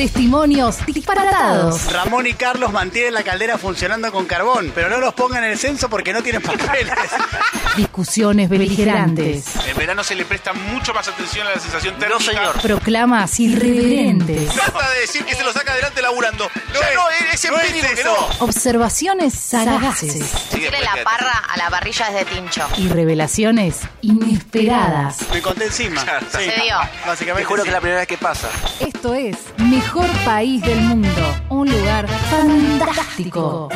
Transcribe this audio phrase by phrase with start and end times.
[0.00, 1.92] Testimonios disparatados.
[1.92, 5.58] Ramón y Carlos mantienen la caldera funcionando con carbón, pero no los pongan en el
[5.58, 6.94] censo porque no tienen papeles.
[7.76, 9.54] Discusiones beligerantes.
[9.68, 12.18] En verano se le presta mucho más atención a la sensación térmica.
[12.18, 12.60] No, señor.
[12.62, 14.48] Proclamas irreverentes.
[14.54, 16.50] Trata de decir que se lo saca adelante laburando.
[16.72, 18.04] No, es- no, es no es que eso.
[18.38, 18.44] no.
[18.46, 20.14] Observaciones sagaces.
[20.14, 22.66] Decirle la parra a la parrilla es de tincho.
[22.78, 25.18] Y revelaciones inesperadas.
[25.30, 26.00] Me conté encima.
[26.32, 26.76] Sí, Se dio.
[27.06, 27.42] Básicamente.
[27.42, 27.64] Te juro sí.
[27.64, 28.48] que es la primera vez que pasa.
[28.80, 29.89] Esto es Mejor
[30.24, 31.08] País del Mundo.
[31.48, 33.68] Un lugar fantástico.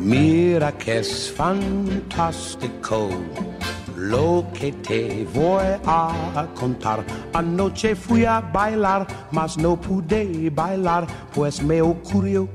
[0.00, 3.08] Mira que es fantástico
[3.96, 7.04] lo que te voy a contar.
[7.34, 12.48] Anoche fui a bailar, mas no pude bailar, pues me ocurrió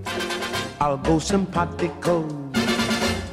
[0.80, 2.43] algo simpático.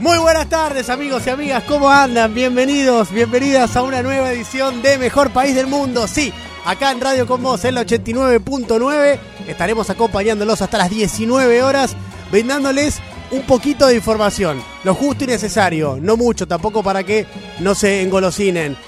[0.01, 2.33] Muy buenas tardes amigos y amigas, ¿cómo andan?
[2.33, 6.09] Bienvenidos, bienvenidas a una nueva edición de Mejor País del Mundo.
[6.09, 6.33] Sí,
[6.65, 11.95] acá en Radio Con Vos, en la 89.9, estaremos acompañándolos hasta las 19 horas,
[12.31, 12.99] brindándoles
[13.31, 17.27] un poquito de información, lo justo y necesario, no mucho tampoco para que
[17.59, 18.79] no se engolosinen.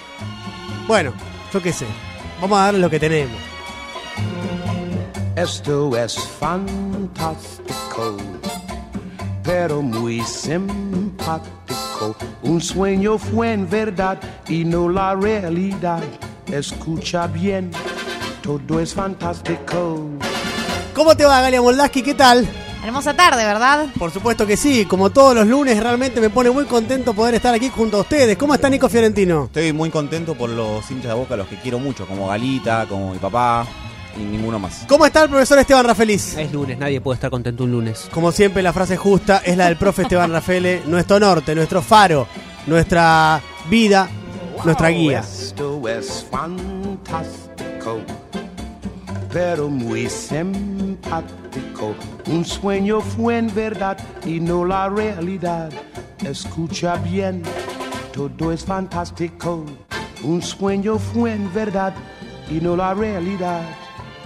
[0.89, 1.13] Bueno,
[1.53, 1.85] yo qué sé,
[2.41, 3.37] vamos a darles lo que tenemos.
[5.37, 8.17] Esto es fantástico,
[9.43, 12.17] pero muy simpático.
[12.43, 14.19] Un sueño fue en verdad
[14.49, 16.03] y no la realidad.
[16.51, 17.71] Escucha bien,
[18.43, 20.09] todo es fantástico.
[20.95, 22.03] ¿Cómo te va Galia Moldaski?
[22.03, 22.47] ¿Qué tal?
[22.85, 23.87] Hermosa tarde, ¿verdad?
[23.97, 27.55] Por supuesto que sí, como todos los lunes realmente me pone muy contento poder estar
[27.55, 28.37] aquí junto a ustedes.
[28.37, 29.45] ¿Cómo está Nico Fiorentino?
[29.45, 33.13] Estoy muy contento por los hinchas de boca, los que quiero mucho, como Galita, como
[33.13, 33.65] mi papá
[34.17, 34.85] y ninguno más.
[34.89, 36.37] ¿Cómo está el profesor Esteban Rafeliz?
[36.37, 38.09] Es lunes, nadie puede estar contento un lunes.
[38.13, 42.27] Como siempre la frase justa es la del profe Esteban Rafele, nuestro norte, nuestro faro,
[42.67, 44.09] nuestra vida,
[44.65, 45.21] nuestra guía.
[45.21, 48.01] Esto es fantástico,
[49.33, 51.95] pero muy simpático.
[52.27, 55.71] Un sueño fue en verdad y no la realidad.
[56.25, 57.43] Escucha bien,
[58.13, 59.65] todo es fantástico.
[60.23, 61.95] Un sueño fue en verdad
[62.49, 63.63] y no la realidad.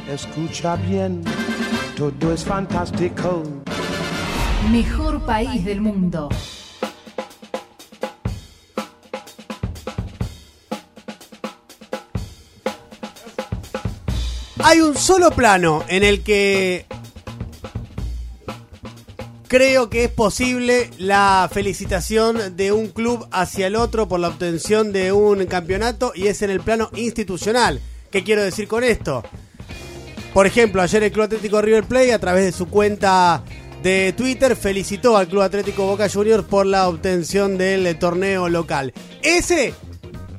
[0.08, 1.24] Escucha bien,
[1.96, 3.42] todo es fantástico.
[4.70, 6.28] Mejor País del Mundo.
[14.62, 16.86] Hay un solo plano en el que
[19.48, 24.92] creo que es posible la felicitación de un club hacia el otro por la obtención
[24.92, 27.80] de un campeonato y es en el plano institucional.
[28.12, 29.24] ¿Qué quiero decir con esto?
[30.36, 33.42] Por ejemplo, ayer el Club Atlético River Plate a través de su cuenta
[33.82, 38.92] de Twitter felicitó al Club Atlético Boca Juniors por la obtención del eh, torneo local.
[39.22, 39.72] Ese,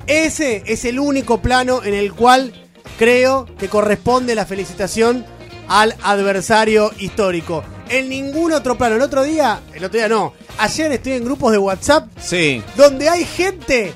[0.06, 2.52] ese es el único plano en el cual
[2.96, 5.26] creo que corresponde la felicitación
[5.66, 7.64] al adversario histórico.
[7.88, 8.94] En ningún otro plano.
[8.94, 10.32] El otro día, el otro día no.
[10.58, 13.92] Ayer estoy en grupos de WhatsApp Sí, donde hay gente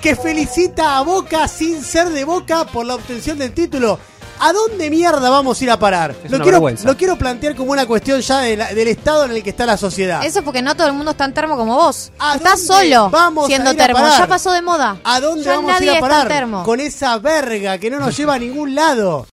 [0.00, 3.98] que felicita a Boca sin ser de Boca por la obtención del título.
[4.40, 6.14] ¿A dónde mierda vamos a ir a parar?
[6.24, 6.86] Es Lo una quiero, vergüenza.
[6.86, 9.66] lo quiero plantear como una cuestión ya de la- del estado en el que está
[9.66, 10.24] la sociedad.
[10.24, 12.10] Eso porque no todo el mundo es tan termo como vos.
[12.18, 14.00] ¿A Estás dónde solo vamos a siendo ir a termo.
[14.00, 14.18] parar?
[14.18, 14.96] Ya pasó de moda.
[15.04, 16.28] ¿A dónde Ya vamos a ir a es tan parar?
[16.28, 16.62] termo.
[16.62, 19.26] Con esa verga que no nos lleva a ningún lado.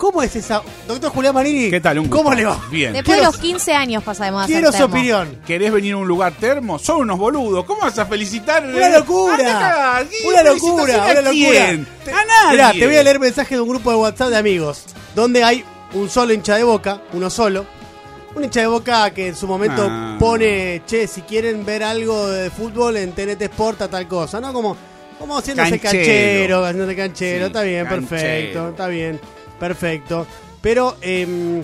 [0.00, 0.62] ¿Cómo es esa?
[0.88, 1.68] Doctor Julián Manini.
[1.68, 1.98] ¿Qué tal?
[1.98, 2.08] Un.
[2.08, 2.58] ¿Cómo le va?
[2.70, 2.94] Bien.
[2.94, 4.94] Después de los 15 años pasa de moda ser Quiero su termo.
[4.94, 5.38] opinión.
[5.46, 6.78] ¿Querés venir a un lugar termo?
[6.78, 7.66] Son unos boludos.
[7.66, 8.64] ¿Cómo vas a felicitar?
[8.64, 9.34] Una locura.
[9.34, 11.30] Anda acá, ¿qué Una locura, una a locura.
[11.32, 11.86] quién?
[12.02, 12.50] Te- A nadie.
[12.52, 14.84] Mirá, te voy a leer mensajes de un grupo de WhatsApp de amigos.
[15.14, 17.66] Donde hay un solo hincha de boca, uno solo.
[18.34, 20.16] Un hincha de boca que en su momento Ah.
[20.18, 24.50] pone, che, si quieren ver algo de fútbol en TNT Sport, a tal cosa, ¿no?
[24.54, 24.78] Como,
[25.18, 25.92] como haciéndose Canchero.
[25.92, 27.38] canchero, haciéndose canchero.
[27.40, 28.08] Sí, está bien, canchero.
[28.08, 29.20] perfecto, está bien,
[29.60, 30.26] perfecto.
[30.60, 31.62] Pero, em,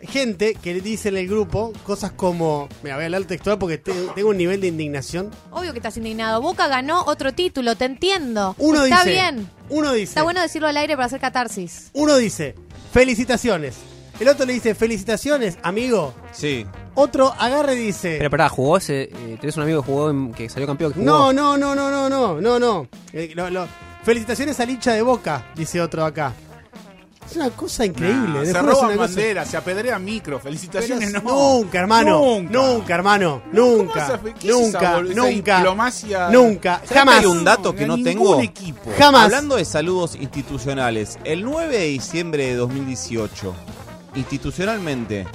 [0.00, 3.78] gente que le dice en el grupo cosas como, mira, voy a hablar textual porque
[3.78, 5.30] te- tengo un nivel de indignación.
[5.50, 6.42] Obvio que estás indignado.
[6.42, 8.54] Boca ganó otro título, te entiendo.
[8.58, 9.50] Uno Está dice, bien.
[9.70, 11.90] uno dice, Está bueno decirlo al aire para hacer catarsis.
[11.94, 12.54] Uno dice,
[12.92, 13.74] felicitaciones.
[14.20, 16.14] El otro le dice, felicitaciones, amigo.
[16.32, 16.66] sí.
[16.98, 19.02] Otro agarre y dice, Pero pará, jugó ese.
[19.02, 20.94] eh, ¿Tenés un amigo que jugó en- que salió campeón?
[20.94, 21.06] que jugó?
[21.10, 22.88] no, no, no, no, no, no, no, no.
[23.12, 23.68] Eh, lo- lo-
[24.02, 26.32] felicitaciones al hincha de boca, dice otro acá.
[27.30, 28.38] Es una cosa increíble.
[28.40, 30.38] Nah, se roban cosa- banderas, se apedrea micro.
[30.38, 31.20] Felicitaciones, no.
[31.22, 32.18] Nunca, hermano.
[32.20, 32.52] Nunca.
[32.52, 33.42] Nunca, hermano.
[33.52, 34.00] ¿Cómo Nunca.
[34.00, 35.00] vas a fe- qué es Nunca.
[35.02, 35.56] Nunca.
[35.58, 36.30] diplomacia?
[36.30, 36.74] Nunca.
[36.76, 37.18] ¿Sabés que Jamás.
[37.20, 38.40] Hay un dato que no tengo.
[38.40, 38.90] equipo.
[38.98, 39.24] Jamás.
[39.24, 43.54] Hablando de saludos institucionales, el 9 de diciembre de 2018,
[44.14, 45.26] institucionalmente,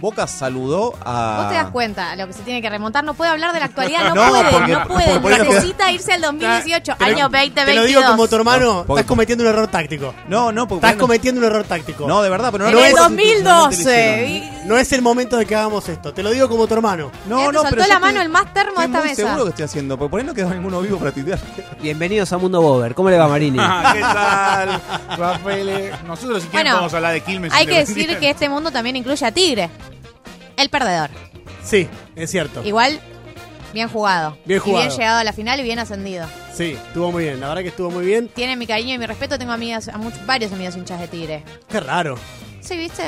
[0.00, 1.36] Boca saludó a.
[1.42, 3.58] Vos te das cuenta, a lo que se tiene que remontar, no puede hablar de
[3.60, 7.10] la actualidad, no, No, puede, porque- no puede, por necesita irse al 2018, Te lo-
[7.10, 7.66] año 2022.
[7.66, 10.14] Te lo digo como tu hermano, No, porque- estás cometiendo un error táctico.
[10.28, 10.86] No, no, porque.
[10.86, 12.06] Estás no- cometiendo un error táctico.
[12.08, 14.26] No, de verdad, pero no En no el es- 2012.
[14.28, 16.12] y- No es el momento de que hagamos esto.
[16.12, 17.10] Te lo digo como tu hermano.
[17.26, 17.82] Ya No, te no, soltó pero.
[17.82, 19.14] yo la estoy- mano el más termo de esta mesa.
[19.14, 21.38] seguro que estoy haciendo, porque por ahí no quedó ninguno vivo para tuitear.
[21.80, 22.94] Bienvenidos a Mundo Bober.
[22.94, 23.58] ¿Cómo le va, Marini?
[23.60, 24.80] Ah, ¿Qué tal,
[25.18, 25.92] Rafael?
[26.06, 27.52] Nosotros si quieren Bueno, podemos hablar de Quilmes.
[27.52, 29.70] Hay que decir que este mundo también incluye a Tigre,
[30.62, 31.10] el perdedor.
[31.64, 32.64] Sí, es cierto.
[32.64, 33.00] Igual,
[33.72, 34.36] bien jugado.
[34.44, 34.86] Bien Y jugado.
[34.86, 36.26] bien llegado a la final y bien ascendido.
[36.54, 37.40] Sí, estuvo muy bien.
[37.40, 38.28] La verdad que estuvo muy bien.
[38.28, 39.38] Tiene mi cariño y mi respeto.
[39.38, 41.44] Tengo amigas, a muchos, varios amigos hinchas de Tigre.
[41.68, 42.16] Qué raro.
[42.60, 43.04] ¿Sí, viste?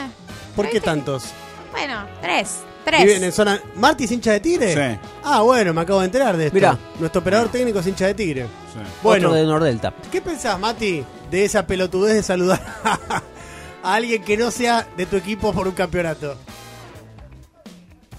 [0.56, 0.87] ¿Por qué ¿Viste?
[0.87, 1.25] tantos?
[1.70, 2.58] Bueno, tres.
[2.84, 3.34] Viven en Tres.
[3.37, 3.60] zona.
[3.76, 4.75] ¿Marty es hincha de Tigre?
[4.75, 4.98] Sí.
[5.25, 6.55] Ah, bueno, me acabo de enterar de esto.
[6.56, 6.76] Mirá.
[6.98, 8.43] Nuestro operador técnico es hincha de Tigre.
[8.72, 8.81] Sí.
[9.02, 9.94] Bueno, Otro de Nordelta.
[10.10, 12.60] ¿qué pensás, Mati, de esa pelotudez de saludar
[13.82, 16.37] a alguien que no sea de tu equipo por un campeonato?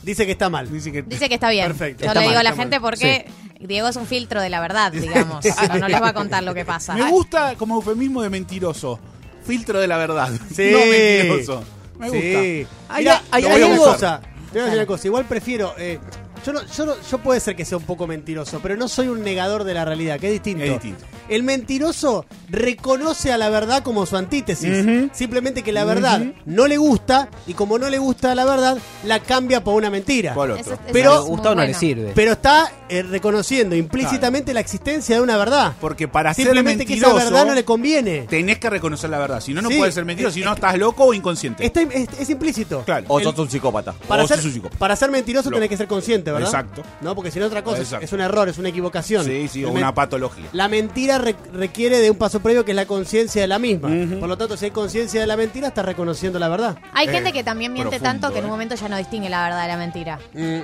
[0.03, 0.71] Dice que está mal.
[0.71, 1.67] Dice que Dice que está bien.
[1.67, 2.01] Perfecto.
[2.03, 2.89] Yo Está le digo mal, a la está gente mal.
[2.91, 3.25] porque
[3.59, 5.43] Diego es un filtro de la verdad, digamos.
[5.43, 6.93] Pero no les va a contar lo que pasa.
[6.95, 8.99] Me gusta como eufemismo de mentiroso.
[9.45, 10.29] Filtro de la verdad.
[10.55, 10.69] Sí.
[10.71, 11.63] No mentiroso.
[11.99, 12.21] Me gusta.
[12.21, 12.67] Sí.
[12.89, 13.95] Hay- Mirá, hay- voy a algo-.
[13.95, 15.07] Te voy a decir una cosa.
[15.07, 15.73] Igual prefiero.
[15.77, 15.99] eh,
[16.45, 19.07] yo, no, yo, no- yo puede ser que sea un poco mentiroso, pero no soy
[19.07, 20.63] un negador de la realidad, que es distinto.
[20.63, 21.05] Es distinto.
[21.29, 24.85] El mentiroso reconoce a la verdad como su antítesis.
[25.13, 29.19] Simplemente que la verdad no le gusta y como no le gusta la verdad, la
[29.19, 30.33] cambia por una mentira.
[30.33, 30.61] ¿Cuál otro?
[30.61, 32.11] Eso- eso Pero- es Le muy gusta o no le sirve.
[32.15, 35.73] Pero está eh, reconociendo implícitamente la existencia de una verdad.
[35.79, 38.21] Porque para ser Simplemente que esa mentiroso verdad no le conviene.
[38.29, 39.39] tenés que reconocer la verdad.
[39.41, 39.77] Si no, no Sí.
[39.77, 40.33] puedes ser mentiroso.
[40.35, 41.65] Si no, estás loco o inconsciente.
[41.65, 42.83] Está- es, es implícito.
[42.85, 43.05] Claro.
[43.09, 43.93] O El- sos un psicópata.
[44.07, 44.77] Para O ser, sos un psicópata.
[44.79, 46.47] para ser mentiroso Lo- tenés que ser consciente, ¿verdad?
[46.49, 46.83] Exacto.
[47.01, 48.05] No, porque si no otra cosa es- Exacto.
[48.05, 49.25] es un error, es una equivocación.
[49.25, 50.45] Sí, sí, o una patología.
[50.53, 53.89] La mentira re- requiere de un paso previo que es la conciencia de la misma.
[54.19, 56.77] Por lo tanto, si hay conciencia de la mentira, estás reconociendo la verdad.
[56.93, 58.51] Hay Eh, gente que también miente profundo, tanto que en un eh.
[58.51, 60.19] momento ya no distingue la verdad de la mentira.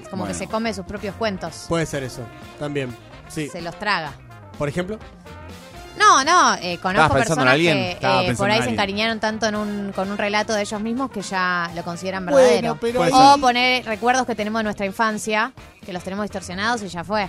[0.09, 1.65] Como que se come sus propios cuentos.
[1.67, 2.18] Puede ser eso,
[2.59, 2.95] también.
[3.27, 3.47] Sí.
[3.49, 4.11] Se los traga.
[4.57, 4.97] Por ejemplo,
[5.97, 10.09] No, no, eh, conozco personas que eh, por ahí se encariñaron tanto en un, con
[10.09, 12.77] un relato de ellos mismos que ya lo consideran Bueno, verdadero.
[12.79, 15.51] pero ahí- o poner recuerdos que tenemos de nuestra infancia,
[15.85, 17.27] que los tenemos distorsionados y ya fue.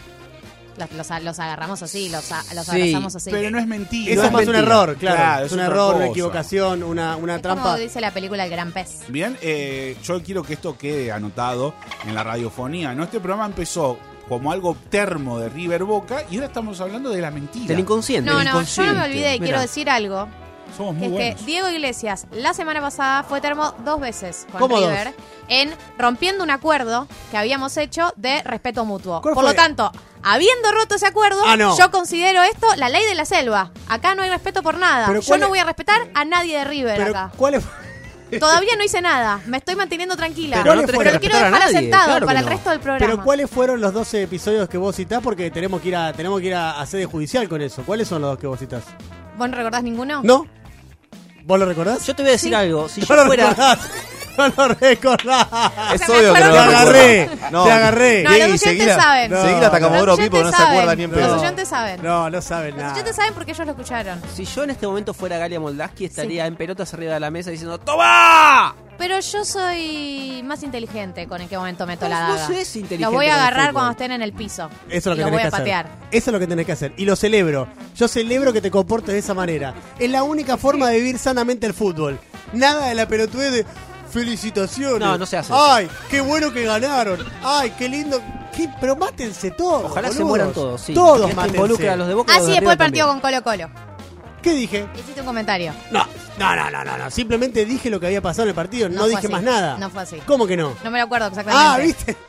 [0.76, 3.30] Los, los- los agarramos así, los, los Sí, abrazamos así.
[3.30, 4.12] Pero no es mentira.
[4.12, 5.16] eso No es más un error, claro.
[5.16, 7.62] Claro, es un error, una equivocación, una, una Es trampa.
[7.64, 9.00] como dice la película El Gran Pez.
[9.08, 11.74] Bien, eh, yo quiero que esto quede anotado
[12.06, 12.94] en la radiofonía.
[12.94, 13.02] ¿no?
[13.02, 13.98] Este programa empezó
[14.30, 17.66] como algo termo de River Boca y ahora estamos hablando de la mentira.
[17.66, 18.30] Del inconsciente.
[18.30, 20.28] No, del no, yo no me olvidé y quiero decir algo.
[20.76, 21.40] Somos Que muy es buenos.
[21.40, 25.12] que Diego Iglesias la semana pasada fue termo dos veces con ¿Cómo River
[25.48, 29.20] en rompiendo un acuerdo que habíamos hecho de respeto mutuo.
[29.20, 29.52] ¿Cuál Por fue?
[29.52, 29.90] lo tanto,
[30.22, 31.76] habiendo roto ese acuerdo, Ah, no.
[31.76, 33.72] yo considero esto la ley de la selva.
[33.88, 35.08] Acá no hay respeto por nada.
[35.08, 37.32] Pero Yo ¿cuál no es- voy a respetar a nadie de River Pero, acá.
[37.36, 37.64] ¿cuál es?
[38.38, 39.40] Todavía no hice nada.
[39.46, 40.60] Me estoy manteniendo tranquila.
[40.62, 43.10] Pero no Pero, quiero dejar nadie, asentado claro para el resto del programa.
[43.12, 45.20] Pero ¿cuáles fueron los 12 episodios que vos citás?
[45.22, 47.82] Porque tenemos que ir a, tenemos que ir a, a sede judicial con eso.
[47.84, 48.84] ¿Cuáles son los dos que vos citás?
[49.36, 50.20] ¿Vos no recordás ninguno?
[50.22, 50.46] ¿No?
[51.44, 52.06] ¿Vos lo recordás?
[52.06, 52.88] Yo te voy a decir algo.
[52.88, 53.24] Si yo fuera.
[53.24, 53.78] recordás.
[54.48, 55.46] No lo recordás.
[55.94, 57.64] Es obvio que no Te lo agarré, recuerdo.
[57.64, 58.22] te agarré.
[58.24, 59.30] No, los oyentes seguila- saben.
[59.30, 59.42] No.
[59.42, 60.98] Seguila hasta Comodoro Los Pipo, no se acuerda saben.
[60.98, 61.16] ni en No.
[61.16, 61.28] pedo.
[61.34, 62.02] Los oyentes saben.
[62.02, 62.92] No, no saben Los nada.
[62.94, 64.20] oyentes saben porque ellos lo escucharon.
[64.34, 67.50] Si yo en este momento fuera Galia Moldaski, estaría en pelotas arriba de la mesa
[67.50, 68.74] diciendo ¡Toma!
[68.98, 72.46] Pero yo soy más inteligente con en qué momento meto la vos daga.
[72.48, 74.68] sos inteligente Los voy a agarrar cuando estén en el piso.
[74.90, 75.58] Eso es lo que los tenés voy que a hacer.
[75.60, 75.86] patear.
[76.10, 76.92] Eso es lo que tenés que hacer.
[76.98, 77.66] Y lo celebro.
[77.96, 79.72] Yo celebro que te comportes de esa manera.
[79.98, 82.18] Es la única forma de vivir sanamente el fútbol.
[82.52, 83.64] Nada de la pelotudez de
[84.10, 85.00] felicitaciones.
[85.00, 85.52] No, no se hace.
[85.54, 87.18] Ay, qué bueno que ganaron.
[87.42, 88.20] Ay, qué lindo.
[88.54, 88.68] ¿Qué?
[88.80, 89.84] Pero mátense todos.
[89.90, 90.92] Ojalá se mueran todos, sí.
[90.94, 91.56] Todos Esto mátense.
[91.56, 93.42] involucra a los de Boca y a los Así de después el partido con Colo
[93.42, 93.70] Colo.
[94.42, 94.86] ¿Qué dije?
[94.98, 95.72] Hiciste un comentario.
[95.90, 96.06] No,
[96.38, 97.10] no, no, no, no.
[97.10, 98.88] Simplemente dije lo que había pasado en el partido.
[98.88, 99.28] No, dije así.
[99.28, 99.76] más nada.
[99.78, 100.16] No fue así.
[100.26, 100.74] ¿Cómo que no?
[100.82, 101.66] No me lo acuerdo exactamente.
[101.66, 102.16] Ah, ¿viste?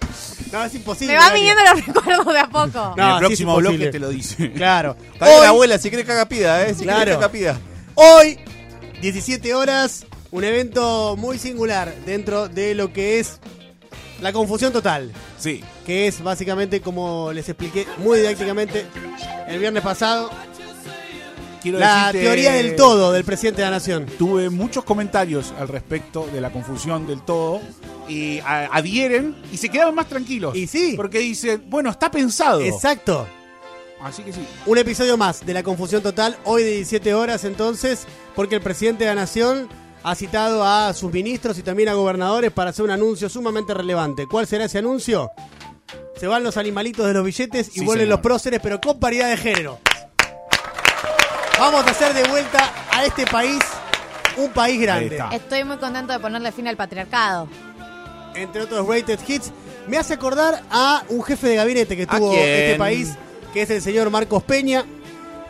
[0.51, 1.13] No, es imposible.
[1.13, 2.93] Me van viniendo los recuerdos de a poco.
[2.97, 4.51] No, en el próximo bloque te lo dice.
[4.51, 4.97] Claro.
[5.13, 6.75] Está Hoy- abuela, si querés caga pida, eh.
[6.75, 6.99] Si Claro.
[6.99, 7.57] querés caga pida.
[7.95, 8.37] Hoy,
[9.01, 13.39] 17 horas, un evento muy singular dentro de lo que es
[14.21, 15.11] la confusión total.
[15.37, 15.63] Sí.
[15.85, 18.85] Que es básicamente como les expliqué muy didácticamente
[19.47, 20.29] el viernes pasado,
[21.61, 24.05] Quiero la decirte- teoría del todo del presidente de la nación.
[24.17, 27.61] Tuve muchos comentarios al respecto de la confusión del todo
[28.09, 30.55] y a- adhieren y se quedaron más tranquilos.
[30.55, 30.93] Y sí.
[30.95, 32.61] Porque dicen, bueno, está pensado.
[32.61, 33.27] Exacto.
[34.01, 34.39] Así que sí.
[34.65, 39.03] Un episodio más de la confusión total, hoy de 17 horas entonces, porque el presidente
[39.03, 39.69] de la nación
[40.03, 44.25] ha citado a sus ministros y también a gobernadores para hacer un anuncio sumamente relevante.
[44.27, 45.29] ¿Cuál será ese anuncio?
[46.19, 48.17] Se van los animalitos de los billetes y Sí, vuelven señor.
[48.17, 49.79] los próceres, pero con paridad de género.
[51.59, 53.59] Vamos a hacer de vuelta a este país
[54.37, 55.21] un país grande.
[55.31, 57.47] Estoy muy contento de ponerle fin al patriarcado.
[58.35, 59.51] entre otros rated hits,
[59.87, 63.13] me hace acordar a un jefe de gabinete que ¿A tuvo este país,
[63.53, 64.85] que es el señor Marcos Peña.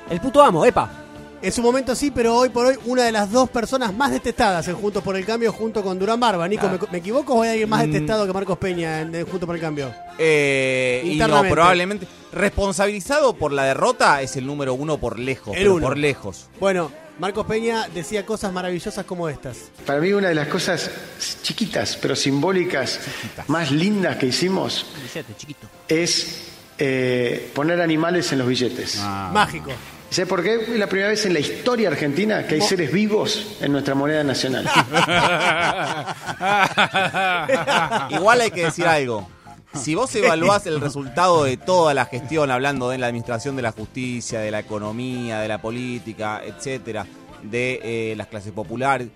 [0.10, 0.90] El puto amo, epa.
[1.44, 4.68] En su momento sí, pero hoy por hoy una de las dos personas más detestadas
[4.68, 6.48] en Juntos por el Cambio junto con Durán Barba.
[6.48, 7.92] Nico, ¿me, me equivoco o hay alguien más Mm.
[7.92, 9.92] detestado que Marcos Peña en, en Juntos por el Cambio?
[10.20, 11.52] Eh, y no, Internamente.
[11.54, 12.08] probablemente.
[12.32, 15.56] Responsabilizado por la derrota es el número uno por lejos.
[15.56, 15.88] El pero uno.
[15.88, 16.48] Por lejos.
[16.60, 19.58] Bueno, Marcos Peña decía cosas maravillosas como estas.
[19.86, 20.92] Para mí una de las cosas
[21.42, 23.00] chiquitas pero simbólicas
[23.48, 25.68] más lindas que hicimos Billete, chiquito.
[25.88, 28.98] es eh, poner animales en los billetes.
[29.02, 29.30] Ah.
[29.34, 29.72] Mágico.
[30.12, 30.56] ¿Sabes por qué?
[30.56, 34.24] Es la primera vez en la historia argentina que hay seres vivos en nuestra moneda
[34.26, 34.66] nacional.
[38.12, 39.26] Igual hay que decir algo.
[39.74, 43.72] Si vos evaluás el resultado de toda la gestión, hablando de la administración de la
[43.72, 47.06] justicia, de la economía, de la política, etcétera,
[47.44, 47.80] de
[48.12, 49.08] eh, las clases populares,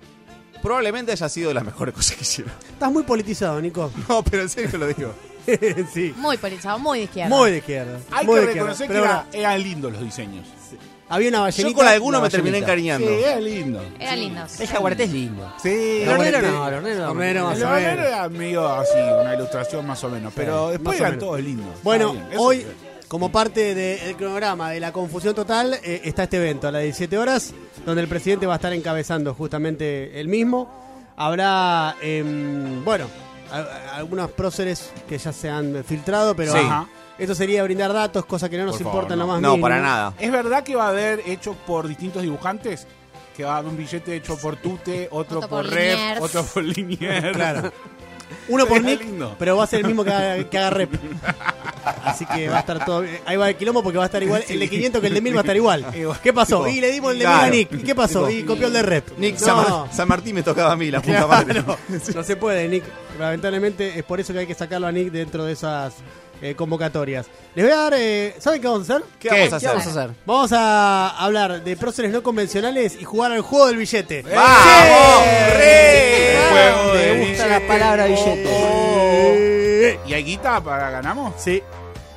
[0.62, 2.54] probablemente haya sido de las mejores cosas que hicieron.
[2.72, 3.92] Estás muy politizado, Nico.
[4.08, 5.14] No, pero en serio lo digo.
[5.94, 6.14] sí.
[6.16, 7.36] Muy politizado, muy de izquierda.
[7.36, 8.00] Muy de izquierda.
[8.12, 8.70] Hay muy que de izquierda.
[8.74, 10.48] reconocer que Pero era- eran lindos los diseños.
[11.10, 11.78] Había una Yo ballenita.
[11.78, 13.08] con alguno me terminé encariñando.
[13.08, 13.82] Sí, era lindo.
[14.00, 14.60] Eran lindos.
[14.60, 15.54] El jaguarete es lindo.
[15.62, 17.12] Sí, El hornero no, el hornero no.
[17.12, 20.34] Hornero El hornero era medio así, una ilustración más o menos.
[20.36, 21.68] Pero después eran todos lindos.
[21.84, 22.66] Bueno, hoy,
[23.08, 27.18] como parte del cronograma de la confusión total, eh, está este evento a las 17
[27.18, 27.54] horas,
[27.86, 30.84] donde el presidente va a estar encabezando justamente el mismo.
[31.18, 33.06] Habrá, em, bueno,
[33.52, 36.60] a- a- algunos próceres que ya se han filtrado, pero Sí.
[37.18, 39.28] Esto sería brindar datos, cosa que no nos Por importa lo no.
[39.34, 39.62] más No, mínimo.
[39.66, 40.14] para nada.
[40.20, 42.86] ¿Es verdad que va a haber hecho por distintos dibujantes?
[43.38, 46.22] Que va a haber un billete hecho por Tute, otro, Otro por, por Rep, Liniers.
[46.22, 47.32] otro por Liniers.
[47.36, 47.72] Claro.
[48.48, 49.36] Uno por Nick, lindo.
[49.38, 50.90] pero va a ser el mismo que haga, que haga rep.
[52.04, 53.02] Así que va a estar todo.
[53.02, 53.20] bien.
[53.26, 54.44] Ahí va el quilombo porque va a estar igual.
[54.50, 55.86] El de 500 que el de 1000 va a estar igual.
[56.24, 56.58] ¿Qué pasó?
[56.64, 57.48] Tipo, y le dimos el de 1000 claro.
[57.48, 57.74] a Nick.
[57.74, 58.26] ¿Y qué pasó?
[58.28, 59.18] Tipo, y copió el de rep.
[59.18, 61.64] Nick, No, San, Mar- San Martín me tocaba a mí, la puta madre.
[62.16, 62.84] no se puede, Nick.
[63.20, 65.94] Lamentablemente es por eso que hay que sacarlo a Nick dentro de esas
[66.42, 67.28] eh, convocatorias.
[67.56, 67.94] Les voy a dar.
[67.98, 69.06] eh, ¿Saben qué vamos a hacer?
[69.20, 69.70] ¿Qué, vamos a ¿Qué hacer?
[69.70, 70.10] vamos a hacer?
[70.26, 74.22] Vamos a hablar de próceres no convencionales y jugar al juego del billete.
[74.24, 75.24] ¡Vamos!
[75.58, 76.38] ¡Re!
[76.52, 80.00] Juego de Me gusta la palabra billete.
[80.08, 81.34] ¿Y hay guita para ganamos?
[81.38, 81.62] Sí,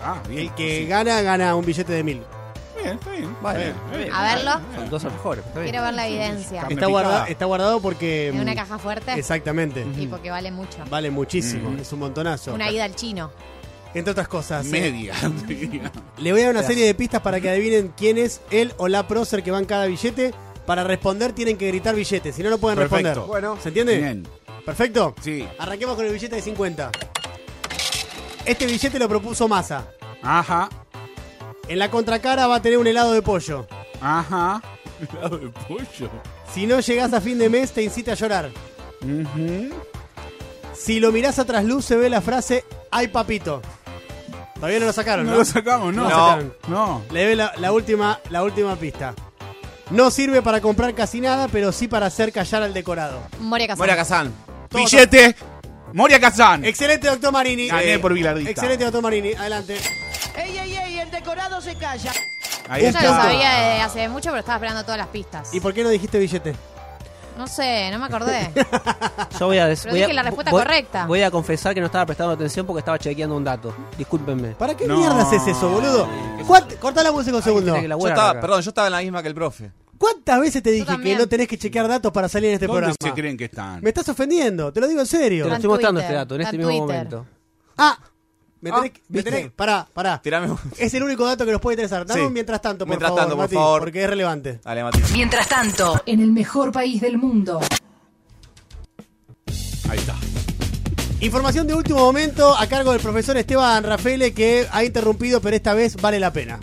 [0.02, 0.46] Ah, bien.
[0.46, 2.22] el que gana, gana un billete de mil.
[2.76, 3.36] Bien, está bien.
[3.42, 3.68] Vale.
[3.70, 4.12] Está bien.
[4.12, 4.52] A verlo.
[4.76, 5.44] Son dos mejores.
[5.44, 5.72] Está bien.
[5.72, 6.66] Quiero ver la evidencia.
[6.68, 8.28] Está guardado, está guardado porque.
[8.28, 9.12] En una mm, caja fuerte.
[9.14, 9.84] Exactamente.
[9.98, 10.78] Y porque vale mucho.
[10.88, 12.54] Vale muchísimo, es un montonazo.
[12.54, 13.32] Una ida al chino.
[13.94, 14.66] Entre otras cosas.
[14.66, 15.14] eh, Media.
[15.46, 15.90] diría.
[16.18, 18.88] Le voy a dar una serie de pistas para que adivinen quién es él o
[18.88, 20.34] la prócer que va en cada billete.
[20.66, 23.08] Para responder tienen que gritar billete, si no, no pueden Perfecto.
[23.08, 23.26] responder.
[23.28, 23.58] Bueno.
[23.62, 23.96] ¿Se entiende?
[23.98, 24.28] Bien.
[24.66, 25.14] Perfecto.
[25.22, 25.48] Sí.
[25.58, 26.90] Arranquemos con el billete de 50.
[28.44, 29.86] Este billete lo propuso Massa.
[30.22, 30.68] Ajá.
[31.68, 33.66] En la contracara va a tener un helado de pollo.
[34.00, 34.60] Ajá.
[35.12, 36.10] Helado de pollo.
[36.52, 38.50] Si no llegás a fin de mes, te incita a llorar.
[39.02, 39.70] Ujú.
[40.78, 43.60] Si lo mirás a trasluz, se ve la frase ¡Ay, papito!
[44.54, 45.32] Todavía no lo sacaron, ¿no?
[45.32, 46.02] No lo sacamos, no.
[46.04, 46.54] No lo sacaron.
[46.68, 47.02] No.
[47.12, 49.14] Le ve la, la última, la última pista.
[49.90, 53.20] No sirve para comprar casi nada, pero sí para hacer callar al decorado.
[53.40, 53.82] Moria Casano.
[53.82, 54.32] Moria Kazan.
[54.72, 55.36] Billete.
[55.92, 56.64] Moria Kazan.
[56.64, 57.68] Excelente, doctor Marini.
[57.68, 58.50] Gané Eh, por bilardista.
[58.50, 59.32] Excelente, doctor Marini.
[59.34, 59.76] Adelante.
[60.36, 60.98] ¡Ey, ey, ey!
[60.98, 62.12] El decorado se calla.
[62.68, 63.00] Ahí Yo está.
[63.02, 65.54] ya lo sabía de hace mucho, pero estaba esperando todas las pistas.
[65.54, 66.54] ¿Y por qué no dijiste billete?
[67.38, 68.50] No sé, no me acordé.
[69.38, 71.06] Yo voy a, Pero voy a- la respuesta voy- correcta.
[71.06, 73.72] Voy a confesar que no estaba prestando atención porque estaba chequeando un dato.
[73.96, 74.48] Discúlpenme.
[74.56, 74.96] ¿Para qué No.
[74.96, 76.08] mierda haces eso, boludo?
[76.46, 77.66] ¿Cuánt- Cortá la música un segundo.
[77.72, 79.70] Tiene que la Yo estaba, perdón, yo estaba en la misma que el profe.
[79.96, 81.18] ¿Cuántas veces te dije que también.
[81.18, 82.96] no tenés que chequear datos para salir en este ¿Dónde programa?
[83.00, 83.80] se creen que están?
[83.82, 85.44] Me estás ofendiendo, te lo digo en serio.
[85.44, 87.04] Te lo estoy mostrando Twitter, este dato en está este en mismo Twitter.
[87.08, 87.26] momento.
[87.76, 87.98] Ah,
[88.60, 90.20] me Ah, tenés, que- me tenés- pará, pará.
[90.22, 90.58] Tirame un...
[90.78, 92.04] Es el único dato que nos puede interesar.
[92.06, 92.26] Dame Sí.
[92.26, 93.80] un mientras tanto, por Mientras favor, tanto, por Mati, favor.
[93.80, 94.60] porque es relevante.
[94.64, 95.00] Dale, Mati.
[95.12, 97.60] Mientras tanto, en el mejor país del mundo.
[99.88, 100.14] Ahí está.
[101.20, 105.74] Información de último momento a cargo del profesor Esteban Rafaele que ha interrumpido, pero esta
[105.74, 106.60] vez vale la pena.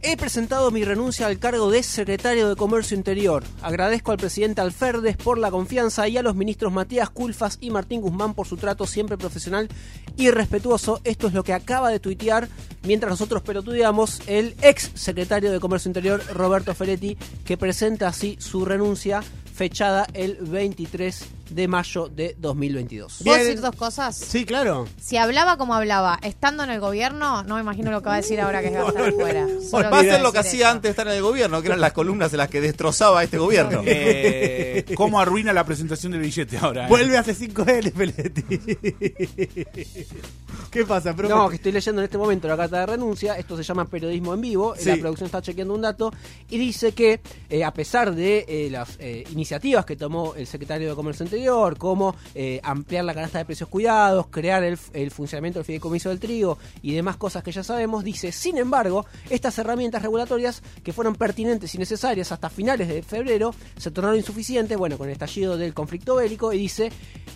[0.00, 3.42] He presentado mi renuncia al cargo de secretario de Comercio Interior.
[3.62, 8.00] Agradezco al presidente Alferdes por la confianza y a los ministros Matías Culfas y Martín
[8.00, 9.68] Guzmán por su trato siempre profesional
[10.16, 11.00] y respetuoso.
[11.02, 12.48] Esto es lo que acaba de tuitear
[12.84, 18.64] mientras nosotros pelotudeamos el ex secretario de Comercio Interior Roberto Feretti que presenta así su
[18.64, 23.22] renuncia fechada el 23 de mayo de 2022.
[23.24, 24.16] ¿Puedo decir dos cosas?
[24.16, 24.86] Sí, claro.
[25.00, 28.18] Si hablaba como hablaba, estando en el gobierno, no me imagino lo que va a
[28.18, 29.46] decir ahora que va a estar fuera.
[29.70, 30.68] Solo Va a ser lo que hacía eso.
[30.76, 33.38] antes de estar en el gobierno, que eran las columnas en las que destrozaba este
[33.38, 33.82] gobierno.
[33.84, 36.84] Eh, ¿Cómo arruina la presentación del billete ahora?
[36.86, 36.88] eh?
[36.88, 38.42] Vuelve hace 5 L, Peletti.
[40.70, 41.34] ¿Qué pasa, profe?
[41.34, 43.34] No, que estoy leyendo en este momento la carta de renuncia.
[43.38, 44.74] Esto se llama periodismo en vivo.
[44.76, 44.88] Sí.
[44.88, 46.12] La producción está chequeando un dato
[46.50, 50.88] y dice que, eh, a pesar de eh, las eh, iniciativas que tomó el secretario
[50.90, 51.37] de Comercio Interior,
[51.78, 56.20] como eh, ampliar la canasta de precios cuidados, crear el, el funcionamiento del fideicomiso del
[56.20, 61.14] trigo y demás cosas que ya sabemos, dice, sin embargo, estas herramientas regulatorias que fueron
[61.14, 65.74] pertinentes y necesarias hasta finales de febrero se tornaron insuficientes, bueno, con el estallido del
[65.74, 66.90] conflicto bélico, y dice,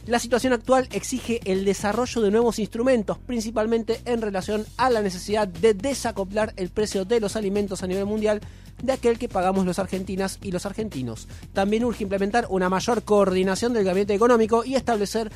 [0.06, 5.46] la situación actual exige el desarrollo de nuevos instrumentos, principalmente en relación a la necesidad
[5.46, 8.40] de desacoplar el precio de los alimentos a nivel mundial
[8.82, 11.28] de aquel que pagamos los argentinas y los argentinos.
[11.52, 15.32] También urge implementar una mayor coordinación del gabinete económico y establecer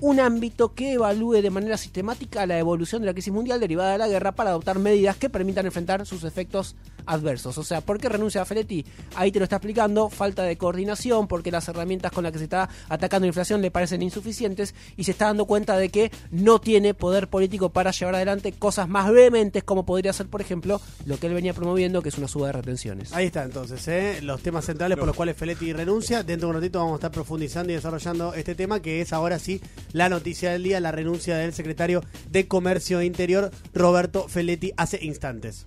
[0.00, 3.98] un ámbito que evalúe de manera sistemática la evolución de la crisis mundial derivada de
[3.98, 6.76] la guerra para adoptar medidas que permitan enfrentar sus efectos
[7.06, 7.58] adversos.
[7.58, 8.84] O sea, ¿por qué renuncia a Feletti?
[9.16, 12.44] Ahí te lo está explicando, falta de coordinación, porque las herramientas con las que se
[12.44, 16.60] está atacando la inflación le parecen insuficientes y se está dando cuenta de que no
[16.60, 21.18] tiene poder político para llevar adelante cosas más vehementes como podría ser, por ejemplo, lo
[21.18, 23.12] que él venía promoviendo, que es una suba de retenciones.
[23.12, 24.20] Ahí está entonces, ¿eh?
[24.22, 26.22] los temas centrales por los cuales Feletti renuncia.
[26.22, 29.38] Dentro de un ratito vamos a estar profundizando y desarrollando este tema, que es ahora
[29.38, 29.60] sí
[29.92, 35.66] la noticia del día, la renuncia del secretario de Comercio Interior, Roberto Feletti, hace instantes.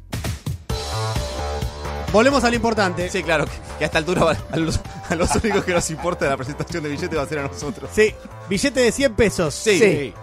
[2.11, 3.09] Volvemos a lo importante.
[3.09, 3.45] Sí, claro,
[3.77, 6.89] que, a esta altura a los, a los únicos que nos importa la presentación de
[6.89, 7.89] billete va a ser a nosotros.
[7.93, 8.13] Sí,
[8.49, 9.53] billete de 100 pesos.
[9.55, 10.13] Sí.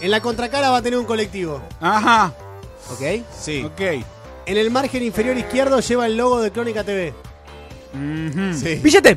[0.00, 1.62] En la contracara va a tener un colectivo.
[1.80, 2.34] Ajá.
[2.90, 3.24] ¿Ok?
[3.38, 3.62] Sí.
[3.64, 3.80] Ok.
[4.46, 7.14] En el margen inferior izquierdo lleva el logo de Crónica TV.
[7.92, 8.80] Sí.
[8.82, 9.16] ¡Billete!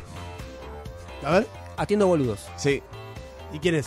[1.24, 1.46] A ver,
[1.78, 2.40] Atiendo boludos.
[2.56, 2.82] Sí.
[3.52, 3.86] ¿Y quién es?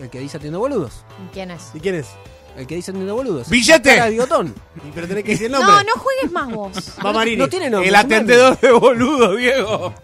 [0.00, 1.04] El que dice atiendo boludos.
[1.32, 1.70] ¿Quién es?
[1.74, 2.08] ¿Y quién es?
[2.56, 3.48] El que dice atiendo boludos.
[3.50, 3.90] ¡Billete!
[3.94, 4.54] Cara de bigotón.
[4.88, 5.70] Y pero tenés que decir el nombre.
[5.72, 6.94] No, no juegues más vos.
[7.04, 7.36] Va Marini.
[7.36, 7.88] No tiene nombre.
[7.88, 9.94] El es atendedor de boludo, Diego.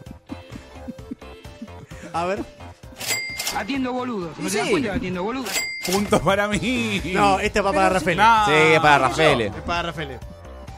[2.13, 2.45] A ver.
[3.57, 4.37] Atiendo boludos.
[4.39, 4.57] ¿No Sí.
[4.57, 4.95] te das cuenta?
[4.95, 5.51] Atiendo boludos.
[5.91, 7.03] Punto para mí.
[7.13, 8.17] No, este va para Rafael.
[8.17, 8.47] No.
[8.47, 9.41] Sí, es para Rafael.
[9.43, 10.19] Es para Rafael.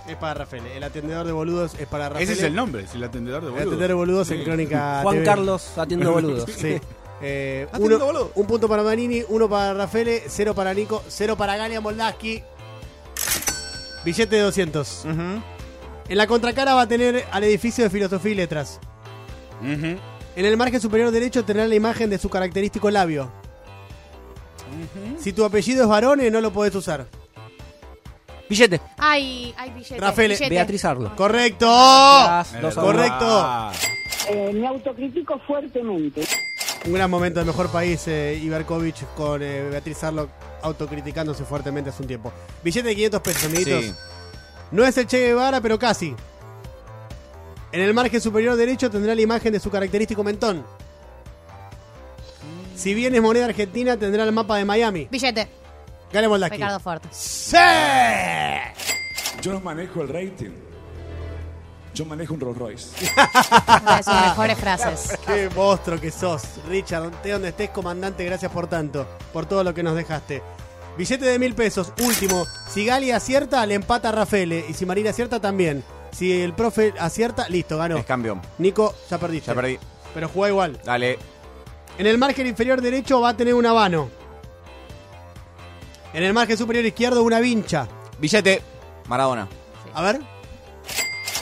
[0.08, 0.66] Es para Rafael.
[0.66, 2.24] El atendedor de boludos es para Rafael.
[2.24, 3.68] Ese es el nombre, es el atendedor de El boludo.
[3.68, 4.44] atendedor de boludos en.
[4.44, 5.24] Crónica Juan TV.
[5.24, 6.50] Carlos atiendo boludos.
[6.56, 6.78] Sí.
[7.22, 11.80] Eh, uno- un punto para Manini, uno para Rafael, cero para Nico, cero para Galia
[11.80, 12.42] Moldaski.
[14.04, 15.04] Billete de 200.
[15.04, 15.42] Ujú.
[16.08, 18.78] En la contracara va a tener al edificio de filosofía y letras.
[19.62, 19.98] En
[20.44, 23.30] el margen superior derecho tendrá la imagen de su característico labio.
[25.18, 27.06] Si tu apellido es varone, no lo podés usar.
[28.48, 28.80] Billete.
[28.98, 29.98] Ay, ay, billete.
[29.98, 30.50] Rafael, billete.
[30.50, 31.16] Beatriz Arlo.
[31.16, 31.66] ¡Correcto!
[31.66, 32.74] Gracias.
[32.74, 33.70] Correcto.
[34.28, 36.22] Eh, me autocritico fuertemente.
[36.84, 40.28] Un gran momento del mejor país, eh, Iberkovich, con eh, Beatriz Arlo
[40.62, 42.32] autocriticándose fuertemente hace un tiempo.
[42.62, 43.84] Billete de 500 pesos, amiguitos.
[43.84, 43.94] Sí.
[44.70, 46.14] No es el Che Guevara, pero casi.
[47.72, 50.64] En el margen superior derecho tendrá la imagen de su característico mentón.
[52.76, 55.08] Si bien es moneda argentina, tendrá el mapa de Miami.
[55.10, 55.48] Billete.
[56.12, 56.56] Gane Moldaski.
[56.56, 57.08] Ricardo Fuerte.
[57.10, 57.56] ¡Sí!
[59.42, 60.50] Yo no manejo el rating.
[61.96, 63.06] Yo manejo un Rolls Royce.
[63.82, 65.18] Una de sus mejores frases.
[65.26, 66.42] ¡Qué monstruo que sos!
[66.68, 69.06] Richard, esté donde estés, comandante, gracias por tanto.
[69.32, 70.42] Por todo lo que nos dejaste.
[70.98, 72.44] Billete de mil pesos, último.
[72.68, 74.52] Si Gali acierta, le empata a Rafael.
[74.68, 75.82] Y si Marina acierta, también.
[76.12, 77.96] Si el profe acierta, listo, ganó.
[77.96, 78.42] Es campeón.
[78.58, 79.46] Nico, ya perdiste.
[79.46, 79.78] Ya perdí.
[80.12, 80.78] Pero juega igual.
[80.84, 81.18] Dale.
[81.96, 84.10] En el margen inferior derecho va a tener un habano.
[86.12, 87.88] En el margen superior izquierdo una vincha.
[88.18, 88.60] Billete.
[89.08, 89.48] Maradona.
[89.94, 90.35] A ver.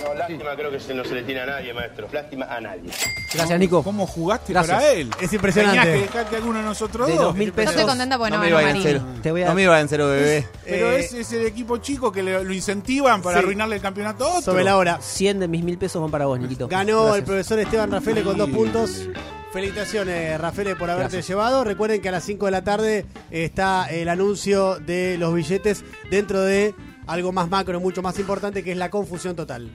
[0.05, 2.09] No, lástima creo que se no se le tiene a nadie, maestro.
[2.13, 2.91] Lástima a nadie.
[3.33, 3.83] Gracias, Nico.
[3.83, 4.77] ¿Cómo jugaste Gracias.
[4.79, 5.11] para él?
[5.21, 5.81] Es impresionante.
[5.81, 7.23] Tenías que dejarte alguno de nosotros De dos.
[7.25, 7.71] dos mil Yo pesos.
[7.75, 8.85] estoy contenta porque no, me ganó iba en Marini.
[8.85, 9.05] cero.
[9.23, 10.47] Te voy a- No me iba en cero, bebé.
[10.65, 13.45] Pero Eh, ese es el equipo chico que le- lo incentivan para Sí.
[13.45, 14.43] arruinarle el campeonato a otro.
[14.43, 14.99] Sobre la hora.
[15.01, 16.69] 100 de mis mil pesos van para vos, Niquito.
[16.69, 17.19] Ganó Gracias.
[17.19, 19.09] el profesor Esteban Rafael con dos puntos.
[19.53, 21.29] Felicitaciones, Rafael, por haberte Gracias.
[21.29, 21.63] llevado.
[21.65, 26.41] Recuerden que a las 5 de la tarde está el anuncio de los billetes dentro
[26.43, 26.75] de
[27.07, 29.71] algo más macro, mucho más importante, que es la confusión total.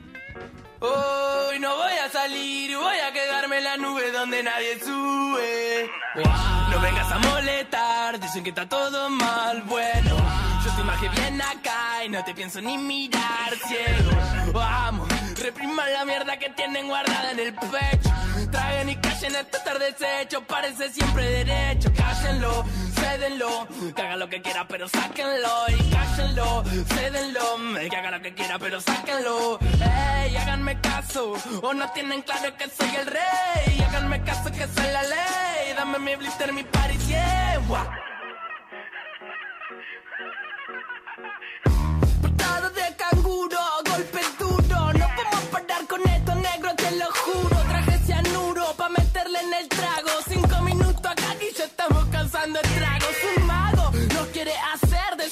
[0.82, 5.90] Hoy no voy a salir, voy a quedarme en la nube donde nadie sube.
[6.72, 10.16] No vengas a molestar, dicen que está todo mal, bueno.
[10.64, 14.12] Yo te imaginé bien acá y no te pienso ni mirar, ciego.
[14.54, 15.10] Vamos,
[15.40, 18.10] repriman la mierda que tienen guardada en el pecho.
[18.52, 21.92] Traguen y callen esto estar deshecho, parece siempre derecho.
[21.96, 25.66] Cállenlo, cédenlo, que haga lo que quiera, pero sáquenlo.
[25.70, 29.60] Y cállenlo, cédenlo, que haga lo que quiera, pero sáquenlo.
[29.62, 33.86] Ey, háganme caso, o no tienen claro que soy el rey.
[33.88, 35.74] Háganme caso que soy la ley.
[35.76, 37.50] Dame mi blister, mi party, yeah.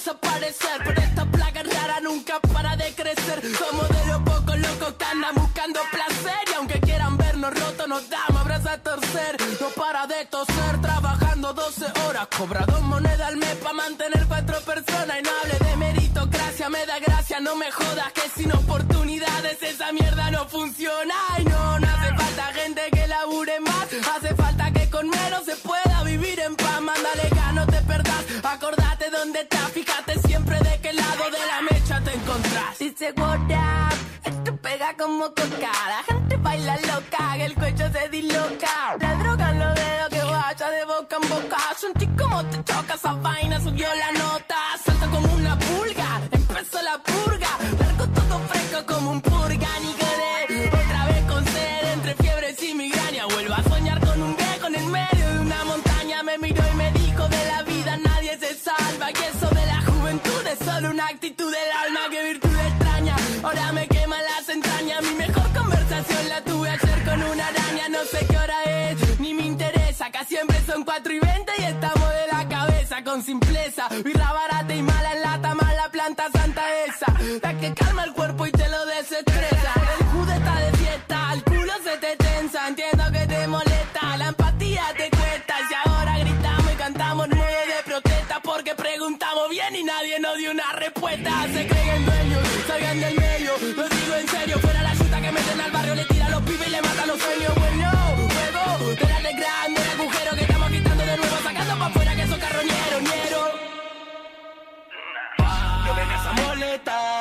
[0.09, 3.41] Un mago nos quiere hacer nunca para de crecer.
[3.57, 6.39] Somos de los pocos locos que andan buscando placer.
[6.49, 9.37] Y aunque quieran vernos rotos, nos damos abrazos a torcer.
[9.59, 12.27] No para de toser, trabajando 12 horas.
[12.37, 15.17] Cobra dos monedas al mes para mantener cuatro personas.
[15.19, 18.11] Y no hable de meritocracia, me da gracia, no me jodas.
[18.13, 21.15] Que sin oportunidades esa mierda no funciona.
[21.39, 23.87] Y no, no hace falta gente que labure más.
[24.15, 26.81] Hace falta que con menos se pueda vivir en paz.
[26.81, 28.23] Mándale no te perdás.
[29.17, 32.77] Dónde estás, fíjate siempre de qué lado de la mecha te encontrás.
[32.79, 35.71] Dice what up, esto pega como coca.
[35.93, 38.97] La gente baila loca, que el cuello se disloca.
[38.99, 41.57] La droga en los dedos que vaya de boca en boca.
[41.75, 44.57] Sentí como te choca esa vaina, subió la nota.
[44.85, 45.07] Salta
[70.77, 73.89] son 4 y 20 y estamos de la cabeza con simpleza.
[74.03, 77.13] Birra barata y mala en lata, mala planta santa esa.
[77.41, 78.51] La que calma el cuerpo y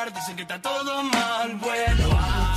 [0.07, 2.09] molestar, dicen que está todo mal, bueno.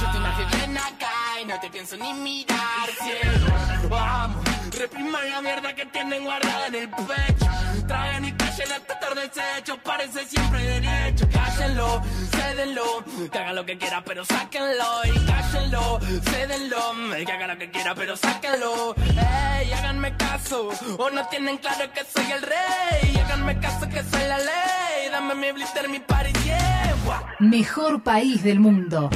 [0.02, 3.90] Yo te imagino bien acá y no te pienso ni mirar, cielo.
[3.90, 4.49] Vamos,
[4.80, 7.46] repriman la mierda que tienen guardada en el pecho.
[7.86, 11.28] Traen y callen hasta tarde desecho, parece siempre derecho.
[11.30, 14.86] Cállenlo, cédenlo, que haga lo que quiera, pero sáquenlo.
[15.04, 16.00] Y cállenlo,
[16.32, 18.96] cédenlo, que haga lo que quiera, pero sáquenlo.
[18.96, 23.18] Ey, háganme caso, o no tienen claro que soy el rey.
[23.26, 26.80] Háganme caso que soy la ley, dame mi blister, mi party, yeah.
[27.40, 29.10] Mejor país del mundo.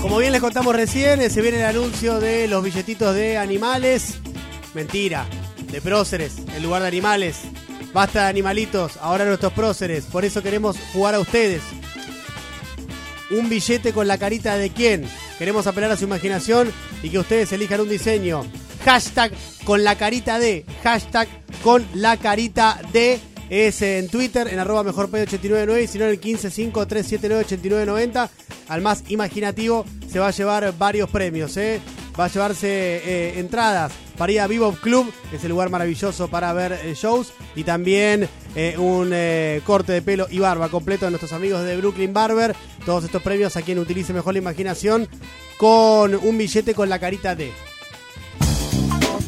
[0.00, 4.18] Como bien les contamos recién, eh, se viene el anuncio de los billetitos de animales.
[4.72, 5.26] Mentira,
[5.72, 7.40] de próceres, en lugar de animales.
[7.92, 10.04] Basta de animalitos, ahora nuestros próceres.
[10.04, 11.62] Por eso queremos jugar a ustedes.
[13.30, 15.04] Un billete con la carita de quién.
[15.36, 18.44] Queremos apelar a su imaginación y que ustedes elijan un diseño.
[18.84, 19.32] Hashtag
[19.64, 20.64] con la carita de.
[20.84, 21.28] Hashtag
[21.62, 23.20] con la carita de.
[23.50, 28.28] Es en Twitter, en arroba mejorpay899 y si no en el 155-379-8990.
[28.68, 31.80] Al más imaginativo se va a llevar varios premios, ¿eh?
[32.18, 36.72] Va a llevarse eh, entradas para Vivo Club, que es el lugar maravilloso para ver
[36.72, 37.32] eh, shows.
[37.54, 38.28] Y también
[38.78, 39.14] un
[39.64, 42.56] corte de pelo y barba completo de nuestros amigos de Brooklyn Barber.
[42.84, 45.08] Todos estos premios a quien utilice mejor la imaginación
[45.58, 47.52] con un billete con la carita de.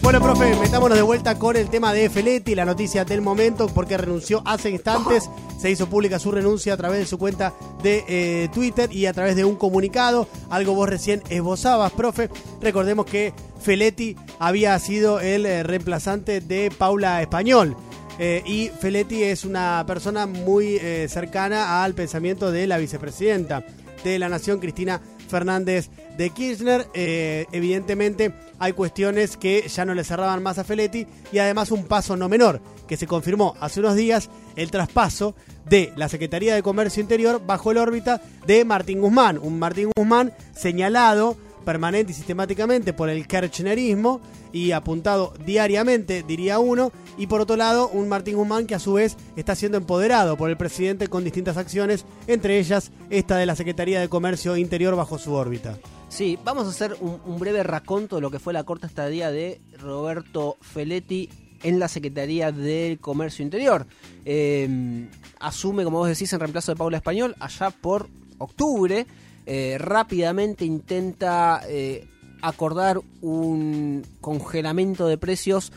[0.02, 3.98] Bueno, profe, metámonos de vuelta con el tema de Feletti, la noticia del momento, porque
[3.98, 5.28] renunció hace instantes.
[5.60, 9.12] Se hizo pública su renuncia a través de su cuenta de eh, Twitter y a
[9.12, 10.26] través de un comunicado.
[10.48, 12.30] Algo vos recién esbozabas, profe.
[12.62, 17.76] Recordemos que Feletti había sido el eh, reemplazante de Paula Español.
[18.18, 23.64] Eh, y Feletti es una persona muy cercana al pensamiento de la vicepresidenta
[24.02, 26.88] de la Nación, Cristina Fernández de Kirchner.
[26.94, 32.16] Evidentemente hay cuestiones que ya no le cerraban más a Feletti y además un paso
[32.16, 35.34] no menor, que se confirmó hace unos días el traspaso
[35.68, 39.38] de la Secretaría de Comercio Interior bajo la órbita de Martín Guzmán.
[39.38, 44.20] Un Martín Guzmán señalado permanente y sistemáticamente por el kirchnerismo
[44.52, 48.94] y apuntado diariamente, diría uno, y por otro lado un Martín Guzmán que a su
[48.94, 53.56] vez está siendo empoderado por el presidente con distintas acciones, entre ellas esta de la
[53.56, 55.78] Secretaría de Comercio Interior bajo su órbita.
[56.10, 59.60] Sí, vamos a hacer un, breve raconto de lo que fue la corta estadía de
[59.78, 61.30] Roberto Feletti
[61.62, 63.86] en la Secretaría del Comercio Interior.
[64.24, 69.06] Eh, asume, como vos decís, en reemplazo de Paula Español, allá por octubre.
[69.46, 72.08] Eh, rápidamente intenta eh,
[72.42, 75.72] acordar un congelamiento de precios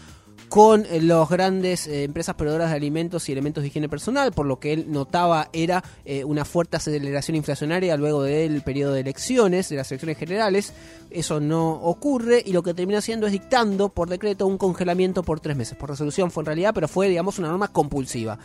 [0.54, 4.46] con eh, las grandes eh, empresas proveedoras de alimentos y elementos de higiene personal, por
[4.46, 9.70] lo que él notaba era eh, una fuerte aceleración inflacionaria luego del periodo de elecciones,
[9.70, 10.74] de las elecciones generales.
[11.10, 15.40] Eso no ocurre y lo que termina haciendo es dictando por decreto un congelamiento por
[15.40, 15.76] tres meses.
[15.76, 18.38] Por resolución fue en realidad, pero fue, digamos, una norma compulsiva.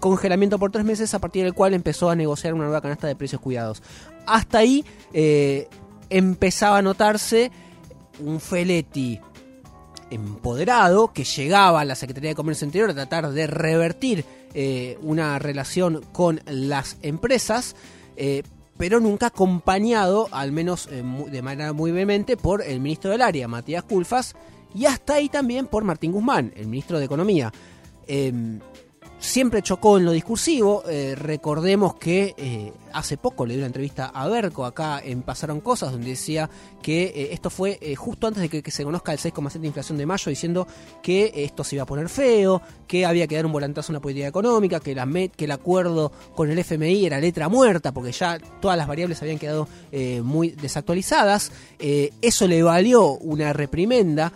[0.00, 3.14] Congelamiento por tres meses a partir del cual empezó a negociar una nueva canasta de
[3.14, 3.84] precios cuidados.
[4.26, 4.84] Hasta ahí
[6.10, 7.52] empezaba a notarse
[8.18, 9.20] un Feletti
[10.12, 15.38] empoderado que llegaba a la Secretaría de Comercio Interior a tratar de revertir eh, una
[15.38, 17.74] relación con las empresas,
[18.16, 18.42] eh,
[18.76, 23.48] pero nunca acompañado, al menos eh, de manera muy vehemente, por el ministro del área,
[23.48, 24.34] Matías Culfas,
[24.74, 27.52] y hasta ahí también por Martín Guzmán, el ministro de Economía.
[29.22, 30.82] Em, siempre chocó en lo discursivo.
[30.88, 35.60] eh, recordemos que eh, hace poco le dio una entrevista a Berco acá en Pasaron
[35.60, 36.50] Cosas, donde decía
[36.82, 40.06] que eh, esto fue justo antes de que, se conozca el 6,7 de inflación de
[40.06, 40.66] mayo, diciendo
[41.02, 44.00] que esto se iba a poner feo, que había que dar un volantazo a una
[44.00, 48.38] política económica, que, la que el acuerdo con el FMI era letra muerta, porque ya
[48.60, 49.68] todas las variables habían quedado
[50.22, 51.52] muy desactualizadas.
[51.78, 54.32] Eso le valió una reprimenda,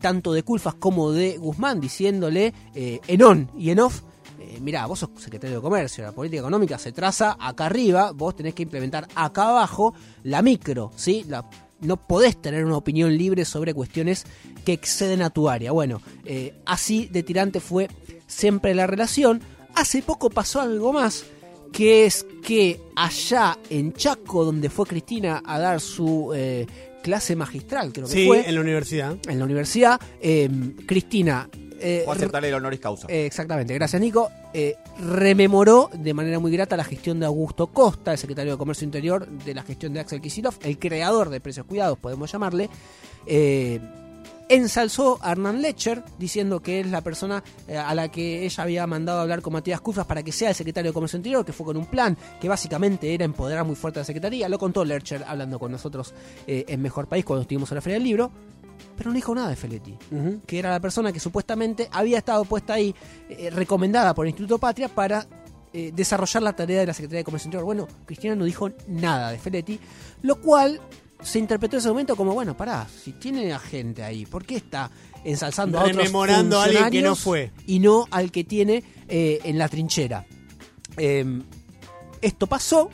[0.00, 4.02] tanto de Culfas como de Guzmán, diciéndole en on y en off
[4.40, 8.34] eh, mirá, vos sos secretario de Comercio, la política económica se traza acá arriba, vos
[8.34, 11.24] tenés que implementar acá abajo la micro, ¿sí?
[11.28, 11.44] La,
[11.80, 14.24] no podés tener una opinión libre sobre cuestiones
[14.64, 15.72] que exceden a tu área.
[15.72, 17.88] Bueno, eh, así de tirante fue
[18.26, 19.40] siempre la relación.
[19.74, 21.24] Hace poco pasó algo más,
[21.72, 26.66] que es que allá en Chaco, donde fue Cristina a dar su eh,
[27.02, 29.16] clase magistral, creo que Sí, fue, en la universidad.
[29.28, 30.00] en la universidad,
[30.86, 31.48] Cristina...
[31.80, 33.06] eh, Fue aceptarle el honoris causa.
[33.10, 34.30] eh, exactamente, gracias Nico.
[34.52, 38.84] Eh, rememoró de manera muy grata la gestión de Augusto Costa, el secretario de Comercio
[38.84, 42.68] Interior de la gestión de Axel Kicillof, el creador de Precios Cuidados, podemos llamarle.
[43.26, 43.80] Eh,
[44.48, 48.84] ensalzó a Hernán Lecher diciendo que es la persona eh, a la que ella había
[48.88, 51.52] mandado a hablar con Matías Cufras para que sea el secretario de Comercio Interior, que
[51.52, 54.48] fue con un plan que básicamente era empoderar muy fuerte a la Secretaría.
[54.48, 56.12] Lo contó Lecher hablando con nosotros
[56.48, 58.32] en Mejor País cuando estuvimos en la Feria del Libro.
[58.96, 59.96] Pero no dijo nada de Feletti,
[60.46, 62.94] que era la persona que supuestamente había estado puesta ahí,
[63.28, 65.26] eh, recomendada por el Instituto Patria para
[65.72, 67.64] eh, desarrollar la tarea de la Secretaría de Comercio Interior.
[67.64, 69.78] Bueno, Cristina no dijo nada de Feletti,
[70.22, 70.80] lo cual
[71.22, 74.56] se interpretó en ese momento como, bueno, pará, si tiene a gente ahí, ¿por qué
[74.56, 74.90] está
[75.22, 77.52] ensalzando a otros Rememorando a alguien que no funcionarios fue?
[77.66, 80.26] Y no al que tiene eh, en la trinchera.
[80.96, 81.40] Eh,
[82.20, 82.90] esto pasó.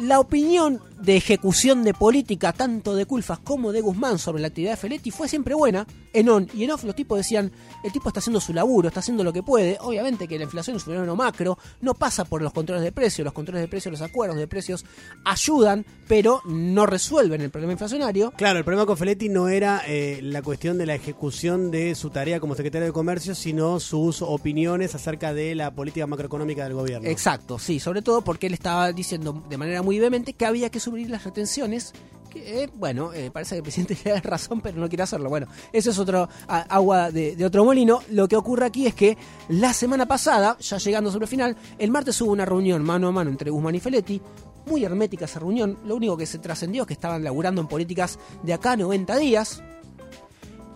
[0.00, 4.72] La opinión de ejecución de política, tanto de Culfas como de Guzmán, sobre la actividad
[4.72, 5.86] de Feletti fue siempre buena.
[6.12, 7.50] En on y en off, los tipos decían:
[7.84, 9.78] el tipo está haciendo su laburo, está haciendo lo que puede.
[9.80, 13.24] Obviamente que la inflación es un fenómeno macro, no pasa por los controles de precios.
[13.24, 14.84] Los controles de precios, los acuerdos de precios
[15.24, 18.32] ayudan, pero no resuelven el problema inflacionario.
[18.36, 22.10] Claro, el problema con Feletti no era eh, la cuestión de la ejecución de su
[22.10, 27.08] tarea como secretario de Comercio, sino sus opiniones acerca de la política macroeconómica del gobierno.
[27.08, 30.80] Exacto, sí, sobre todo porque él estaba diciendo de manera muy vehemente que había que
[30.80, 31.92] subir las retenciones.
[32.30, 35.28] Que, eh, bueno, eh, parece que el presidente le da razón, pero no quiere hacerlo.
[35.28, 38.00] Bueno, eso es otro a- agua de, de otro molino.
[38.10, 39.16] Lo que ocurre aquí es que
[39.48, 43.12] la semana pasada, ya llegando sobre el final, el martes hubo una reunión mano a
[43.12, 44.20] mano entre Guzmán y Feletti.
[44.66, 45.78] Muy hermética esa reunión.
[45.86, 49.16] Lo único que se trascendió es que estaban laburando en políticas de acá a 90
[49.16, 49.62] días.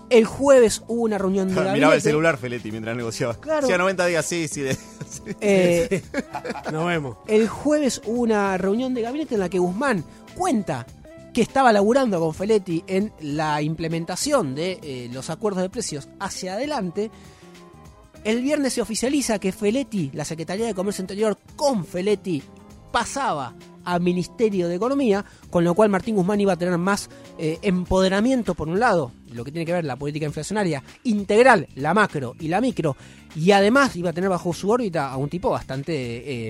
[0.09, 1.75] El jueves hubo una reunión de gabinete.
[1.79, 3.35] Miraba el celular Feletti mientras negociaba.
[3.35, 3.67] Claro.
[3.67, 4.61] Sí, a 90 días, sí, sí.
[4.63, 4.77] de-
[5.41, 6.03] Eh,
[6.73, 7.17] Nos vemos.
[7.27, 10.05] El jueves hubo una reunión de gabinete en la que Guzmán
[10.37, 10.87] cuenta
[11.33, 16.55] que estaba laburando con Feletti en la implementación de eh, los acuerdos de precios hacia
[16.55, 17.11] adelante.
[18.25, 22.43] El viernes se oficializa que Feletti, la Secretaría de Comercio Interior con Feletti,
[22.93, 27.59] pasaba a Ministerio de Economía, con lo cual Martín Guzmán iba a tener más eh,
[27.63, 32.35] empoderamiento, por un lado, lo que tiene que ver la política inflacionaria integral, la macro
[32.39, 32.97] y la micro,
[33.35, 35.93] y además iba a tener bajo su órbita a un tipo bastante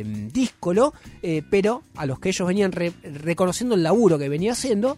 [0.00, 0.92] eh, díscolo,
[1.22, 4.96] eh, pero a los que ellos venían re- reconociendo el laburo que venía haciendo,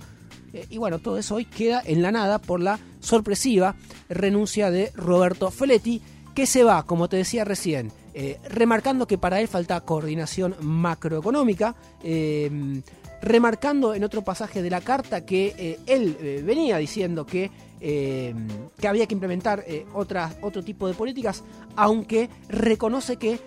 [0.52, 3.76] eh, y bueno, todo eso hoy queda en la nada por la sorpresiva
[4.08, 6.00] renuncia de Roberto Feletti,
[6.34, 11.74] que se va, como te decía recién, eh, remarcando que para él falta coordinación macroeconómica,
[12.02, 12.82] eh,
[13.22, 19.06] remarcando en otro pasaje de la carta que eh, él venía diciendo que, que había
[19.06, 21.42] que implementar otras, otro tipo de políticas,
[21.76, 23.38] aunque reconoce que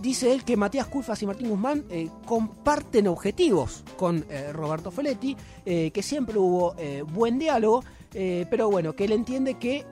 [0.00, 1.84] dice él que Matías Culfas y Martín Guzmán
[2.24, 6.74] comparten objetivos con Roberto Feletti, que siempre hubo
[7.12, 9.84] buen diálogo, pero bueno, que él entiende que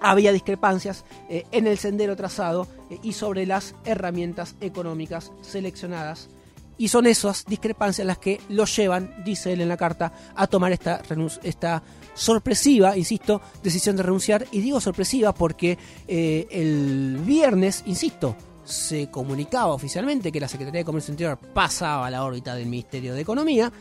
[0.00, 6.28] había discrepancias eh, en el sendero trazado eh, y sobre las herramientas económicas seleccionadas.
[6.80, 10.70] Y son esas discrepancias las que lo llevan, dice él en la carta, a tomar
[10.70, 11.02] esta,
[11.42, 11.82] esta
[12.14, 14.46] sorpresiva, insisto, decisión de renunciar.
[14.52, 20.84] Y digo sorpresiva porque eh, el viernes, insisto, se comunicaba oficialmente que la Secretaría de
[20.84, 23.72] Comercio Interior pasaba a la órbita del Ministerio de Economía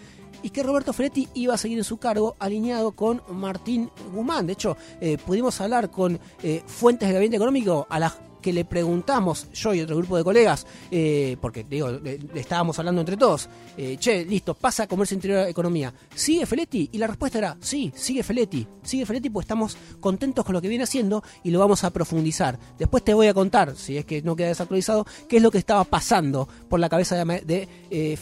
[0.41, 4.47] y que Roberto Feletti iba a seguir en su cargo alineado con Martín Guzmán.
[4.47, 8.13] De hecho, eh, pudimos hablar con eh, fuentes del gabinete económico a las
[8.47, 13.01] que le preguntamos, yo y otro grupo de colegas, eh, porque digo, le, estábamos hablando
[13.01, 15.93] entre todos, eh, che, listo, pasa comercio interior a economía.
[16.15, 16.89] ¿Sigue Feletti?
[16.93, 18.65] Y la respuesta era, sí, sigue Feletti.
[18.83, 22.57] Sigue Feletti pues estamos contentos con lo que viene haciendo y lo vamos a profundizar.
[22.79, 25.57] Después te voy a contar, si es que no queda desactualizado, qué es lo que
[25.57, 28.17] estaba pasando por la cabeza de, eh,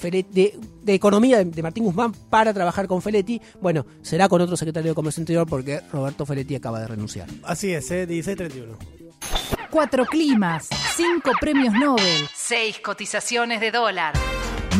[0.83, 3.39] de, economía de, Martín Guzmán para trabajar con Feletti.
[3.61, 7.27] Bueno, será con otro secretario de Comercio Interior porque Roberto Feletti acaba de renunciar.
[7.43, 8.07] Así es, ¿eh?
[8.07, 9.54] 1631.
[9.75, 14.13] Cuatro climas, cinco premios Nobel, seis cotizaciones de dólar.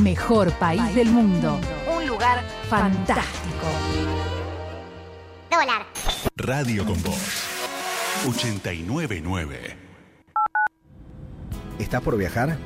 [0.02, 1.60] Mejor país del mundo.
[1.94, 3.68] Un lugar fantástico.
[5.52, 5.86] Dólar.
[6.38, 7.44] Radio con Voz.
[8.26, 9.78] 899.
[11.78, 12.58] ¿Estás por viajar?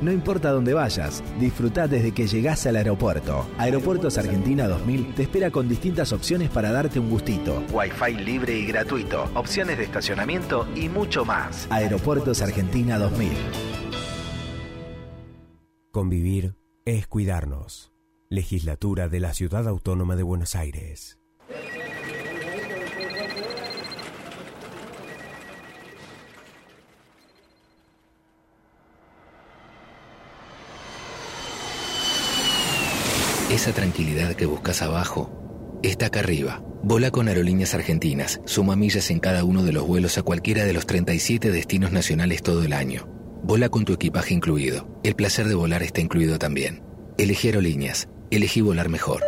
[0.00, 3.48] No importa dónde vayas, disfruta desde que llegás al aeropuerto.
[3.58, 7.64] Aeropuertos Argentina 2000 te espera con distintas opciones para darte un gustito.
[7.72, 11.66] Wi-Fi libre y gratuito, opciones de estacionamiento y mucho más.
[11.70, 13.32] Aeropuertos Argentina 2000.
[15.90, 17.92] Convivir es cuidarnos.
[18.30, 21.17] Legislatura de la Ciudad Autónoma de Buenos Aires.
[33.50, 35.30] Esa tranquilidad que buscas abajo
[35.82, 36.62] está acá arriba.
[36.82, 38.42] Vola con Aerolíneas Argentinas.
[38.44, 42.42] Suma millas en cada uno de los vuelos a cualquiera de los 37 destinos nacionales
[42.42, 43.08] todo el año.
[43.42, 44.86] Vola con tu equipaje incluido.
[45.02, 46.82] El placer de volar está incluido también.
[47.16, 48.10] Elegí Aerolíneas.
[48.30, 49.22] Elegí volar mejor.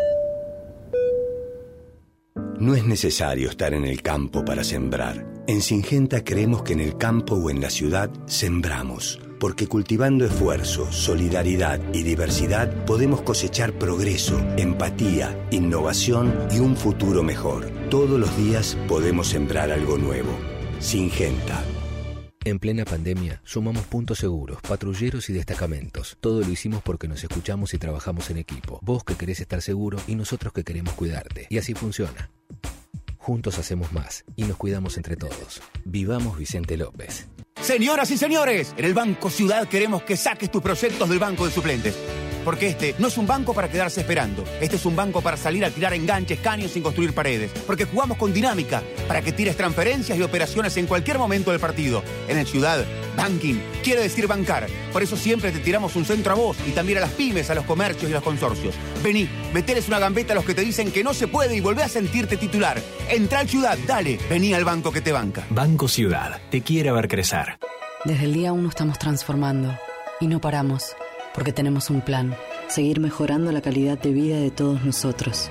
[2.59, 5.27] No es necesario estar en el campo para sembrar.
[5.47, 10.93] En Singenta creemos que en el campo o en la ciudad sembramos, porque cultivando esfuerzo,
[10.93, 17.71] solidaridad y diversidad podemos cosechar progreso, empatía, innovación y un futuro mejor.
[17.89, 20.31] Todos los días podemos sembrar algo nuevo.
[20.79, 21.65] Singenta.
[22.45, 26.17] En plena pandemia, sumamos puntos seguros, patrulleros y destacamentos.
[26.21, 28.79] Todo lo hicimos porque nos escuchamos y trabajamos en equipo.
[28.83, 31.47] Vos que querés estar seguro y nosotros que queremos cuidarte.
[31.51, 32.31] Y así funciona.
[33.19, 35.61] Juntos hacemos más y nos cuidamos entre todos.
[35.85, 37.27] Vivamos Vicente López.
[37.63, 41.53] Señoras y señores, en el Banco Ciudad queremos que saques tus proyectos del banco de
[41.53, 41.95] suplentes.
[42.45, 44.45] Porque este no es un banco para quedarse esperando.
[44.61, 47.51] Este es un banco para salir a tirar enganches, caños sin construir paredes.
[47.67, 52.03] Porque jugamos con dinámica para que tires transferencias y operaciones en cualquier momento del partido.
[52.29, 52.85] En el Ciudad,
[53.17, 54.67] banking quiere decir bancar.
[54.93, 57.55] Por eso siempre te tiramos un centro a vos y también a las pymes, a
[57.55, 58.75] los comercios y a los consorcios.
[59.03, 61.83] Vení, meteles una gambeta a los que te dicen que no se puede y volvé
[61.83, 62.81] a sentirte titular.
[63.09, 65.47] Entra al Ciudad, dale, vení al banco que te banca.
[65.51, 67.59] Banco Ciudad, te quiere ver crecer.
[68.05, 69.77] Desde el día uno estamos transformando
[70.21, 70.97] y no paramos,
[71.35, 72.35] porque tenemos un plan,
[72.69, 75.51] seguir mejorando la calidad de vida de todos nosotros.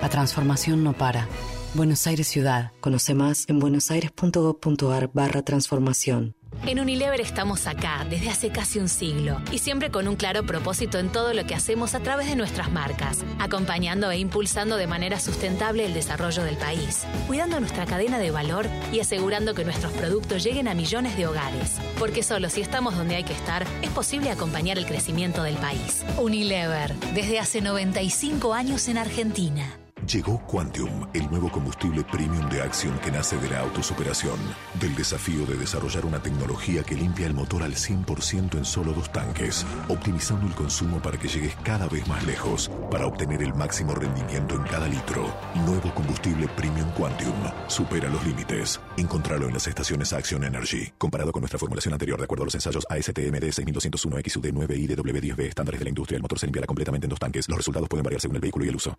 [0.00, 1.28] La transformación no para.
[1.74, 2.72] Buenos Aires Ciudad.
[2.80, 6.34] Conoce más en buenosaires.gov.ar barra transformación.
[6.64, 11.00] En Unilever estamos acá desde hace casi un siglo y siempre con un claro propósito
[11.00, 15.18] en todo lo que hacemos a través de nuestras marcas, acompañando e impulsando de manera
[15.18, 20.44] sustentable el desarrollo del país, cuidando nuestra cadena de valor y asegurando que nuestros productos
[20.44, 21.78] lleguen a millones de hogares.
[21.98, 26.04] Porque solo si estamos donde hay que estar, es posible acompañar el crecimiento del país.
[26.16, 29.81] Unilever, desde hace 95 años en Argentina.
[30.06, 34.36] Llegó Quantium, el nuevo combustible premium de Axion que nace de la autosuperación,
[34.80, 39.12] del desafío de desarrollar una tecnología que limpia el motor al 100% en solo dos
[39.12, 43.94] tanques, optimizando el consumo para que llegues cada vez más lejos, para obtener el máximo
[43.94, 45.32] rendimiento en cada litro.
[45.66, 47.34] Nuevo combustible premium Quantium,
[47.68, 48.80] supera los límites.
[48.96, 50.92] Encontralo en las estaciones Axion Energy.
[50.98, 54.88] Comparado con nuestra formulación anterior, de acuerdo a los ensayos ASTMD 6201 XUD 9 y
[54.88, 57.48] DW10B estándares de la industria, el motor se limpiará completamente en dos tanques.
[57.48, 58.98] Los resultados pueden variar según el vehículo y el uso.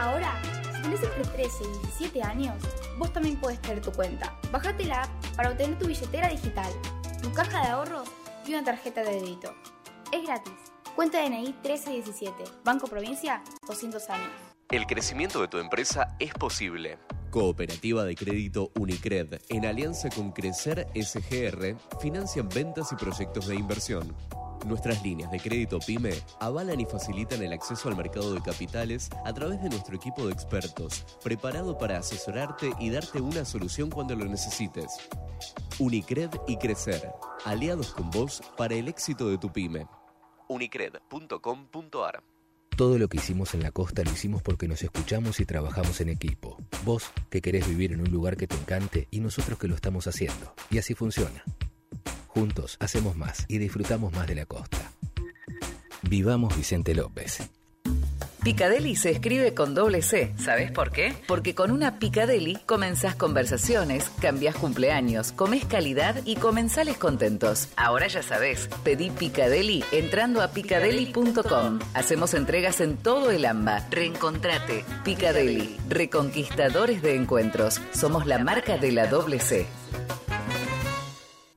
[0.00, 0.32] Ahora,
[0.74, 2.54] si tenés entre 13 y 17 años,
[2.96, 4.34] vos también puedes tener tu cuenta.
[4.50, 6.72] Bájate la app para obtener tu billetera digital,
[7.22, 8.08] tu caja de ahorros
[8.46, 9.54] y una tarjeta de débito.
[10.10, 10.54] Es gratis.
[10.96, 14.30] Cuenta DNI 1317, Banco Provincia, 200 años.
[14.70, 16.98] El crecimiento de tu empresa es posible.
[17.30, 24.16] Cooperativa de Crédito Unicred, en alianza con Crecer SGR, financian ventas y proyectos de inversión.
[24.66, 29.32] Nuestras líneas de crédito PYME avalan y facilitan el acceso al mercado de capitales a
[29.32, 34.26] través de nuestro equipo de expertos, preparado para asesorarte y darte una solución cuando lo
[34.26, 34.98] necesites.
[35.78, 37.10] Unicred y Crecer,
[37.44, 39.86] aliados con vos para el éxito de tu PYME.
[40.48, 42.22] Unicred.com.ar
[42.76, 46.10] Todo lo que hicimos en la costa lo hicimos porque nos escuchamos y trabajamos en
[46.10, 46.58] equipo.
[46.84, 50.06] Vos que querés vivir en un lugar que te encante y nosotros que lo estamos
[50.06, 50.54] haciendo.
[50.70, 51.44] Y así funciona.
[52.32, 54.78] Juntos hacemos más y disfrutamos más de la costa.
[56.02, 57.40] Vivamos Vicente López.
[58.42, 60.32] Picadeli se escribe con doble C.
[60.38, 61.12] ¿Sabes por qué?
[61.26, 67.68] Porque con una Picadeli comenzás conversaciones, cambiás cumpleaños, comés calidad y comensales contentos.
[67.76, 71.80] Ahora ya sabes, pedí Picadeli entrando a picadeli.com.
[71.92, 73.88] Hacemos entregas en todo el AMBA.
[73.90, 74.84] Reencontrate.
[75.04, 77.80] Picadeli, reconquistadores de encuentros.
[77.92, 79.66] Somos la marca de la doble C.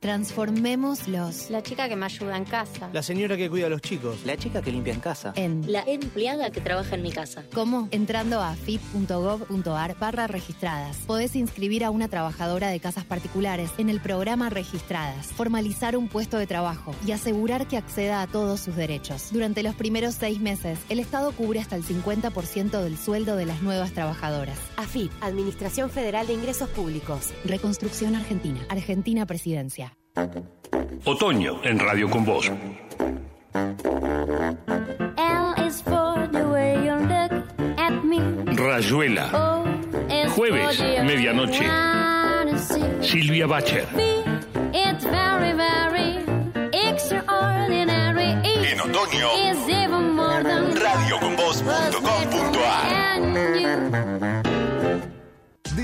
[0.03, 1.49] Transformémoslos.
[1.49, 2.89] La chica que me ayuda en casa.
[2.91, 4.25] La señora que cuida a los chicos.
[4.25, 5.31] La chica que limpia en casa.
[5.37, 7.45] En La empleada que trabaja en mi casa.
[7.53, 7.87] ¿Cómo?
[7.91, 10.97] Entrando a fit.gov.ar barra registradas.
[11.07, 16.37] Podés inscribir a una trabajadora de casas particulares en el programa Registradas, formalizar un puesto
[16.37, 19.29] de trabajo y asegurar que acceda a todos sus derechos.
[19.31, 23.61] Durante los primeros seis meses, el Estado cubre hasta el 50% del sueldo de las
[23.61, 24.59] nuevas trabajadoras.
[24.75, 27.33] AFIP, Administración Federal de Ingresos Públicos.
[27.45, 28.59] Reconstrucción Argentina.
[28.67, 29.92] Argentina Presidencia.
[31.05, 32.47] Otoño en Radio con Voz.
[32.47, 32.55] L
[35.65, 37.31] is for the way you look
[37.79, 38.19] at me.
[38.55, 39.31] Rayuela.
[40.35, 41.65] Jueves, medianoche.
[43.01, 43.87] Silvia Bacher.
[43.95, 44.23] V,
[44.73, 46.23] it's very, very
[46.71, 48.37] extraordinary.
[48.43, 52.52] En otoño, is even more than radioconvoz.com.ar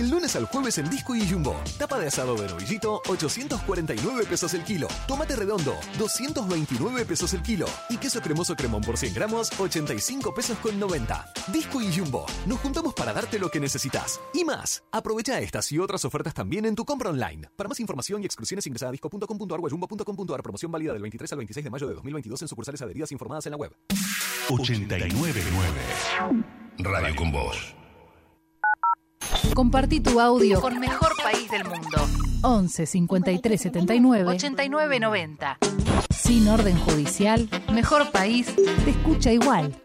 [0.10, 1.56] Lunes al jueves en Disco y Jumbo.
[1.78, 4.88] Tapa de asado de novillito, 849 pesos el kilo.
[5.08, 7.68] Tomate redondo, 229 pesos el kilo.
[7.90, 11.34] Y queso cremoso cremón por 100 gramos, 85 pesos con 90.
[11.54, 12.26] Disco y Jumbo.
[12.48, 14.20] Nos juntamos para darte lo que necesitas.
[14.34, 14.84] Y más.
[14.92, 17.48] Aprovecha estas y otras ofertas también en tu compra online.
[17.56, 20.42] Para más información y exclusiones ingresa a disco.com.ar o jumbo.com.ar.
[20.42, 23.52] Promoción válida del 23 al 26 de mayo de 2022 en sucursales adheridas informadas en
[23.52, 23.76] la web.
[24.50, 25.42] 899
[26.80, 27.79] Radio con Voz.
[29.60, 32.08] Compartí tu audio con Mejor País del Mundo.
[32.44, 35.58] 11 53 79 89 90.
[36.10, 38.56] Sin orden judicial, Mejor País
[38.86, 39.76] te escucha igual.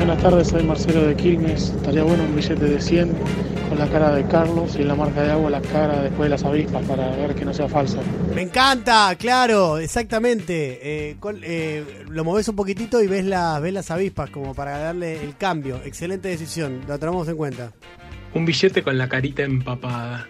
[0.00, 1.70] Buenas tardes, soy Marcelo de Quilmes.
[1.76, 3.12] Estaría bueno un billete de 100
[3.68, 6.28] con la cara de Carlos y en la marca de agua la cara después de
[6.30, 8.00] las avispas para ver que no sea falso.
[8.34, 10.78] Me encanta, claro, exactamente.
[11.10, 14.78] Eh, con- eh, lo moves un poquitito y ves las, ves las avispas como para
[14.78, 15.80] darle el cambio.
[15.84, 17.72] Excelente decisión, lo tomamos en cuenta.
[18.34, 20.28] Un billete con la carita empapada.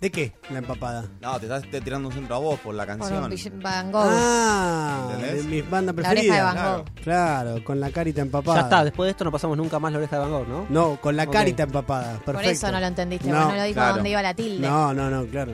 [0.00, 1.06] ¿De qué la empapada?
[1.22, 3.30] No, te estás te tirando un centro a vos por la canción.
[3.30, 4.04] billete- Van Gogh.
[4.06, 5.42] Ah, ¿Entendés?
[5.44, 6.54] de mis bandas La oreja de preferidas.
[6.54, 6.84] Van Gogh.
[7.02, 8.56] Claro, con la carita empapada.
[8.58, 10.66] Ya está, después de esto no pasamos nunca más la oreja de Van Gogh, ¿no?
[10.68, 11.32] No, con la Ok.
[11.32, 12.12] carita empapada.
[12.18, 12.32] Perfecto.
[12.32, 13.28] Por eso no lo entendiste.
[13.30, 13.94] No, vos no lo dijo claro.
[13.94, 14.68] dónde iba la tilde.
[14.68, 15.52] No, no, no, claro.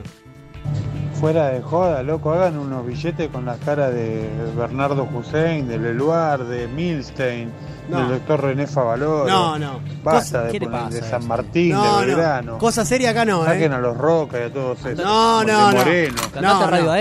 [1.19, 6.43] Fuera de joda, loco, hagan unos billetes con la cara de Bernardo Hussein, de Leluar,
[6.43, 7.49] de Milstein,
[7.89, 7.99] No.
[7.99, 9.27] del doctor René Favaloro.
[9.27, 9.79] No, no.
[10.03, 11.27] Basta de ¿qué le poner de San?
[11.27, 11.97] Martín, No, de no.
[12.07, 12.57] Belgrano.
[12.57, 13.75] Cosa seria acá no, Saquen ¿eh?
[13.75, 15.03] a los Roca y a todos esos.
[15.03, 15.77] No, no, no.
[15.77, 16.15] Moreno.
[16.41, 16.93] No, no.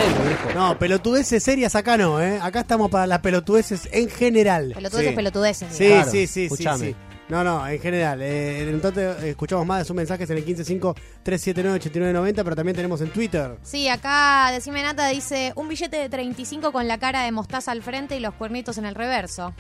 [0.55, 2.39] No, pelotudeces serias acá no, ¿eh?
[2.43, 4.73] Acá estamos para las pelotudeces en general.
[4.75, 5.17] Pelotudeces, Sí.
[5.17, 5.69] pelotudeces.
[5.77, 6.11] Sí, digamos.
[6.11, 6.87] sí, sí, sí, Escuchame.
[6.87, 6.97] sí.
[7.29, 8.21] No, no, en general.
[8.21, 13.57] Eh, entonces escuchamos más de sus mensajes en el 155-379-8990, pero también tenemos en Twitter.
[13.63, 17.83] Sí, acá Decime Nata dice un billete de 35 con la cara de mostaza al
[17.83, 19.55] frente y los cuernitos en el reverso.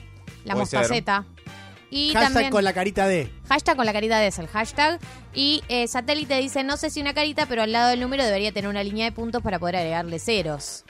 [0.45, 1.05] La Puede ser.
[1.91, 3.31] Y Hashtag también con la carita de.
[3.49, 4.99] hashtag con la carita de es el hashtag.
[5.35, 8.51] Y eh, satélite dice, no sé si una carita, pero al lado del número debería
[8.51, 10.85] tener una línea de puntos para poder agregarle ceros.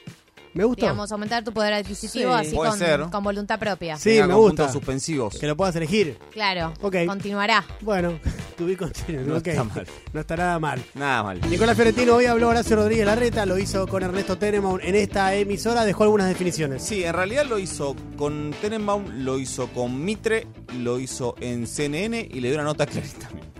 [0.54, 0.82] Me gustó.
[0.82, 2.46] Digamos, aumentar tu poder adquisitivo Sí.
[2.46, 3.00] así Puede con, ser.
[3.10, 3.96] con voluntad propia.
[3.96, 4.56] Sí, Venga, me con gusta.
[4.64, 5.38] puntos suspensivos.
[5.38, 6.18] Que lo puedas elegir.
[6.30, 6.74] Claro.
[6.82, 6.96] Ok.
[7.06, 7.64] Continuará.
[7.80, 8.18] Bueno,
[8.56, 9.22] tuve continuo.
[9.22, 9.46] No ok.
[9.46, 9.86] está mal.
[10.12, 10.82] No está nada mal.
[10.94, 11.40] Nada mal.
[11.48, 15.84] Nicolás Fiorentino hoy habló Horacio Rodríguez Larreta, lo hizo con Ernesto Tenenbaum en esta emisora,
[15.84, 16.82] dejó algunas definiciones.
[16.82, 20.46] Sí, en realidad lo hizo con Tenenbaum, lo hizo con Mitre,
[20.78, 23.50] lo hizo en CNN y le dio una nota clarita también.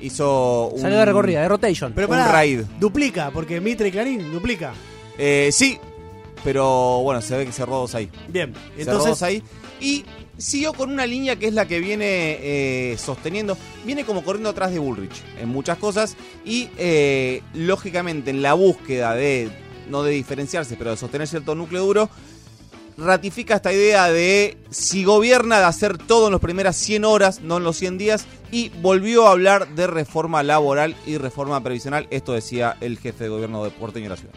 [0.00, 0.80] Hizo un...
[0.80, 1.92] Salió de recorrida, de rotation.
[1.92, 2.60] Pero un pará, raid.
[2.78, 4.72] duplica, porque Mitre y Clarín duplica.
[5.18, 5.78] Eh, sí,
[6.44, 8.10] pero bueno, se ve que cerró dos ahí.
[8.28, 9.42] Bien, Cerró entonces dos ahí.
[9.80, 10.04] Y
[10.36, 13.56] siguió con una línea que es la que viene eh, sosteniendo.
[13.84, 16.16] Viene como corriendo atrás de Bullrich en muchas cosas.
[16.44, 19.50] Y eh, lógicamente en la búsqueda de,
[19.90, 22.10] no de diferenciarse, pero de sostener cierto núcleo duro,
[22.96, 27.58] ratifica esta idea de si gobierna de hacer todo en las primeras 100 horas, no
[27.58, 32.08] en los 100 días, y volvió a hablar de reforma laboral y reforma previsional.
[32.10, 34.34] Esto decía el jefe de gobierno de porteño de la ciudad.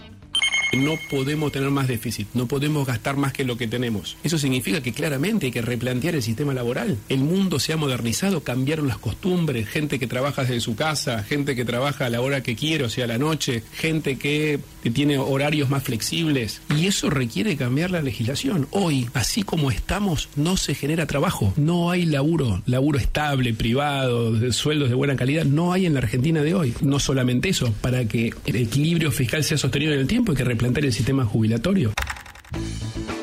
[0.73, 4.17] No podemos tener más déficit, no podemos gastar más que lo que tenemos.
[4.23, 6.97] Eso significa que claramente hay que replantear el sistema laboral.
[7.09, 11.55] El mundo se ha modernizado, cambiaron las costumbres, gente que trabaja desde su casa, gente
[11.55, 14.59] que trabaja a la hora que quiere, o sea, a la noche, gente que,
[14.93, 16.61] tiene horarios más flexibles.
[16.75, 18.67] Y eso requiere cambiar la legislación.
[18.71, 24.51] Hoy, así como estamos, no se genera trabajo, no hay laburo, laburo estable, privado, de
[24.51, 26.73] sueldos de buena calidad, no hay en la Argentina de hoy.
[26.81, 30.45] No solamente eso, para que el equilibrio fiscal sea sostenido en el tiempo hay que
[30.61, 31.91] replantear el sistema jubilatorio.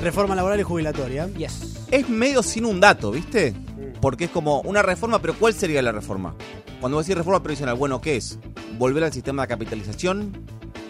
[0.03, 1.29] Reforma laboral y jubilatoria.
[1.35, 1.87] Yes.
[1.89, 3.55] Es medio sin un dato, ¿viste?
[4.01, 6.35] Porque es como una reforma, pero ¿cuál sería la reforma?
[6.81, 8.41] Cuando vos decís reforma previsional, bueno, ¿qué es?
[8.77, 10.33] ¿Volver al sistema de capitalización?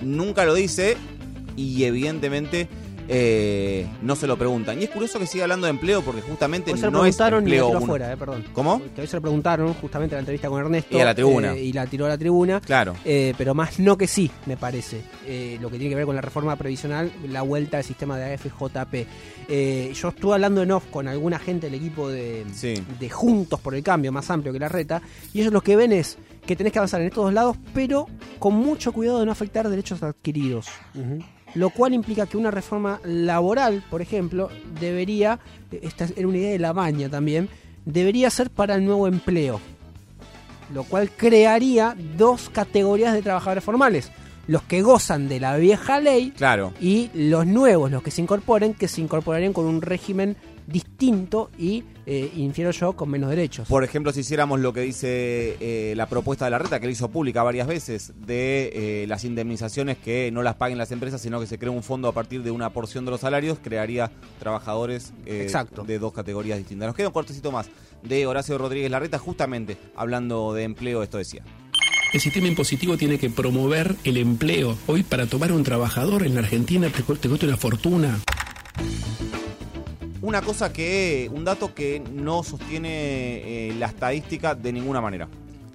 [0.00, 0.96] Nunca lo dice
[1.54, 2.66] y evidentemente
[3.08, 4.80] eh, no se lo preguntan.
[4.80, 7.16] Y es curioso que siga hablando de empleo porque justamente Hoy se lo no es
[7.16, 7.84] preguntaron y la empleo tiró uno.
[7.86, 8.44] afuera, eh, perdón.
[8.52, 8.82] ¿Cómo?
[8.94, 10.96] Que hoy se lo preguntaron justamente en la entrevista con Ernesto.
[10.96, 11.54] Y a la tribuna.
[11.54, 12.60] eh, y la tiró a la tribuna.
[12.60, 12.94] Claro.
[13.04, 15.02] Eh, pero más no que sí, me parece.
[15.26, 18.34] Eh, lo que tiene que ver con la reforma previsional, la vuelta al sistema de
[18.34, 19.06] AFJP.
[19.48, 22.44] Eh, yo estuve hablando en off con alguna gente del equipo de,
[23.00, 25.00] de Juntos por el Cambio, más amplio que la reta,
[25.32, 28.06] y ellos lo que ven es que tenés que avanzar en estos dos lados, pero
[28.38, 30.66] con mucho cuidado de no afectar derechos adquiridos.
[31.54, 34.48] Lo cual implica que una reforma laboral, por ejemplo,
[34.80, 35.38] debería,
[35.70, 37.48] esta era una idea de la maña también,
[37.84, 39.60] debería ser para el nuevo empleo.
[40.72, 44.10] Lo cual crearía dos categorías de trabajadores formales.
[44.46, 46.72] Los que gozan de la vieja ley Claro.
[46.80, 50.36] y los nuevos, los que se incorporen, que se incorporarían con un régimen
[50.66, 53.68] distinto y, eh, infiero yo, con menos derechos.
[53.68, 56.92] Por ejemplo, si hiciéramos lo que dice eh, la propuesta de la reta, que la
[56.92, 61.38] hizo pública varias veces, de eh, las indemnizaciones que no las paguen las empresas, sino
[61.38, 65.12] que se cree un fondo a partir de una porción de los salarios, crearía trabajadores
[65.26, 65.84] eh, Exacto.
[65.84, 66.86] de dos categorías distintas.
[66.86, 67.68] Nos queda un cortecito más
[68.02, 71.42] de Horacio Rodríguez Larreta, justamente hablando de empleo, esto decía.
[72.14, 74.78] El sistema impositivo tiene que promover el empleo.
[74.86, 78.18] Hoy para tomar un trabajador en la Argentina te cuesta una fortuna.
[80.28, 85.26] Una cosa que, un dato que no sostiene eh, la estadística de ninguna manera.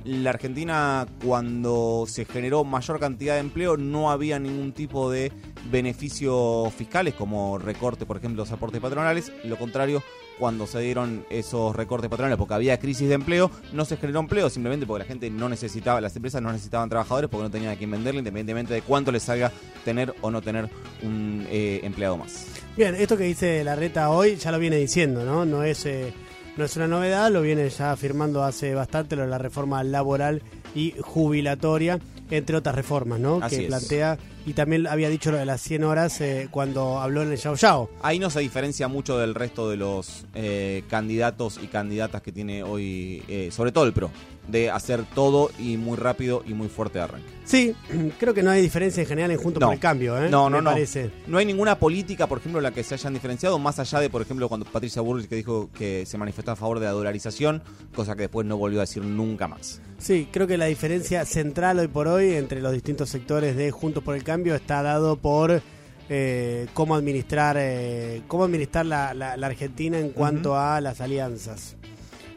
[0.06, 5.32] La Argentina, cuando se generó mayor cantidad de empleo, no había ningún tipo de
[5.72, 9.32] beneficios fiscales, como recorte, por ejemplo, los aportes patronales.
[9.44, 10.04] Lo contrario,
[10.40, 14.50] cuando se dieron esos recortes patronales, porque había crisis de empleo, no se generó empleo,
[14.50, 17.76] simplemente porque la gente no necesitaba, las empresas no necesitaban trabajadores porque no tenían a
[17.76, 19.52] quién venderle, independientemente de cuánto les salga
[19.86, 20.70] tener o no tener
[21.04, 22.48] un eh, empleado más.
[22.76, 25.46] Bien, esto que dice la reta hoy ya lo viene diciendo, ¿no?
[25.46, 26.14] No es, eh,
[26.58, 30.42] no es una novedad, lo viene ya afirmando hace bastante lo de la reforma laboral
[30.76, 32.00] y jubilatoria,
[32.38, 33.40] entre otras reformas, ¿no?
[33.42, 33.68] Así que es.
[33.68, 37.38] plantea, y también había dicho lo de las 100 horas eh, cuando habló en el
[37.38, 37.90] Yao Yao.
[38.02, 42.64] Ahí no se diferencia mucho del resto de los eh, candidatos y candidatas que tiene
[42.64, 44.10] hoy, eh, sobre todo el PRO,
[44.48, 47.28] de hacer todo y muy rápido y muy fuerte de arranque.
[47.46, 47.74] Sí,
[48.20, 49.68] creo que no hay diferencia en general en Juntos No.
[49.68, 50.30] por el Cambio, ¿eh?
[50.30, 50.70] No, no, Me no.
[50.72, 51.12] parece.
[51.28, 54.10] No hay ninguna política, por ejemplo, en la que se hayan diferenciado, más allá de,
[54.10, 57.64] por ejemplo, cuando Patricia Bullrich que dijo que se manifestó a favor de la dolarización,
[57.96, 59.82] cosa que después no volvió a decir nunca más.
[59.98, 64.04] Sí, creo que la diferencia central hoy por hoy entre los distintos sectores de Juntos
[64.04, 65.62] por el Cambio está dado por
[66.10, 71.78] eh, cómo administrar eh, cómo administrar la, la- la Argentina en cuanto a las alianzas,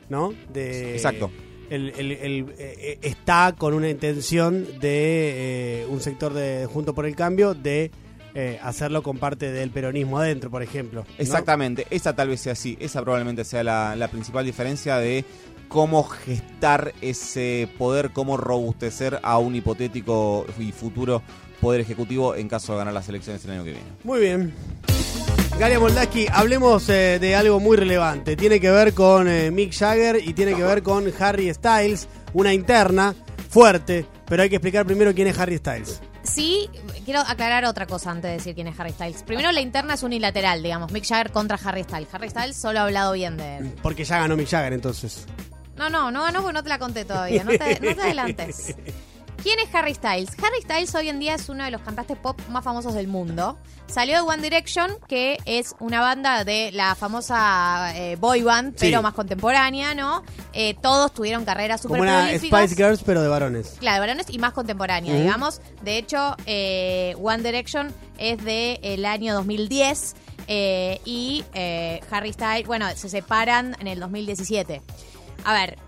[0.09, 0.33] ¿no?
[0.53, 1.33] De, Exacto.
[1.71, 7.17] El- el, eh, está con una intención de eh, un sector de Juntos por el
[7.17, 7.91] Cambio de
[8.35, 11.07] eh, hacerlo con parte del peronismo adentro, por ejemplo.
[11.17, 15.25] Exactamente, esa tal vez sea así, esa probablemente sea la principal diferencia de
[15.69, 21.23] cómo gestar ese poder, cómo robustecer a un hipotético y futuro
[21.67, 23.87] poder ejecutivo en caso de ganar las elecciones el año que viene.
[24.05, 24.55] Muy bien.
[25.59, 28.37] Galia Moldaski, hablemos eh, de algo muy relevante.
[28.37, 32.55] Tiene que ver con eh, Mick Jagger y tiene que ver con Harry Styles, una
[32.55, 33.17] interna
[33.51, 36.01] fuerte, pero hay que explicar primero quién es Harry Styles.
[36.23, 36.71] Sí,
[37.05, 39.25] quiero aclarar otra cosa antes de decir quién es Harry Styles.
[39.25, 40.93] Primero, la interna es unilateral, digamos.
[40.93, 42.07] Mick Jagger contra Harry Styles.
[42.13, 43.75] Harry Styles solo ha hablado bien de él.
[43.83, 45.27] Porque ya ganó Mick Jagger entonces.
[45.77, 47.43] No, no, no ganó porque no te la conté todavía.
[47.43, 48.77] No te, no te adelantes.
[49.43, 50.31] ¿Quién es Harry Styles?
[50.43, 53.57] Harry Styles hoy en día es uno de los cantantes pop más famosos del mundo.
[53.87, 58.87] Salió de One Direction, que es una banda de la famosa eh, boy band, Sí.
[58.87, 60.25] pero más contemporánea, ¿no?
[60.53, 62.65] Eh, todos tuvieron carreras súper prolíficas.
[62.71, 63.77] Spice Girls, pero de varones.
[63.79, 65.61] Claro, de varones y más contemporánea, digamos.
[65.83, 70.17] De hecho, eh, One Direction es del año 2010
[70.49, 71.45] eh, y
[72.11, 74.83] Harry Styles, bueno, se separan en el 2017.
[75.45, 75.79] A ver.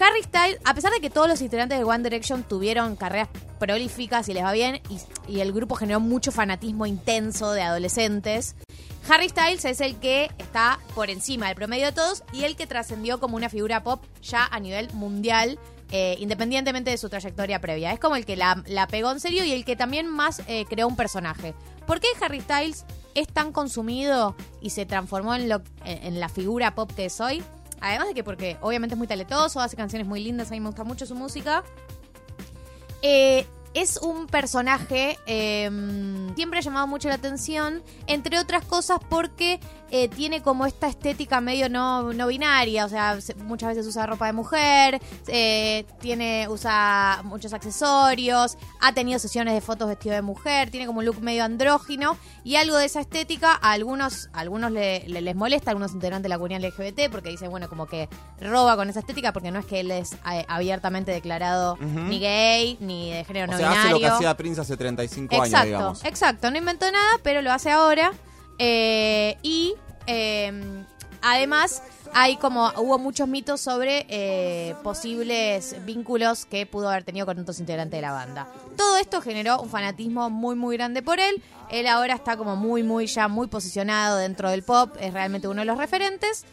[0.00, 3.28] Harry Styles, a pesar de que todos los integrantes de One Direction tuvieron carreras
[3.58, 4.80] prolíficas y les va bien,
[5.28, 8.56] y, el grupo generó mucho fanatismo intenso de adolescentes,
[9.08, 12.68] Harry Styles es el que está por encima del promedio de todos y el que
[12.68, 15.58] trascendió como una figura pop ya a nivel mundial,
[15.90, 17.92] eh, independientemente de su trayectoria previa.
[17.92, 20.86] Es como el que la, pegó en serio y el que también más eh, creó
[20.86, 21.52] un personaje.
[21.84, 22.84] ¿Por qué Harry Styles
[23.14, 27.42] es tan consumido y se transformó en, lo, en la figura pop que es hoy?
[27.82, 30.66] Además de que porque obviamente es muy talentoso, hace canciones muy lindas, a mí me
[30.66, 31.64] gusta mucho su música.
[33.02, 33.44] Eh,
[33.74, 35.70] es un personaje eh,
[36.36, 39.60] siempre ha llamado mucho la atención, entre otras cosas porque
[39.90, 44.06] eh, tiene como esta estética medio no, no binaria, o sea, se- muchas veces usa
[44.06, 50.22] ropa de mujer, eh, tiene usa muchos accesorios, ha tenido sesiones de fotos vestido de
[50.22, 54.40] mujer, tiene como un look medio andrógino y algo de esa estética a algunos, a
[54.40, 57.68] algunos le- le- les molesta, a algunos integrantes de la comunidad LGBT porque dicen, bueno,
[57.68, 58.08] como que
[58.40, 61.76] roba con esa estética porque no es que él es eh, abiertamente declarado
[62.08, 65.34] ni gay, ni de género O no sea, hace lo que hacía Prince hace 35
[65.34, 66.04] años, Exacto, digamos.
[66.04, 66.50] exacto.
[66.50, 68.12] No inventó nada, pero lo hace ahora.
[68.58, 69.74] Eh, y
[70.06, 70.84] eh,
[71.22, 71.82] además
[72.14, 77.58] hay como hubo muchos mitos sobre eh, posibles vínculos que pudo haber tenido con otros
[77.60, 78.46] integrantes de la banda.
[78.76, 81.42] Todo esto generó un fanatismo muy muy grande por él.
[81.70, 85.62] Él ahora está como muy muy ya muy posicionado dentro del pop, es realmente uno
[85.62, 86.44] de los referentes.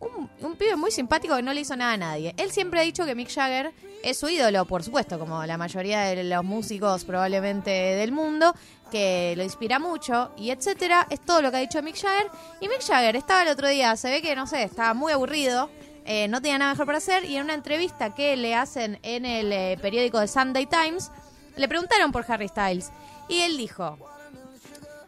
[0.00, 2.34] Un, un pibe muy simpático que no le hizo nada a nadie.
[2.36, 3.72] Él siempre ha dicho que Mick Jagger
[4.04, 8.54] es su ídolo, por supuesto, como la mayoría de los músicos probablemente del mundo,
[8.90, 11.06] que lo inspira mucho y etcétera.
[11.10, 12.30] Es todo lo que ha dicho Mick Jagger.
[12.60, 15.70] Y Mick Jagger estaba el otro día, se ve que, no sé, estaba muy aburrido,
[16.04, 19.24] eh, no tenía nada mejor para hacer, y en una entrevista que le hacen en
[19.24, 21.10] el eh, periódico de Sunday Times,
[21.56, 22.90] le preguntaron por Harry Styles.
[23.28, 23.98] Y él dijo,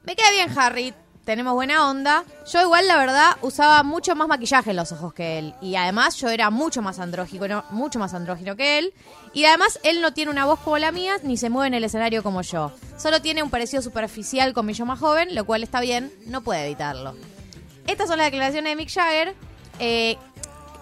[0.04, 0.94] me queda bien Harry,
[1.26, 2.24] tenemos buena onda.
[2.50, 5.54] Yo igual, la verdad, usaba mucho más maquillaje en los ojos que él.
[5.60, 8.94] Y además yo era mucho más andrógino, mucho más andrógino que él.
[9.34, 11.84] Y además él no tiene una voz como la mía, ni se mueve en el
[11.84, 12.72] escenario como yo.
[12.96, 16.40] Solo tiene un parecido superficial con mi yo más joven, lo cual está bien, no
[16.40, 17.14] puede evitarlo.
[17.86, 19.34] Estas son las declaraciones de Mick Jagger.
[19.80, 20.16] eh,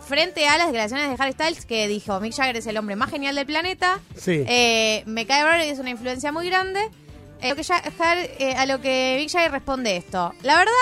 [0.07, 3.09] frente a las declaraciones de Harry Styles que dijo Mick Jagger es el hombre más
[3.11, 4.45] genial del planeta Sí.
[4.47, 6.91] eh, me cae bárbaro y es una influencia muy grande.
[7.41, 10.33] Eh, lo que Ja- Har- eh, a lo que Big Jagger responde esto.
[10.43, 10.73] La verdad,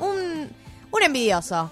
[0.00, 0.50] un,
[0.90, 1.70] un envidioso.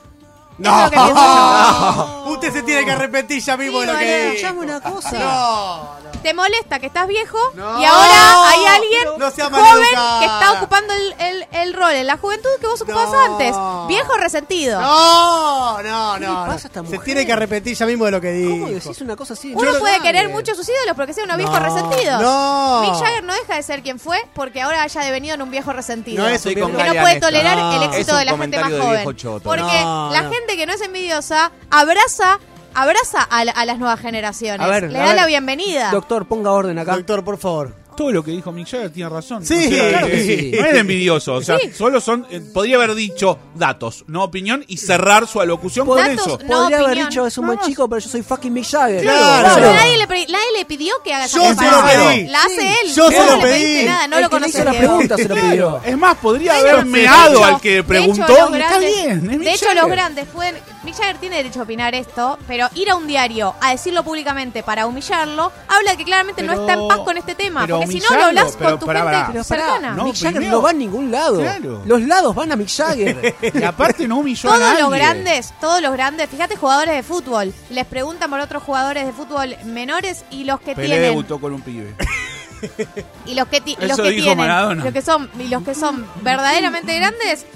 [0.60, 2.24] Eso es lo que pienso yo.
[2.32, 4.32] Usted se tiene que arrepentir ya mismo de lo que dijo.
[4.34, 5.18] escuchame una cosa.
[5.18, 9.86] No, Te molesta que estás viejo y ahora hay alguien No joven
[10.20, 13.54] que está ocupando el, el- el rol en la juventud que vos ocupabas antes.
[13.88, 14.80] Viejo resentido.
[14.80, 16.34] No, no, ¿Qué no.
[16.46, 17.00] pasa esta Se mujer?
[17.04, 18.50] tiene que arrepentir ya mismo de lo que dijo.
[18.52, 19.52] ¿Cómo decís una cosa así?
[19.54, 22.22] Uno puede querer mucho a sus ídolos porque sea unos viejos No, resentidos.
[22.22, 22.80] no.
[22.82, 25.72] Mick Jagger no deja de ser quien fue porque ahora haya devenido en un viejo
[25.72, 26.22] resentido.
[26.22, 27.72] No es un que viejo- no puede tolerar No.
[27.74, 29.04] el éxito de la gente más joven.
[29.14, 29.40] viejo.
[29.40, 32.38] Porque No, la gente que no es envidiosa abraza,
[32.74, 34.60] abraza a, la- a las nuevas generaciones.
[34.66, 35.16] A ver, Le a da ver.
[35.16, 35.90] la bienvenida.
[35.90, 36.94] Doctor, ponga orden acá.
[36.96, 37.82] Doctor, por favor.
[37.94, 39.44] Todo lo que dijo Mick Jagger tiene razón.
[39.44, 40.52] Sí, claro que sí.
[40.58, 41.72] No es envidioso, o sea, Sí.
[41.76, 42.26] solo son.
[42.30, 46.38] eh, podría haber dicho datos, no opinión, y cerrar su alocución con Datos, eso.
[46.42, 47.08] no Podría haber opinión.
[47.10, 49.02] dicho es un buen chico, pero yo soy fucking Mick Jagger.
[49.02, 49.54] Claro.
[49.56, 49.74] Claro.
[49.74, 52.08] nadie, le, pre- nadie le pidió que haga esa Yo se lo comparación.
[52.14, 52.26] pedí.
[52.28, 52.94] La hace él.
[52.94, 53.84] Yo Vos se no lo le pediste pedí.
[53.86, 54.54] nada, no El lo que le conoces.
[54.54, 54.86] hizo la Diego.
[54.86, 55.80] pregunta se lo pidió.
[55.84, 59.10] Es más, podría haber meado al que de hecho, preguntó los está grandes- bien.
[59.18, 59.90] Es Mick de hecho, los Jagger.
[59.90, 60.71] grandes pueden.
[60.84, 64.62] Mick Jagger tiene derecho a opinar esto, pero ir a un diario a decirlo públicamente
[64.64, 67.60] para humillarlo habla de que claramente no está en paz con este tema.
[67.62, 69.24] pero Porque si no lo hablas con tu gente.
[69.30, 69.92] Pero cercana.
[69.94, 71.38] No, Mick Jagger primero- no va a ningún lado.
[71.40, 71.82] Claro.
[71.86, 73.34] Los lados van a Mick Jagger.
[73.54, 74.82] Y aparte no humilló a Todos nadie.
[74.82, 79.12] los grandes, todos los grandes, fíjate jugadores de fútbol, les preguntan por otros jugadores de
[79.12, 81.94] fútbol menores y los que Pelé tienen debutó con un pibe.
[83.26, 84.84] y los que ti- los que dijo tienen, Maradona.
[84.84, 87.46] los que son y los que son verdaderamente grandes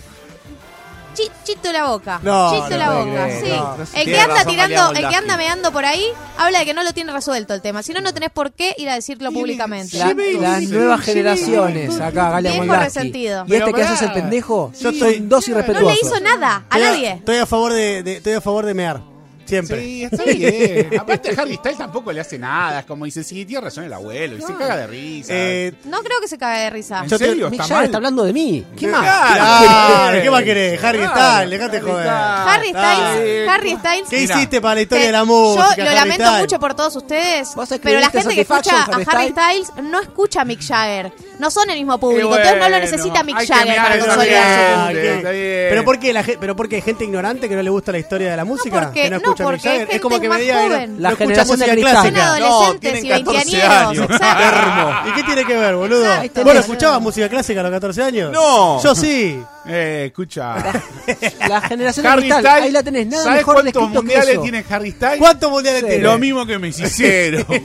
[1.16, 3.50] chi- chito la boca, No, chito no la puede boca, creer, sí.
[3.50, 3.74] no.
[3.74, 6.04] el que Tiene anda razón, tirando, María el que anda meando por ahí,
[6.38, 7.82] habla de que no lo tiene resuelto el tema.
[7.82, 9.96] Si no, no tenés por qué ir a decirlo públicamente.
[9.98, 12.84] La- las nuevas generaciones, acá, Galia Viejo Moldavsky.
[12.84, 13.44] resentido.
[13.48, 14.14] Y este que hace pará.
[14.16, 15.92] el pendejo, Yo son estoy- dos No irrespetuosos.
[16.02, 17.10] le hizo nada a Estoy a- nadie.
[17.12, 19.15] Estoy a favor de, de- estoy a favor de mear.
[19.47, 19.80] Siempre.
[19.80, 20.90] Sí, está bien.
[21.01, 22.80] Aparte Harry Styles tampoco le hace nada.
[22.80, 24.36] Es como dice, sí, tiene razón el abuelo.
[24.36, 25.32] Y se caga de risa.
[25.34, 27.03] Eh, No creo que se cague de risa.
[27.05, 27.51] ¿En serio?
[27.51, 27.84] Mick ¿Está Jagger mal?
[27.86, 28.66] está hablando de mí.
[28.76, 29.03] ¿Qué más?
[29.03, 30.82] Claro, ¿qué más querés?
[30.84, 31.14] Harry Claro.
[31.16, 32.09] Styles, dejate joder.
[32.09, 34.09] Harry Styles, Harry Styles.
[34.11, 35.76] ¿Qué Mira, hiciste para la historia de la música?
[35.76, 36.40] Yo lo Harry lamento Styles?
[36.40, 39.62] mucho por todos ustedes, ¿Vos escribiste pero la gente que escucha Satisfaction, a Harry Harry
[39.64, 41.12] Styles no escucha a Mick Jagger.
[41.38, 44.42] No son el mismo público, entonces no lo necesita Mick Jagger para a esa consolidar
[44.42, 45.01] su gente, público.
[45.03, 45.16] ¿qué?
[45.16, 45.66] está bien.
[45.70, 46.12] ¿Pero por qué?
[46.12, 46.80] La, ge- ¿Pero por qué?
[46.80, 48.80] ¿Gente ignorante que no le gusta la historia de la música?
[48.86, 49.89] porque- que no porque Jagger.
[49.91, 50.97] hay Es como que me más diga que no, joven.
[50.97, 52.26] no La generación de clásica.
[52.34, 53.89] adolescentes tienen y 14 veinteañeros.
[53.89, 54.07] años.
[55.09, 56.07] ¿Y qué tiene que ver, boludo?
[56.45, 58.32] ¿Vos no escuchabas música clásica a los 14 años?
[58.32, 58.82] No.
[58.82, 59.41] Yo sí.
[59.68, 60.55] Eh, escucha.
[61.49, 62.62] La generación de Harry cristal, Styles.
[62.64, 64.43] ahí la tenés, nada ¿Sabes mejor cuántos descrito que mundiales eso.
[64.43, 65.18] tiene Harry Styles?
[65.18, 65.87] ¿Cuántos mundiales Sí.
[65.89, 66.03] tiene?
[66.05, 67.45] Lo mismo que Messi, cero.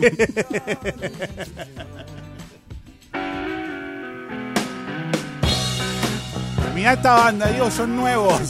[6.75, 8.41] Mirá esta banda, digo, son nuevos.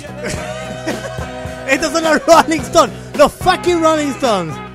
[1.71, 2.93] Estos son los Rolling Stones.
[3.17, 4.70] Los fucking Rolling Stones.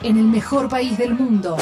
[0.00, 1.54] En el mejor país del mundo.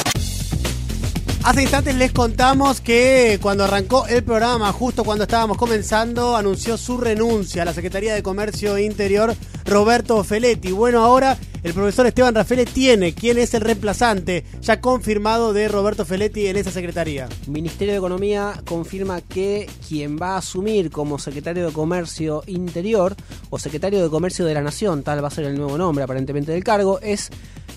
[1.42, 6.96] Hace instantes les contamos que cuando arrancó el programa, justo cuando estábamos comenzando, anunció su
[6.96, 9.34] renuncia a la Secretaría de Comercio Interior,
[9.64, 10.70] Roberto Feletti.
[10.70, 16.04] Bueno, ahora el profesor Esteban Rafael tiene quién es el reemplazante ya confirmado de Roberto
[16.04, 17.28] Feletti en esa secretaría.
[17.48, 23.16] Ministerio de Economía confirma que quien va a asumir como secretario de Comercio Interior
[23.50, 26.52] o secretario de Comercio de la Nación, tal va a ser el nuevo nombre aparentemente
[26.52, 27.30] del cargo, es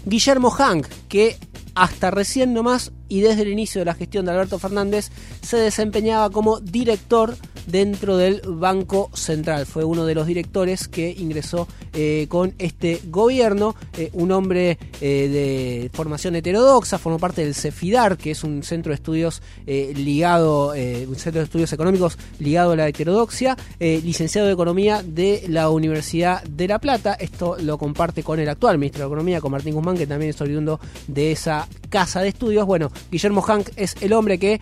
[0.07, 1.37] Guillermo Hank, que
[1.75, 6.29] hasta recién nomás y desde el inicio de la gestión de Alberto Fernández se desempeñaba
[6.29, 7.35] como director
[7.67, 9.65] dentro del Banco Central.
[9.65, 15.27] Fue uno de los directores que ingresó eh, con este gobierno, eh, un hombre eh,
[15.27, 21.15] de formación heterodoxa, formó parte del CEFIDAR, que es un centro de estudios ligado, un
[21.15, 26.67] centro de estudios económicos ligado a la heterodoxia, licenciado de Economía de la Universidad de
[26.67, 27.13] La Plata.
[27.13, 30.41] Esto lo comparte con el actual ministro de Economía, con Martín Guzmán, que también es
[30.41, 32.65] oriundo de esa casa de estudios.
[32.65, 34.61] Bueno, Guillermo Hank es el hombre que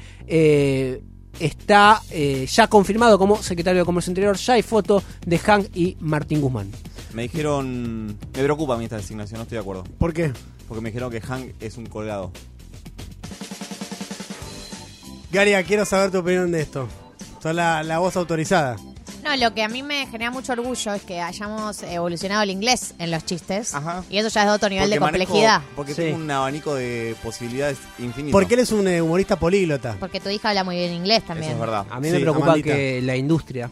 [1.39, 4.35] está eh, ya confirmado como secretario de Comercio Interior.
[4.37, 6.71] Ya hay foto de Hank y Martín Guzmán.
[7.13, 8.07] Me dijeron.
[8.07, 9.83] Me preocupa a mí esta designación, no estoy de acuerdo.
[9.97, 10.33] ¿Por qué?
[10.67, 12.31] Porque me dijeron que Hank es un colgado.
[15.31, 16.87] Garia, quiero saber tu opinión de esto.
[17.41, 18.77] Sos la, la voz autorizada.
[19.25, 22.93] No, lo que a mí me genera mucho orgullo es que hayamos evolucionado el inglés
[22.99, 23.73] en los chistes.
[24.09, 25.61] Y eso ya es de otro nivel de Porque manejo- complejidad.
[25.75, 26.01] porque Sí.
[26.03, 28.33] tengo un abanico de posibilidades infinitas.
[28.33, 29.95] Porque eres un eh, humorista políglota.
[29.99, 31.53] Porque tu hija habla muy bien inglés también.
[31.53, 31.85] Eso es verdad.
[31.89, 32.75] A mí Sí, me preocupa Amandita.
[32.75, 33.71] que la industria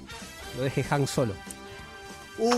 [0.58, 1.36] lo deje Hank solo.
[2.40, 2.52] Uh.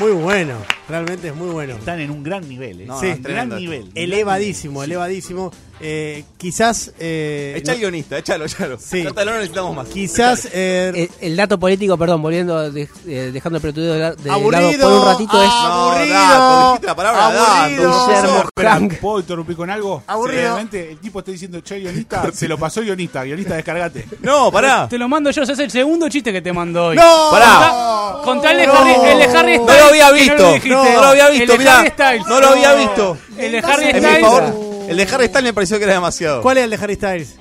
[0.00, 0.56] Muy bueno,
[0.92, 1.74] realmente es muy bueno.
[1.74, 2.84] Están en un gran nivel, ¿eh?
[2.86, 3.06] No, Sí.
[3.06, 3.90] no, es gran nivel.
[3.94, 5.50] Elevadísimo, elevadísimo.
[5.84, 6.92] Eh, quizás.
[7.00, 8.78] Eh, Echa no- el guionista, échalo, échalo.
[8.78, 9.02] Sí.
[9.02, 9.88] No, no necesitamos más.
[9.88, 10.48] quizás.
[10.52, 14.30] eh, El, el dato político, perdón, volviendo, de- eh, dejando el pelotudeo de, la- de
[14.30, 17.26] Aburrido, lado por un ratito, es aburrido, dato, dijiste la palabra
[17.58, 17.90] aburrido.
[18.08, 18.48] dato.
[18.62, 18.94] Hank.
[19.00, 20.04] ¿Puedo interrumpir con algo?
[20.06, 20.42] Aburrido.
[20.42, 24.06] Realmente el tipo está diciendo che guionista, se lo pasó guionista, guionista descargate.
[24.20, 24.86] No, pará.
[24.88, 26.96] Te lo mando yo, ese es el segundo chiste que te mandó hoy.
[26.96, 27.28] ¡No!
[27.32, 28.20] Pará.
[28.22, 28.74] Contá el de No.
[28.74, 30.52] Harry, el de Harry No lo había visto.
[30.84, 31.78] No, lo había visto, El de mirá.
[31.80, 32.26] Harry Styles.
[32.26, 33.18] No lo había visto.
[33.38, 34.20] El de Harry En mi Styles.
[34.20, 34.42] favor,
[34.88, 36.42] el de Harry Styles me pareció que era demasiado.
[36.42, 37.36] ¿Cuál es el de Harry Styles?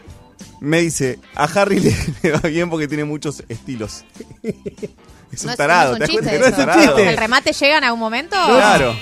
[0.60, 4.04] Me dice, a Harry le, le va bien porque tiene muchos estilos.
[5.32, 6.52] Es un No es- tarado, no ¿te es das un cuenta chiste que no es
[6.52, 6.62] eso.
[6.62, 6.98] un tarado?
[7.00, 8.36] ¿El remate llega en algún momento?
[8.48, 8.94] Claro.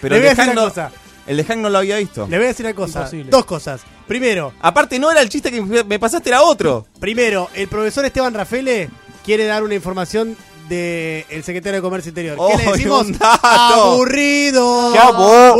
[0.00, 0.90] Pero Le el voy a de, decir Hank una no, cosa.
[1.26, 2.26] el de Hank no lo había visto.
[2.30, 2.98] Le voy a decir una cosa.
[3.00, 3.30] Imposible.
[3.30, 3.82] Dos cosas.
[4.08, 6.86] Primero, Aparte, no era el chiste que me me pasaste, era otro.
[6.98, 8.88] primero, el profesor Esteban Rafele
[9.22, 10.34] quiere dar una información
[10.68, 12.36] del el secretario de Comercio Interior.
[12.36, 13.06] ¿Qué le decimos?
[13.20, 14.92] ¡Aburrido!
[14.94, 15.54] ¡Qué.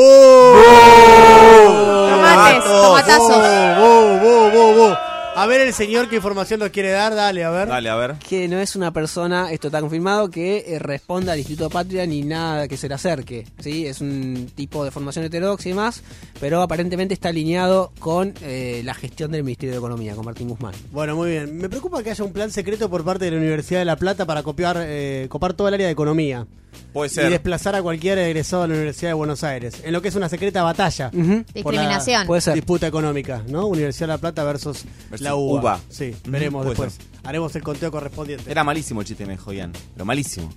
[5.37, 7.67] A ver el señor qué información nos quiere dar, dale, a ver.
[7.67, 8.15] Dale, a ver.
[8.19, 12.23] que no es una persona, esto está confirmado, que eh, responda al Instituto Patria ni
[12.23, 13.45] nada que se le acerque.
[13.59, 13.85] ¿sí?
[13.87, 16.03] Es un tipo de formación heterodoxa y demás,
[16.41, 20.75] pero aparentemente está alineado con eh, la gestión del Ministerio de Economía, con Martín Guzmán.
[20.93, 21.57] Bueno, muy bien.
[21.57, 24.27] Me preocupa que haya un plan secreto por parte de la Universidad de La Plata
[24.27, 26.47] para copiar, eh, copar toda el área de economía.
[26.93, 29.75] Puede Y desplazar a cualquier egresado de la Universidad de Buenos Aires.
[29.85, 31.11] En lo que es una secreta batalla.
[31.11, 32.27] por la Discriminación.
[32.27, 32.55] Puede ser.
[32.55, 33.67] Disputa económica, ¿no?
[33.67, 35.61] Universidad de La Plata versus, Versus la UBA.
[35.61, 35.81] UBA.
[35.89, 36.99] Sí, veremos puede después.
[37.25, 38.51] Haremos el conteo correspondiente.
[38.51, 39.73] Era malísimo el chiste, me jodían.
[39.95, 40.53] Pero malísimo.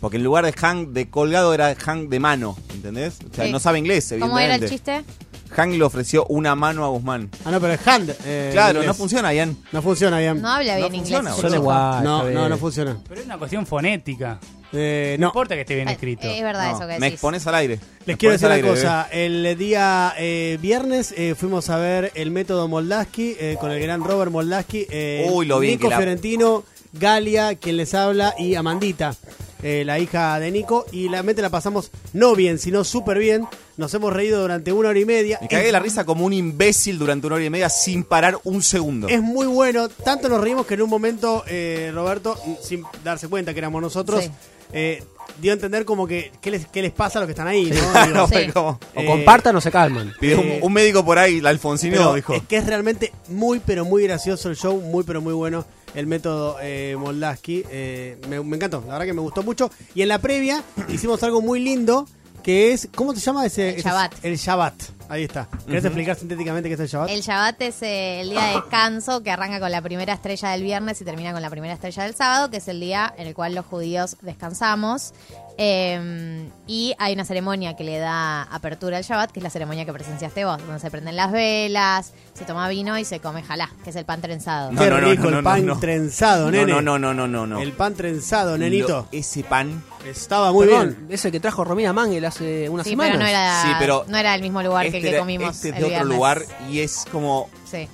[0.00, 3.18] Porque en lugar de Hank de colgado era Hank de mano, ¿entendés?
[3.30, 3.52] O sea, Sí.
[3.52, 5.02] no sabe inglés, ¿Cómo era el chiste?
[5.50, 7.30] Hank le ofreció una mano a Guzmán.
[7.44, 8.14] Ah, no, pero es hand.
[8.24, 9.56] eh, claro, no funciona, Ian.
[9.72, 10.42] No funciona bien.
[10.42, 11.20] No habla bien No inglés.
[11.34, 12.00] funciona.
[12.02, 12.98] No, no, no funciona.
[13.08, 14.38] Pero es una cuestión fonética.
[14.72, 15.28] Eh, No no.
[15.28, 16.28] importa que esté bien Eh, escrito.
[16.28, 17.12] Es verdad eso que Me decís.
[17.14, 17.74] expones al aire.
[17.74, 19.08] Les Me quiero expones decir al una aire, cosa.
[19.10, 24.04] El día eh, viernes eh, fuimos a ver el método Moldaski eh, con el gran
[24.04, 24.86] Robert Moldaski.
[24.90, 29.14] eh, Uy, lo bien Nico que la- Fiorentino, Galia, quien les habla, y Amandita,
[29.62, 30.86] eh, la hija de Nico.
[30.92, 33.46] Y realmente la pasamos no bien, sino súper bien.
[33.76, 35.38] Nos hemos reído durante una hora y media.
[35.40, 38.38] Me cagué de la risa como un imbécil durante una hora y media sin parar
[38.44, 39.08] un segundo.
[39.08, 39.88] Es muy bueno.
[39.88, 44.24] Tanto nos reímos que en un momento, eh, Roberto, sin darse cuenta que éramos nosotros,
[44.24, 44.30] Sí.
[44.72, 45.02] eh,
[45.40, 47.70] dio a entender como que qué les, qué les pasa a los que están ahí,
[47.70, 47.92] ¿no?
[48.06, 48.52] No, Digo, fue Sí.
[48.52, 50.12] como- O Eh, compartan o se calman.
[50.18, 52.34] Pidió eh, un, un médico por ahí, la Alfonsino, dijo.
[52.34, 55.64] es que es realmente muy, pero muy gracioso el show, muy, pero muy bueno
[55.94, 57.64] el método eh, Moldaski.
[57.70, 59.70] Eh, me, me encantó, la verdad que me gustó mucho.
[59.94, 62.06] Y en la previa hicimos algo muy lindo,
[62.42, 63.70] que es, ¿cómo se llama ese?
[63.70, 64.24] El ese- Shabbat.
[64.24, 64.74] El Shabbat,
[65.08, 65.48] ahí está.
[65.66, 67.10] ¿Querés explicar sintéticamente qué es el Shabbat?
[67.10, 70.62] El Shabbat es eh, el día de descanso que arranca con la primera estrella del
[70.62, 73.34] viernes y termina con la primera estrella del sábado, que es el día en el
[73.34, 75.12] cual los judíos descansamos.
[75.60, 79.84] Eh, y hay una ceremonia que le da apertura al Shabbat, que es la ceremonia
[79.84, 83.68] que presenciaste vos, donde se prenden las velas, se toma vino y se come jalá,
[83.82, 84.70] que es el pan trenzado.
[84.70, 86.72] Qué rico el pan trenzado, nene.
[86.72, 87.60] No, no, no, no, no, no.
[87.60, 89.08] El pan trenzado, nenito.
[89.12, 91.06] Lo- ese pan Estaba muy Perdón, bien.
[91.10, 93.14] ese que trajo Romina Mangel hace unas Sí, semanas.
[93.16, 95.18] pero no era, Sí, pero no era el mismo lugar que el este que era-
[95.18, 96.16] comimos este es el de otro viernes.
[96.16, 97.88] lugar y es como Sí,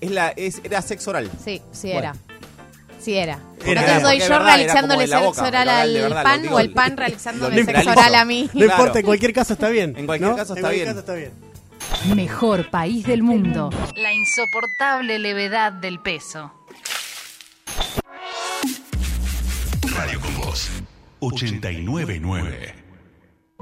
[0.00, 1.30] es la es, era sexo oral.
[1.44, 1.98] sí, sí Bueno.
[2.00, 2.14] era.
[3.04, 3.38] Sí era.
[3.64, 6.70] Era, Entonces soy yo verdad, realizándole sexo boca, oral al verdad, pan digo, o el
[6.72, 8.44] pan realizándole sexo oral a mí.
[8.44, 8.72] No Claro.
[8.72, 9.94] importa, en cualquier caso está bien.
[9.96, 10.36] En cualquier ¿no?
[10.36, 10.96] caso En está cualquier bien.
[10.96, 12.14] caso está bien.
[12.16, 13.68] Mejor país del mundo.
[13.96, 16.50] La insoportable levedad del peso.
[19.96, 20.70] Radio con Voz
[21.20, 22.74] 899.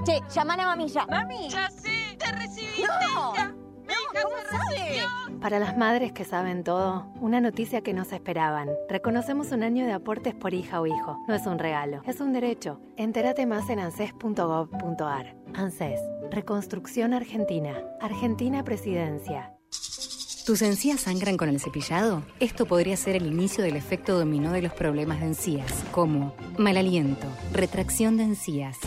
[0.07, 1.05] Che, llaman a mamilla.
[1.07, 1.49] Mami.
[1.51, 2.83] Ya sé, te recibiste.
[3.15, 3.62] No.
[5.41, 8.69] Para las madres que saben todo, una noticia que no se esperaban.
[8.89, 11.19] Reconocemos un año de aportes por hija o hijo.
[11.27, 12.81] No es un regalo, es un derecho.
[12.97, 15.35] Entérate más en anses.gov.ar.
[15.55, 16.01] ANSES,
[16.31, 17.83] Reconstrucción Argentina.
[18.01, 19.53] Argentina Presidencia.
[20.47, 22.25] ¿Tus encías sangran con el cepillado?
[22.41, 26.77] Esto podría ser el inicio del efecto dominó de los problemas de encías, como mal
[26.77, 28.79] aliento, retracción de encías.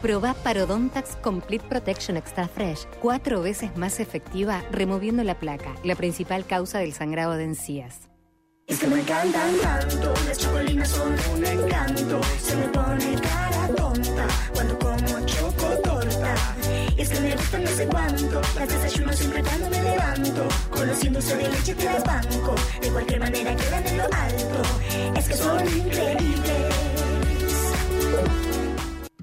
[0.00, 6.46] Probá Parodontax Complete Protection Extra Fresh, cuatro veces más efectiva removiendo la placa, la principal
[6.46, 8.08] causa del sangrado de encías.
[8.68, 12.20] Es que me encantan tanto, las chocolinas son un encanto.
[12.40, 16.34] Se me pone cara tonta cuando como chocotorta.
[16.96, 20.48] Es que me gustan no sé cuánto, las desayuno siempre cuando me levanto.
[20.70, 24.04] Con los cien dulces de leche te las banco, de cualquier manera quedan en lo
[24.04, 24.62] alto.
[25.16, 26.87] Es que son increíbles.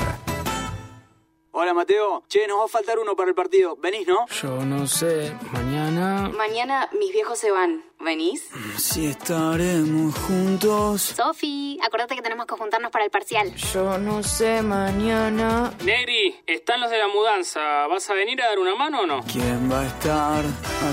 [1.50, 3.76] Hola Mateo, che, nos va a faltar uno para el partido.
[3.82, 4.26] ¿Venís, no?
[4.28, 6.28] Yo no sé, mañana...
[6.28, 7.82] Mañana mis viejos se van.
[8.00, 8.48] ¿Venís?
[8.76, 11.14] Si estaremos juntos...
[11.16, 13.52] Sofi, acordate que tenemos que juntarnos para el parcial.
[13.74, 15.72] Yo no sé, mañana...
[15.84, 17.88] Negri, están los de la mudanza.
[17.88, 19.20] ¿Vas a venir a dar una mano o no?
[19.30, 20.44] ¿Quién va a estar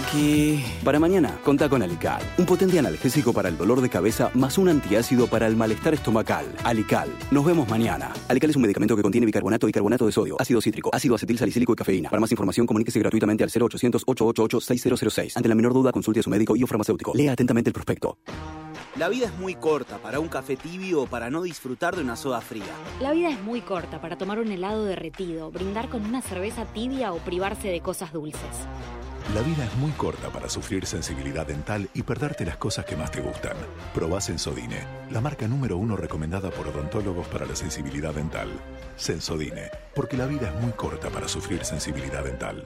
[0.02, 0.66] aquí?
[0.84, 4.70] Para mañana, conta con Alical, un potente analgésico para el dolor de cabeza más un
[4.70, 6.46] antiácido para el malestar estomacal.
[6.64, 7.16] Alical.
[7.30, 8.14] Nos vemos mañana.
[8.28, 11.38] Alical es un medicamento que contiene bicarbonato y carbonato de sodio, ácido cítrico, ácido acetil
[11.38, 12.10] salicílico y cafeína.
[12.10, 15.38] Para más información, comuníquese gratuitamente al 0800-888-6006.
[15.38, 16.95] Ante la menor duda, consulte a su médico y o farmacéutico.
[17.14, 18.18] Lea atentamente el prospecto.
[18.98, 22.16] La vida es muy corta para un café tibio o para no disfrutar de una
[22.16, 22.64] soda fría.
[23.02, 27.12] La vida es muy corta para tomar un helado derretido, brindar con una cerveza tibia
[27.12, 28.40] o privarse de cosas dulces.
[29.34, 33.12] La vida es muy corta para sufrir sensibilidad dental y perderte las cosas que más
[33.12, 33.58] te gustan.
[33.94, 38.50] Probá Sensodine, la marca número uno recomendada por odontólogos para la sensibilidad dental.
[38.96, 42.66] Sensodine, porque la vida es muy corta para sufrir sensibilidad dental.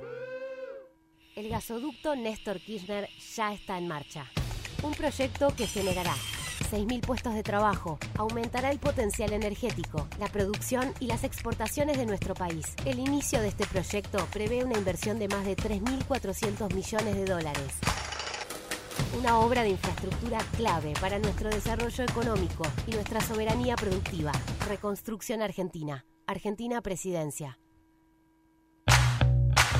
[1.40, 4.26] El gasoducto Néstor Kirchner ya está en marcha.
[4.84, 6.14] Un proyecto que generará
[6.70, 12.34] 6.000 puestos de trabajo, aumentará el potencial energético, la producción y las exportaciones de nuestro
[12.34, 12.76] país.
[12.84, 17.80] El inicio de este proyecto prevé una inversión de más de 3.400 millones de dólares.
[19.18, 24.34] Una obra de infraestructura clave para nuestro desarrollo económico y nuestra soberanía productiva.
[24.68, 26.04] Reconstrucción Argentina.
[26.28, 27.58] Argentina Presidencia.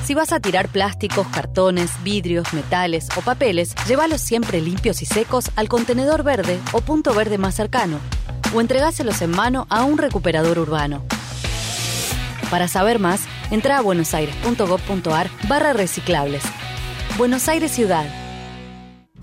[0.04, 5.50] Si vas a tirar plásticos, cartones, vidrios, metales o papeles, llévalos siempre limpios y secos
[5.56, 7.98] al contenedor verde o punto verde más cercano,
[8.54, 11.04] o entregáselos en mano a un recuperador urbano.
[12.50, 16.42] Para saber más, entra a buenosaires.gov.ar barra reciclables.
[17.16, 18.06] Buenos Aires Ciudad.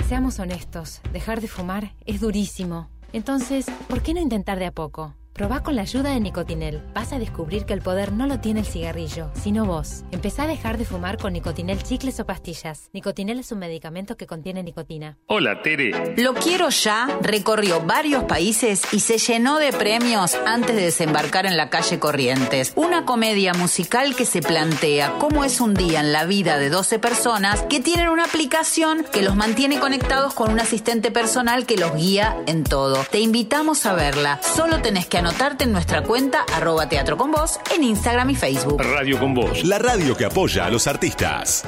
[0.07, 2.89] Seamos honestos, dejar de fumar es durísimo.
[3.11, 5.15] Entonces, ¿por qué no intentar de a poco?
[5.37, 6.81] Probá con la ayuda de Nicotinel.
[6.95, 10.03] Vas a descubrir que el poder no lo tiene el cigarrillo, sino vos.
[10.09, 12.89] Empezá a dejar de fumar con Nicotinel chicles o pastillas.
[12.91, 15.19] Nicotinel es un medicamento que contiene nicotina.
[15.27, 16.15] Hola, Tere.
[16.17, 21.55] Lo quiero ya recorrió varios países y se llenó de premios antes de desembarcar en
[21.55, 22.73] la calle Corrientes.
[22.75, 26.97] Una comedia musical que se plantea cómo es un día en la vida de 12
[26.97, 31.93] personas que tienen una aplicación que los mantiene conectados con un asistente personal que los
[31.93, 33.05] guía en todo.
[33.11, 34.39] Te invitamos a verla.
[34.41, 38.81] Solo tenés que anotarte en nuestra cuenta arroba teatro con vos en Instagram y Facebook.
[38.81, 39.65] Radio con Voz.
[39.65, 41.65] La radio que apoya a los artistas.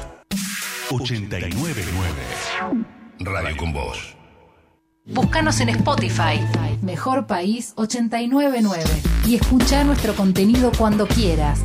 [0.90, 1.82] 899
[3.20, 4.16] Radio con Voz.
[5.06, 6.40] Búscanos en Spotify.
[6.82, 8.90] Mejor País 899
[9.28, 11.60] y escucha nuestro contenido cuando quieras.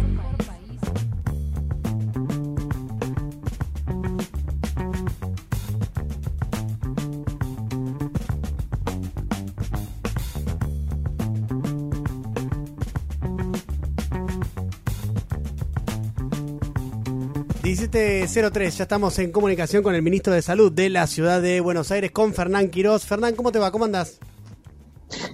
[18.27, 22.11] Ya estamos en comunicación con el ministro de Salud de la ciudad de Buenos Aires,
[22.11, 23.05] con Fernán Quirós.
[23.05, 23.71] Fernán, ¿cómo te va?
[23.71, 24.19] ¿Cómo andás?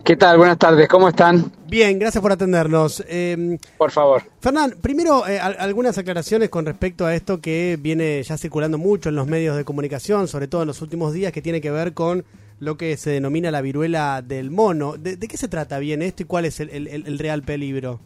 [0.05, 0.39] ¿Qué tal?
[0.39, 1.53] Buenas tardes, ¿cómo están?
[1.69, 3.05] Bien, gracias por atendernos.
[3.07, 4.25] Em, por favor.
[4.41, 9.15] Fernán, primero eh, algunas aclaraciones con respecto a esto que viene ya circulando mucho en
[9.15, 12.25] los medios de comunicación, sobre todo en los últimos días, que tiene que ver con
[12.59, 14.97] lo que se denomina la viruela del mono.
[14.99, 18.01] ¿De, qué se trata bien esto y cuál es el real peligro?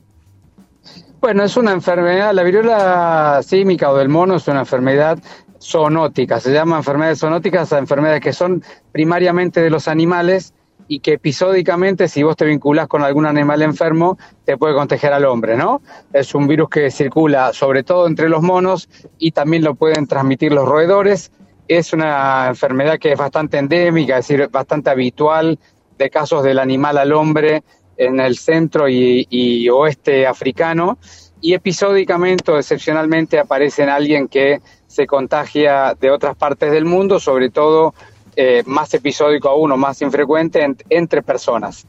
[1.21, 5.19] Bueno, es una enfermedad, la viruela símica o del mono es una enfermedad
[5.61, 8.63] zoonótica, se llama enfermedades zoonóticas a enfermedades que son
[8.93, 10.53] primariamente de los animales
[10.87, 15.25] y que episódicamente, si vos te vinculás con algún animal enfermo, te puede contagiar al
[15.25, 15.81] hombre, ¿no?
[16.13, 20.53] Es un virus que circula sobre todo entre los monos y también lo pueden transmitir
[20.53, 21.33] los roedores.
[21.69, 25.59] Es una enfermedad que es bastante endémica, es decir, bastante habitual
[25.97, 27.63] de casos del animal al hombre
[27.97, 30.99] en el centro y, oeste africano
[31.41, 37.21] y episódicamente o excepcionalmente aparece en alguien que se contagia de otras partes del mundo,
[37.21, 37.95] sobre todo
[38.37, 41.87] eh, más episódico aún o más infrecuente entre personas.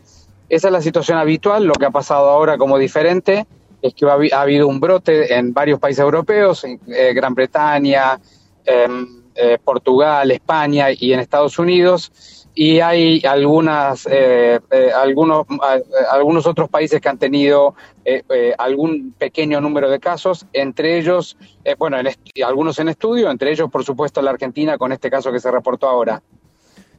[0.49, 3.45] Esa es la situación habitual, lo que ha pasado ahora como diferente
[3.81, 8.19] es que ha, habido un brote en varios países europeos, en eh, Gran Bretaña,
[8.65, 12.11] eh, Portugal, España y en Estados Unidos,
[12.57, 17.75] y hay algunas eh, eh, algunos eh, algunos otros países que han tenido
[18.57, 21.37] algún pequeño número de casos entre ellos
[21.77, 21.97] bueno
[22.45, 25.87] algunos en estudio entre ellos por supuesto la Argentina con este caso que se reportó
[25.87, 26.23] ahora.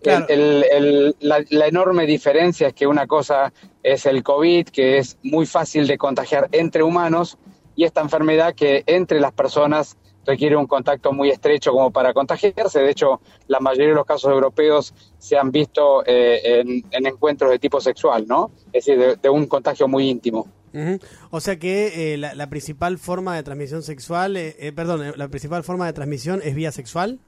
[0.05, 3.53] La, la, enorme diferencia es que una cosa
[3.83, 7.39] es el COVID que es muy fácil de contagiar entre humanos
[7.75, 9.97] y esta enfermedad que entre las personas
[10.27, 12.81] requiere un contacto muy estrecho como para contagiarse.
[12.81, 16.61] De hecho, la mayoría de los casos europeos se han visto eh,
[16.91, 18.51] en, encuentros de tipo sexual, ¿no?
[18.73, 20.47] Es decir, de, un contagio muy íntimo.
[21.31, 25.87] O sea que eh, la, principal forma de transmisión sexual, eh, perdón, la principal forma
[25.87, 27.19] de transmisión es vía sexual.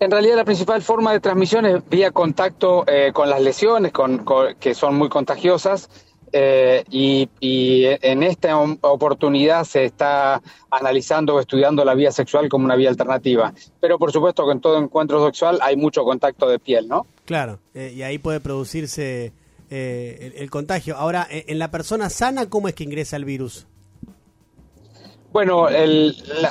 [0.00, 4.24] En realidad la principal forma de transmisión es vía contacto con las lesiones, con,
[4.58, 5.88] que son muy contagiosas.
[6.32, 12.76] Eh, y, en esta oportunidad se está analizando o estudiando la vía sexual como una
[12.76, 13.52] vía alternativa.
[13.80, 17.06] Pero por supuesto que en todo encuentro sexual hay mucho contacto de piel, ¿no?
[17.24, 19.32] Claro, eh, y ahí puede producirse
[19.70, 20.96] eh, el, contagio.
[20.96, 23.66] Ahora, en la persona sana, ¿cómo es que ingresa el virus?
[25.32, 25.66] Bueno,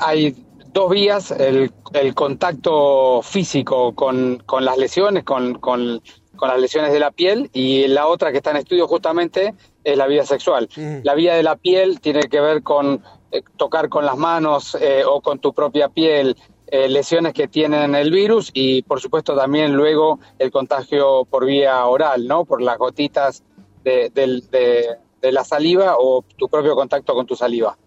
[0.01, 0.35] hay
[0.71, 1.71] dos vías, el,
[2.13, 6.01] contacto físico con, las lesiones, con con
[6.45, 10.07] las lesiones de la piel y la otra que está en estudio justamente es la
[10.07, 10.69] vía sexual.
[11.03, 15.03] La vía de la piel tiene que ver con eh, tocar con las manos eh,
[15.05, 16.35] o con tu propia piel
[16.67, 21.85] eh, lesiones que tienen el virus y por supuesto también luego el contagio por vía
[21.85, 22.45] oral, ¿no?
[22.45, 23.43] Por las gotitas
[23.83, 27.77] de, de la saliva o tu propio contacto con tu saliva.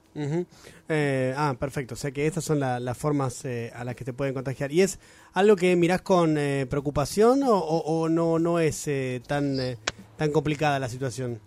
[0.92, 1.94] Eh, ah, perfecto.
[1.94, 4.72] O sea que estas son las formas eh, a las que te pueden contagiar.
[4.72, 4.98] ¿Y es
[5.32, 8.90] algo que mirás con eh, preocupación o, no, no es
[9.26, 9.56] tan,
[10.16, 11.40] tan complicada la situación?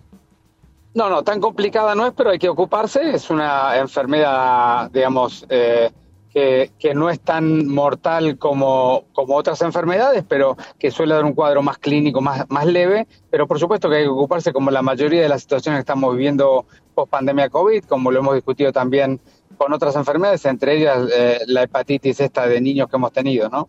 [0.94, 3.14] No, no, tan complicada no es, pero hay que ocuparse.
[3.14, 10.56] Es una enfermedad, digamos, que, que, no es tan mortal como, como otras enfermedades, pero
[10.80, 13.08] que suele dar un cuadro más clínico, más, más leve.
[13.30, 16.16] Pero por supuesto que hay que ocuparse como la mayoría de las situaciones que estamos
[16.16, 16.66] viviendo
[16.96, 19.20] post pandemia COVID, como lo hemos discutido también
[19.58, 23.68] con otras enfermedades, entre ellas eh, la hepatitis esta de niños que hemos tenido, ¿no?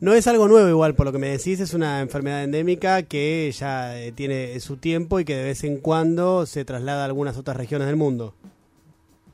[0.00, 3.50] No es algo nuevo igual, por lo que me decís, es una enfermedad endémica que
[3.56, 7.38] ya eh, tiene su tiempo y que de vez en cuando se traslada a algunas
[7.38, 8.34] otras regiones del mundo.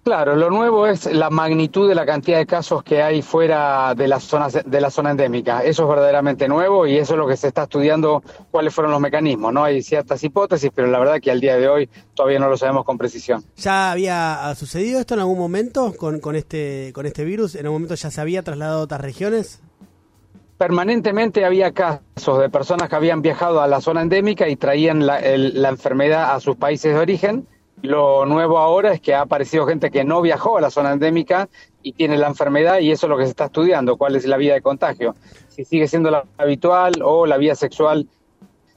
[0.03, 4.09] Claro, lo nuevo es la magnitud de la cantidad de casos que hay fuera de
[4.09, 5.62] la zona, de la zona endémica.
[5.62, 9.01] Eso es verdaderamente nuevo y eso es lo que se está estudiando cuáles fueron los
[9.01, 9.53] mecanismos.
[9.53, 12.57] No hay ciertas hipótesis, pero la verdad que al día de hoy todavía no lo
[12.57, 13.44] sabemos con precisión.
[13.57, 17.55] ¿Ya había sucedido esto en algún momento con, con, este, con este virus?
[17.55, 19.61] ¿En algún momento ya se había trasladado a otras regiones?
[20.57, 25.20] Permanentemente había casos de personas que habían viajado a la zona endémica y traían la,
[25.20, 27.46] la enfermedad a sus países de origen
[27.83, 31.49] lo nuevo ahora es que ha aparecido gente que no viajó a la zona endémica
[31.83, 34.37] y tiene la enfermedad y eso es lo que se está estudiando, cuál es la
[34.37, 35.14] vía de contagio.
[35.49, 38.07] Si sigue siendo la habitual o la vía sexual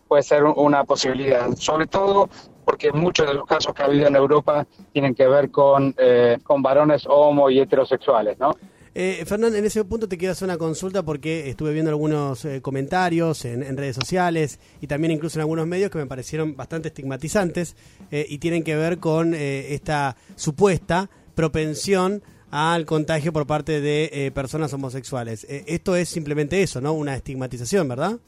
[0.07, 1.53] puede ser una posibilidad.
[1.55, 2.29] Sobre todo
[2.65, 6.37] porque muchos de los casos que ha habido en Europa tienen que ver con, eh,
[6.43, 8.55] con varones homo y heterosexuales, ¿no?
[8.95, 12.61] Eh, Fernando, en ese punto te quiero hacer una consulta porque estuve viendo algunos eh,
[12.61, 17.75] comentarios en, redes sociales y también incluso en algunos medios que me parecieron bastante estigmatizantes
[18.11, 22.21] eh, y tienen que ver con eh, esta supuesta propensión
[22.51, 25.47] al contagio por parte de personas homosexuales.
[25.49, 26.93] esto es simplemente eso, ¿no?
[26.93, 28.19] Una estigmatización, ¿verdad?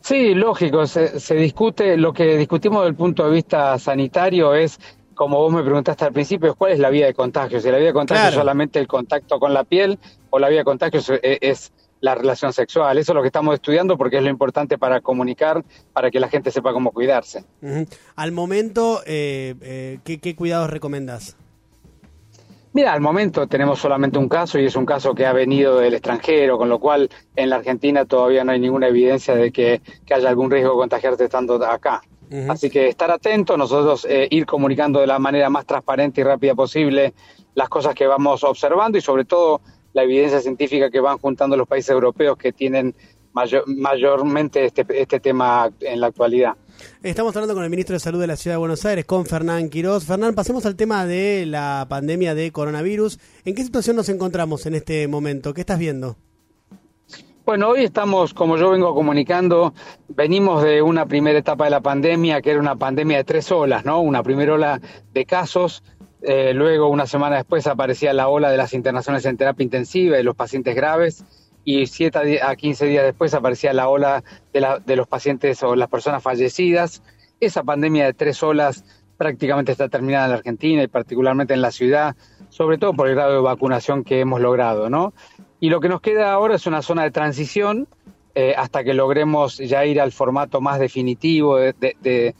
[0.00, 4.80] Sí, lógico, se, se, discute, lo que discutimos desde el punto de vista sanitario es
[5.22, 7.60] como vos me preguntaste al principio, ¿cuál es la vía de contagio?
[7.60, 9.96] Si la vía de contagio es solamente el contacto con la piel
[10.30, 12.98] o la vía de contagio es, la relación sexual.
[12.98, 16.28] Eso es lo que estamos estudiando porque es lo importante para comunicar, para que la
[16.28, 17.44] gente sepa cómo cuidarse.
[18.16, 21.36] Al momento, eh, eh, ¿qué, cuidados recomendas?
[22.72, 25.94] Mira, al momento tenemos solamente un caso y es un caso que ha venido del
[25.94, 30.14] extranjero, con lo cual en la Argentina todavía no hay ninguna evidencia de que, que
[30.14, 32.02] haya algún riesgo de contagiarse estando acá.
[32.48, 36.54] Así que estar atentos, nosotros eh, ir comunicando de la manera más transparente y rápida
[36.54, 37.12] posible
[37.54, 39.60] las cosas que vamos observando y sobre todo
[39.92, 42.94] la evidencia científica que van juntando los países europeos que tienen
[43.32, 46.54] mayormente este, este tema en la actualidad.
[47.02, 49.68] Estamos hablando con el ministro de Salud de la Ciudad de Buenos Aires, con Fernán
[49.68, 50.04] Quiroz.
[50.04, 53.18] Fernán, pasemos al tema de la pandemia de coronavirus.
[53.44, 55.54] ¿En qué situación nos encontramos en este momento?
[55.54, 56.16] ¿Qué estás viendo?
[57.44, 59.74] Bueno, hoy estamos, como yo vengo comunicando,
[60.08, 63.84] venimos de una primera etapa de la pandemia, que era una pandemia de tres olas,
[63.84, 64.00] ¿no?
[64.00, 64.80] Una primera ola
[65.12, 65.82] de casos,
[66.22, 70.22] eh, luego una semana después aparecía la ola de las internaciones en terapia intensiva y
[70.22, 71.24] los pacientes graves,
[71.64, 74.22] y siete a quince días después aparecía la ola
[74.52, 77.02] de, la, de los pacientes o las personas fallecidas.
[77.40, 78.84] Esa pandemia de tres olas
[79.16, 82.14] prácticamente está terminada en la Argentina y particularmente en la ciudad,
[82.50, 85.12] sobre todo por el grado de vacunación que hemos logrado, ¿no?
[85.62, 87.86] Y lo que nos queda ahora es una zona de transición
[88.34, 92.34] eh, hasta que logremos ya ir al formato más definitivo de,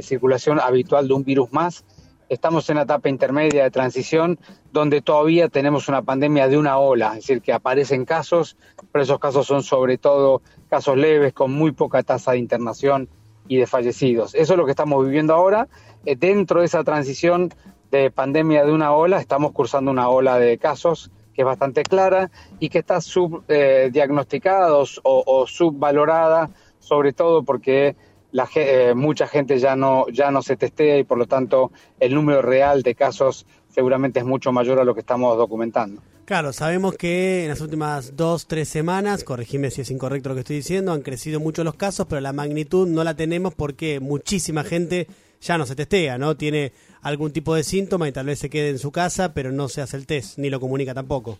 [0.00, 1.84] circulación habitual de un virus más.
[2.28, 4.38] Estamos en una etapa intermedia de transición
[4.70, 8.56] donde todavía tenemos una pandemia de una ola, es decir, que aparecen casos,
[8.92, 10.40] pero esos casos son sobre todo
[10.70, 13.08] casos leves con muy poca tasa de internación
[13.48, 14.36] y de fallecidos.
[14.36, 15.66] Eso es lo que estamos viviendo ahora.
[16.06, 17.52] Eh, dentro de esa transición
[17.90, 22.32] de pandemia de una ola, estamos cursando una ola de casos que es bastante clara
[22.58, 26.50] y que está subdiagnosticada eh, o, subvalorada,
[26.80, 27.94] sobre todo porque
[28.32, 31.70] la, eh, mucha gente ya no, ya no se testea y por lo tanto
[32.00, 36.02] el número real de casos seguramente es mucho mayor a lo que estamos documentando.
[36.24, 40.40] Claro, sabemos que en las últimas dos, tres semanas, corregime si es incorrecto lo que
[40.40, 44.64] estoy diciendo, han crecido mucho los casos, pero la magnitud no la tenemos porque muchísima
[44.64, 45.06] gente
[45.40, 46.36] ya no se testea, ¿no?
[46.36, 46.72] Tiene
[47.02, 49.80] algún tipo de síntoma y tal vez se quede en su casa, pero no se
[49.82, 51.38] hace el test, ni lo comunica tampoco.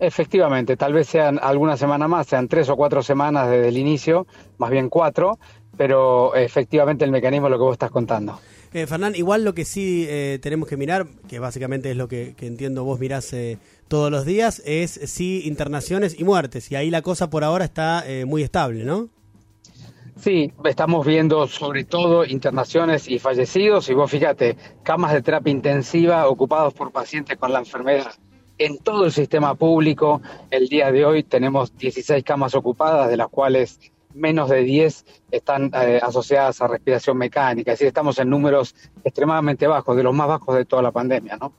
[0.00, 4.26] Efectivamente, tal vez sean alguna semana más, sean tres o cuatro semanas desde el inicio,
[4.58, 5.38] más bien cuatro,
[5.76, 8.38] pero efectivamente el mecanismo es lo que vos estás contando.
[8.72, 12.34] Eh, Fernán, igual lo que sí eh, tenemos que mirar, que básicamente es lo que,
[12.40, 17.02] entiendo vos mirás eh, todos los días, es sí internaciones y muertes, y ahí la
[17.02, 19.08] cosa por ahora está eh, muy estable, ¿no?
[20.18, 26.26] Sí, estamos viendo sobre todo internaciones y fallecidos y vos fíjate, camas de terapia intensiva
[26.26, 28.12] ocupados por pacientes con la enfermedad.
[28.58, 30.20] En todo el sistema público,
[30.50, 33.78] el día de hoy tenemos 16 camas ocupadas, de las cuales
[34.12, 37.70] menos de 10 están eh, asociadas a respiración mecánica.
[37.70, 38.74] Es decir, estamos en números
[39.04, 41.52] extremadamente bajos, de los más bajos de toda la pandemia, ¿no?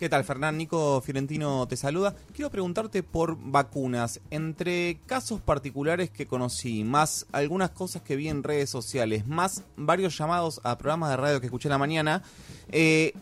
[0.00, 0.56] ¿Qué tal, Fernán?
[0.56, 2.16] Nico Fiorentino te saluda.
[2.32, 4.18] Quiero preguntarte por vacunas.
[4.30, 10.16] Entre casos particulares que conocí, más algunas cosas que vi en redes sociales, más varios
[10.16, 12.22] llamados a programas de radio que escuché en la mañana,
[12.70, 13.12] eh,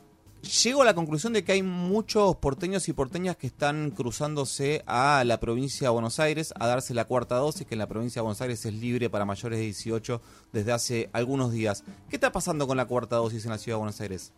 [0.63, 5.25] llego a la conclusión de que hay muchos porteños y porteñas que están cruzándose a
[5.27, 8.23] la provincia de Buenos Aires a darse la cuarta dosis, que en la provincia de
[8.23, 10.23] Buenos Aires es libre para mayores de 18
[10.53, 11.83] desde hace algunos días.
[12.09, 14.33] ¿Qué está pasando con la cuarta dosis en la ciudad de Buenos Aires?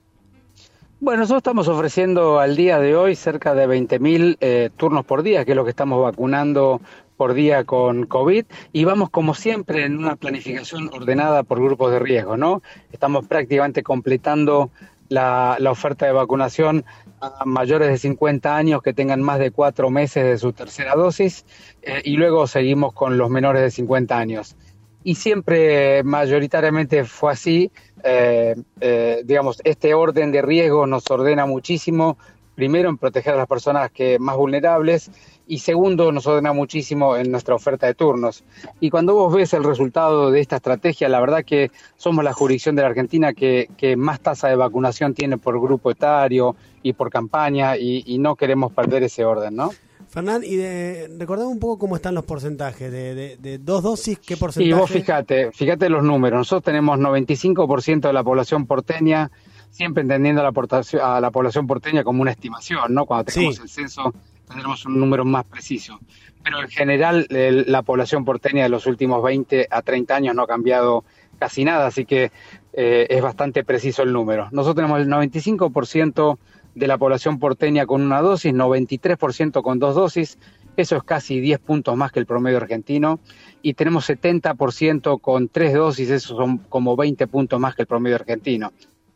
[1.02, 5.46] Bueno, nosotros estamos ofreciendo al día de hoy cerca de 20.000 eh, turnos por día,
[5.46, 6.82] que es lo que estamos vacunando
[7.16, 8.44] por día con COVID
[8.74, 12.62] y vamos como siempre en una planificación ordenada por grupos de riesgo, ¿no?
[12.92, 14.70] Estamos prácticamente completando
[15.08, 16.84] la, oferta de vacunación
[17.22, 21.46] a mayores de 50 años que tengan más de cuatro meses de su tercera dosis
[21.80, 24.54] eh, y luego seguimos con los menores de 50 años.
[25.02, 27.72] Y siempre mayoritariamente fue así.
[28.04, 32.16] Eh, eh, digamos, este orden de riesgo nos ordena muchísimo,
[32.54, 35.10] primero en proteger a las personas que más vulnerables
[35.46, 38.44] y segundo nos ordena muchísimo en nuestra oferta de turnos.
[38.78, 42.76] Y cuando vos ves el resultado de esta estrategia, la verdad que somos la jurisdicción
[42.76, 46.54] de la Argentina que, más tasa de vacunación tiene por grupo etario
[46.84, 49.70] y por campaña y, no queremos perder ese orden, ¿no?
[50.10, 52.90] Fernán, y de, recordame un poco cómo están los porcentajes.
[52.90, 54.68] De, dos dosis, ¿qué porcentaje?
[54.68, 56.38] Y vos fíjate, fíjate los números.
[56.38, 59.30] Nosotros tenemos 95% de la población porteña,
[59.70, 63.06] siempre entendiendo a la, a la población porteña como una estimación, ¿no?
[63.06, 64.12] Cuando tenemos el censo
[64.48, 66.00] tendremos un número más preciso.
[66.42, 70.46] Pero en general la población porteña de los últimos 20 a 30 años no ha
[70.46, 71.04] cambiado
[71.38, 72.32] casi nada, así que
[72.72, 74.48] eh, es bastante preciso el número.
[74.50, 76.38] Nosotros tenemos el 95%
[76.74, 80.38] de la población porteña con una dosis, 93% con dos dosis,
[80.76, 83.20] eso es casi 10 puntos más que el promedio argentino,
[83.62, 88.16] y tenemos 70% con tres dosis, eso son como 20 puntos más que el promedio
[88.16, 88.72] argentino.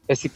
[0.06, 0.32] Es decir,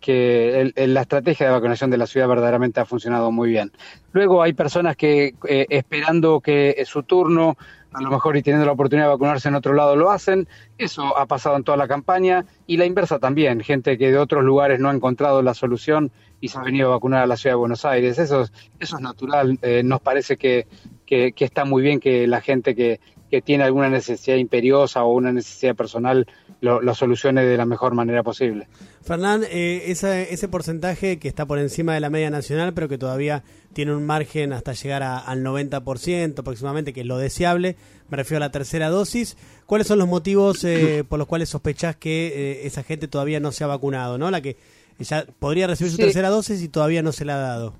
[0.00, 3.70] que, la estrategia de vacunación de la ciudad verdaderamente ha funcionado muy bien.
[4.12, 7.56] Luego hay personas que eh, esperando que su turno,
[7.92, 10.48] a lo mejor y teniendo la oportunidad de vacunarse en otro lado, lo hacen.
[10.78, 13.60] Eso ha pasado en toda la campaña y la inversa también.
[13.60, 16.10] Gente que de otros lugares no ha encontrado la solución
[16.44, 18.18] y se ha venido a vacunar a la ciudad de Buenos Aires.
[18.18, 19.58] Eso, es, eso es natural.
[19.62, 20.66] Eh, nos parece que,
[21.06, 23.00] que, está muy bien que la gente que,
[23.30, 26.26] que tiene alguna necesidad imperiosa o una necesidad personal
[26.60, 28.68] lo, solucione de la mejor manera posible.
[29.00, 33.42] Fernán, eh, ese porcentaje que está por encima de la media nacional, pero que todavía
[33.72, 37.76] tiene un margen hasta llegar al 90% aproximadamente, que es lo deseable,
[38.10, 39.38] me refiero a la tercera dosis.
[39.64, 43.64] ¿Cuáles son los motivos eh, por los cuales sospechás que esa gente todavía no se
[43.64, 44.30] ha vacunado, no?
[44.30, 44.58] La que
[44.98, 47.74] ya podría recibir su tercera dosis y todavía no se la ha dado.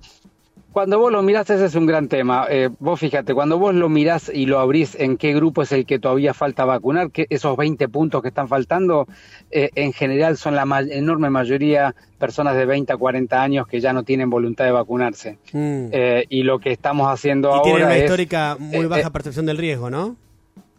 [0.74, 2.46] Cuando vos lo mirás, ese es un gran tema.
[2.50, 5.86] Eh, vos fíjate, cuando vos lo mirás y lo abrís, ¿en qué grupo es el
[5.86, 7.12] que todavía falta vacunar?
[7.12, 9.06] Que esos 20 puntos que están faltando,
[9.52, 13.92] eh, en general son la enorme mayoría personas de 20 a 40 años que ya
[13.92, 15.38] no tienen voluntad de vacunarse.
[15.52, 15.90] Mm.
[15.92, 19.58] Eh, y lo que estamos haciendo y ahora tienen una histórica muy baja percepción del
[19.58, 20.16] riesgo, ¿no?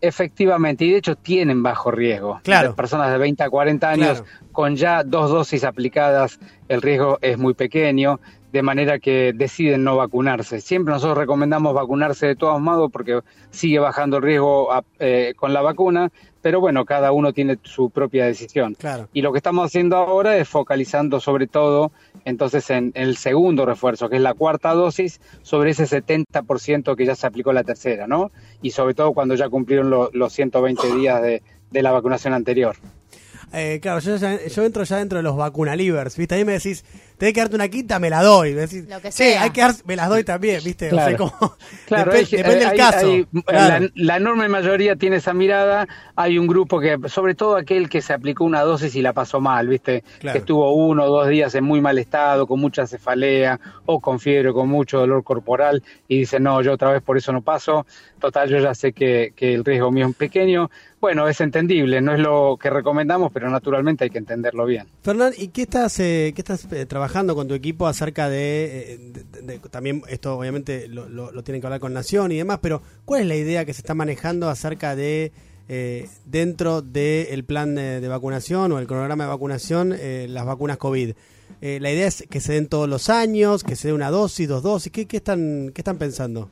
[0.01, 2.39] Efectivamente, y de hecho tienen bajo riesgo.
[2.43, 2.75] Claro.
[2.75, 7.53] Personas de 20 a 40 años con ya dos dosis aplicadas, el riesgo es muy
[7.53, 8.19] pequeño
[8.55, 10.61] de manera que deciden no vacunarse.
[10.61, 13.19] Siempre nosotros recomendamos vacunarse de todos modos porque
[13.51, 16.09] sigue bajando el riesgo eh, con la vacuna,
[16.41, 18.75] pero bueno, cada uno tiene su propia decisión.
[18.75, 19.09] Claro.
[19.11, 21.91] Y lo que estamos haciendo ahora es focalizando sobre todo
[22.23, 27.15] entonces en, el segundo refuerzo, que es la cuarta dosis, sobre ese 70% que ya
[27.15, 28.31] se aplicó la tercera, ¿no?
[28.61, 32.77] Y sobre todo cuando ya cumplieron los 120 días de, de la vacunación anterior.
[33.53, 36.35] Eh, claro, yo, yo entro ya dentro de los vacunalivers, ¿viste?
[36.35, 36.83] Ahí me decís,
[37.17, 38.53] tenés que darte una quinta, me la doy.
[38.53, 40.89] Me decís, Lo que Sí, hay que dar, me las doy también, ¿viste?
[40.89, 41.31] Claro,
[41.87, 43.07] claro depende, del caso.
[43.95, 45.87] la, enorme mayoría tiene esa mirada.
[46.15, 49.39] Hay un grupo que, sobre todo aquel que se aplicó una dosis y la pasó
[49.39, 50.03] mal, ¿viste?
[50.19, 54.19] Que estuvo uno o dos días en muy mal estado, con mucha cefalea o con
[54.19, 57.85] fiebre, con mucho dolor corporal y dice, no, yo otra vez por eso no paso.
[58.19, 60.69] Total, yo ya sé que, que el riesgo mío es pequeño.
[61.05, 64.87] Bueno, es entendible, no es lo que recomendamos, pero naturalmente hay que entenderlo bien.
[65.03, 69.13] Fernán, ¿y qué estás, eh, qué estás eh, trabajando con tu equipo acerca de,
[69.47, 73.27] eh, también esto obviamente lo, tienen que hablar con Nación y demás, pero ¿cuál es
[73.27, 75.31] la idea que se está manejando acerca de
[76.25, 79.95] dentro del plan de, vacunación o el cronograma de vacunación
[80.29, 81.13] las vacunas COVID?
[81.61, 84.63] la idea es que se den todos los años, que se dé una dosis, dos
[84.63, 86.49] dosis, ¿qué, qué están, qué están pensando?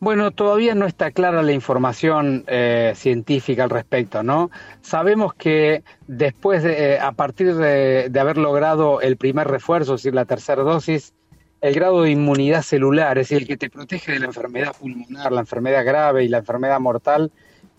[0.00, 4.48] Bueno, todavía no está clara la información eh, científica al respecto, ¿no?
[4.80, 10.14] Sabemos que después, de, eh, a partir de, haber logrado el primer refuerzo, es decir,
[10.14, 11.14] la tercera dosis,
[11.60, 15.32] el grado de inmunidad celular, es decir, el que te protege de la enfermedad pulmonar,
[15.32, 17.32] la enfermedad grave y la enfermedad mortal,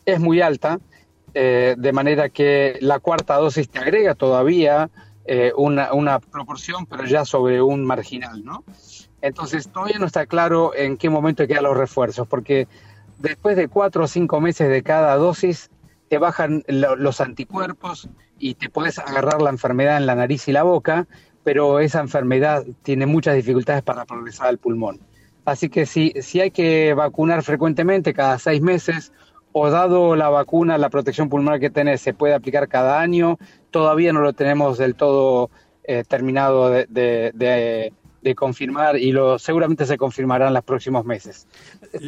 [0.06, 0.82] es muy alta,
[1.34, 4.90] eh, de manera que la cuarta dosis te agrega todavía
[5.58, 8.64] una, una proporción, pero ya sobre un marginal, ¿no?
[9.22, 12.68] Entonces todavía no está claro en qué momento quedan los refuerzos, porque
[13.18, 15.70] después de cuatro o cinco meses de cada dosis
[16.10, 18.10] te bajan los anticuerpos
[18.40, 21.08] y te puedes agarrar la enfermedad en la nariz y la boca,
[21.44, 25.00] pero esa enfermedad tiene muchas dificultades para progresar al pulmón.
[25.46, 29.12] Así que si, si hay que vacunar frecuentemente, cada seis meses,
[29.52, 33.38] o dado la vacuna, la protección pulmonar que tenés se puede aplicar cada año,
[33.72, 35.50] todavía no lo tenemos del todo
[35.84, 37.94] eh, terminado de, de
[38.36, 41.48] confirmar y lo seguramente se confirmará en los próximos meses.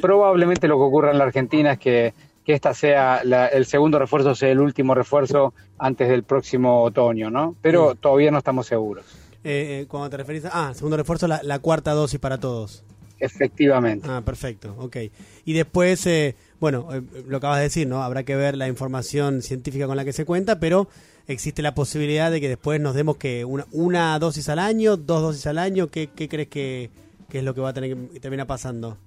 [0.02, 2.14] Probablemente lo que ocurra en la Argentina es que
[2.44, 7.30] que esta sea la- el segundo refuerzo, sea el último refuerzo antes del próximo otoño,
[7.30, 7.56] ¿no?
[7.62, 9.06] Pero todavía no estamos seguros.
[9.44, 10.70] Eh, eh, cuando te referís a...
[10.70, 12.84] Ah, segundo refuerzo, la, la cuarta dosis para todos.
[13.20, 14.08] Efectivamente.
[14.10, 14.98] Ah, perfecto, ok.
[15.46, 18.02] Y después, eh, bueno, eh, lo acabas de decir, ¿no?
[18.02, 20.88] Habrá que ver la información científica con la que se cuenta, pero
[21.28, 25.22] existe la posibilidad de que después nos demos que una, una dosis al año, dos
[25.22, 26.90] dosis al año, ¿qué, qué crees que,
[27.30, 28.98] que es lo que va a tener que terminar pasando?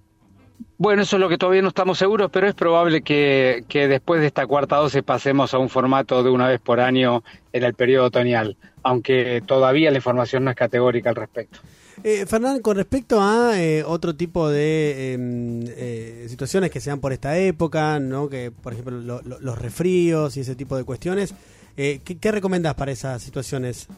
[0.78, 4.20] Bueno, eso es lo que todavía no estamos seguros, pero es probable que, que después
[4.20, 7.22] de esta cuarta dosis pasemos a un formato de una vez por año
[7.52, 11.58] en el periodo otoñal, aunque todavía la información no es categórica al respecto.
[12.02, 17.00] Eh, Fernán, con respecto a eh, otro tipo de em, eh, situaciones que se dan
[17.00, 18.28] por esta época, ¿no?
[18.28, 21.34] que por ejemplo lo- lo- los refríos y ese tipo de cuestiones,
[21.76, 23.88] eh, ¿qué, ¿qué recomendás para esas situaciones?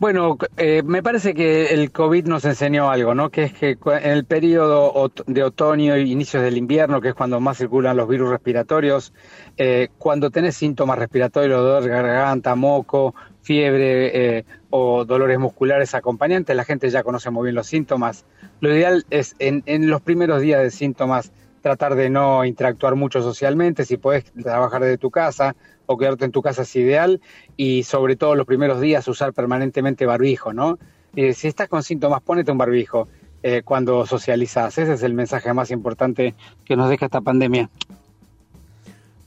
[0.00, 3.30] Bueno, eh, me parece que el COVID nos enseñó algo, ¿no?
[3.30, 7.38] Que es que en el periodo de otoño y inicios del invierno, que es cuando
[7.38, 9.12] más circulan los virus respiratorios,
[9.56, 16.56] eh, cuando tenés síntomas respiratorios, dolor de garganta, moco, fiebre eh, o dolores musculares acompañantes,
[16.56, 18.24] la gente ya conoce muy bien los síntomas.
[18.60, 21.30] Lo ideal es en los primeros días de síntomas
[21.64, 26.30] tratar de no interactuar mucho socialmente, si puedes trabajar desde tu casa o quedarte en
[26.30, 27.22] tu casa es ideal
[27.56, 30.78] y sobre todo los primeros días usar permanentemente barbijo, ¿no?
[31.16, 33.08] Eh, si estás con síntomas, ponete un barbijo
[33.42, 34.76] eh, cuando socializas.
[34.76, 36.34] Ese es el mensaje más importante
[36.66, 37.70] que nos deja esta pandemia.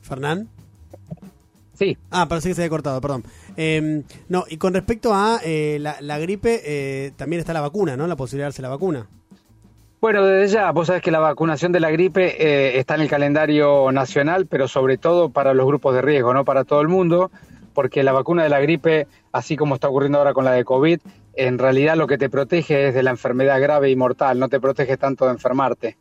[0.03, 0.47] Fernán.
[1.73, 1.97] Sí.
[2.11, 3.23] Ah, parece que se había cortado, perdón.
[3.55, 7.97] Eh, no, y con respecto a eh, la, la gripe, eh, también está la vacuna,
[7.97, 8.05] ¿no?
[8.05, 9.07] La posibilidad de darse la vacuna.
[9.99, 13.10] Bueno, desde ya, vos sabés que la vacunación de la gripe eh, está en el
[13.10, 17.32] calendario nacional, pero sobre todo para los grupos de riesgo, no para todo el mundo,
[17.74, 20.99] porque la vacuna de la gripe, así como está ocurriendo ahora con la de COVID,
[21.34, 24.60] en realidad lo que te protege es de la enfermedad grave y mortal, no te
[24.60, 25.98] protege tanto de enfermarte.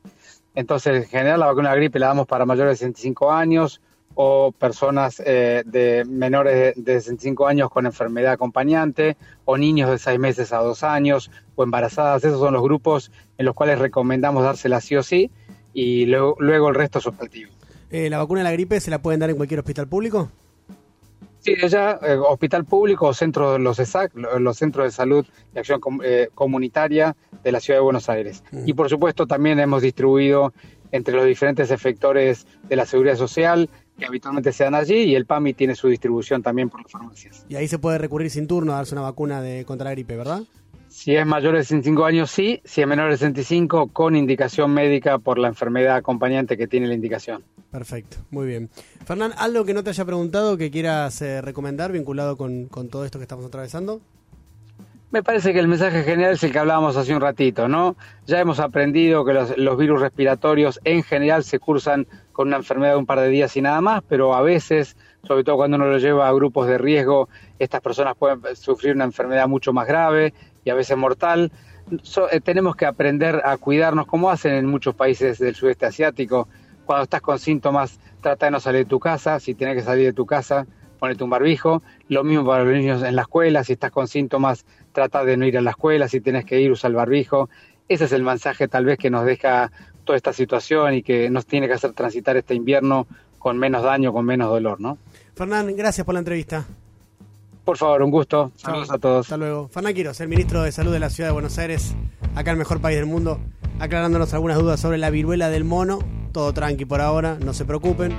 [0.55, 3.81] Entonces, en general, la vacuna de la gripe la damos para mayores de 65 años
[4.17, 9.99] o personas eh, de menores de, de 65 años con enfermedad acompañante o niños de
[9.99, 12.25] 6 meses a 2 años o embarazadas.
[12.25, 15.31] Esos son los grupos en los cuales recomendamos dársela sí o sí
[15.75, 17.53] y luego, luego el resto es optativo.
[17.91, 20.29] Eh, ¿La vacuna de la gripe se la pueden dar en cualquier hospital público?
[21.41, 25.25] Sí, ya eh, hospital público o centro de los ESAC, lo- los centros de salud
[25.55, 27.15] y acción com- eh, comunitaria
[27.45, 28.43] de la ciudad de Buenos Aires.
[28.65, 30.53] Y por supuesto también hemos distribuido
[30.91, 33.69] entre los diferentes efectores de la seguridad social
[33.99, 37.47] que habitualmente se dan allí y el PAMI tiene su distribución también por las farmacias.
[37.49, 40.17] Y ahí se puede recurrir sin turno a darse una vacuna de contra la gripe,
[40.17, 40.43] ¿verdad?
[40.89, 42.63] Si es mayor de 65 años, sí.
[42.65, 46.95] Si es menor de 65, con indicación médica por la enfermedad acompañante que tiene la
[46.95, 47.45] indicación.
[47.71, 48.71] Perfecto, muy bien.
[49.05, 53.05] Fernán, ¿algo que no te haya preguntado que quieras eh, recomendar vinculado con, con todo
[53.05, 54.01] esto que estamos atravesando?
[55.13, 57.97] Me parece que el mensaje general es el que hablábamos hace un ratito, ¿no?
[58.27, 62.99] Ya hemos aprendido que los, virus respiratorios en general se cursan con una enfermedad de
[62.99, 65.99] un par de días y nada más, pero a veces, sobre todo cuando uno lo
[65.99, 67.29] lleva a grupos de riesgo,
[67.61, 70.35] estas personas pueden sufrir una enfermedad mucho más grave
[70.65, 71.53] y a veces mortal.
[72.33, 76.49] Eh, tenemos que aprender a cuidarnos como hacen en muchos países del sudeste asiático.
[76.85, 79.39] Cuando estás con síntomas, trata de no salir de tu casa.
[79.39, 80.67] Si tienes que salir de tu casa,
[80.97, 81.83] ponete un barbijo.
[82.09, 83.65] Lo mismo para los niños en la escuela.
[83.65, 86.09] Si estás con síntomas, trata de no ir a la escuela.
[86.09, 87.49] Si tienes que ir, usa el barbijo.
[87.89, 89.71] Ese es el mensaje tal vez que nos deja
[90.05, 93.07] toda esta situación y que nos tiene que hacer transitar este invierno
[93.39, 94.99] con menos daño, con menos dolor, ¿no?
[95.35, 96.65] Fernán, gracias por la entrevista.
[97.65, 98.53] Por favor, un gusto.
[98.57, 99.27] Saludos a todos.
[99.27, 99.69] Hasta luego.
[99.69, 101.95] Fernán Quiroz, el ministro de Salud de la Ciudad de Buenos Aires,
[102.35, 103.41] acá el mejor país del mundo,
[103.81, 105.99] aclarándonos algunas dudas sobre la viruela del mono.
[106.33, 108.13] Todo tranqui por ahora, no se preocupen.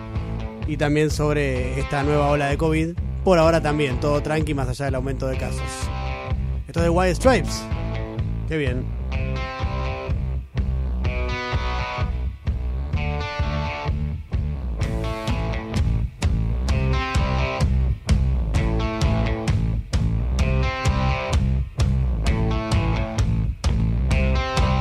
[0.68, 2.89] Y también sobre esta nueva ola de COVID.
[3.23, 5.61] Por ahora también, todo tranqui más allá del aumento de casos.
[6.68, 7.64] Esto es de White Stripes.
[8.49, 8.85] Qué bien.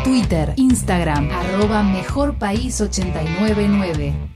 [0.03, 4.36] Twitter, Instagram, arroba Mejor País 899.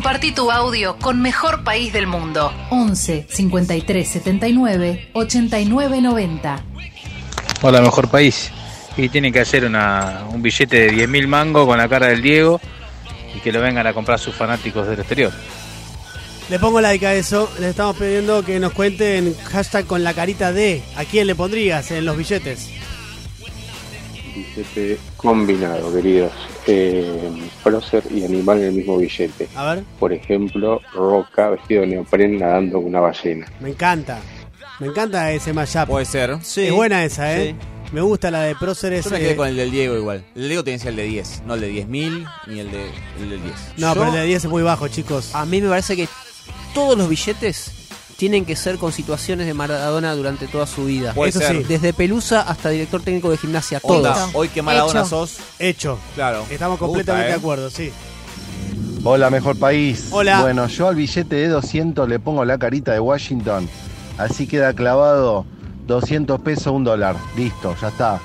[0.00, 2.50] Compartí tu audio con Mejor País del Mundo.
[2.70, 6.64] 11 53 79 89 90.
[7.60, 8.50] Hola, mejor país.
[8.96, 12.62] Y tienen que hacer una, un billete de 10.000 mangos con la cara del Diego
[13.36, 15.34] y que lo vengan a comprar sus fanáticos del exterior.
[16.48, 17.52] Le pongo like a eso.
[17.60, 20.82] Le estamos pidiendo que nos cuenten hashtag con la carita de.
[20.96, 22.70] ¿A quién le pondrías en los billetes?
[24.40, 26.32] Billete combinado, queridos.
[26.66, 27.30] Eh,
[27.62, 29.48] prócer y animal en el mismo billete.
[29.54, 29.84] A ver.
[29.98, 33.46] Por ejemplo, Roca vestido de neopren nadando con una ballena.
[33.60, 34.20] Me encanta.
[34.78, 35.88] Me encanta ese mashup.
[35.88, 36.30] Puede ser.
[36.30, 37.54] Es buena esa, ¿eh?
[37.92, 39.04] Me gusta la de próceres.
[39.04, 40.24] Yo me eh, quedé con el del Diego igual.
[40.34, 42.70] El del Diego tiene que ser el de 10, no el de 10.000 ni el,
[42.70, 42.86] de,
[43.20, 43.54] el del 10.
[43.78, 45.34] No, pero el de 10 es muy bajo, chicos.
[45.34, 46.08] A mí me parece que
[46.72, 47.79] todos los billetes
[48.20, 51.14] tienen que ser con situaciones de Maradona durante toda su vida.
[51.14, 51.56] Puede Eso ser.
[51.56, 54.30] sí, desde Pelusa hasta director técnico de gimnasia, Onda, todos.
[54.34, 55.08] hoy que Maradona Hecho.
[55.08, 55.38] sos.
[55.58, 55.98] Hecho.
[56.14, 56.44] Claro.
[56.50, 57.32] Estamos Me gusta, completamente ¿eh?
[57.32, 57.90] de acuerdo, sí.
[59.04, 60.08] Hola, mejor país.
[60.10, 60.42] Hola.
[60.42, 63.66] Bueno, yo al billete de 200 le pongo la carita de Washington.
[64.18, 65.46] Así queda clavado
[65.86, 67.16] 200 pesos, un dólar.
[67.38, 68.20] Listo, ya está.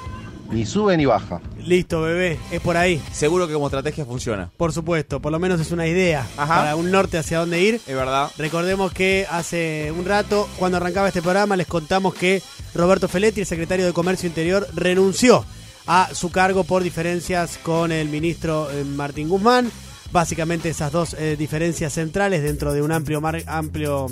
[0.51, 1.39] Ni sube ni baja.
[1.65, 2.37] Listo, bebé.
[2.51, 3.01] Es por ahí.
[3.11, 4.51] Seguro que como estrategia funciona.
[4.55, 6.55] Por supuesto, por lo menos es una idea Ajá.
[6.57, 7.75] para un norte hacia dónde ir.
[7.87, 8.29] Es verdad.
[8.37, 12.41] Recordemos que hace un rato, cuando arrancaba este programa, les contamos que
[12.75, 15.43] Roberto Feletti, el secretario de Comercio Interior, renunció
[15.87, 19.71] a su cargo por diferencias con el ministro eh, Martín Guzmán.
[20.11, 24.07] Básicamente esas dos eh, diferencias centrales dentro de un amplio, mar- amplio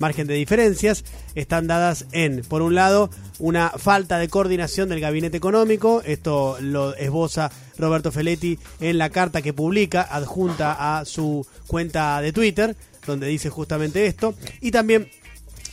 [0.00, 1.04] margen de diferencias
[1.36, 6.96] están dadas en, por un lado, una falta de coordinación del gabinete económico, esto lo
[6.96, 12.74] esboza Roberto Feletti en la carta que publica adjunta a su cuenta de Twitter,
[13.06, 15.08] donde dice justamente esto, y también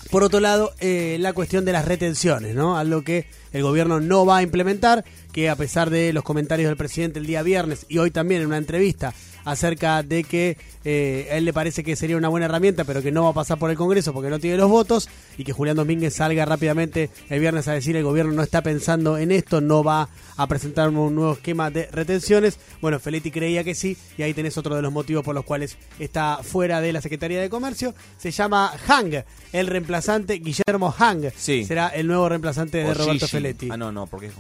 [0.10, 2.78] por otro lado, eh, la cuestión de las retenciones, ¿no?
[2.78, 6.78] Algo que el gobierno no va a implementar, que a pesar de los comentarios del
[6.78, 9.14] presidente el día viernes y hoy también en una entrevista
[9.44, 10.58] acerca de que
[10.90, 13.34] eh, a él le parece que sería una buena herramienta, pero que no va a
[13.34, 17.10] pasar por el Congreso porque no tiene los votos, y que Julián Domínguez salga rápidamente
[17.30, 20.08] el viernes a decir el gobierno no está pensando en esto, no va
[20.38, 22.58] a presentar un nuevo esquema de retenciones.
[22.80, 25.78] Bueno, Feletti creía que sí, y ahí tenés otro de los motivos por los cuales
[26.00, 27.94] está fuera de la Secretaría de Comercio.
[28.18, 31.32] Se llama Hang, el reemplazante Guillermo Hang.
[31.36, 31.66] Sí.
[31.66, 33.28] Será el nuevo reemplazante de Roberto Gigi.
[33.28, 33.70] Feletti.
[33.72, 34.34] Ah, no, no, porque es.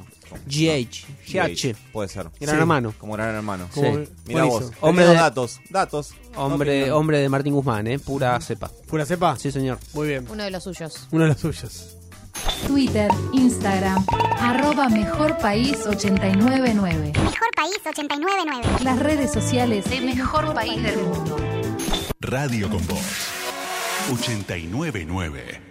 [0.45, 1.05] GH.
[1.27, 1.75] GH.
[1.91, 2.27] Puede ser.
[2.39, 2.93] Gran hermano.
[2.97, 3.67] Como gran hermano.
[3.73, 3.81] Sí.
[4.27, 4.71] Mira vos.
[4.81, 5.59] Hombre de- datos.
[5.69, 6.13] Datos.
[6.37, 7.99] Hombre, hombre de Martín Guzmán, ¿eh?
[7.99, 8.71] Pura cepa.
[8.87, 9.35] ¿Pura cepa?
[9.37, 9.79] Sí, señor.
[9.93, 10.27] Muy bien.
[10.29, 11.07] Uno de los suyos.
[11.11, 11.97] Uno de los suyos.
[12.67, 14.05] Twitter, Instagram,
[14.39, 17.11] arroba Mejor País 899.
[17.15, 18.83] Mejor País 899.
[18.83, 21.37] Las redes sociales de Mejor País del Mundo.
[22.19, 23.29] Radio con Voz
[24.11, 25.61] 899.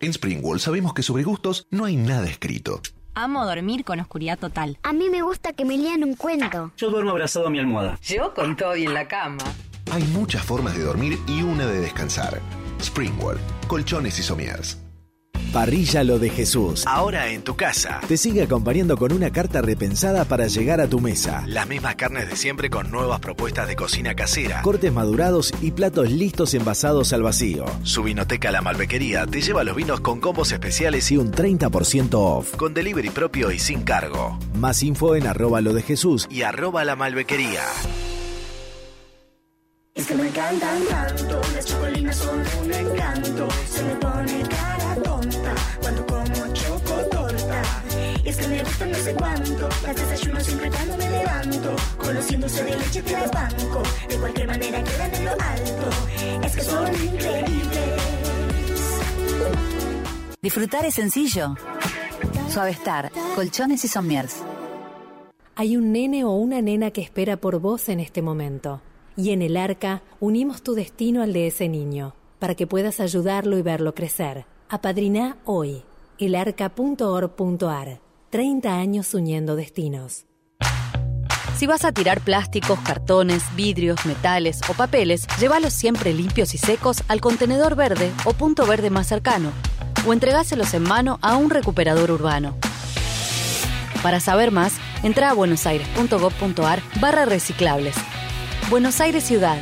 [0.00, 2.80] En Springwall sabemos que sobre gustos no hay nada escrito.
[3.20, 4.78] Amo dormir con oscuridad total.
[4.84, 6.70] A mí me gusta que me lean un cuento.
[6.76, 7.98] Yo duermo abrazado a mi almohada.
[8.00, 9.42] Yo con todo y en la cama.
[9.90, 12.40] Hay muchas formas de dormir y una de descansar.
[12.80, 14.78] Springwall, colchones y somieres.
[15.52, 16.84] Parrilla Lo de Jesús.
[16.86, 18.00] Ahora en tu casa.
[18.06, 21.42] Te sigue acompañando con una carta repensada para llegar a tu mesa.
[21.46, 24.60] Las mismas carnes de siempre con nuevas propuestas de cocina casera.
[24.62, 27.64] Cortes madurados y platos listos envasados al vacío.
[27.82, 32.54] Su vinoteca La Malbequería te lleva los vinos con combos especiales y un 30% off.
[32.56, 34.38] Con delivery propio y sin cargo.
[34.54, 37.62] Más info en arroba lo de Jesús y arroba la malbequería.
[39.94, 43.48] Es que me encantan tanto, las chocolinas son un encanto.
[43.68, 44.77] Se me pone cara
[45.48, 47.62] tonta cuando como chocotorta.
[48.24, 51.76] Y es que me gustan no sé cuánto, las desayuno siempre cuando me levanto.
[51.96, 56.46] Conociéndose de leche te las banco, de cualquier manera quedan en lo alto.
[56.46, 58.02] Es que son increíbles.
[60.40, 61.56] Disfrutar es sencillo.
[62.48, 64.42] Suavestar, colchones y somiers.
[65.56, 68.80] Hay un nene o una nena que espera por vos en este momento.
[69.16, 73.58] Y en el arca unimos tu destino al de ese niño, para que puedas ayudarlo
[73.58, 74.46] y verlo crecer.
[74.70, 75.82] Apadriná hoy.
[76.18, 78.00] elarca.org.ar.
[78.28, 80.26] 30 años uniendo destinos.
[81.56, 87.02] Si vas a tirar plásticos, cartones, vidrios, metales o papeles, llévalos siempre limpios y secos
[87.08, 89.52] al contenedor verde o punto verde más cercano,
[90.06, 92.54] o entregáselos en mano a un recuperador urbano.
[94.02, 97.96] Para saber más, entra a buenosaires.gov.ar barra reciclables.
[98.68, 99.58] Buenos Aires Ciudad.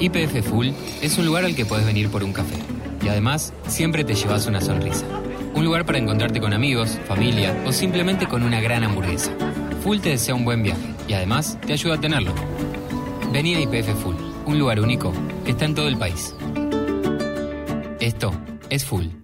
[0.00, 0.68] IPF Full
[1.02, 2.73] es un lugar al que puedes venir por un café.
[3.04, 5.04] Y además, siempre te llevas una sonrisa.
[5.54, 9.30] Un lugar para encontrarte con amigos, familia o simplemente con una gran hamburguesa.
[9.82, 12.32] Full te desea un buen viaje y además te ayuda a tenerlo.
[13.30, 14.16] Vení a IPF Full,
[14.46, 15.12] un lugar único
[15.44, 16.34] que está en todo el país.
[18.00, 18.32] Esto
[18.70, 19.23] es Full.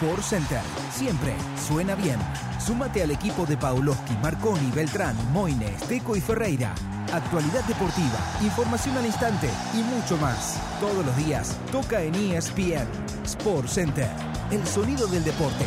[0.00, 0.60] Sport Center.
[0.92, 1.34] Siempre
[1.66, 2.18] suena bien.
[2.64, 6.72] Súmate al equipo de Pauloski, Marconi, Beltrán, Moines, Teco y Ferreira.
[7.12, 10.60] Actualidad deportiva, información al instante y mucho más.
[10.78, 12.86] Todos los días toca en ESPN.
[13.24, 14.08] Sport Center,
[14.52, 15.66] el sonido del deporte.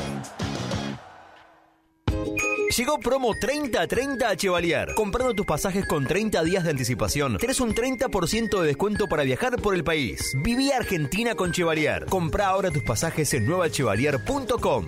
[2.75, 4.93] Llegó promo 30-30 a Chevalier.
[4.95, 9.61] Comprando tus pasajes con 30 días de anticipación, tenés un 30% de descuento para viajar
[9.61, 10.33] por el país.
[10.41, 12.05] Viví Argentina con Chevalier.
[12.05, 14.87] Compra ahora tus pasajes en nuevachevalier.com.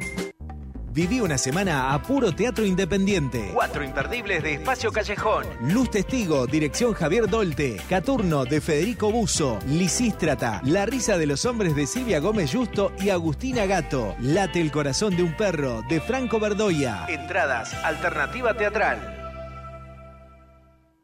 [0.94, 3.50] Viví una semana a puro teatro independiente.
[3.52, 5.44] Cuatro imperdibles de Espacio Callejón.
[5.62, 7.78] Luz Testigo, dirección Javier Dolte.
[7.90, 9.58] Caturno de Federico Buzo.
[9.66, 14.14] Lisístrata, La risa de los hombres de Silvia Gómez Justo y Agustina Gato.
[14.20, 17.08] Late el corazón de un perro de Franco Verdoya.
[17.10, 19.23] Entradas, alternativa teatral.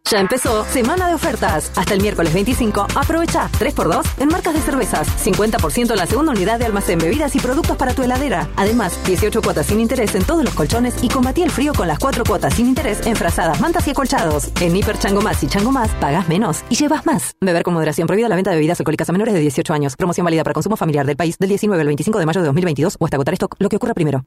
[0.09, 1.71] Ya empezó Semana de Ofertas.
[1.76, 6.57] Hasta el miércoles 25, aprovecha 3x2 en marcas de cervezas, 50% en la segunda unidad
[6.57, 8.49] de almacén, bebidas y productos para tu heladera.
[8.55, 11.99] Además, 18 cuotas sin interés en todos los colchones y combatí el frío con las
[11.99, 14.49] 4 cuotas sin interés en frazadas, mantas y acolchados.
[14.59, 17.34] En Hiper Chango Más y Chango Más, pagas menos y llevas más.
[17.39, 18.07] Beber con moderación.
[18.07, 19.95] Prohibida la venta de bebidas alcohólicas a menores de 18 años.
[19.95, 22.97] Promoción válida para consumo familiar del país del 19 al 25 de mayo de 2022
[22.99, 24.26] o hasta agotar stock, lo que ocurra primero.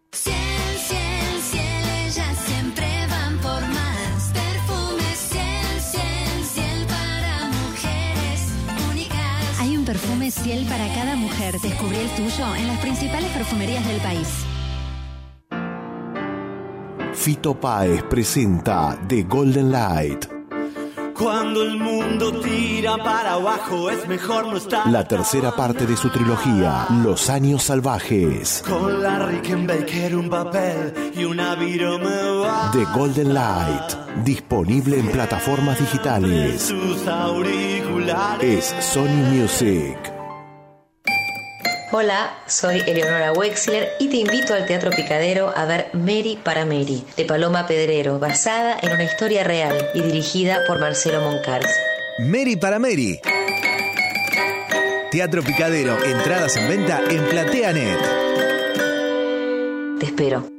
[10.32, 11.58] Perfume Ciel para cada mujer.
[11.60, 14.28] Descubrí el tuyo en las principales perfumerías del país.
[17.14, 20.24] Fito Páez presenta The Golden Light,
[21.16, 26.08] Cuando el mundo tira para abajo es mejor no estar la tercera parte de su
[26.08, 28.64] trilogía Los Años Salvajes.
[28.66, 33.92] con la Rickenbacker un papel y una viroma The Golden Light,
[34.24, 36.62] disponible en plataformas digitales.
[36.62, 38.72] sus auriculares.
[38.74, 40.11] Es Sony Music.
[41.94, 47.04] Hola, soy Eleonora Wexler y te invito al Teatro Picadero a ver Mary para Mary,
[47.18, 51.68] de Paloma Pedrero, basada en una historia real y dirigida por Marcelo Moncars.
[52.18, 53.20] Mary para Mary.
[55.10, 58.00] Teatro Picadero, entradas en venta en PlateaNet.
[60.00, 60.51] Te espero.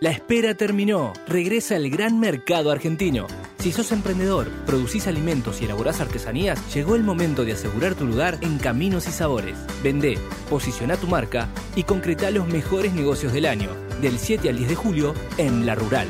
[0.00, 1.12] La espera terminó.
[1.26, 3.26] Regresa el gran mercado argentino.
[3.58, 8.38] Si sos emprendedor, producís alimentos y elaborás artesanías, llegó el momento de asegurar tu lugar
[8.40, 9.58] en Caminos y Sabores.
[9.82, 10.16] Vendé,
[10.48, 13.70] posiciona tu marca y concreta los mejores negocios del año,
[14.00, 16.06] del 7 al 10 de julio en La Rural.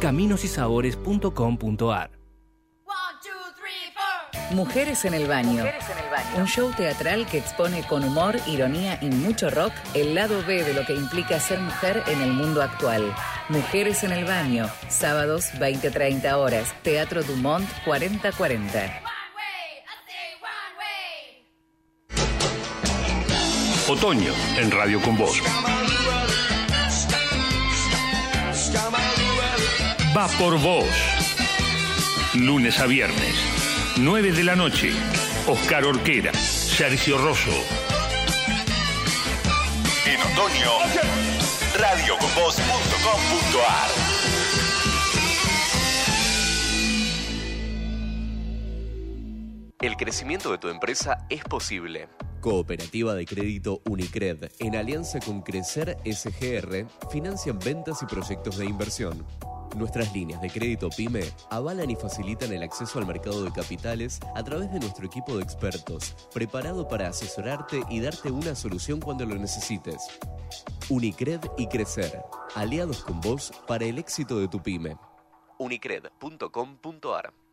[0.00, 2.23] caminosysabores.com.ar
[4.50, 5.64] Mujeres en el baño.
[6.36, 10.74] Un show teatral que expone con humor, ironía y mucho rock el lado B de
[10.74, 13.14] lo que implica ser mujer en el mundo actual.
[13.48, 14.68] Mujeres en el baño.
[14.88, 16.74] Sábados 20-30 horas.
[16.82, 19.02] Teatro Dumont 4040.
[23.88, 25.42] Otoño en Radio con Voz.
[30.16, 30.86] Va por vos.
[32.34, 33.34] Lunes a viernes,
[33.96, 34.90] 9 de la noche.
[35.46, 37.52] Oscar Orquera, Sergio Rosso.
[40.04, 40.72] En otoño,
[41.78, 43.90] radioconvoz.com.ar.
[49.80, 52.08] El crecimiento de tu empresa es posible.
[52.40, 59.24] Cooperativa de Crédito Unicred, en alianza con Crecer SGR, financian ventas y proyectos de inversión.
[59.74, 64.42] Nuestras líneas de crédito PYME avalan y facilitan el acceso al mercado de capitales a
[64.42, 69.34] través de nuestro equipo de expertos, preparado para asesorarte y darte una solución cuando lo
[69.34, 70.06] necesites.
[70.88, 72.22] Unicred y Crecer,
[72.54, 74.96] aliados con vos para el éxito de tu PYME.
[75.58, 77.43] Unicred.com.ar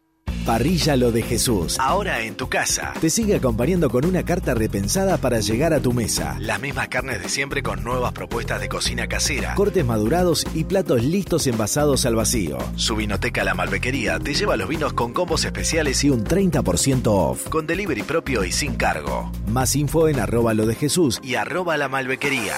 [0.45, 1.77] Parrilla Lo de Jesús.
[1.79, 2.93] Ahora en tu casa.
[2.99, 6.37] Te sigue acompañando con una carta repensada para llegar a tu mesa.
[6.39, 9.53] Las mismas carnes de siempre con nuevas propuestas de cocina casera.
[9.55, 12.57] Cortes madurados y platos listos envasados al vacío.
[12.75, 17.47] Su vinoteca La Malbequería te lleva los vinos con combos especiales y un 30% off.
[17.49, 19.31] Con delivery propio y sin cargo.
[19.47, 22.55] Más info en arroba lo de Jesús y arroba la malbequería.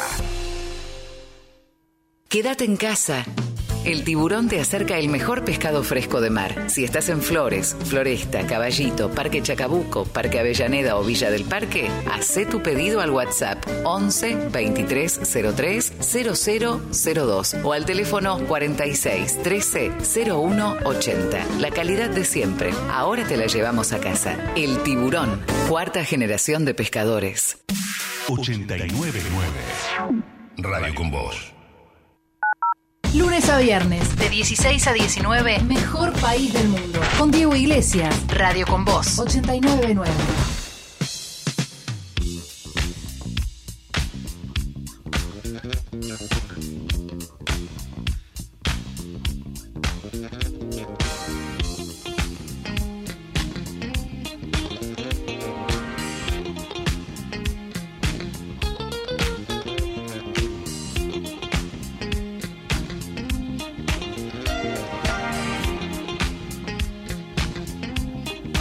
[2.29, 3.25] Quédate en casa.
[3.85, 6.69] El tiburón te acerca el mejor pescado fresco de mar.
[6.69, 12.45] Si estás en Flores, Floresta, Caballito, Parque Chacabuco, Parque Avellaneda o Villa del Parque, hacé
[12.45, 15.19] tu pedido al WhatsApp 11 23
[15.55, 19.91] 03 0002 o al teléfono 46 13
[20.31, 21.45] 01 80.
[21.59, 22.71] La calidad de siempre.
[22.89, 24.37] Ahora te la llevamos a casa.
[24.55, 27.57] El tiburón, cuarta generación de pescadores.
[28.29, 29.19] 899
[30.57, 31.52] Radio con Voz.
[33.13, 36.99] Lunes a viernes, de 16 a 19, mejor país del mundo.
[37.19, 40.62] Con Diego Iglesias, Radio con Voz, 899.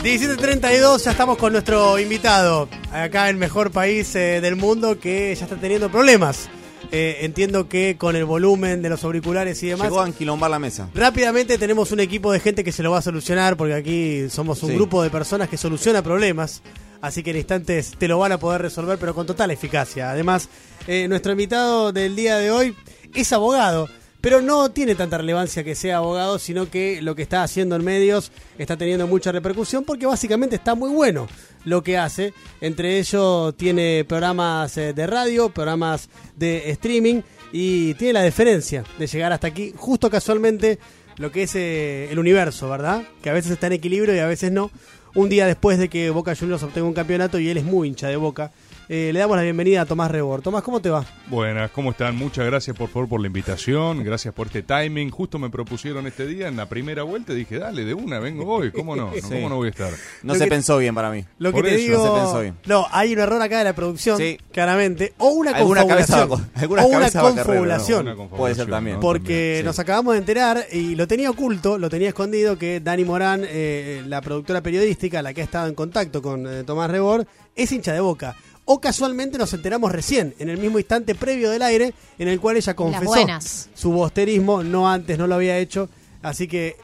[0.02, 5.32] 17.32, ya estamos con nuestro invitado acá en el mejor país eh, del mundo que
[5.34, 6.48] ya está teniendo problemas.
[6.90, 9.86] Eh, entiendo que con el volumen de los auriculares y demás.
[9.88, 10.88] Llegó a enquilombar la mesa.
[10.92, 14.60] Rápidamente tenemos un equipo de gente que se lo va a solucionar porque aquí somos
[14.64, 14.74] un Sí.
[14.74, 16.62] grupo de personas que soluciona problemas.
[17.00, 20.10] Así que en instantes te lo van a poder resolver, pero con total eficacia.
[20.10, 20.48] Además,
[20.88, 22.76] eh, nuestro invitado del día de hoy
[23.14, 23.88] es abogado,
[24.22, 27.84] pero no tiene tanta relevancia que sea abogado, sino que lo que está haciendo en
[27.84, 31.26] medios está teniendo mucha repercusión porque básicamente está muy bueno
[31.64, 32.32] lo que hace.
[32.60, 37.22] Entre ellos tiene programas eh, de radio, programas de streaming
[37.52, 40.78] y tiene la deferencia de llegar hasta aquí, justo casualmente
[41.16, 43.02] lo que es eh, el universo, ¿verdad?
[43.22, 44.70] Que a veces está en equilibrio y a veces no.
[45.16, 48.06] Un día después de que Boca Juniors obtenga un campeonato y él es muy hincha
[48.06, 48.52] de Boca,
[48.94, 50.42] eh, le damos la bienvenida a Tomás Rebor.
[50.42, 51.02] Tomás, ¿cómo te va?
[51.28, 52.14] Buenas, ¿cómo están?
[52.14, 55.08] Muchas gracias por favor por la invitación, gracias por este timing.
[55.08, 58.70] Justo me propusieron este día en la primera vuelta, dije, dale, de una, vengo hoy,
[58.70, 59.10] ¿cómo no?
[59.14, 59.20] Sí.
[59.22, 59.90] ¿Cómo no voy a estar?
[60.22, 61.24] No Lo se que- pensó bien para mí.
[61.38, 61.78] Lo que te eso.
[61.78, 62.54] digo, No se pensó bien.
[62.66, 64.36] no, hay un error acá de la producción, Sí.
[64.52, 68.00] claramente, o una Alguna confabulación, o una confabulación.
[68.02, 68.96] Una confabulación, Puede ser también.
[68.96, 69.00] ¿no?
[69.00, 69.64] Porque También, sí.
[69.64, 74.02] nos acabamos de enterar, y lo tenía oculto, lo tenía escondido, que Dani Morán, eh,
[74.06, 77.94] la productora periodística, la que ha estado en contacto con eh, Tomás Rebor, es hincha
[77.94, 78.36] de boca.
[78.74, 82.56] O casualmente nos enteramos recién, en el mismo instante previo del aire, en el cual
[82.56, 83.26] ella confesó
[83.74, 85.90] su bosterismo, no antes, no lo había hecho.
[86.22, 86.76] Así que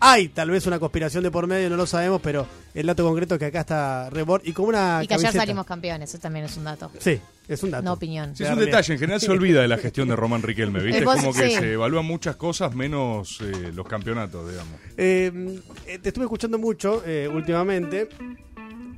[0.00, 3.34] hay tal vez una conspiración de por medio, no lo sabemos, pero el dato concreto
[3.34, 5.42] es que acá está Rebor y como una Y que ayer camiseta.
[5.42, 6.90] salimos campeones, eso también es un dato.
[6.98, 7.82] Sí, es un dato.
[7.84, 8.34] No opinión.
[8.34, 11.00] Sí, es un detalle, en general se olvida de la gestión de Román Riquelme, ¿viste?
[11.04, 11.56] Es como que sí.
[11.56, 14.80] se evalúan muchas cosas menos eh, los campeonatos, digamos.
[14.96, 18.08] Eh, eh, te estuve escuchando mucho eh, últimamente.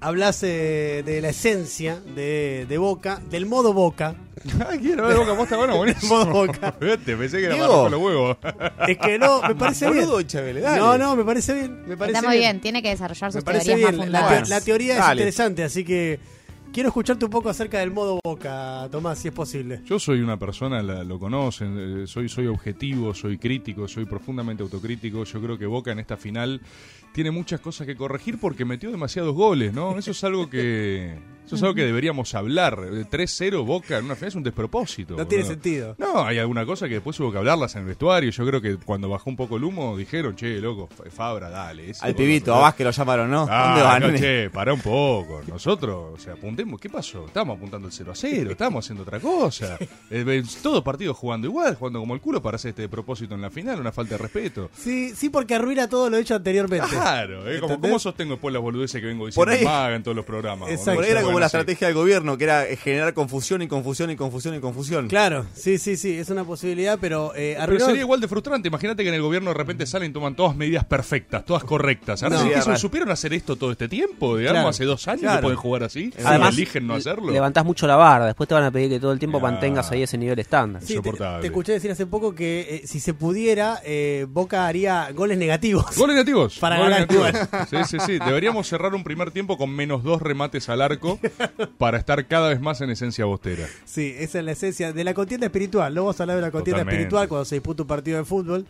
[0.03, 4.15] Hablas eh, de la esencia de, de Boca, del modo Boca.
[4.67, 6.25] Ay, quiero ver Boca Posta, bueno, buenísimo.
[6.25, 6.75] Modo Boca.
[6.81, 8.37] Vete, pensé que era más con los huevos.
[8.89, 10.07] Es que no, me parece bien.
[10.27, 10.79] Chabele, dale.
[10.81, 11.83] No, no, me parece bien.
[11.87, 12.61] Me parece Está muy bien.
[12.61, 14.01] tiene que desarrollar Me sus parece teorías bien.
[14.01, 14.49] más La, fundadas.
[14.49, 15.21] teo- la teoría es Dale.
[15.21, 16.19] interesante, así que
[16.73, 19.83] quiero escucharte un poco acerca del modo Boca, Tomás, si es posible.
[19.85, 24.63] Yo soy una persona, la- lo conocen, eh, soy, soy objetivo, soy crítico, soy profundamente
[24.63, 25.25] autocrítico.
[25.25, 26.63] Yo creo que Boca en esta final
[27.13, 29.99] tiene muchas cosas que corregir porque metió demasiados goles, ¿no?
[29.99, 31.19] Eso es algo que
[31.51, 32.79] eso es algo que deberíamos hablar.
[32.93, 35.17] Eh, 3-0 Boca en una final es un despropósito.
[35.17, 35.97] No tiene sentido.
[35.99, 38.31] No, hay alguna cosa que después hubo que hablarlas en el vestuario.
[38.31, 41.91] Yo creo que cuando bajó un poco el humo dijeron, che, loco, Fabra, dale.
[41.91, 43.49] ese Al pibito, a Vázquez lo llamaron, ¿no?
[43.51, 44.13] Ah, ¿Dónde van?
[44.13, 45.41] no, che, pará un poco.
[45.49, 46.81] Nosotros, o sea, apuntemos.
[46.81, 47.27] ¿Qué pasó?
[47.27, 49.77] Estábamos apuntando el 0 a 0, estábamos haciendo otra cosa.
[50.09, 53.51] Eh, Todos partidos jugando igual, jugando como el culo para hacer este propósito en la
[53.51, 54.71] final, una falta de respeto.
[54.79, 56.87] Sí, sí, porque arruina todo lo hecho anteriormente.
[57.01, 57.81] Claro, eh, como.
[57.81, 60.69] ¿cómo sostengo después las boludeces que vengo diciendo Por ahí- maga en todos los programas?
[60.71, 60.95] Exacto.
[60.97, 61.57] Por ahí era como Bueno, la sí.
[61.57, 65.09] estrategia del gobierno, que era eh, generar confusión y confusión y confusión y confusión.
[65.09, 68.69] Claro, sí, sí, sí, es una posibilidad, pero eh, Pero sería igual de frustrante.
[68.69, 72.23] Imagínate que en el gobierno de repente salen y toman todas medidas perfectas, todas correctas.
[72.23, 72.41] Ahora No.
[72.43, 72.81] sí que Sería eso, raro.
[72.81, 74.69] supieron hacer esto todo este tiempo, digamos, Claro.
[74.69, 75.37] hace dos años Claro.
[75.39, 76.13] que pueden jugar así.
[76.25, 77.31] Además, eligen no hacerlo.
[77.33, 80.03] Levantás mucho la barra, después te van a pedir que todo el tiempo mantengas ahí
[80.03, 80.83] ese nivel estándar.
[80.83, 81.41] Sí, te, Insoportable.
[81.41, 85.97] te escuché decir hace poco que eh, si se pudiera, eh, Boca haría goles negativos.
[85.97, 86.59] Goles negativos.
[86.61, 86.79] Para
[87.69, 88.19] Sí, sí, sí.
[88.19, 91.19] Deberíamos cerrar un primer tiempo con menos dos remates al arco
[91.79, 93.67] para estar cada vez más en esencia bostera.
[93.85, 95.95] Sí, esa es la esencia de la contienda espiritual.
[95.95, 97.03] No vamos a hablar de la contienda Totalmente.
[97.03, 98.67] espiritual cuando se disputa un partido de fútbol.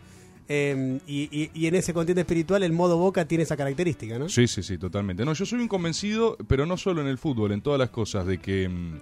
[0.53, 4.27] Eh, y, y- y en ese contienda espiritual el modo Boca tiene esa característica, ¿no?
[4.27, 5.23] Sí, sí, sí, totalmente.
[5.23, 8.25] No, yo soy un convencido, pero no solo en el fútbol, en todas las cosas,
[8.25, 8.99] de que mm,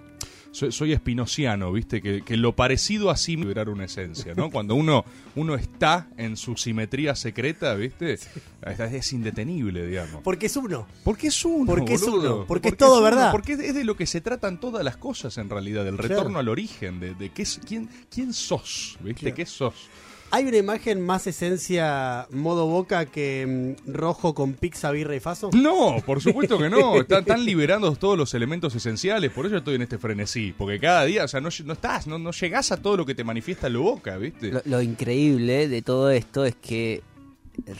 [0.52, 2.00] soy, soy espinociano, ¿viste?
[2.02, 4.50] Que, que lo parecido a sí liberar una esencia, ¿no?
[4.50, 5.04] Cuando uno,
[5.36, 8.14] uno está en su simetría secreta, ¿viste?
[8.14, 8.28] Es,
[8.80, 10.22] es indetenible, digamos.
[10.22, 10.86] Porque es uno.
[11.04, 11.66] Porque es uno.
[11.66, 13.30] Porque es uno, porque es todo uno, verdad.
[13.32, 16.08] Porque es de lo que se tratan todas las cosas en realidad, del Claro.
[16.16, 19.20] retorno al origen, de, de qué es, quién, quién sos, ¿viste?
[19.20, 19.36] Claro.
[19.36, 19.74] ¿Qué sos?
[20.32, 25.50] ¿Hay una imagen más esencia modo Boca que mm, rojo con pizza, birra y faso?
[25.52, 26.96] No, por supuesto que no.
[27.00, 29.32] Están, están liberando todos los elementos esenciales.
[29.32, 30.54] Por eso estoy en este frenesí.
[30.56, 33.14] Porque cada día, o sea, no, no estás, no, no llegás a todo lo que
[33.14, 34.52] te manifiesta lo boca, ¿viste?
[34.52, 37.02] Lo, lo increíble de todo esto es que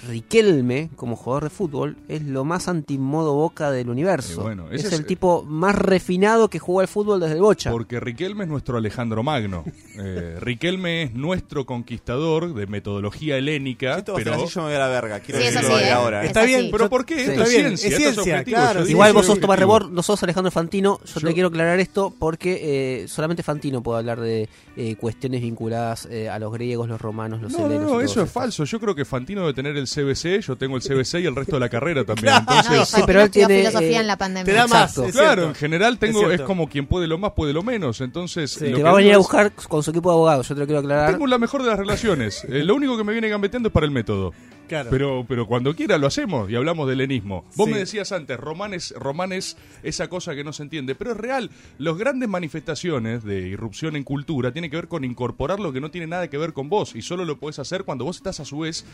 [0.09, 4.41] Riquelme, como jugador de fútbol, es lo más antimodo boca del universo.
[4.41, 7.71] Eh, bueno, es el es- tipo más refinado que jugó al fútbol desde el Bocha.
[7.71, 9.65] Porque Riquelme es nuestro Alejandro Magno.
[10.03, 14.03] Eh, Riquelme es nuestro conquistador de metodología helénica.
[14.17, 15.21] Pero así, yo me voy a la verga.
[15.21, 15.93] Quiero Sí, es decirlo así, de ¿eh?
[15.93, 16.25] ahora.
[16.25, 17.17] Está bien, Pero ¿por qué?
[17.17, 18.57] sí, Esto está es bien, ciencia, es esto es ciencia, objetivo.
[18.57, 19.59] claro, Yo sí, digo, Igual vos sos Tomás.
[19.59, 21.01] Rebor, no sos Alejandro Fantino.
[21.05, 25.43] Yo, Yo- te quiero aclarar esto porque eh, solamente Fantino puede hablar de eh, cuestiones
[25.43, 27.83] vinculadas eh, a los griegos, los romanos, los No, no, helenos.
[27.83, 28.65] no, todo eso es falso.
[28.65, 31.57] Yo creo que Fantino debe tener el CBC, yo tengo el CBC y el resto
[31.57, 32.35] de la carrera también.
[32.35, 34.45] Entonces, No, sí, pero él tiene, filosofía eh, en la pandemia.
[34.53, 37.63] te da más, claro, en general tengo Es como quien puede lo más, puede lo
[37.63, 38.01] menos.
[38.01, 38.67] Entonces, Sí.
[38.67, 40.61] lo Te que va a venir a buscar con su equipo de abogados, yo te
[40.61, 41.13] lo quiero aclarar.
[41.13, 42.45] Tengo la mejor de las relaciones.
[42.49, 44.33] Eh, lo único que me viene gambeteando es para el método.
[44.71, 44.89] Claro.
[44.91, 47.45] Pero, pero cuando quiera lo hacemos y hablamos del lenismo.
[47.57, 47.73] Vos Sí.
[47.73, 51.17] me decías antes, Román es, Román es esa cosa que no se entiende, pero es
[51.17, 51.51] real.
[51.79, 55.91] Las grandes manifestaciones de irrupción en cultura tienen que ver con incorporar lo que no
[55.91, 58.45] tiene nada que ver con vos y solo lo podés hacer cuando vos estás a
[58.45, 58.85] su vez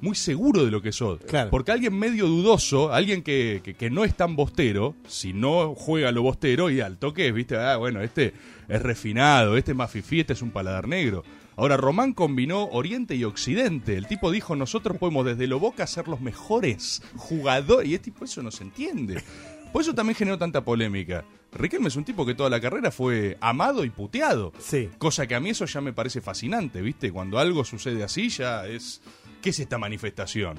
[0.00, 1.20] muy seguro de lo que sos.
[1.28, 1.50] Claro.
[1.50, 6.12] Porque alguien medio dudoso, alguien que, que, que no es tan bostero, si no juega
[6.12, 8.32] lo bostero y al toque, viste, ah, bueno, este
[8.68, 11.24] es refinado, este es más fifí, este es un paladar negro.
[11.56, 13.96] Ahora, Román combinó Oriente y Occidente.
[13.96, 17.88] El tipo dijo, nosotros podemos desde lo boca ser los mejores jugadores.
[17.88, 19.22] Y es tipo, eso no se entiende.
[19.72, 21.24] Por eso también generó tanta polémica.
[21.52, 24.52] Riquelme es un tipo que toda la carrera fue amado y puteado.
[24.58, 24.90] Sí.
[24.98, 27.10] Cosa que a mí eso ya me parece fascinante, ¿viste?
[27.10, 29.00] Cuando algo sucede así ya es...
[29.40, 30.56] ¿Qué es esta manifestación?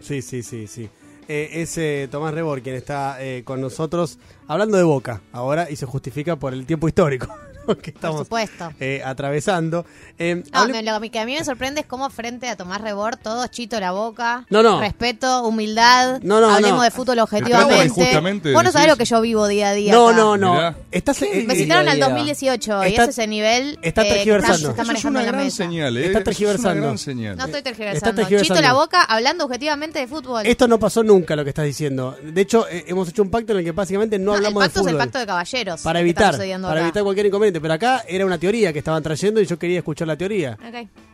[0.00, 0.88] Sí, sí, sí, sí.
[1.28, 5.76] Eh, es eh, Tomás Rebor quien está eh, con nosotros hablando de Boca ahora y
[5.76, 7.28] se justifica por el tiempo histórico
[7.82, 8.72] que Por estamos supuesto.
[8.80, 9.84] eh, atravesando.
[10.18, 12.80] Eh, No, hable- me- lo que a mí me sorprende es cómo frente a Tomás
[12.80, 14.80] Rebor todos chito la boca, No, no.
[14.80, 16.82] respeto, humildad, No, no, hablemos no.
[16.84, 17.88] de fútbol de objetivamente.
[17.88, 19.92] justamente Vos no sabés lo que yo vivo día a día.
[19.92, 20.16] no, acá.
[20.16, 20.74] no, no.
[20.90, 22.16] Estás, eh, Me citaron al día a día.
[22.16, 24.58] 2018 y Está- ese es el nivel está eh, que tergiversando.
[24.74, 26.00] se está es una gran señal, ¿eh?
[26.00, 26.82] Está es una tergiversando.
[26.82, 27.36] gran señal.
[27.36, 28.14] No estoy Está tergiversando.
[28.16, 28.54] tergiversando.
[28.54, 30.46] Chito la boca hablando objetivamente de fútbol.
[30.46, 32.16] Esto no pasó nunca lo que estás diciendo.
[32.22, 34.64] De hecho, eh, hemos hecho un pacto en el que básicamente no, No, el hablamos
[34.64, 35.06] pacto de es el fútbol.
[35.06, 35.80] pacto de caballeros.
[35.82, 37.57] para el está evitar, para evitar cualquier inconveniente.
[37.60, 40.58] Pero acá era una teoría que estaban trayendo y yo quería escuchar la teoría.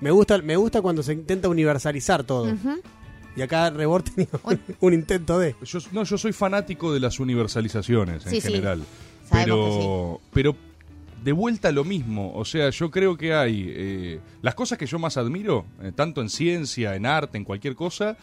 [0.00, 2.54] Me gusta, me gusta cuando se intenta universalizar todo.
[3.36, 5.56] Y acá Rebor tenía un, un intento de.
[5.64, 8.82] Yo, no, yo soy fanático de las universalizaciones en Sí, general.
[9.32, 10.54] Pero, pero
[11.24, 12.32] de vuelta lo mismo.
[12.34, 16.20] O sea, yo creo que hay eh, las cosas que yo más admiro, eh, tanto
[16.20, 18.16] en ciencia, en arte, en cualquier cosa.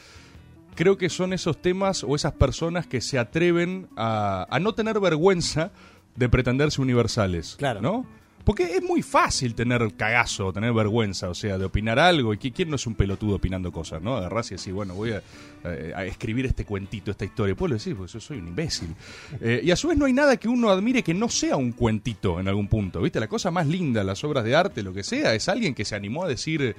[0.75, 4.99] Creo que son esos temas o esas personas que se atreven a, a no tener
[5.01, 5.71] vergüenza
[6.15, 7.55] de pretenderse universales.
[7.57, 7.81] Claro.
[7.81, 8.05] ¿No?
[8.43, 12.33] Porque es muy fácil tener cagazo, tener vergüenza, o sea, de opinar algo.
[12.33, 14.17] ¿Y qui- quién no es un pelotudo opinando cosas, no?
[14.17, 15.21] Agarrás y decís, bueno, voy a,
[15.63, 17.53] eh, a escribir este cuentito, esta historia.
[17.53, 18.95] Puedo decir, pues yo soy un imbécil.
[19.41, 21.71] Eh, y a su vez no hay nada que uno admire que no sea un
[21.71, 23.19] cuentito en algún punto, ¿viste?
[23.19, 25.93] La cosa más linda, las obras de arte, lo que sea, es alguien que se
[25.95, 26.75] animó a decir,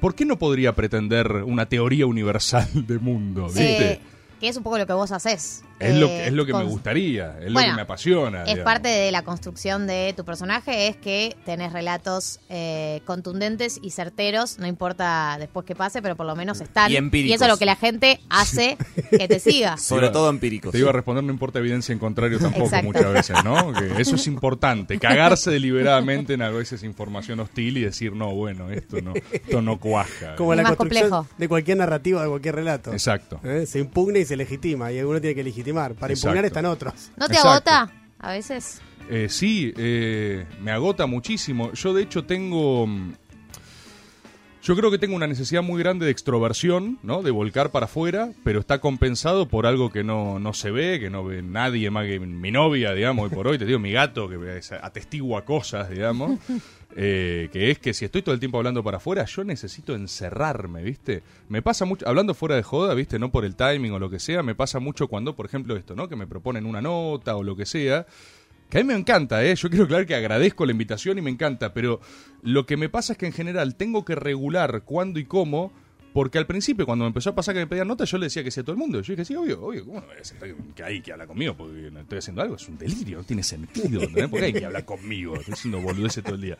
[0.00, 3.92] ¿por qué no podría pretender una teoría universal de mundo, ¿viste?
[3.92, 4.00] Eh,
[4.40, 5.62] que es un poco lo que vos haces.
[5.78, 8.40] Es, lo, Eh, es lo que me gustaría, es lo que me apasiona.
[8.40, 8.64] Es digamos.
[8.64, 14.58] parte de la construcción de tu personaje, es que tenés relatos eh, contundentes y certeros,
[14.58, 16.90] no importa después qué pase, pero por lo menos están.
[16.90, 17.36] Y empíricos.
[17.36, 18.76] eso es lo que la gente hace
[19.10, 19.76] que te siga.
[19.86, 20.72] Sobre todo empíricos.
[20.72, 22.86] Te iba a responder, no importa evidencia en contrario tampoco Exacto.
[22.86, 23.72] muchas veces, ¿no?
[23.72, 24.98] Que eso es importante.
[24.98, 29.78] Cagarse deliberadamente en a veces información hostil y decir, no, bueno, esto no, esto no
[29.78, 30.36] cuaja.
[30.36, 31.36] Como la más construcción complejo.
[31.38, 32.92] de cualquier narrativa, de cualquier relato.
[32.92, 33.40] Exacto.
[33.44, 33.66] ¿Eh?
[33.66, 34.90] Se impugna y se legitima.
[34.92, 35.65] Y alguno tiene que legitimar.
[35.72, 36.46] Para impugnar Exacto.
[36.46, 37.10] están otros.
[37.16, 37.70] ¿No te Exacto.
[37.70, 38.80] agota a veces?
[39.10, 41.72] Eh, sí, eh, me agota muchísimo.
[41.72, 42.86] Yo de hecho tengo...
[42.86, 43.12] mm,
[44.62, 47.22] Yo creo que tengo una necesidad muy grande de extroversión, ¿no?
[47.22, 51.08] De volcar para afuera, pero está compensado por algo que no, no se ve, que
[51.08, 54.28] no ve nadie más que mi novia, digamos, hoy por hoy, te digo, mi gato,
[54.28, 56.40] que es- atestigua cosas, digamos.
[56.94, 60.82] eh, que es que si estoy todo el tiempo hablando para afuera, yo necesito encerrarme,
[60.82, 61.22] ¿viste?
[61.48, 63.18] Me pasa mucho, hablando fuera de joda, ¿viste?
[63.18, 65.94] No por el timing o lo que sea, me pasa mucho cuando, por ejemplo, esto,
[65.94, 66.08] ¿no?
[66.08, 68.06] Que me proponen una nota o lo que sea.
[68.70, 69.54] Que a mí me encanta, ¿eh?
[69.54, 72.00] Yo quiero aclarar que agradezco la invitación y me encanta, pero
[72.42, 75.72] lo que me pasa es que en general tengo que regular cuándo y cómo,
[76.16, 78.42] porque al principio cuando me empezó a pasar que me pedían notas, yo le decía
[78.42, 79.02] que sí a todo el mundo.
[79.02, 81.54] Yo dije, sí, obvio, obvio, ¿cómo no voy a que hay que hablar conmigo?
[81.54, 84.28] Porque no estoy haciendo algo, es un delirio, no tiene sentido, ¿entendés?
[84.28, 85.36] ¿Por qué hay que hablar conmigo?
[85.36, 86.56] Estoy haciendo boludeces todo el día.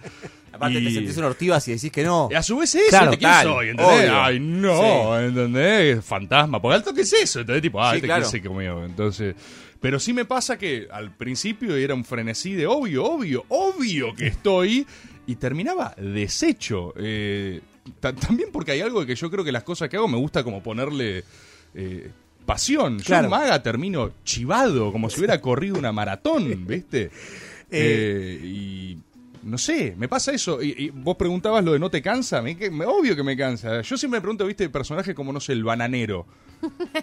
[0.52, 2.28] Aparte Y- te sentís un ortivas y decís que no.
[2.30, 3.68] y a su vez es eso, Claro, ¿de quién tal, soy?
[3.70, 3.98] ¿Entendés?
[4.10, 4.22] obvio.
[4.22, 6.04] Ay, no, ¿entendés?
[6.04, 6.60] Fantasma.
[6.60, 7.62] Porque alto que es eso, ¿entendés?
[7.62, 8.26] Tipo, ah, Sí, este claro.
[8.46, 8.84] conmigo.
[8.84, 9.34] Entonces,
[9.80, 14.26] pero sí me pasa que al principio era un frenesí de obvio, obvio, obvio que
[14.26, 14.86] estoy.
[15.28, 16.92] Y terminaba deshecho.
[16.98, 17.60] Eh,
[18.00, 20.42] también porque hay algo de que yo creo que las cosas que hago me gusta
[20.44, 21.24] como ponerle
[21.74, 22.10] eh,
[22.44, 22.98] pasión.
[22.98, 23.24] Yo Claro.
[23.24, 27.10] en maga termino chivado, como si hubiera corrido una maratón, ¿viste?
[27.68, 28.96] Eh, y
[29.47, 30.62] no sé, me pasa eso.
[30.62, 32.43] Y, y vos preguntabas lo de no te cansa.
[32.43, 33.81] Me, que- me- obvio que me cansa.
[33.82, 34.68] Yo siempre me pregunto, ¿viste?
[34.68, 36.27] Personaje como, no sé, el bananero.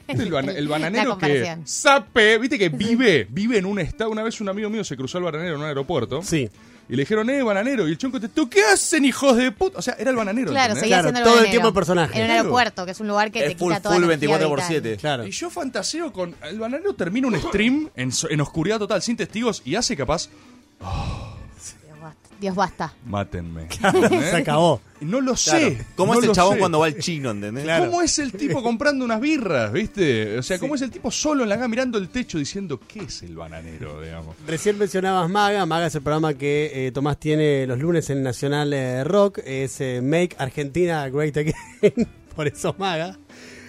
[0.07, 0.23] ¿Viste
[0.57, 4.09] El, bananero que sape, viste que vive, vive en un estado.
[4.09, 6.21] Una vez un amigo mío se cruzó al bananero en un aeropuerto.
[6.23, 6.49] Sí.
[6.89, 7.87] Y le dijeron, eh, bananero.
[7.87, 9.79] Y el chonco te, ¿tú qué hacen, hijos de puta?
[9.79, 10.51] O sea, era el bananero.
[10.51, 10.81] Claro, ¿entendés?
[10.81, 12.19] seguía Claro, siendo el todo el tiempo el personaje.
[12.19, 14.13] En un aeropuerto, que es un lugar que Es te full- quita toda full la
[14.13, 14.81] energía 24 por vital.
[14.83, 14.97] 7.
[14.97, 15.25] Claro.
[15.27, 16.35] Y yo fantaseo con.
[16.43, 20.27] El bananero termina un stream en, en oscuridad total, sin testigos, y hace capaz.
[22.39, 22.93] Dios basta.
[23.05, 23.67] Mátenme.
[23.71, 24.81] Se acabó.
[25.01, 25.59] No lo Claro.
[25.69, 25.85] sé.
[25.95, 26.59] ¿Cómo no es el chabón sé.
[26.59, 27.63] cuando va al chino, ¿entendés?
[27.65, 27.85] Claro.
[27.85, 30.37] ¿Cómo es el tipo comprando unas birras, viste?
[30.37, 33.01] O sea, ¿cómo es el tipo solo en la gama mirando el techo diciendo qué
[33.03, 34.35] es el bananero, digamos?
[34.47, 35.65] Recién mencionabas Maga.
[35.65, 39.39] Maga es el programa que eh, Tomás tiene los lunes en Nacional eh, Rock.
[39.45, 42.07] Es eh, Make Argentina Great Again.
[42.35, 43.17] Por eso Maga.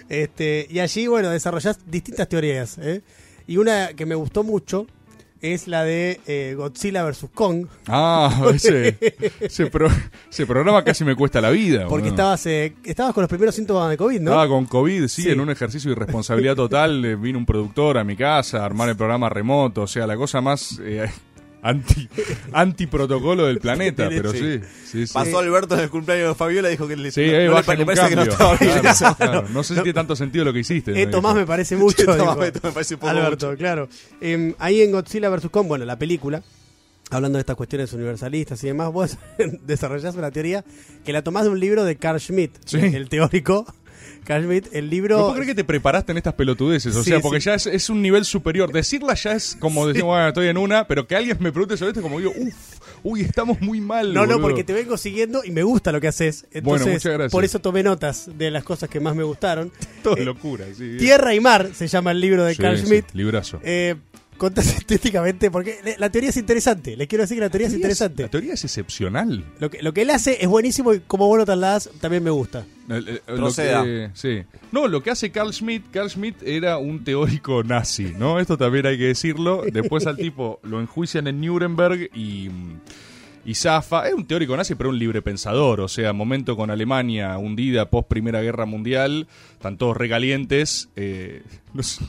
[0.07, 2.77] Este, y allí, bueno, desarrollás distintas teorías.
[2.77, 3.01] ¿eh?
[3.47, 4.87] Y una que me gustó mucho
[5.53, 7.27] es la de eh, Godzilla vs.
[7.33, 7.67] Kong.
[7.87, 8.97] Ah, ese,
[9.39, 9.89] ese, pro-
[10.31, 11.81] ese programa casi me cuesta la vida.
[11.87, 12.09] Porque boludo.
[12.09, 14.31] estabas, eh, estabas con los primeros síntomas de COVID, ¿no?
[14.31, 15.29] Estaba con COVID, sí, Sí.
[15.31, 17.03] en un ejercicio de irresponsabilidad total.
[17.05, 19.83] eh, vino un productor a mi casa a armar el programa remoto.
[19.83, 21.09] O sea, la cosa más eh,
[21.67, 22.07] anti,
[22.53, 24.07] anti protocolo del planeta.
[24.09, 25.13] Pero sí, sí, sí.
[25.13, 27.85] Pasó Alberto en el cumpleaños de Fabiola y dijo que le Sí, no- no le
[27.85, 28.31] parece que no cambio.
[28.31, 29.15] estaba bien Claro, eso.
[29.15, 29.45] claro.
[29.49, 30.99] No sé si tiene tanto sentido lo que hiciste.
[31.01, 31.11] Eh, ¿no?
[31.11, 32.05] Tomás me parece mucho.
[32.05, 33.57] Tomás me- me parece un poco Alberto, mucho.
[33.57, 33.89] claro.
[34.21, 35.49] Eh, ahí en Godzilla vs.
[35.51, 36.43] Kong, bueno, la película,
[37.09, 39.17] hablando de estas cuestiones universalistas y demás, vos
[39.65, 40.63] desarrollás una teoría
[41.03, 42.77] que la tomás de un libro de Carl Schmitt, Sí.
[42.77, 43.65] el teórico.
[44.25, 45.17] Carl Schmitt, el No libro...
[45.19, 47.45] puedo creer que te preparaste en estas pelotudeces, o Sí, sea, porque sí.
[47.45, 48.71] ya es, es un nivel superior.
[48.73, 51.91] Decirla ya es como decir, bueno, estoy en una, pero que alguien me pregunte sobre
[51.91, 52.53] esto, como digo, uff,
[53.03, 54.13] uy, estamos muy mal.
[54.13, 54.41] No, no, boludo".
[54.41, 56.43] porque te vengo siguiendo y me gusta lo que haces.
[56.51, 57.31] Entonces, Bueno, muchas gracias.
[57.31, 59.71] por eso tomé notas de las cosas que más me gustaron.
[60.03, 60.97] Todo Eh, locura, sí.
[60.97, 63.05] Tierra y Mar se llama el libro de Carl Schmitt.
[63.13, 63.59] librazo.
[63.63, 63.95] Eh,
[64.37, 66.97] contás estéticamente, porque la teoría es interesante.
[66.97, 68.23] Les quiero decir que la teoría es interesante.
[68.23, 69.45] La teoría es excepcional.
[69.59, 72.31] Lo que, lo que él hace es buenísimo y como vos lo trasladás, también me
[72.31, 72.65] gusta.
[72.87, 74.43] El- el- lo que- sí.
[74.71, 78.39] No, lo que hace Carl Schmitt, Carl Schmitt era un teórico nazi, ¿no?
[78.39, 79.63] Esto también hay que decirlo.
[79.71, 82.49] Después al tipo lo enjuician en Nuremberg y,
[83.43, 84.07] y zafa.
[84.07, 85.81] Es un teórico nazi, pero un libre pensador.
[85.81, 89.27] O sea, momento con Alemania hundida post Primera Guerra Mundial,
[89.65, 90.89] están todos regalientes.
[90.95, 91.41] Eh,
[91.73, 92.05] no, sé,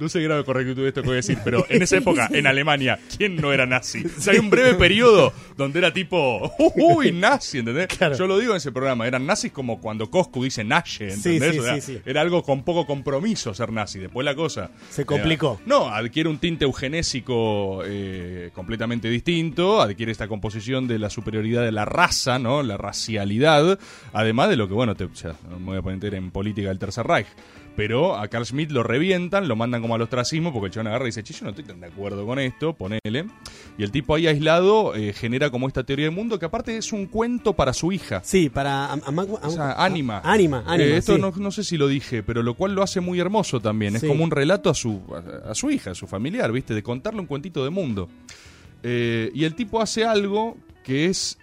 [0.00, 2.46] no sé grave correctitud de esto que voy a decir, pero en esa época, en
[2.46, 4.04] Alemania, ¿quién no era nazi?
[4.06, 7.88] O sea, hay un breve periodo donde era tipo, uy, nazi, ¿entendés?
[8.18, 11.52] Yo lo digo en ese programa, eran nazis como cuando Coscu dice Nache, Sí, ¿entendés?
[11.52, 12.00] sí, O sea, sí, sí.
[12.06, 13.98] Era algo con poco compromiso ser nazi.
[13.98, 14.70] Después la cosa...
[14.90, 15.58] Se complicó.
[15.60, 21.62] eh, no, adquiere un tinte eugenésico eh, completamente distinto, adquiere esta composición de la superioridad
[21.64, 22.62] de la raza, ¿no?
[22.62, 23.78] La racialidad,
[24.12, 27.06] además de lo que, bueno, te, ya, me voy a poner en política del Tercer
[27.06, 27.26] Reich.
[27.76, 31.04] Pero a Carl Schmitt lo revientan, lo mandan como al ostracismo, porque el chabón agarra
[31.04, 33.26] y dice, che, yo no estoy tan de acuerdo con esto, ponele.
[33.78, 36.92] Y el tipo ahí aislado eh, genera como esta teoría del mundo, que aparte es
[36.92, 38.20] un cuento para su hija.
[38.24, 38.92] Sí, para
[39.42, 40.20] O sea, Anima.
[40.24, 41.20] Anima, Anima, Eh, esto sí.
[41.20, 43.94] no, no sé si lo dije, pero lo cual lo hace muy hermoso también.
[43.94, 44.08] Es Sí.
[44.08, 45.00] como un relato a su,
[45.46, 46.74] a, a su hija, a su familiar, ¿viste?
[46.74, 48.08] De contarle un cuentito de mundo.
[48.82, 51.38] Eh, y el tipo hace algo que es.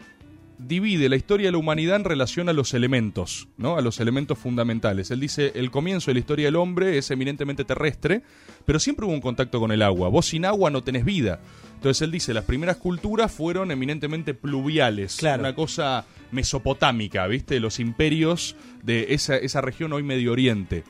[0.58, 3.78] Divide la historia de la humanidad en relación a los elementos, ¿no?
[3.78, 5.12] A los elementos fundamentales.
[5.12, 8.22] Él dice: el comienzo de la historia del hombre es eminentemente terrestre,
[8.66, 10.10] pero siempre hubo un contacto con el agua.
[10.10, 11.40] Vos sin agua no tenés vida.
[11.76, 15.18] Entonces él dice: las primeras culturas fueron eminentemente pluviales.
[15.18, 15.42] Claro.
[15.42, 17.60] Una cosa mesopotámica, ¿viste?
[17.60, 20.84] Los imperios de esa, esa región hoy Medio Oriente.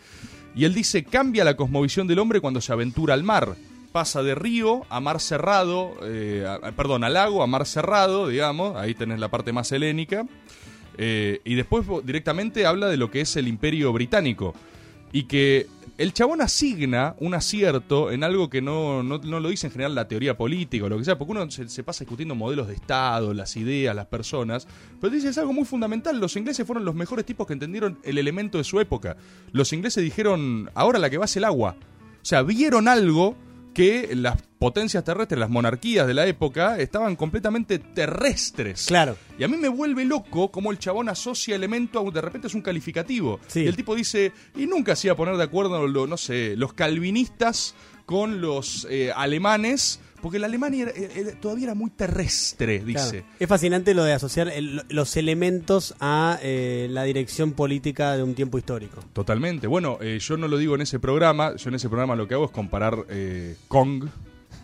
[0.56, 3.56] Y él dice, cambia la cosmovisión del hombre cuando se aventura al mar.
[3.96, 6.46] Pasa de río a mar cerrado, eh,
[6.76, 10.28] perdón, a lago a mar cerrado, digamos, ahí tenés la parte más helénica.
[10.98, 14.54] Eh, y después directamente habla de lo que es el imperio británico.
[15.14, 15.68] Y que
[15.98, 19.96] el chabón asigna un acierto en algo que no, no, no lo dice en general
[19.96, 22.74] la teoría política o lo que sea, porque uno se, se pasa discutiendo modelos de
[22.74, 24.68] Estado, las ideas, las personas,
[25.00, 26.20] pero dice es algo muy fundamental.
[26.20, 29.16] Los ingleses fueron los mejores tipos que entendieron el elemento de su época.
[29.54, 31.78] Los ingleses dijeron, ahora la que va es el agua.
[32.22, 33.38] O sea, vieron algo
[33.76, 38.85] que las potencias terrestres, las monarquías de la época, estaban completamente terrestres.
[38.88, 39.18] Claro.
[39.38, 42.56] Y a mí me vuelve loco cómo el chabón asocia elemento a de repente es
[42.56, 43.39] un calificativo.
[43.47, 43.60] Sí.
[43.64, 46.56] Y el tipo dice, y nunca se iba a poner de acuerdo, lo- no sé,
[46.56, 47.76] los calvinistas
[48.06, 53.10] con los eh, alemanes, porque la Alemania era- era- todavía era muy terrestre, dice.
[53.22, 53.26] Claro.
[53.39, 58.34] Es fascinante lo de asociar el- los elementos a eh, la dirección política de un
[58.34, 59.02] tiempo histórico.
[59.14, 59.68] Totalmente.
[59.68, 61.56] Bueno, eh, yo no lo digo en ese programa.
[61.57, 64.06] Yo en ese programa lo que hago es comparar eh, Kong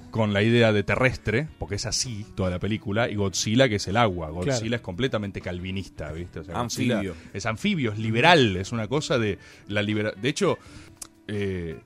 [0.10, 3.88] con la idea de terrestre, porque es así toda la película, y Godzilla, que es
[3.88, 4.32] el agua.
[4.32, 4.76] Godzilla Claro.
[4.78, 6.40] es completamente calvinista, ¿viste?
[6.40, 7.16] O sea, Godzilla Anfibio.
[7.34, 10.58] Es anfibio, es liberal, es una cosa de la libera De hecho,
[11.28, 11.80] eh,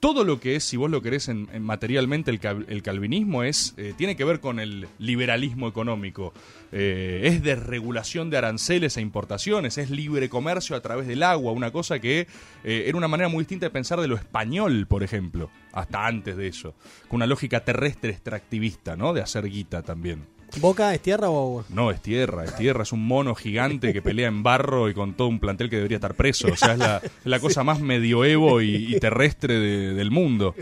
[0.00, 3.92] todo lo que es, si vos lo querés en, en materialmente, el calvinismo es eh,
[3.96, 6.32] tiene que ver con el liberalismo económico.
[6.72, 11.70] Eh, es desregulación de aranceles e importaciones, es libre comercio a través del agua, una
[11.70, 12.26] cosa que
[12.64, 16.36] eh, era una manera muy distinta de pensar de lo español, por ejemplo, hasta antes
[16.36, 16.74] de eso,
[17.08, 19.12] con una lógica terrestre extractivista, ¿no?
[19.12, 20.26] De hacer guita también.
[20.58, 21.64] ¿Boca es tierra o agua?
[21.68, 25.14] No, es tierra, es tierra, es un mono gigante que pelea en barro y con
[25.14, 26.48] todo un plantel que debería estar preso.
[26.52, 30.54] O sea, es la, es la cosa más medioevo y, y terrestre de- del mundo.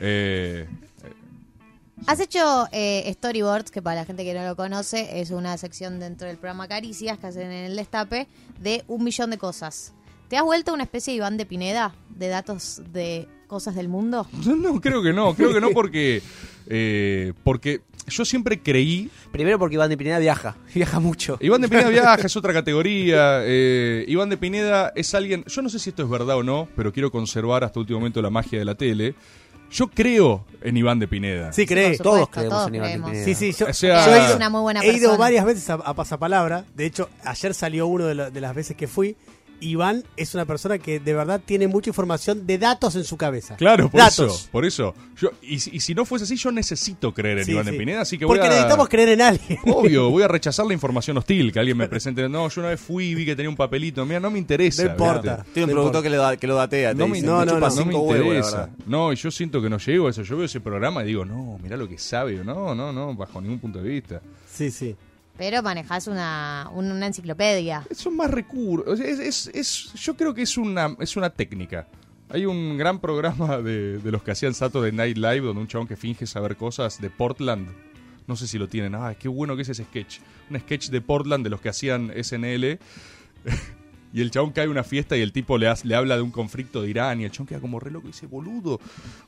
[0.00, 0.66] Eh,
[2.06, 5.98] Has hecho eh, storyboards, que para la gente que no lo conoce, es una sección
[5.98, 8.28] dentro del programa Caricias que hacen en el destape,
[8.60, 9.92] de un millón de cosas.
[10.28, 14.26] ¿Te has vuelto una especie de Iván de Pineda de datos de cosas del mundo?
[14.44, 16.22] No, creo que no, creo que no porque
[16.68, 21.36] eh, porque yo siempre creí Primero porque Iván de Pineda viaja, viaja mucho.
[21.40, 23.40] Iván de Pineda viaja, es otra categoría.
[23.44, 25.44] eh, Iván de Pineda es alguien.
[25.46, 28.22] Yo no sé si esto es verdad o no, pero quiero conservar hasta último momento
[28.22, 29.14] la magia de la tele.
[29.70, 31.52] Yo creo en Iván de Pineda.
[31.52, 31.96] Sí, cree.
[31.96, 33.24] supuesto, Todos creemos todos en Iván de creemos.
[33.24, 35.16] Sí, sí, yo, O sea- yo he ido, una muy buena he ido persona.
[35.18, 36.64] varias veces a, a Pasapalabra.
[36.76, 39.16] De hecho, ayer salió uno de, la- de las veces que fui.
[39.60, 43.56] Iván es una persona que de verdad tiene mucha información de datos en su cabeza.
[43.56, 44.40] Claro, por datos.
[44.40, 44.48] eso.
[44.52, 44.94] Por eso.
[45.18, 47.70] Yo, y, si- y si no fuese así, yo necesito creer en Sí, Iván sí.
[47.70, 49.58] de Pineda, así que voy Porque a- necesitamos creer en alguien.
[49.66, 52.28] Obvio, voy a rechazar la información hostil que alguien me presente.
[52.28, 54.04] No, yo una vez fui y vi que tenía un papelito.
[54.04, 54.84] Mira, no me interesa.
[54.84, 55.44] No importa.
[55.54, 56.90] Tiene un productor que, le da- que lo datea.
[56.92, 58.56] te No me, no, no, no, no me interesa.
[58.58, 58.70] verdad.
[58.86, 60.22] No, y yo siento que no llego a eso.
[60.22, 62.44] Yo veo ese programa y digo, no, mirá lo que sabe.
[62.44, 64.20] No, no, no, bajo ningún punto de vista.
[64.52, 64.94] Sí, sí.
[65.38, 67.82] Pero manejás una, un- una enciclopedia.
[67.94, 68.98] Son más recursos.
[69.00, 71.86] Es, es- es- yo creo que es una, es una técnica.
[72.28, 75.86] Hay un gran programa de, de los que hacían Saturday Night Live donde un chabón
[75.86, 77.68] que finge saber cosas de Portland.
[78.26, 78.94] No sé si lo tienen.
[78.96, 80.18] Ah, qué bueno que es ese sketch.
[80.50, 82.78] Un sketch de Portland de los que hacían SNL.
[84.16, 86.30] Y el chabón cae a una fiesta y el tipo le, le habla de un
[86.30, 88.80] conflicto de Irán y el chabón queda como re loco y dice, boludo,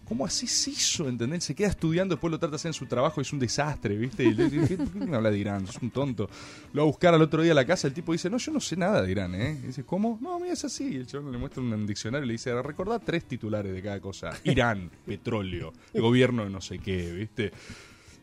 [0.06, 1.06] ¿cómo haces eso?
[1.10, 1.44] ¿Entendés?
[1.44, 3.98] Se queda estudiando, después lo trata de hacer en su trabajo y es un desastre,
[3.98, 4.24] ¿viste?
[4.24, 5.64] Y le dice, ¿por qué me habla de Irán?
[5.68, 6.30] Es un tonto.
[6.72, 8.50] Lo va a buscar al otro día a la casa, el tipo dice, no, yo
[8.50, 9.60] no sé nada de Irán, ¿eh?
[9.66, 10.18] Dice, ¿cómo?
[10.22, 10.88] No, mira, es así.
[10.90, 14.00] Y el chabón le muestra un diccionario y le dice, recordá tres titulares de cada
[14.00, 14.30] cosa.
[14.44, 17.52] Irán, petróleo, gobierno de no sé qué, ¿viste?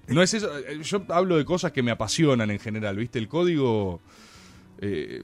[0.08, 0.50] No es eso.
[0.58, 3.20] eh, Yo hablo de cosas que me apasionan en general, ¿viste?
[3.20, 4.02] El código.
[4.80, 5.22] eh,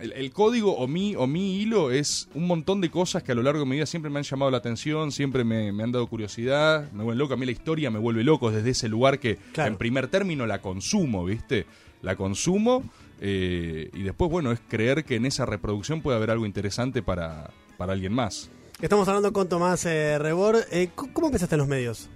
[0.00, 3.34] el, el código o mi, o mi hilo es un montón de cosas que a
[3.34, 5.92] lo largo de mi vida siempre me han llamado la atención, siempre me, me han
[5.92, 7.34] dado curiosidad, me vuelven loco.
[7.34, 9.70] A mí la historia me vuelve loco desde ese lugar que Claro.
[9.72, 11.66] en primer término la consumo, ¿viste?
[12.02, 12.84] La consumo
[13.20, 17.50] eh, y después, bueno, es creer que en esa reproducción puede haber algo interesante para,
[17.76, 18.50] para alguien más.
[18.80, 20.58] Estamos hablando con Tomás eh, Rebor.
[20.70, 22.08] Eh, ¿Cómo empezaste en los medios?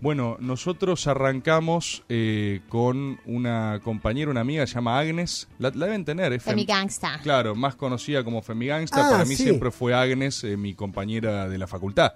[0.00, 5.46] Bueno, nosotros arrancamos eh, con una compañera, una amiga, se llama Agnes.
[5.58, 7.20] La, la deben tener, es Fem- Femigangsta.
[7.22, 9.06] Claro, más conocida como Femigangsta.
[9.06, 9.42] Ah, Para mí sí.
[9.44, 12.12] siempre fue Agnes, eh, mi compañera de la facultad.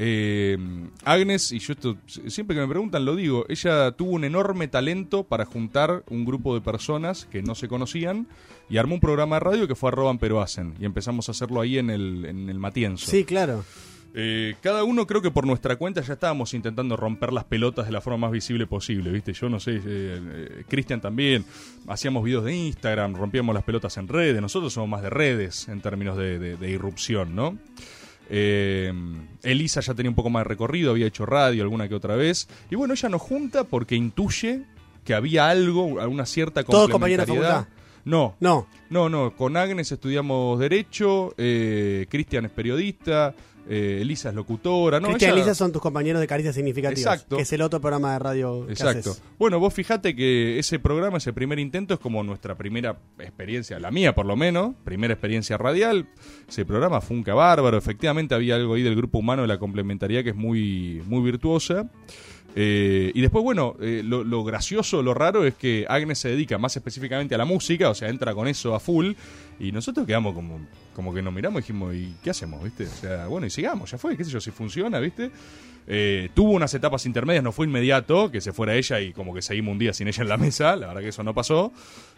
[0.00, 0.56] Eh,
[1.04, 1.96] Agnes, y yo esto
[2.28, 6.54] siempre que me preguntan lo digo, ella tuvo un enorme talento para juntar un grupo
[6.54, 8.28] de personas que no se conocían
[8.70, 10.74] y armó un programa de radio que fue Arroban Pero Hacen.
[10.78, 13.10] Y empezamos a hacerlo ahí en el, en el Matienzo.
[13.10, 13.64] Sí, claro.
[14.20, 17.92] Eh, cada uno creo que por nuestra cuenta ya estábamos intentando romper las pelotas de
[17.92, 19.32] la forma más visible posible, ¿viste?
[19.32, 21.44] Yo no sé, eh, eh, Cristian también,
[21.86, 25.80] hacíamos videos de Instagram, rompíamos las pelotas en redes, nosotros somos más de redes en
[25.80, 27.58] términos de, de- de irrupción, ¿no?
[28.30, 28.92] Eh,
[29.44, 32.48] Elisa ya tenía un poco más de recorrido, había hecho radio alguna que otra vez,
[32.70, 34.64] y bueno, ella nos junta porque intuye
[35.04, 37.66] que había algo, alguna cierta ¿Todos compañeros de complementariedad.
[37.66, 37.78] facultad?
[38.04, 38.66] No, No.
[38.90, 43.34] no, no, con Agnes estudiamos Derecho, eh, Cristian es periodista,
[43.68, 45.08] eh, Elisa es locutora, ¿no?
[45.08, 47.14] Cristian y ella- Elisa son tus compañeros de Caricias Significativas.
[47.14, 47.36] Exacto.
[47.36, 49.10] Que es el otro programa de radio que Exacto.
[49.10, 49.22] haces.
[49.38, 53.90] Bueno, vos fijate que ese programa, ese primer intento, es como nuestra primera experiencia, la
[53.90, 56.08] mía por lo menos, primera experiencia radial.
[56.48, 57.76] Ese programa fue un bárbaro.
[57.76, 61.90] Efectivamente, había algo ahí del grupo humano de la complementariedad que es muy, muy virtuosa.
[62.54, 66.76] Eh, y después, bueno, eh, lo, gracioso, lo raro es que Agnes se dedica más
[66.76, 69.12] específicamente a la música, o sea, entra con eso a full.
[69.60, 70.60] Y nosotros quedamos como,
[70.94, 72.84] como que nos miramos y dijimos, ¿y qué hacemos, viste?
[72.84, 75.30] O sea, bueno, y sigamos, ya fue, qué sé yo, si funciona, viste.
[75.86, 79.40] Eh, tuvo unas etapas intermedias, no fue inmediato, que se fuera ella y como que
[79.40, 81.72] seguimos un día sin ella en la mesa, la verdad que eso no pasó.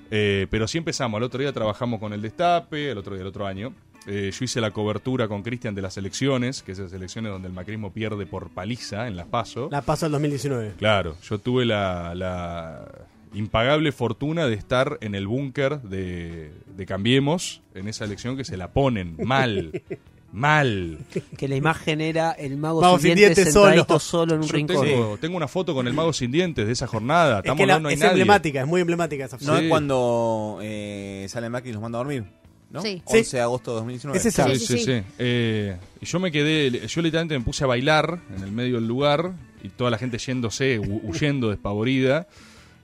[0.09, 3.47] Pero sí empezamos, al otro día trabajamos con el Destape, el otro día, el otro
[3.47, 3.73] año.
[4.13, 7.47] Eh, yo hice la cobertura con Cristian de las elecciones, que es esas elecciones donde
[7.47, 9.69] el macrismo pierde por paliza en las PASO.
[9.71, 10.73] La paso al 2019.
[10.79, 12.89] Claro, yo tuve la, la
[13.35, 18.57] impagable fortuna de estar en el búnker de, de Cambiemos en esa elección que se
[18.57, 19.81] la ponen mal.
[20.33, 20.99] Mal.
[21.37, 24.27] Que la imagen era el mago, Mago sin sin dientes dientes sentadito solo.
[24.29, 24.87] solo, en un Yo rincón.
[24.87, 27.39] tengo, tengo una foto con el mago sin dientes de esa jornada.
[27.39, 28.13] Es Estamos que la- no, no hay es nadie.
[28.13, 29.59] emblemática, es muy emblemática esa No foto.
[29.59, 29.65] Sí.
[29.65, 32.27] es cuando eh, sale Macri y los manda a dormir,
[32.71, 32.83] ¿no?
[32.83, 33.03] Sí.
[33.05, 33.37] 11 Sí.
[33.37, 34.19] de agosto de 2019.
[34.19, 34.47] Es esa.
[34.47, 34.85] Sí, Sí, sí, sí, sí.
[35.01, 35.03] sí.
[35.19, 38.87] Eh, y yo me quedé, yo literalmente me puse a bailar en el medio del
[38.87, 39.33] lugar
[39.63, 42.27] y toda la gente yéndose, hu- huyendo, despavorida.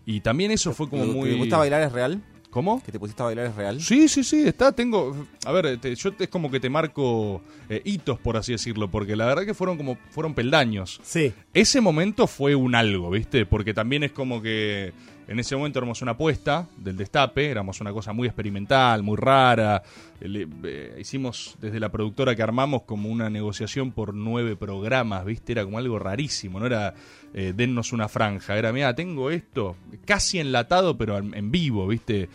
[0.05, 1.31] Y también eso fue como ¿Lo que muy...
[1.31, 2.23] ¿Te gusta bailar es real?
[2.51, 2.83] ¿Cómo?
[2.83, 3.81] ¿Que te pusiste a bailar es real?
[3.83, 7.43] Sí, sí, sí, está, tengo, a ver, te- yo te- es como que te marco
[7.69, 10.99] eh, hitos, por así decirlo, porque la verdad que fueron como, fueron peldaños.
[11.03, 11.33] Sí.
[11.53, 13.45] Ese momento fue un algo, ¿viste?
[13.45, 14.93] Porque también es como que
[15.29, 19.83] en ese momento éramos una apuesta del destape, éramos una cosa muy experimental, muy rara.
[20.21, 25.53] Le- eh, hicimos desde la productora que armamos como una negociación por nueve programas, ¿viste?
[25.53, 26.95] Era como algo rarísimo, no era
[27.35, 32.29] eh, dennos una franja, era, mira, tengo esto casi enlatado, pero en vivo, ¿viste?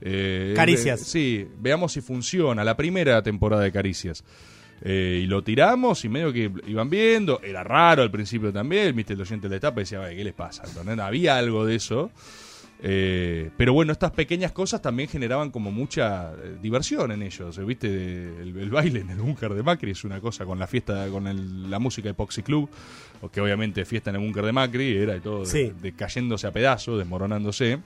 [0.00, 1.00] Eh, Caricias.
[1.00, 2.62] eh, sí, veamos si funciona.
[2.62, 4.22] La primera temporada de Caricias.
[4.82, 7.40] Eh, y lo tiramos y medio que iban viendo.
[7.42, 8.94] Era raro al principio también.
[8.94, 10.64] Viste, el oyente de la etapa decía, "Ay, ¿qué les pasa?
[10.66, 10.98] ¿Entendés?
[10.98, 12.10] Había algo de eso.
[12.86, 17.64] Eh, pero bueno, estas pequeñas cosas también generaban como mucha eh, diversión en ellos.
[17.64, 17.86] ¿Viste?
[17.86, 21.26] El, el baile en el búnker de Macri es una cosa con la fiesta, con
[21.26, 22.68] el- la música de Poxy Club,
[23.22, 25.72] o que obviamente fiesta en el búnker de Macri, era de todo de- Sí.
[25.80, 27.78] de, cayéndose a pedazos, desmoronándose.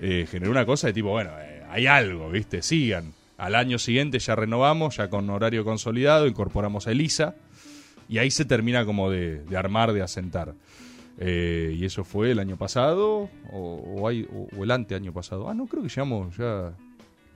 [0.00, 1.30] Eh, generó una cosa de tipo, bueno,
[1.70, 2.60] hay algo, ¿viste?
[2.62, 3.12] Sigan.
[3.38, 7.36] Al año siguiente ya renovamos, ya con horario consolidado, incorporamos a Elisa,
[8.08, 10.54] y ahí se termina como de, de armar, de asentar.
[11.20, 13.58] Eh, y eso fue el año pasado, o,
[13.96, 15.48] o hay- o- o el ante año pasado.
[15.48, 16.72] Ah, no, creo que llevamos ya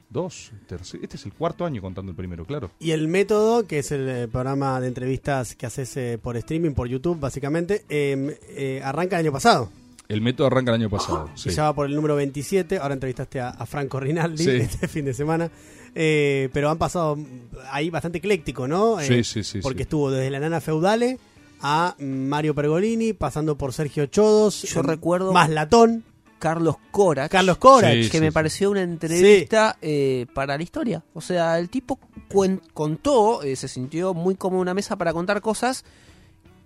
[0.08, 2.70] dos, tercer, este es el cuarto año contando el primero, claro.
[2.78, 6.72] Y el método, que es el eh, programa de entrevistas que haces eh, por streaming,
[6.72, 9.70] por YouTube, básicamente, eh, eh, arranca el año pasado.
[10.08, 11.30] El método arranca el año pasado.
[11.34, 11.48] sí.
[11.48, 12.78] Y ya va por el número 27.
[12.78, 14.50] Ahora entrevistaste a, a Franco Rinaldi Sí.
[14.50, 15.50] este fin de semana.
[15.94, 17.19] Eh, pero han pasado
[17.70, 18.98] ahí bastante ecléctico, ¿no?
[19.01, 19.82] Eh, Sí, sí, sí, Porque sí.
[19.82, 21.19] estuvo desde la nana feudale
[21.60, 24.62] a Mario Pergolini, pasando por Sergio Chodos.
[24.62, 26.05] Yo eh, recuerdo- Más Latón.
[26.39, 27.31] Carlos Corach.
[27.31, 27.93] Carlos Corach.
[27.93, 31.05] que Sí, me sí, pareció una entrevista eh, para la historia.
[31.14, 32.01] O sea, el tipo
[32.74, 35.85] contó, eh, se sintió muy como una mesa para contar cosas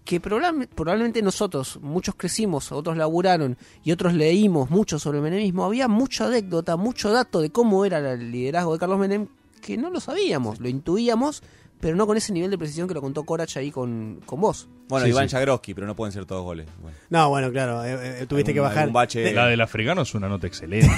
[0.06, 5.64] que probable- probablemente nosotros, muchos crecimos, otros laburaron y otros leímos mucho sobre el menemismo.
[5.66, 9.26] Había mucha anécdota, mucho dato de cómo era el liderazgo de Carlos Menem
[9.60, 11.42] que no lo sabíamos, lo intuíamos,
[11.80, 14.68] pero no con ese nivel de precisión que lo contó Corach ahí con, con vos.
[14.88, 15.34] Bueno, Sí, Iván sí.
[15.34, 16.66] Jagroski, pero no pueden ser todos goles.
[16.80, 16.96] Bueno.
[17.10, 17.84] No, bueno, claro.
[17.84, 18.90] eh, eh, tuviste Algún- que bajar.
[18.92, 20.88] bache- De- La del africano es una nota excelente.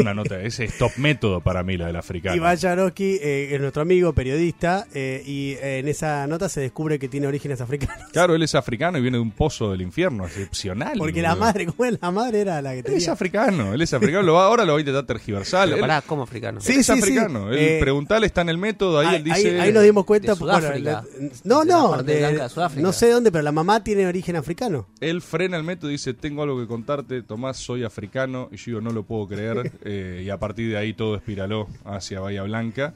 [0.00, 2.36] Es una nota, ese es top método para mí, la del africano.
[2.36, 6.98] Iván Jaroski eh, es nuestro amigo, periodista, eh, y eh, en esa nota se descubre
[6.98, 8.04] que tiene orígenes africanos.
[8.12, 10.98] Claro, él es africano y viene de un pozo del infierno, excepcional.
[10.98, 11.98] Porque la madre, ¿cómo es?
[12.00, 12.98] La madre era la que Él tenía.
[12.98, 14.22] es africano, él es africano.
[14.22, 15.64] Lo va- ahora lo va a intentar tergiversar.
[15.66, 16.60] Pero Él- pará, ¿cómo africano?
[16.60, 16.98] Sí, es sí, sí.
[17.00, 17.50] africano.
[17.52, 19.48] Él Eh, preguntale, está en el método, ahí, Ahí, él dice...
[19.50, 20.34] ahí- ahí nos dimos cuenta.
[20.34, 21.04] de bueno, la-
[21.44, 22.82] no, no, de- blanca de Sudáfrica.
[22.82, 24.86] no sé dónde, pero la mamá tiene origen africano.
[25.00, 28.48] Él frena el método y dice, tengo algo que contarte, Tomás, soy africano.
[28.52, 29.72] Y yo digo, no lo puedo creer.
[29.84, 32.94] Eh, y a partir de ahí todo espiraló hacia Bahía Blanca.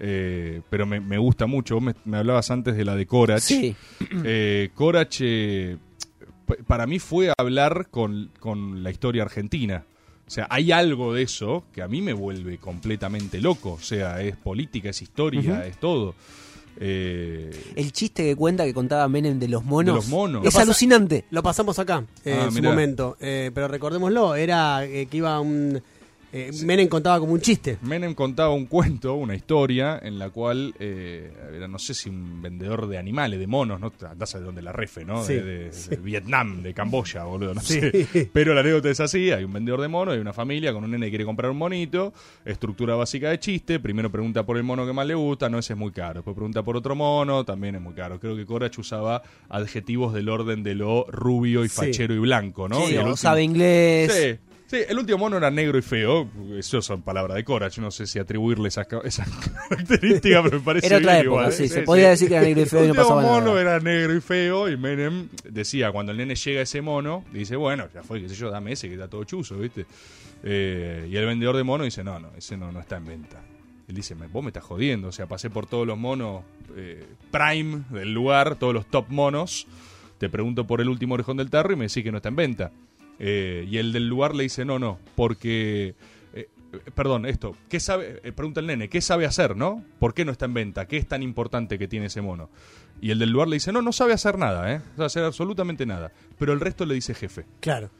[0.00, 1.76] Eh, pero me, me gusta mucho.
[1.76, 3.40] Vos me, me hablabas antes de la de Corach.
[3.42, 3.76] Sí.
[4.24, 5.76] Eh, Corach, eh,
[6.66, 9.84] para mí fue hablar con, con la historia argentina.
[10.26, 13.74] O sea, hay algo de eso que a mí me vuelve completamente loco.
[13.74, 16.16] O sea, es política, es historia, es todo.
[16.78, 19.94] Eh, El chiste que cuenta que contaba Menem de los monos.
[19.94, 20.44] De los monos.
[20.44, 21.24] Es Lo alucinante.
[21.30, 22.70] Lo pasamos acá eh, Ah, en su mirá.
[22.70, 23.16] momento.
[23.20, 25.80] Eh, pero recordémoslo, era eh, que iba un.
[26.38, 27.78] Eh, Menem contaba como un chiste.
[27.82, 32.42] Menem contaba un cuento, una historia, en la cual eh, era, no sé si un
[32.42, 33.92] vendedor de animales, de monos, ¿no?
[34.08, 35.24] Andás a de donde la refe, ¿no?
[35.24, 35.90] Sí, de, de- sí.
[35.90, 37.80] de Vietnam, de Camboya, boludo, no Sí.
[37.80, 38.30] sé.
[38.32, 40.90] Pero la anécdota es así, hay un vendedor de monos, hay una familia con un
[40.90, 42.12] nene que quiere comprar un monito,
[42.44, 45.72] estructura básica de chiste, primero pregunta por el mono que más le gusta, no, ese
[45.72, 48.20] es muy caro, después pregunta por otro mono, también es muy caro.
[48.20, 52.76] Creo que Corach usaba adjetivos del orden de lo rubio y fachero y blanco, ¿no?
[52.80, 54.12] Sí, Y el último- sabe inglés.
[54.12, 54.38] Sí.
[54.68, 56.28] Sí, el último mono era negro y feo.
[56.58, 57.78] Eso son palabras de Corach.
[57.78, 59.24] No sé si atribuirle esas ca- esa
[59.68, 61.52] características, pero me parece Era otra bien época, igual.
[61.52, 63.40] sí, se podía decir que era negro y feo y no El último pasaba nada.
[63.40, 64.68] mono era negro y feo.
[64.68, 68.28] Y Menem decía, cuando el nene llega a ese mono, dice, bueno, ya fue, qué
[68.28, 69.86] sé yo, dame ese que está todo chuzo, ¿viste?
[70.42, 73.40] Eh, y el vendedor de mono dice, no, no, ese no, no está en venta.
[73.88, 75.08] Él dice, "Me- vos me estás jodiendo.
[75.08, 76.42] O sea, pasé por todos los monos
[76.76, 79.68] eh, prime del lugar, todos los top monos.
[80.18, 82.36] Te pregunto por el último orejón del tarro y me decís que no está en
[82.36, 82.72] venta.
[83.18, 85.94] Eh, y el del lugar le dice, no, no, porque...
[86.34, 86.48] eh,
[86.94, 88.20] perdón, esto, ¿qué sabe?
[88.22, 89.82] eh, pregunta el nene, ¿qué sabe hacer, no?
[89.98, 90.86] ¿Por qué no está en venta?
[90.86, 92.50] ¿Qué es tan importante que tiene ese mono?
[93.00, 94.78] Y el del lugar le dice, no, no sabe hacer nada, ¿eh?
[94.90, 96.12] No sabe hacer absolutamente nada.
[96.38, 97.44] Pero el resto le dice jefe.
[97.60, 97.90] Claro.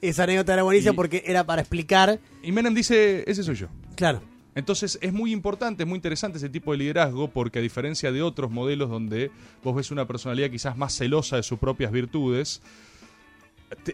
[0.00, 2.18] Esa anécdota era buenísima Y- porque era para explicar.
[2.42, 3.68] Y Menem dice, ese soy yo.
[3.96, 4.20] Claro.
[4.54, 8.22] Entonces es muy importante, es muy interesante ese tipo de liderazgo porque a diferencia de
[8.22, 9.30] otros modelos donde
[9.62, 12.62] vos ves una personalidad quizás más celosa de sus propias virtudes,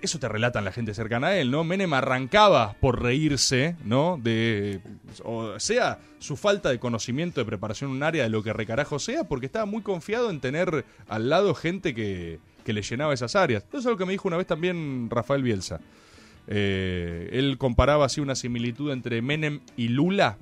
[0.03, 1.65] eso te relatan la gente cercana a él, ¿no?
[1.65, 4.19] Menem arrancaba por reírse, ¿no?
[4.23, 4.81] De,
[5.25, 8.99] o sea, su falta de conocimiento de preparación en un área de lo que recarajo
[8.99, 13.37] sea, porque estaba muy confiado en tener al lado gente que, que le llenaba esas
[13.37, 13.65] áreas.
[13.69, 15.81] Eso es algo que me dijo una vez también Rafael Bielsa.
[16.47, 20.39] Eh, él comparaba así una similitud entre Menem y Lula.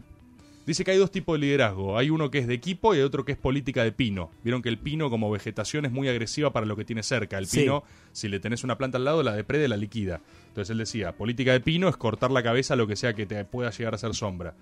[0.71, 1.99] Dice que hay dos tipos de liderazgo.
[1.99, 4.31] Hay uno que es de equipo y hay otro que es política de pino.
[4.45, 7.39] Vieron que el pino como vegetación es muy agresiva para lo que tiene cerca.
[7.39, 7.63] El Sí.
[7.63, 7.83] pino,
[8.13, 10.21] si le tenés una planta al lado, la deprede, la liquida.
[10.47, 13.27] Entonces él decía, política de pino es cortar la cabeza a lo que sea que
[13.27, 14.55] te pueda llegar a hacer sombra.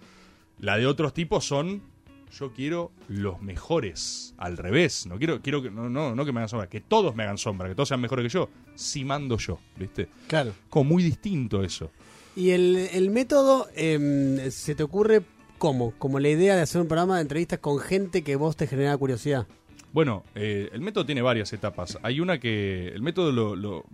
[0.61, 1.83] La de otros tipos son,
[2.39, 4.33] yo quiero los mejores.
[4.39, 5.05] Al revés.
[5.05, 7.37] No quiero, quiero que, no, no, no que me hagan sombra, que todos me hagan
[7.37, 8.49] sombra, que todos sean mejores que yo.
[8.77, 10.09] Si mando yo, ¿viste?
[10.27, 10.55] Claro.
[10.71, 11.91] Como muy distinto eso.
[12.35, 15.21] Y el, el método, eh, ¿se te ocurre
[15.59, 15.93] ¿Cómo?
[15.99, 18.97] Como la idea de hacer un programa de entrevistas con gente que vos te genera
[18.97, 19.47] curiosidad.
[19.93, 21.99] Bueno, eh, el método tiene varias etapas.
[22.03, 23.85] Hay una que el método lo, lo-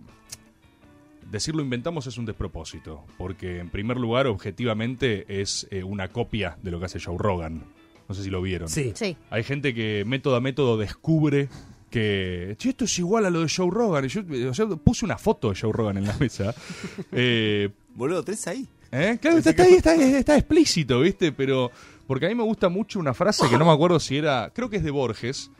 [1.31, 6.71] decirlo inventamos es un despropósito, porque en primer lugar objetivamente es eh, una copia de
[6.71, 7.63] lo que hace Joe Rogan.
[8.07, 8.69] No sé si lo vieron.
[8.69, 8.91] Sí.
[8.95, 9.17] Sí.
[9.31, 11.49] Hay gente que método a método descubre
[11.89, 14.07] que "Che, esto es igual a lo de Joe Rogan.
[14.07, 16.53] Yo o sea, puse una foto de Joe Rogan en la mesa.
[17.11, 18.67] Eh, Boludo, ¿tres ahí?
[18.95, 19.17] ¿Eh?
[19.21, 21.31] Claro, está, está ahí, está, está explícito, ¿viste?
[21.31, 21.71] Pero.
[22.07, 24.51] Porque a mí me gusta mucho una frase que no me acuerdo si era.
[24.53, 25.51] Creo que es de Borges,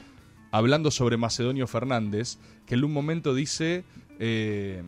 [0.51, 3.83] hablando sobre Macedonio Fernández, que en un momento dice.
[4.19, 4.83] eh,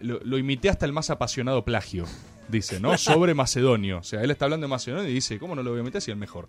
[0.00, 2.04] lo, lo imité hasta el más apasionado plagio,
[2.48, 2.98] dice, ¿no?
[2.98, 3.98] Sobre Macedonio.
[3.98, 6.02] O sea, él está hablando de Macedonio y dice, ¿cómo no lo voy a meter
[6.02, 6.48] si es el mejor?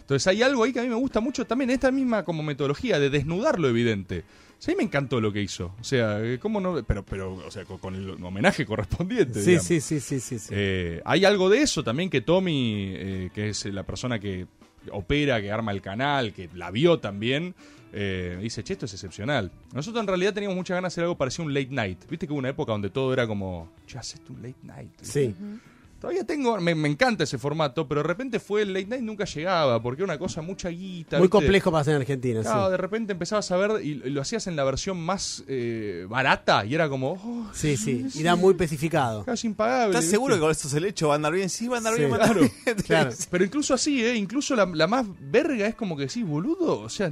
[0.00, 2.98] Entonces hay algo ahí que a mí me gusta mucho también, esta misma como metodología
[2.98, 4.24] de desnudar lo evidente.
[4.66, 5.74] Mí me encantó lo que hizo.
[5.80, 6.82] O sea, eh, ¿cómo no?
[6.82, 9.40] Pero, pero o sea, con, con el homenaje correspondiente.
[9.40, 9.66] Sí, digamos.
[9.66, 10.38] sí, sí, sí, sí.
[10.38, 10.48] sí.
[10.50, 14.46] Eh, hay algo de eso también que Tommy, eh, que es la persona que
[14.90, 17.54] opera, que arma el canal, que la vio también,
[17.92, 19.50] eh, dice, che, esto es excepcional.
[19.72, 22.04] Nosotros en realidad teníamos muchas ganas de hacer algo parecido a un late night.
[22.08, 24.92] Viste que hubo una época donde todo era como, che, hacete un late night.
[25.00, 25.34] Sí.
[26.00, 29.24] Todavía tengo, me, me encanta ese formato, pero de repente fue el late night nunca
[29.24, 31.16] llegaba, porque era una cosa mucha guita.
[31.16, 31.30] Muy ¿viste?
[31.30, 32.42] complejo para hacer en Argentina.
[32.42, 32.48] sí.
[32.48, 36.66] Claro, de repente empezabas a ver y lo hacías en la versión más eh, barata
[36.66, 38.06] y era como, oh, Sí, sí.
[38.14, 39.24] Y da muy especificado.
[39.24, 39.86] casi impagable.
[39.92, 40.16] ¿Estás ¿viste?
[40.16, 41.48] seguro que con esto se le hecho va a andar bien?
[41.48, 42.00] Sí, va a andar Sí.
[42.00, 42.76] bien, va a andar Claro, bien.
[42.86, 43.10] Claro.
[43.30, 44.14] Pero incluso así, ¿eh?
[44.16, 46.80] Incluso la, la más verga es como que sí, boludo.
[46.80, 47.10] O sea,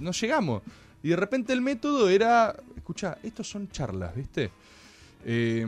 [0.00, 0.62] no llegamos.
[1.04, 4.50] Y de repente el método era, escucha, estos son charlas, ¿viste?
[5.24, 5.64] Eh,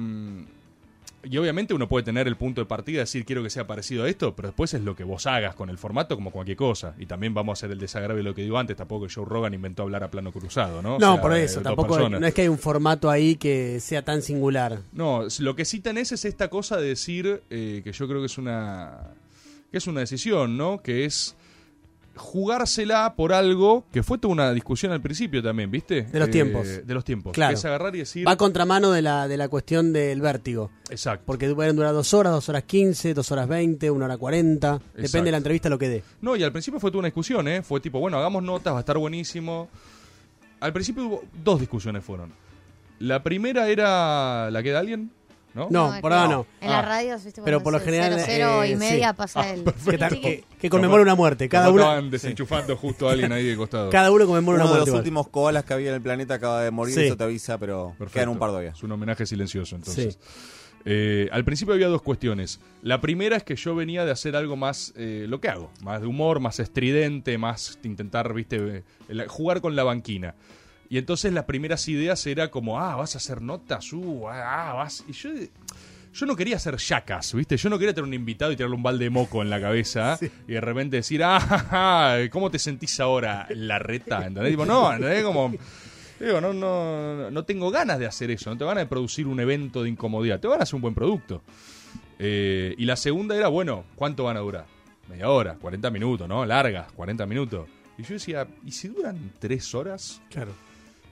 [1.30, 4.08] y obviamente uno puede tener el punto de partida, decir quiero que sea parecido a
[4.08, 6.94] esto, pero después es lo que vos hagas con el formato como cualquier cosa.
[6.98, 9.24] Y también vamos a hacer el desagravio de lo que digo antes, tampoco que Joe
[9.24, 10.96] Rogan inventó hablar a plano cruzado, ¿no?
[10.96, 11.60] O No, sea, por eso.
[11.60, 14.80] Tampoco no es que hay un formato ahí que sea tan singular.
[14.92, 18.26] No, lo que sí tenés es esta cosa de decir eh, que yo creo que
[18.26, 18.98] es una
[19.70, 20.80] que es una decisión, ¿no?
[20.80, 21.34] Que es
[22.16, 26.02] jugársela por algo que fue toda una discusión al principio también, ¿viste?
[26.02, 26.66] De los Eh, tiempos.
[26.86, 27.32] De los tiempos.
[27.32, 27.50] Claro.
[27.50, 28.26] Que es agarrar y decir.
[28.26, 30.70] Va a contramano de la, de la cuestión del vértigo.
[30.90, 31.24] Exacto.
[31.26, 34.80] Porque pueden durar dos horas, dos horas quince, dos horas veinte, una hora cuarenta.
[34.94, 36.02] Depende de la entrevista lo que dé.
[36.20, 37.62] No, y al principio fue toda una discusión, ¿eh?
[37.62, 39.68] Fue tipo, bueno, hagamos notas, va a estar buenísimo.
[40.60, 42.32] Al principio hubo dos discusiones fueron.
[42.98, 45.10] La primera era la que de alguien,
[45.56, 45.66] ¿no?
[45.70, 46.46] No, por ahora no.
[46.60, 49.14] En la radio, viste, Pero por lo general, Cero, cero eh, y media sí.
[49.16, 49.64] pasa Ah, el.
[50.60, 51.48] Que, conmemora una muerte.
[51.48, 53.90] Cada uno, estaban desenchufando justo a alguien ahí de costado.
[53.90, 55.00] cada uno conmemora Uno una de los igual.
[55.00, 57.04] últimos koalas que había en el planeta acaba de morir, Sí.
[57.06, 58.12] eso te avisa, pero Perfecto.
[58.12, 58.70] quedan un par todavía.
[58.70, 60.14] Es un homenaje silencioso, entonces.
[60.20, 60.28] Sí.
[60.88, 62.60] Eh, al principio había dos cuestiones.
[62.82, 66.00] La primera es que yo venía de hacer algo más, eh, lo que hago, más
[66.00, 70.36] de humor, más estridente, más intentar, viste, eh, jugar con la banquina.
[70.88, 75.04] Y entonces las primeras ideas era como, ah, vas a hacer notas, uh, ah, vas.
[75.08, 75.30] Y yo,
[76.16, 77.56] yo no quería hacer yacas, ¿viste?
[77.56, 80.18] Yo no quería tener un invitado y tirarle un balde de moco en la cabeza
[80.48, 84.26] y de repente decir, ah, ja, ja, ¿cómo te sentís ahora, la reta?
[84.26, 84.52] ¿Entendés?
[84.52, 85.24] Tipo, no, ¿entendés?
[85.24, 85.52] Como.
[86.18, 89.38] Digo, no, no, no tengo ganas de hacer eso, no tengo ganas de producir un
[89.38, 91.42] evento de incomodidad, tengo ganas de hacer un buen producto.
[92.18, 94.64] Eh, y la segunda era, bueno, ¿cuánto van a durar?
[95.10, 96.46] Media hora, 40 minutos, ¿no?
[96.46, 97.68] Largas, 40 minutos.
[97.98, 100.22] Y yo decía, ¿y si duran 3 horas?
[100.30, 100.52] Claro.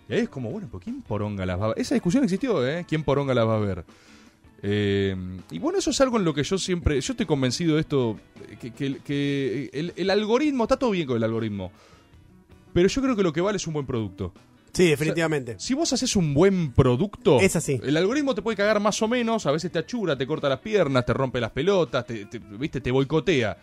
[0.09, 1.79] Y ahí es como, bueno, ¿por quién poronga las va a ver?
[1.81, 2.85] Esa discusión existió, ¿eh?
[2.89, 3.85] ¿Quién poronga las va a ver?
[4.63, 5.15] Eh,
[5.51, 7.01] y bueno, eso es algo en lo que yo siempre.
[7.01, 8.19] Yo estoy convencido de esto.
[8.61, 10.65] Que, que- que el, el algoritmo.
[10.65, 11.71] Está todo bien con el algoritmo.
[12.73, 14.33] Pero yo creo que lo que vale es un buen producto.
[14.73, 15.57] Sí, definitivamente.
[15.61, 17.79] Si vos haces un buen producto, Es así.
[17.85, 20.59] el algoritmo te puede cagar más o menos, a veces te achura, te corta las
[20.59, 23.57] piernas, te rompe las pelotas, te, te- viste, te boicotea.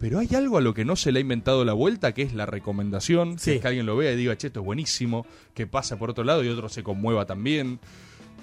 [0.00, 2.32] Pero hay algo a lo que no se le ha inventado la vuelta, que es
[2.34, 3.50] la recomendación, que Sí.
[3.52, 6.24] es que alguien lo vea y diga, che, esto es buenísimo, que pasa por otro
[6.24, 7.78] lado y otro se conmueva también.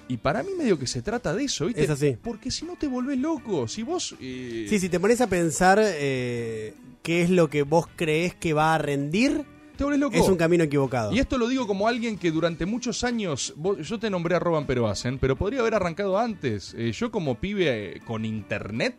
[0.06, 1.82] Y para mí medio que se trata de eso, ¿viste?
[1.84, 2.16] Es así.
[2.22, 4.14] Porque si no te volvés loco, si vos...
[4.20, 6.72] eh, Sí, si te pones a pensar eh,
[7.02, 9.44] qué es lo que vos crees que va a rendir,
[9.76, 10.16] te volvés loco.
[10.16, 11.12] es un camino equivocado.
[11.12, 14.38] Y esto lo digo como alguien que durante muchos años, vos- yo te nombré a
[14.38, 16.72] Roban pero hacen, pero podría haber arrancado antes.
[16.78, 18.96] Eh, yo como pibe eh, con internet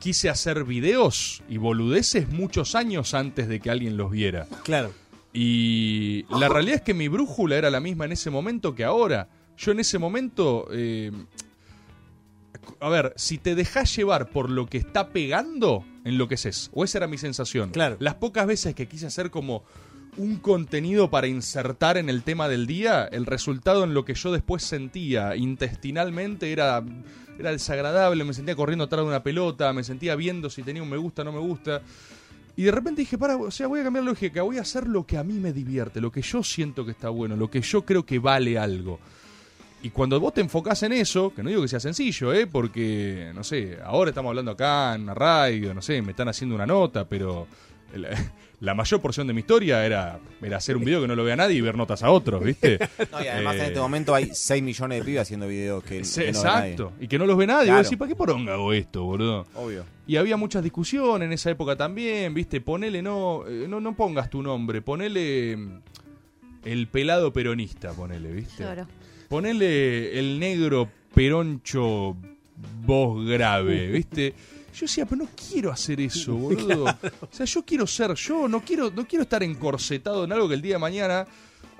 [0.00, 4.48] quise hacer videos y boludeces muchos años antes de que alguien los viera.
[4.64, 4.92] Claro.
[5.32, 9.28] Y la realidad es que mi brújula era la misma en ese momento que ahora.
[9.56, 10.66] Yo en ese momento...
[10.72, 11.12] eh,
[12.80, 16.70] a ver, si te dejas llevar por lo que está pegando, enloqueces.
[16.72, 17.70] O esa era mi sensación.
[17.70, 17.96] Claro.
[18.00, 19.64] Las pocas veces que quise hacer como
[20.16, 24.32] un contenido para insertar en el tema del día, el resultado en lo que yo
[24.32, 26.82] después sentía intestinalmente era,
[27.40, 30.90] era desagradable, me sentía corriendo atrás de una pelota, me sentía viendo si tenía un
[30.90, 31.82] me gusta o no me gusta.
[32.56, 34.86] Y de repente dije, para, o sea, voy a cambiar la lógica, voy a hacer
[34.86, 37.62] lo que a mí me divierte, lo que yo siento que está bueno, lo que
[37.62, 38.98] yo creo que vale algo.
[39.82, 42.46] y cuando vos te enfocás en eso, que no digo que sea sencillo, ¿eh?
[42.46, 46.54] porque, no sé, ahora estamos hablando acá en la radio, no sé, me están haciendo
[46.54, 47.46] una nota, pero
[48.60, 51.34] la mayor porción de mi historia era, era hacer un video que no lo vea
[51.34, 52.78] nadie y ver notas a otros, ¿viste?
[53.10, 56.04] No, y además en Eh, este momento hay 6 millones de pibes haciendo videos que,
[56.04, 56.70] Sí, que no ve nadie.
[56.72, 56.92] exacto.
[57.00, 57.64] Y que no los ve nadie.
[57.66, 57.78] Claro.
[57.78, 59.46] Vos decís, ¿para qué poronga hago esto, boludo?
[59.54, 59.84] Obvio.
[60.06, 62.60] Y había muchas discusiones en esa época también, ¿viste?
[62.60, 65.80] Ponele, no, eh, no, no pongas tu nombre, ponele mm,
[66.64, 68.62] el pelado peronista, ponele, ¿viste?
[68.62, 68.86] Lloro.
[69.28, 72.16] Ponele el negro peroncho
[72.84, 74.34] voz grave, ¿viste?
[74.80, 76.84] Yo decía, pero no quiero hacer eso, boludo.
[76.86, 80.54] O sea, yo quiero ser yo, no quiero, no quiero estar encorsetado en algo que
[80.54, 81.26] el día de mañana.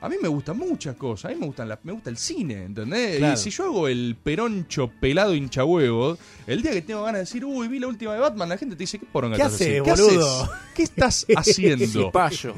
[0.02, 2.64] A mí me gustan muchas cosas, a mí me, gustan la- me gusta el cine,
[2.64, 3.18] ¿entendés?
[3.18, 3.35] Claro.
[3.35, 7.20] Y si yo hago el peroncho pelado hincha huevos, el día que tengo ganas de
[7.20, 9.55] decir, uy, vi la última de Batman, la gente te dice, ¿qué poronga ¿Qué estás
[9.60, 10.05] haces, haciendo?
[10.14, 10.43] boludo?
[10.44, 10.56] haces?
[10.74, 12.12] ¿Qué estás haciendo?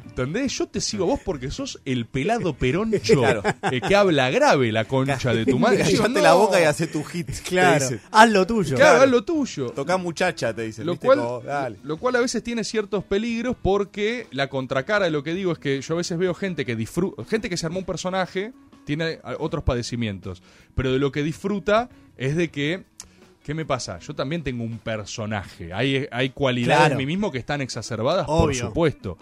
[0.06, 0.52] ¿Entendés?
[0.56, 3.42] Yo te sigo a vos porque sos el pelado peroncho Claro.
[3.70, 5.82] eh, que habla grave la concha de tu madre.
[5.84, 6.38] Digo, Callate la no.
[6.38, 7.28] boca y hace tu hit.
[7.44, 8.76] Claro, haz lo tuyo.
[8.76, 9.70] Claro, haz lo tuyo.
[9.70, 10.86] Toca muchacha, te dicen.
[10.86, 11.78] Lo cual, Como, dale.
[11.82, 15.58] lo cual a veces tiene ciertos peligros porque la contracara de lo que digo es
[15.58, 18.52] que yo a veces veo gente que disfruta, gente que se armó un personaje,
[18.84, 20.42] tiene otros padecimientos,
[20.74, 22.84] pero de lo que disfruta es de que,
[23.42, 23.98] ¿qué me pasa?
[24.00, 26.92] Yo también tengo un personaje, hay, hay cualidades Claro.
[26.92, 28.66] en mí mismo que están exacerbadas, por Obvio.
[28.68, 29.18] supuesto,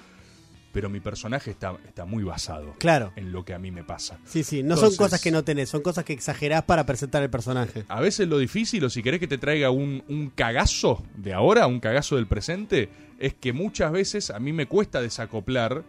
[0.73, 3.13] pero mi personaje está, está muy basado Claro.
[3.17, 4.19] en lo que a mí me pasa.
[4.25, 7.29] Sí, sí, no son cosas que no tenés, son cosas que exagerás para presentar el
[7.31, 7.85] personaje.
[7.89, 11.67] A veces lo difícil, o si querés que te traiga un, un cagazo de ahora,
[11.67, 12.89] un cagazo del presente,
[13.19, 15.83] es que muchas veces a mí me cuesta desacoplar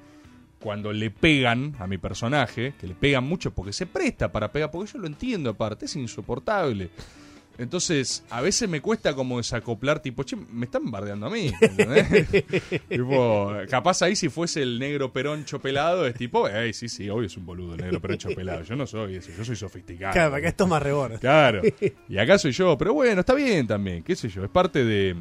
[0.61, 4.71] cuando le pegan a mi personaje, que le pegan mucho porque se presta para pegar,
[4.71, 6.89] porque yo lo entiendo aparte, es insoportable.
[7.57, 11.51] Entonces, a veces me cuesta como desacoplar, tipo, che, me están bardeando a mí.
[12.89, 17.27] tipo, capaz ahí si fuese el negro peroncho pelado, es tipo, hey, sí, sí, obvio
[17.27, 18.63] es un boludo el negro peroncho pelado.
[18.63, 20.13] Yo no soy eso, yo soy sofisticado.
[20.13, 21.19] Claro, acá esto es más rebord.
[21.19, 21.61] Claro.
[22.07, 25.15] Y acá soy yo, pero bueno, está bien también, qué sé yo, es parte de...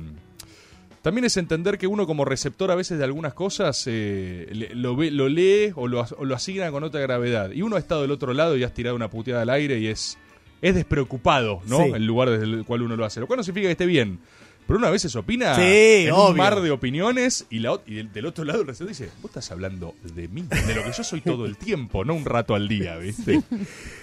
[1.03, 4.97] También es entender que uno como receptor a veces de algunas cosas eh, le- lo,
[4.97, 7.51] ve, lo lee o lo, as- o lo asigna con otra gravedad.
[7.53, 9.87] Y uno ha estado del otro lado y has tirado una puteada al aire y
[9.87, 10.19] es,
[10.61, 11.85] es despreocupado, ¿no?
[11.85, 11.91] Sí.
[11.95, 13.19] El lugar desde el cual uno lo hace.
[13.21, 14.19] Lo cual no significa que esté bien.
[14.67, 15.63] Pero uno a veces opina Sí,
[16.07, 16.29] en obvio.
[16.33, 19.31] un mar de opiniones y, la, y del, del otro lado el receptor dice, vos
[19.31, 22.55] estás hablando de mí, de lo que yo soy todo el tiempo, no un rato
[22.55, 23.41] al día, ¿viste?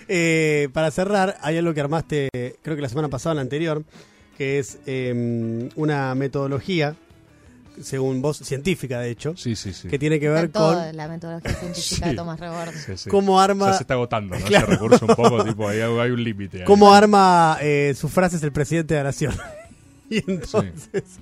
[0.10, 2.30] Eh, para cerrar, hay algo que armaste,
[2.62, 3.84] creo que la semana pasada o la anterior,
[4.38, 6.96] que es eh, una metodología,
[7.82, 9.88] según vos, científica de hecho, Sí, sí, sí.
[9.88, 12.74] que tiene que ver Está toda con la metodología científica de Tomás Rebord.
[12.76, 13.10] Sí, sí.
[13.10, 13.72] cómo arma...
[13.72, 14.46] Ya se está agotando, ¿no?
[14.46, 14.68] Claro.
[14.68, 16.64] Ese recurso un poco, tipo, ahí hay, hay un límite.
[16.66, 19.34] cómo arma eh, sus frases el presidente de la nación.
[20.10, 21.20] y entonces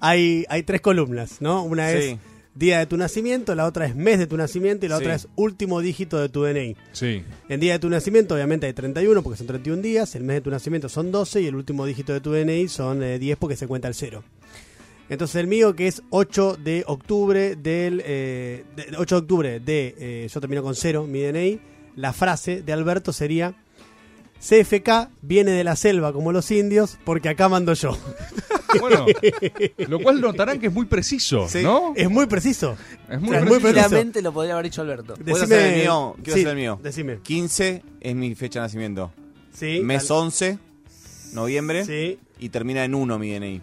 [0.00, 1.62] hay, hay tres columnas, ¿no?
[1.62, 2.18] Una es.
[2.56, 5.02] Día de tu nacimiento, la otra es mes de tu nacimiento y la Sí.
[5.04, 6.76] otra es último dígito de tu DNI.
[6.92, 7.22] Sí.
[7.48, 10.40] En día de tu nacimiento, obviamente hay 31 porque son 31 días, el mes de
[10.40, 13.56] tu nacimiento son 12 y el último dígito de tu DNI son eh, 10 porque
[13.56, 14.24] se cuenta el cero.
[15.08, 18.02] Entonces el mío, que es 8 de octubre del...
[18.04, 19.94] eh, de- 8 de octubre de...
[19.98, 21.60] eh, yo termino con 0, mi DNI.
[21.94, 23.54] La frase de Alberto sería...
[24.40, 27.96] CFK viene de la selva como los indios porque acá mando yo.
[28.80, 29.06] Bueno,
[29.88, 31.94] lo cual notarán que es muy preciso, Sí, ¿no?
[31.96, 32.76] Es muy preciso.
[33.08, 33.60] Es muy O sea, preciso.
[33.72, 35.14] Tranquilamente lo podría haber dicho Alberto.
[35.14, 36.14] ¿Puedo Decime- hacer el mío?
[36.22, 36.80] Quiero sí, hacer el mío.
[36.82, 37.18] decime.
[37.22, 39.12] 15 es mi fecha de nacimiento.
[39.54, 40.20] Sí, Mes dale.
[40.20, 40.58] 11,
[41.32, 41.84] noviembre.
[41.86, 42.18] Sí.
[42.38, 43.62] Y termina en 1 mi DNI.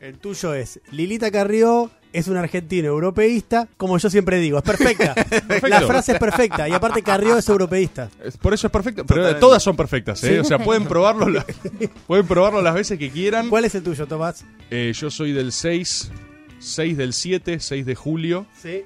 [0.00, 5.14] El tuyo es Lilita Carrió es un argentino europeísta, como yo siempre digo, es perfecta.
[5.68, 8.10] La frase es perfecta y aparte Carrió es europeísta.
[8.24, 9.04] Es- Por eso es perfecto.
[9.06, 9.40] Pero Totalmente.
[9.40, 10.34] todas son perfectas, ¿eh?
[10.34, 10.38] Sí.
[10.38, 11.46] O sea, pueden probarlo, la-
[12.06, 13.48] pueden probarlo las veces que quieran.
[13.48, 14.44] ¿Cuál es el tuyo, Tomás?
[14.70, 16.10] Eh, yo soy del 6,
[16.58, 18.46] 6 del 7, 6 de julio.
[18.60, 18.82] Sí,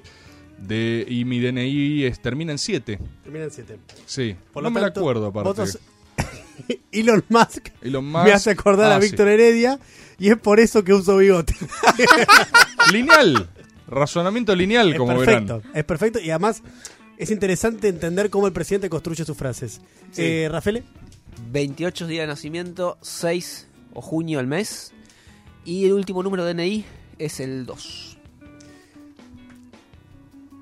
[0.57, 2.99] De, y mi DNI es, termina en 7.
[3.23, 3.77] termina en 7.
[4.05, 4.35] Sí.
[4.53, 5.63] Por no lo me tanto, la acuerdo, aparte.
[6.91, 8.23] Elon Musk Elon Musk.
[8.23, 9.07] me hace acordar Ah, a sí.
[9.09, 9.77] Víctor Heredia
[10.19, 11.55] y es por eso que uso bigote.
[12.91, 13.49] Lineal.
[13.87, 15.71] Razonamiento lineal, es como perfecto, verán.
[15.75, 16.63] es perfecto y además
[17.17, 19.79] es interesante entender cómo el presidente construye sus frases.
[20.11, 20.23] Sí.
[20.23, 20.83] Eh, Rafael,
[21.51, 24.91] 28 días de nacimiento, 6 o junio al mes.
[25.65, 26.85] Y el último número de DNI
[27.19, 28.17] es el 2.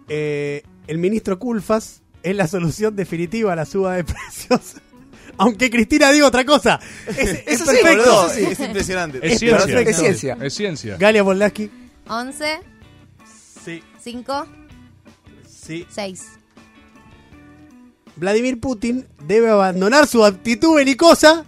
[0.09, 4.75] eh, el ministro Culfas es la solución definitiva a la suba de precios.
[5.37, 6.79] Aunque Cristina diga otra cosa.
[7.07, 7.89] Es, es sí, perfecto.
[7.89, 9.17] boludo, es impresionante.
[9.21, 9.65] Es, Es ciencia.
[9.65, 9.89] perfecto.
[9.91, 10.37] Es ciencia.
[10.41, 10.97] Es ciencia.
[10.97, 11.69] Galia Bolaski.
[12.07, 12.59] 11,
[13.63, 14.45] Sí, 5,
[15.47, 15.87] sí.
[15.89, 16.23] 6.
[18.15, 21.45] Vladimir Putin debe abandonar su actitud belicosa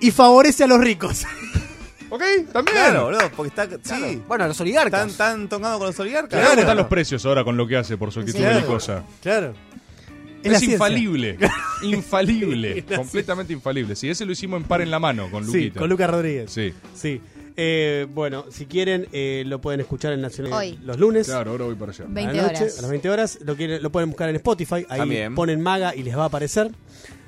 [0.00, 1.24] y favorece a los ricos.
[2.10, 2.22] Ok,
[2.54, 2.74] también.
[2.74, 3.68] Claro, boludo, porque está.
[3.82, 4.22] Sí.
[4.26, 5.10] Bueno, los oligarcas.
[5.10, 6.30] Están tan tocados con los oligarcas.
[6.40, 6.48] Claro.
[6.52, 8.54] ¿Cómo están los precios ahora con lo que hace por su actitud Claro.
[8.54, 9.02] belicosa?
[9.20, 9.52] Claro.
[10.42, 11.36] Es infalible.
[11.82, 12.84] infalible.
[12.96, 13.96] completamente infalible.
[13.96, 15.80] Sí, ese lo hicimos en par en la mano con Sí, Luquita.
[15.80, 16.50] con Lucas Rodríguez.
[16.50, 16.72] Sí.
[16.94, 17.20] Sí.
[17.60, 20.78] Eh, bueno, si quieren, eh, lo pueden escuchar en Nacional Hoy.
[20.84, 21.26] los lunes.
[21.26, 22.04] Claro, ahora voy para allá.
[22.04, 22.78] A la 20 noche, horas.
[22.78, 23.38] A las 20 horas.
[23.44, 24.86] Lo, quieren- lo pueden buscar en Spotify.
[24.88, 25.34] Ahí También.
[25.34, 26.70] ponen Maga y les va a aparecer.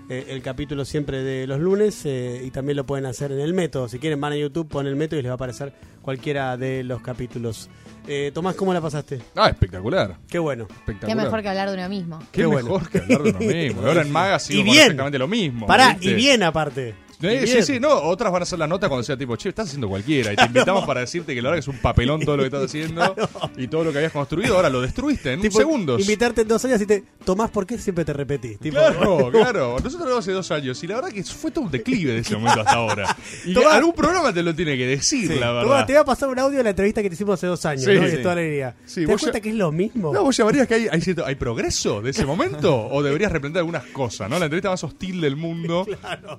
[0.09, 2.03] eh, el capítulo siempre de los lunes.
[2.05, 3.89] eh, y también lo pueden hacer en el método.
[3.89, 5.73] Si quieren, van a YouTube, ponen el método y les va a aparecer
[6.03, 7.69] cualquiera de los capítulos.
[8.06, 9.20] Eh, Tomás, ¿cómo la pasaste?
[9.36, 10.16] Ah, espectacular.
[10.28, 10.66] Qué bueno.
[11.06, 12.18] Qué mejor que hablar de uno mismo.
[12.32, 12.89] Qué, Qué mejor bueno.
[12.90, 13.82] que hablar de uno mismo.
[13.86, 14.82] Ahora en Maga sí Y vamos bien.
[14.86, 15.66] exactamente lo mismo.
[15.66, 16.10] Pará, ¿viste?
[16.10, 16.94] y bien aparte.
[17.23, 19.67] Eh, sí, sí, no, otras van a hacer la nota cuando sea tipo, che, estás
[19.69, 20.33] haciendo cualquiera.
[20.33, 22.47] Y te invitamos para decirte que la verdad que es un papelón todo lo que
[22.49, 23.15] estás haciendo
[23.57, 26.01] y todo lo que habías construido, ahora lo destruiste en Tipo, segundos.
[26.01, 27.05] Invitarte en dos años y te.
[27.25, 28.59] Tomás, ¿por qué siempre te repetís?
[28.59, 29.77] Tipo, Claro, claro.
[29.83, 32.35] Nosotros lo hace dos años y la verdad que fue todo un declive de ese
[32.37, 33.17] momento hasta ahora.
[33.45, 35.39] Y Tomás- algún programa te lo tiene que decir, Sí.
[35.39, 35.63] la verdad.
[35.63, 37.65] Tomás, te voy a pasar un audio de la entrevista que te hicimos hace dos
[37.67, 38.05] años, Sí, ¿no?
[38.05, 38.11] Sí.
[38.11, 38.77] de toda alegría.
[38.87, 40.13] Sí, ¿Te das cuenta que es lo mismo?
[40.13, 43.61] No, vos llamarías que hay, hay, cierto- hay progreso de ese momento o deberías replantear
[43.61, 44.39] algunas cosas, ¿no?
[44.39, 45.87] La entrevista más hostil del mundo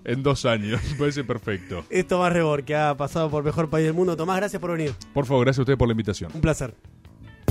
[0.04, 0.71] en dos años.
[0.92, 1.86] Me parece perfecto.
[1.90, 4.16] Es Tomás Rebor, que ha pasado por Mejor País del Mundo.
[4.16, 4.94] Tomás, gracias por venir.
[5.14, 6.32] Por favor, gracias a ustedes por la invitación.
[6.34, 6.76] Un placer.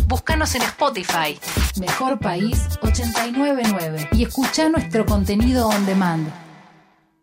[0.07, 1.39] Búscanos en Spotify.
[1.79, 4.09] Mejor País 899.
[4.13, 6.29] Y escucha nuestro contenido on demand.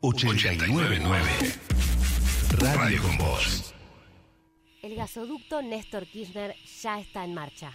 [0.01, 1.27] 899
[2.59, 3.73] Radio con Voz.
[4.81, 7.71] El gasoducto Néstor Kirchner ya está en marcha.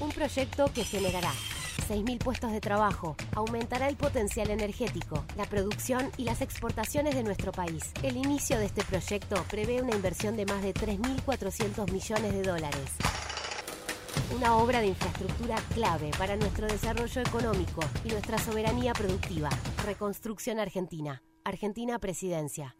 [0.00, 1.32] Un proyecto que generará
[1.78, 7.52] 6.000 puestos de trabajo, aumentará el potencial energético, la producción y las exportaciones de nuestro
[7.52, 7.92] país.
[8.02, 12.90] El inicio de este proyecto prevé una inversión de más de 3.400 millones de dólares.
[14.36, 19.48] Una obra de infraestructura clave para nuestro desarrollo económico y nuestra soberanía productiva.
[19.84, 21.22] Reconstrucción Argentina.
[21.44, 22.76] Argentina Presidencia.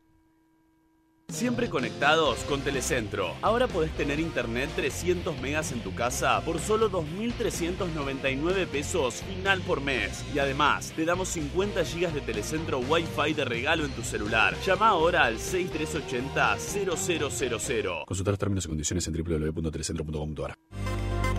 [1.30, 3.34] Siempre conectados con Telecentro.
[3.42, 9.82] Ahora podés tener internet 300 megas en tu casa por solo 2.399 pesos final por
[9.82, 10.24] mes.
[10.34, 14.54] Y además, te damos 50 gigas de Telecentro Wi-Fi de regalo en tu celular.
[14.66, 18.06] Llama ahora al 6380-0000.
[18.06, 20.54] Consultar los términos y condiciones en www.telecentro.com.ar.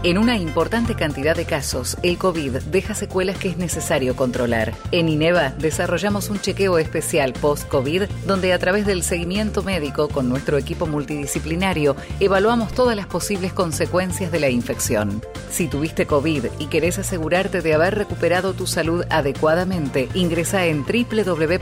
[0.01, 4.73] En una importante cantidad de casos, el COVID deja secuelas que es necesario controlar.
[4.93, 10.57] En INEVA desarrollamos un chequeo especial post-COVID donde a través del seguimiento médico con nuestro
[10.57, 15.21] equipo multidisciplinario evaluamos todas las posibles consecuencias de la infección.
[15.49, 21.57] Si tuviste COVID y querés asegurarte de haber recuperado tu salud adecuadamente, ingresa en www.ineva.net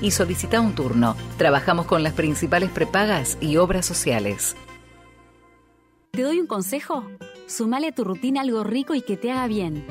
[0.00, 1.14] y solicita un turno.
[1.38, 4.56] Trabajamos con las principales prepagas y obras sociales.
[6.14, 7.06] ¿Te doy un consejo?
[7.46, 9.86] Sumale a tu rutina algo rico y que te haga bien.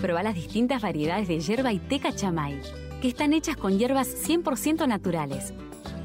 [0.00, 2.62] Proba las distintas variedades de hierba y té cachamay,
[3.02, 5.52] que están hechas con hierbas 100% naturales.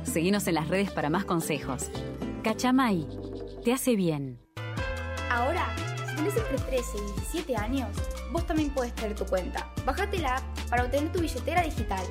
[0.01, 1.91] Seguinos en las redes para más consejos.
[2.43, 3.07] Cachamay,
[3.63, 4.39] te hace bien.
[5.29, 5.67] Ahora,
[6.09, 7.89] si tenés entre 13 y 17 años,
[8.31, 9.71] vos también puedes tener tu cuenta.
[9.85, 12.03] Bájate la app para obtener tu billetera digital,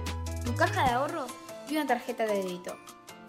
[0.45, 1.33] tu caja de ahorros
[1.69, 2.77] y una tarjeta de débito.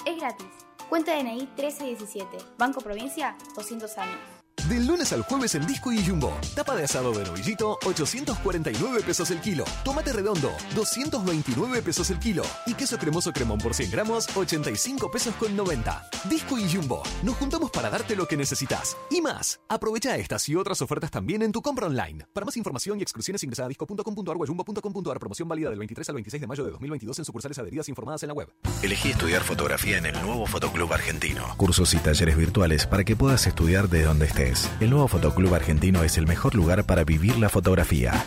[0.05, 0.60] Es gratis.
[0.91, 2.37] Cuenta DNI 1317.
[2.57, 4.40] Banco Provincia, 200 años.
[4.69, 6.37] Del lunes al jueves en Disco y Jumbo.
[6.55, 9.63] Tapa de asado de novillito, 849 pesos el kilo.
[9.83, 12.43] Tomate redondo, 229 pesos el kilo.
[12.65, 16.09] Y queso cremoso cremón por 100 gramos, 85 pesos con 90.
[16.29, 17.01] Disco y Jumbo.
[17.23, 18.95] Nos juntamos para darte lo que necesitas.
[19.09, 19.59] Y más.
[19.67, 22.25] Aprovecha estas y otras ofertas también en tu compra online.
[22.33, 25.19] Para más información y exclusiones ingresa a disco.com.ar o a jumbo.com.ar.
[25.19, 28.27] Promoción válida del 23 al 26 de mayo de 2022 en sucursales adheridas informadas en
[28.27, 28.53] la web.
[28.83, 31.55] Elegí estudiar fotografía en el nuevo Fotoclub Argentino.
[31.57, 34.50] Cursos y talleres virtuales para que puedas estudiar de donde estés.
[34.79, 38.25] El nuevo Fotoclub Argentino es el mejor lugar para vivir la fotografía.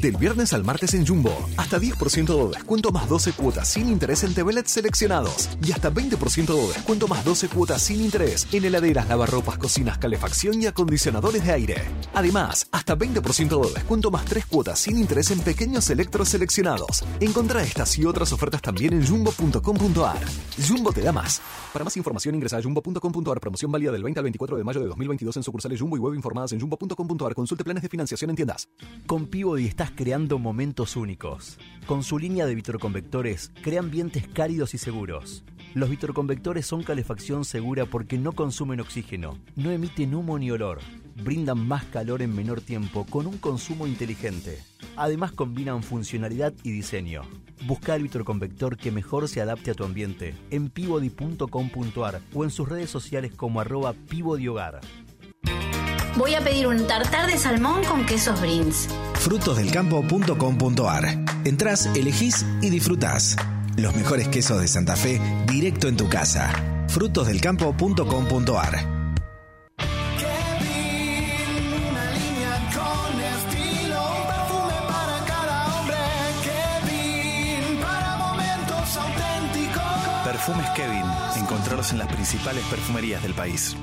[0.00, 4.22] Del viernes al martes en Jumbo, hasta 10% de descuento más 12 cuotas sin interés
[4.22, 5.48] en TVLED seleccionados.
[5.66, 10.62] Y hasta 20% de descuento más 12 cuotas sin interés en heladeras, lavarropas, cocinas, calefacción
[10.62, 11.82] y acondicionadores de aire.
[12.14, 17.04] Además, hasta 20% de descuento más 3 cuotas sin interés en pequeños electros seleccionados.
[17.20, 20.20] Encontrá estas y otras ofertas también en jumbo.com.ar.
[20.68, 21.40] Jumbo te da más.
[21.72, 23.40] Para más información ingresa a jumbo.com.ar.
[23.40, 26.14] Promoción válida del 20 al 24 de mayo de 2022 en sucursales Jumbo y web
[26.14, 27.34] informadas en jumbo.com.ar.
[27.34, 28.68] Consulte planes de financiación en tiendas.
[29.06, 29.26] Con
[29.56, 31.56] Peabody estás creando momentos únicos.
[31.86, 35.44] Con su línea de vitroconvectores, crea ambientes cálidos y seguros.
[35.72, 40.80] Los vitroconvectores son calefacción segura porque no consumen oxígeno, no emiten humo ni olor,
[41.24, 44.62] brindan más calor en menor tiempo con un consumo inteligente.
[44.94, 47.22] Además combinan funcionalidad y diseño.
[47.66, 52.68] Busca el vitroconvector que mejor se adapte a tu ambiente en pivody.com.ar o en sus
[52.68, 54.80] redes sociales como arroba pivodihogar.
[56.16, 58.88] Voy a pedir un tartar de salmón con quesos Brins.
[59.14, 61.24] Frutosdelcampo.com.ar.
[61.44, 63.36] Entrás, elegís y disfrutás.
[63.76, 66.50] Los mejores quesos de Santa Fe directo en tu casa.
[66.88, 68.96] Frutosdelcampo.com.ar.
[72.74, 75.96] con estilo, un perfume para cada hombre.
[76.44, 79.84] Kevin, para momentos auténticos.
[80.24, 81.04] Perfumes Kevin.
[81.36, 83.76] Encontrarlos en las principales perfumerías del país.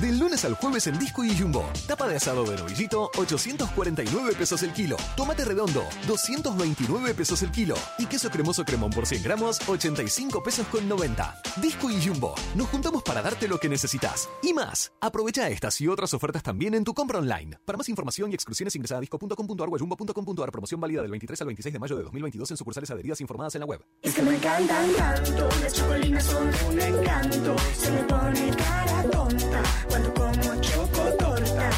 [0.00, 1.70] Del lunes al jueves en Disco y Jumbo.
[1.86, 4.96] Tapa de asado de novillito, 849 pesos el kilo.
[5.16, 7.76] Tomate redondo, 229 pesos el kilo.
[7.98, 11.40] Y queso cremoso cremón por 100 gramos, 85 pesos con 90.
[11.62, 12.34] Disco y Jumbo.
[12.56, 14.28] Nos juntamos para darte lo que necesitas.
[14.42, 14.92] Y más.
[15.00, 17.56] Aprovecha estas y otras ofertas también en tu compra online.
[17.64, 20.50] Para más información y exclusiones ingresa a disco.com.ar o jumbo.com.ar.
[20.50, 23.60] Promoción válida del 23 al 26 de mayo de 2022 en sucursales adheridas informadas en
[23.60, 23.80] la web.
[24.02, 27.56] Es que me encantan tanto, las chocolinas son un encanto.
[27.78, 31.70] Se me pone cara tonta cuando como chocotorta.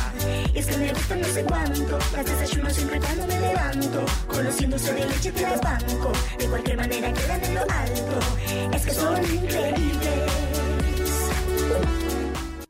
[0.55, 4.05] Y es que me gusta no sé cuánto, las desayuno siempre cuando me levanto.
[4.27, 8.19] Conociéndose de leche te las banco, de cualquier manera quedan en lo alto.
[8.73, 10.66] Es que son increíbles.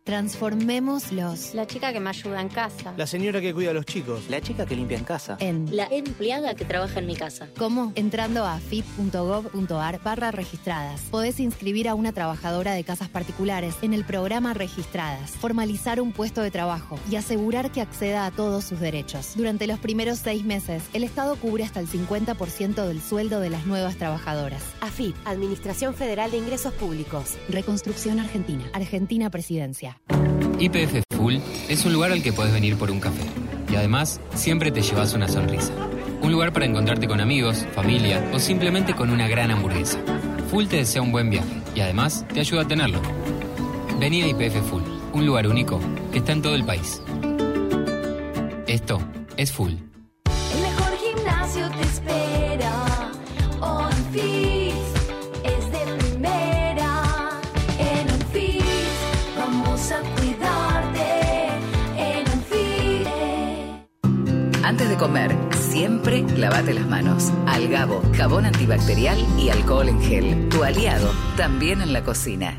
[0.07, 1.53] Transformémoslos.
[1.53, 2.95] La chica que me ayuda en casa.
[2.97, 4.31] La señora que cuida a los chicos.
[4.31, 5.37] La chica que limpia en casa.
[5.41, 7.49] En La empleada que trabaja en mi casa.
[7.59, 7.91] ¿Cómo?
[7.97, 11.01] Entrando a fit.gov.ar barra registradas.
[11.11, 16.41] Podés inscribir a una trabajadora de casas particulares en el programa Registradas, formalizar un puesto
[16.41, 19.33] de trabajo y asegurar que acceda a todos sus derechos.
[19.35, 23.67] Durante los primeros seis meses, el Estado cubre hasta el 50% del sueldo de las
[23.67, 24.63] nuevas trabajadoras.
[24.83, 27.37] AFIP, Administración Federal de Ingresos Públicos.
[27.49, 28.71] Reconstrucción Argentina.
[28.73, 29.96] Argentina Presidencia.
[30.59, 31.37] IPF Full
[31.69, 33.23] es un lugar al que puedes venir por un café.
[33.71, 35.73] Y además, siempre te llevas una sonrisa.
[36.23, 39.99] Un lugar para encontrarte con amigos, familia o simplemente con una gran hamburguesa.
[40.51, 43.01] Full te desea un buen viaje y además te ayuda a tenerlo.
[44.01, 44.83] Vení a IPF Full,
[45.13, 45.81] un lugar único
[46.13, 47.03] que está en todo el país.
[48.67, 48.99] Esto
[49.37, 49.86] es Full.
[64.97, 67.33] Comer, siempre lavate las manos.
[67.47, 70.49] Algabo, jabón antibacterial y alcohol en gel.
[70.49, 72.55] Tu aliado, también en la cocina.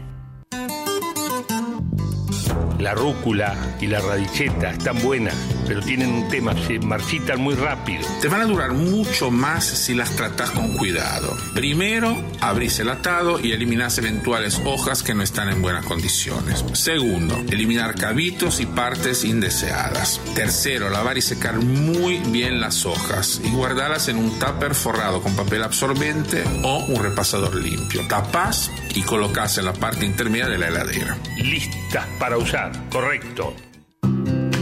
[2.79, 5.35] La rúcula y la radicheta están buenas,
[5.67, 8.07] pero tienen un tema, se marchitan muy rápido.
[8.21, 11.35] Te van a durar mucho más si las tratas con cuidado.
[11.53, 16.63] Primero, abrís el atado y eliminás eventuales hojas que no están en buenas condiciones.
[16.73, 20.21] Segundo, eliminar cabitos y partes indeseadas.
[20.33, 25.35] Tercero, lavar y secar muy bien las hojas y guardarlas en un tupper forrado con
[25.35, 28.07] papel absorbente o un repasador limpio.
[28.07, 31.17] Tapás y colocás en la parte intermedia de la heladera.
[31.37, 33.53] Listas para usar, correcto.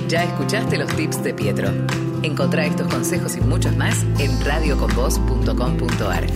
[0.07, 1.69] Ya escuchaste los tips de Pietro.
[2.21, 6.27] Encontrá estos consejos y muchos más en radioconvoz.com.ar.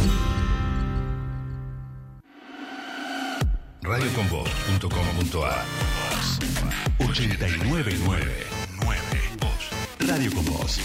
[3.81, 5.65] Radioconvoz.com.ar
[6.99, 8.49] 899
[9.99, 10.79] Radio con Voz.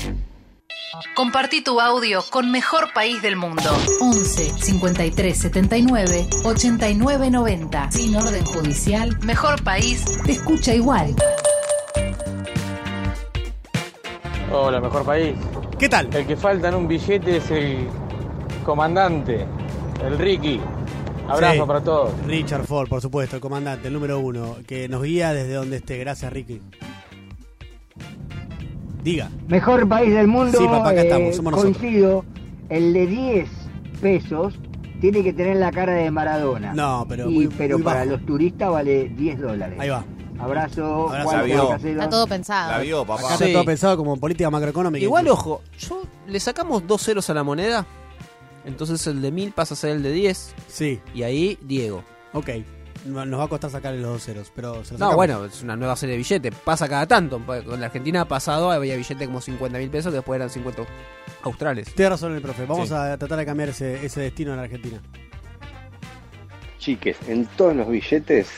[1.15, 3.63] Compartí tu audio con Mejor País del Mundo.
[4.01, 7.91] 11 53 79 89 90.
[7.91, 11.15] Sin orden judicial, Mejor País te escucha igual.
[14.57, 15.35] Hola, mejor país.
[15.79, 16.09] ¿Qué tal?
[16.15, 17.87] El que falta en un billete es el
[18.65, 19.45] comandante,
[20.05, 20.61] el Ricky.
[21.29, 21.67] Abrazo Sí.
[21.67, 22.13] para todos.
[22.27, 25.99] Richard Ford, por supuesto, el comandante, el número uno, que nos guía desde donde esté.
[25.99, 26.61] Gracias, Ricky.
[29.03, 29.29] Diga.
[29.49, 30.57] Mejor país del mundo.
[30.59, 31.79] Sí, papá, acá eh, estamos, somos nosotros.
[31.79, 32.25] Coincido,
[32.69, 33.49] el de 10
[34.01, 34.55] pesos
[35.01, 36.73] tiene que tener la cara de Maradona.
[36.75, 38.13] No, pero Y- muy- pero muy para bajo.
[38.13, 39.79] los turistas vale 10 dólares.
[39.81, 40.05] Ahí va.
[40.39, 41.09] Abrazo.
[41.09, 41.41] Abrazo, Juan.
[41.47, 41.75] Casero.
[41.77, 42.71] Está todo pensado.
[42.73, 43.23] La vio, papá.
[43.25, 45.03] Acá está todo pensado como política macroeconómica.
[45.05, 45.41] Igual, incluso.
[45.41, 47.87] ojo, yo le sacamos dos ceros a la moneda.
[48.65, 50.55] Entonces el de 1000 pasa a ser el de 10.
[50.69, 51.01] Sí.
[51.15, 52.03] Y ahí Diego.
[52.33, 52.49] Ok.
[53.07, 55.17] Nos va a costar sacarle los dos ceros, pero se los No, sacamos.
[55.17, 56.55] bueno, es una nueva serie de billetes.
[56.65, 57.39] Pasa cada tanto.
[57.45, 60.83] Con la Argentina pasado había billete como 50 mil pesos, que después eran 50
[61.43, 61.95] australes.
[61.95, 62.65] Tiene razón el profe.
[62.65, 62.95] Vamos Sí.
[62.95, 65.03] a tratar de cambiar ese, ese destino en la Argentina.
[66.79, 68.49] Chiques, en todos los billetes,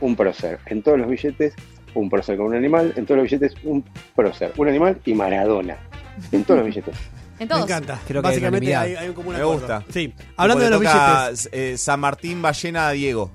[0.00, 0.58] un prócer.
[0.66, 1.54] En todos los billetes,
[1.94, 2.92] un prócer con un animal.
[2.96, 3.84] En todos los billetes, un
[4.14, 4.52] prócer.
[4.56, 5.76] Un animal y Maradona.
[6.32, 6.94] En todos los billetes.
[7.36, 7.98] En Me encanta.
[8.06, 9.58] Creo que hay Básicamente hay, hay un común Me acuerdo.
[9.58, 9.84] gusta.
[9.92, 10.14] Sí.
[10.36, 11.48] Hablando de los toca, billetes.
[11.52, 13.32] eh, San Martín Ballena a Diego.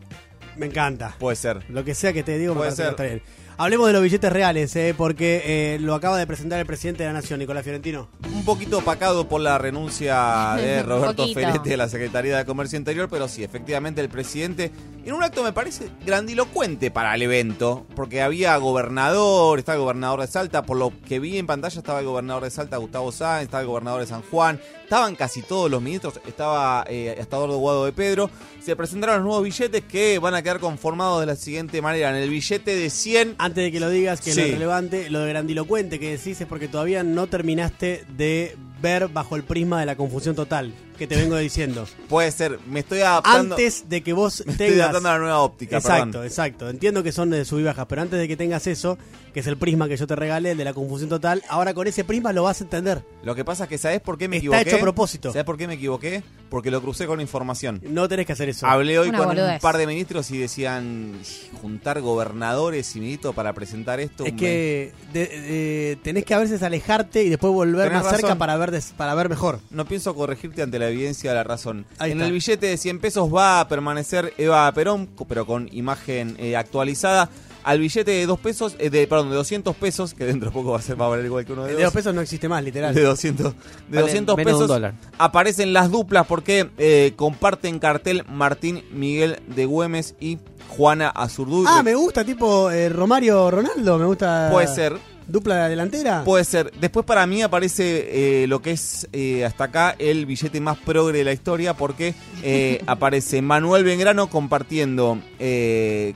[0.56, 1.16] Me encanta.
[1.20, 1.70] Puede ser.
[1.70, 2.90] Lo que sea que te digo, me Puede que ser.
[2.92, 3.22] está bien.
[3.62, 7.10] Hablemos de los billetes reales, eh, porque eh, lo acaba de presentar el presidente de
[7.10, 8.08] la Nación, Nicolás Fiorentino.
[8.34, 11.28] Un poquito opacado por la renuncia de Roberto.
[11.34, 14.72] Ferete de la Secretaría de Comercio Interior, pero sí, efectivamente el presidente,
[15.04, 20.22] en un acto me parece grandilocuente para el evento, porque había gobernador, estaba el gobernador
[20.22, 23.44] de Salta, por lo que vi en pantalla estaba el gobernador de Salta, Gustavo Sáenz,
[23.44, 27.58] estaba el gobernador de San Juan, estaban casi todos los ministros, estaba eh, hasta Eduardo
[27.58, 28.30] Guado de Pedro,
[28.64, 32.16] se presentaron los nuevos billetes que van a quedar conformados de la siguiente manera, en
[32.16, 33.36] el billete de 100...
[33.50, 34.42] Antes de que lo digas, que Sí.
[34.42, 39.36] lo relevante, lo de grandilocuente que decís es porque todavía no terminaste de ver bajo
[39.36, 41.88] el prisma de la confusión total que te vengo diciendo.
[42.08, 43.56] Puede ser, me estoy adaptando...
[43.56, 44.82] Antes de que vos Me estoy tengas.
[44.82, 46.26] adaptando a la nueva óptica, Exacto, perdón.
[46.28, 46.70] exacto.
[46.70, 48.98] Entiendo que son de sub y bajas, pero antes de que tengas eso,
[49.34, 51.88] que es el prisma que yo te regalé, el de la confusión total, ahora con
[51.88, 53.04] ese prisma lo vas a entender.
[53.24, 54.70] Lo que pasa es que ¿sabes por qué me Está equivoqué?
[54.70, 55.32] hecho a propósito.
[55.32, 56.24] ¿Sabes por qué me equivoqué?
[56.50, 57.80] Porque lo crucé con información.
[57.84, 58.68] No tenés que hacer eso.
[58.68, 61.14] Hablé hoy Una con un par de ministros y decían
[61.62, 64.26] juntar gobernadores y ministros para presentar esto.
[64.26, 68.36] Es que de- de- tenés que a veces alejarte y después volver Tenés más cerca
[68.36, 69.60] para ver, des- para ver mejor.
[69.70, 71.86] No pienso corregirte ante la evidencia de la razón.
[71.98, 72.28] Ahí en está.
[72.28, 77.30] el billete de 100 pesos va a permanecer Eva Perón, pero con imagen eh, actualizada.
[77.62, 80.72] Al billete de 2 pesos, eh, de, perdón, de 200 pesos, que dentro de poco
[80.72, 81.80] va a, ser, va a valer igual que uno de El dos.
[81.80, 82.96] de dos pesos no existe más, literal.
[82.96, 83.60] De 200, de
[83.90, 89.40] Vale 200 menos de un pesos aparecen las duplas porque eh, comparten cartel Martín Miguel
[89.48, 91.66] de Güemes y Juana Azurduy.
[91.68, 94.50] Ah, me gusta, tipo eh, Romario Ronaldo, me gusta.
[94.52, 94.98] Puede ser.
[95.30, 96.24] Dupla delantera.
[96.24, 96.72] Puede ser.
[96.80, 101.20] Después para mí aparece eh, lo que es eh, hasta acá el billete más progre
[101.20, 105.20] de la historia porque eh, aparece Manuel Bengrano compartiendo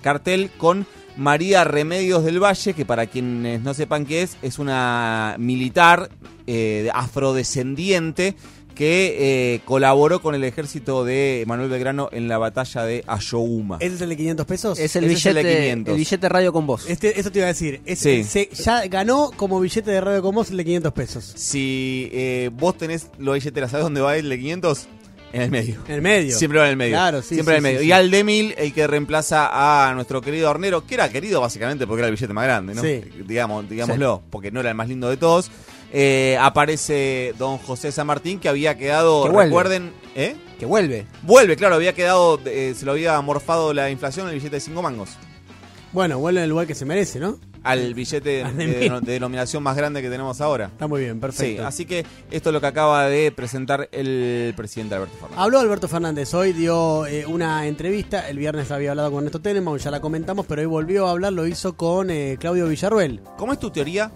[0.01, 5.35] cartel con María Remedios del Valle, que para quienes no sepan qué es, es una
[5.37, 6.09] militar
[6.93, 8.35] afrodescendiente
[8.73, 13.77] que eh, colaboró con el ejército de Manuel Belgrano en la batalla de Ayohuma.
[13.79, 14.79] ¿Ese es el de 500 pesos?
[14.79, 15.95] Es el Ese es el billete, de el 500.
[15.97, 16.85] billete radio con vos.
[16.89, 17.81] Este, eso te iba a decir.
[17.85, 18.23] Es- Sí.
[18.23, 21.23] se- ya ganó como billete de radio con vos el de 500 pesos.
[21.35, 24.87] Si eh, vos tenés los billeteras, ¿sabes dónde va el de 500?
[25.33, 25.77] En el medio.
[25.87, 26.37] En el medio.
[26.37, 26.93] Siempre va en el medio.
[26.93, 27.79] Claro, sí, Siempre sí, en el medio.
[27.81, 29.49] sí, y al de 1000, el que reemplaza
[29.89, 32.81] a nuestro querido Hornero, que era querido básicamente porque era el billete más grande, ¿no?
[32.83, 33.01] Sí.
[33.27, 35.49] Digamos, digámoslo, porque no era el más lindo de todos.
[35.95, 40.35] Eh, aparece don José San Martín, que había quedado, Que recuerden, ¿eh?
[40.57, 41.05] Que vuelve.
[41.21, 44.81] Vuelve, claro, había quedado, eh, se lo había morfado la inflación el billete de 5
[44.81, 45.11] mangos.
[45.91, 47.37] Bueno, vuelve en el lugar que se merece, ¿no?
[47.61, 50.65] Al billete de, denominación más grande que tenemos ahora.
[50.65, 51.67] Está muy bien, Sí, perfecto.
[51.67, 55.39] así que esto es lo que acaba de presentar el presidente Alberto Fernández.
[55.39, 59.77] Habló Alberto Fernández, hoy dio eh, una entrevista, el viernes había hablado con Néstor Tenenbaum,
[59.77, 63.21] ya la comentamos, pero hoy volvió a hablar, lo hizo con eh, Claudio Villarruel.
[63.37, 64.11] ¿Cómo es tu teoría?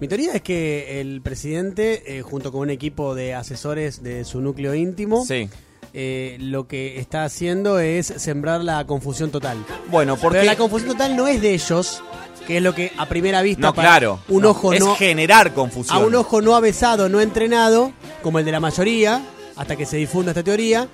[0.00, 4.40] Mi teoría es que el presidente, eh, junto con un equipo de asesores de su
[4.40, 5.48] núcleo íntimo, Sí.
[5.92, 9.58] eh, lo que está haciendo es sembrar la confusión total.
[9.90, 12.02] Bueno, porque Pero la confusión total no es de ellos,
[12.46, 14.20] que es lo que a primera vista No, para claro.
[14.28, 15.96] un No, ojo es no generar confusión.
[15.98, 19.22] a un ojo no avesado, no entrenado, como el de la mayoría,
[19.56, 20.88] hasta que se difunda esta teoría,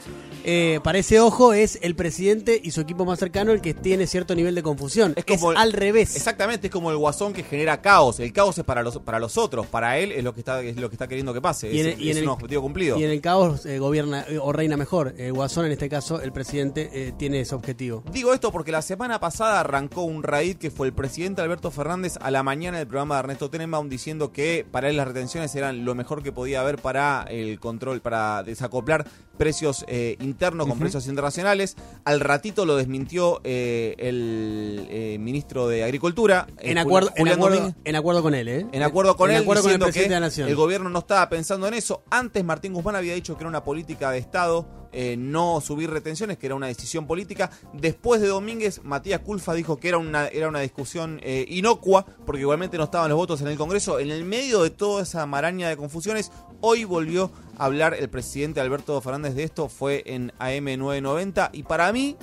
[0.49, 4.07] eh, para ese ojo es el presidente y su equipo más cercano el que tiene
[4.07, 5.13] cierto nivel de confusión.
[5.17, 6.15] Es, como el- al revés.
[6.17, 8.21] Exactamente, es como el guasón que genera caos.
[8.21, 10.77] El caos es para los para los otros, para él es lo que está es
[10.77, 11.71] lo que está queriendo que pase.
[11.73, 12.99] Y en es el- y es en un el- objetivo cumplido.
[12.99, 15.15] Y en el caos eh, gobierna eh, o reina mejor.
[15.19, 18.05] Eh, Guasón, en este caso, el presidente eh, tiene ese objetivo.
[18.13, 22.15] Digo esto porque la semana pasada arrancó un raid que fue el presidente Alberto Fernández
[22.21, 25.85] a la mañana del programa de Ernesto Tenenbaum diciendo que para él las retenciones eran
[25.85, 31.77] lo mejor que podía haber para el control, para desacoplar precios eh, internos con internacionales.
[32.05, 36.47] Al ratito lo desmintió eh, el eh, ministro de Agricultura.
[36.59, 38.67] eh, En acuerdo, en, acuerdo, en acuerdo con él, ¿eh?
[38.73, 41.75] En acuerdo con En él, acuerdo con el que el gobierno no estaba pensando en
[41.75, 42.03] eso.
[42.11, 46.39] Antes Martín Guzmán había dicho que era una política de Estado eh, no subir retenciones,
[46.39, 47.51] que era una decisión política.
[47.75, 52.41] Después de Domínguez, Matías Culfa dijo que era una, era una discusión eh, inocua, porque
[52.41, 54.01] igualmente no estaban los votos en el Congreso.
[54.01, 58.59] En el medio de toda esa maraña de confusiones, hoy volvió a hablar el presidente
[58.59, 62.17] Alberto Fernández de esto, fue en AM990, y para mí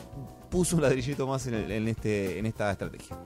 [0.50, 3.20] puso un ladrillito más en, en este, en esta estrategia.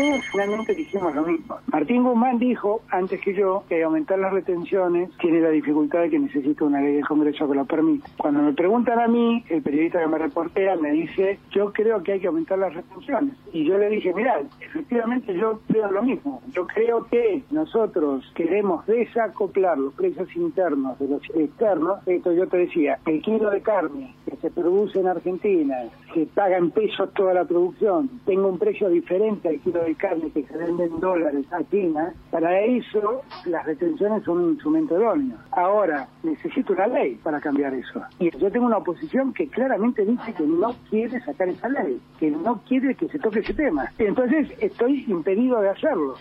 [0.00, 1.58] Ustedes finalmente dijimos lo mismo.
[1.66, 6.18] Martín Guzmán dijo, antes que yo, que aumentar las retenciones tiene la dificultad de que
[6.18, 8.08] necesita una ley del Congreso que lo permita.
[8.16, 12.12] Cuando me preguntan a mí, el periodista que me reportea me dice, yo creo que
[12.12, 13.34] hay que aumentar las retenciones.
[13.52, 16.42] Y yo le dije, mirá, efectivamente yo creo lo mismo.
[16.52, 21.98] Yo creo que nosotros queremos desacoplar los precios internos de los externos.
[22.06, 25.76] Esto yo te decía, el kilo de carne que se produce en Argentina,
[26.14, 30.30] se paga en pesos toda la producción, tenga un precio diferente al kilo de carne
[30.30, 35.36] que se vende en dólares a China, para eso las retenciones son un instrumento idóneo.
[35.52, 38.02] Ahora, necesito una ley para cambiar eso.
[38.18, 42.30] Y yo tengo una oposición que claramente dice que no quiere sacar esa ley, que
[42.30, 43.90] no quiere que se toque ese tema.
[43.98, 46.16] Entonces estoy impedido de hacerlo.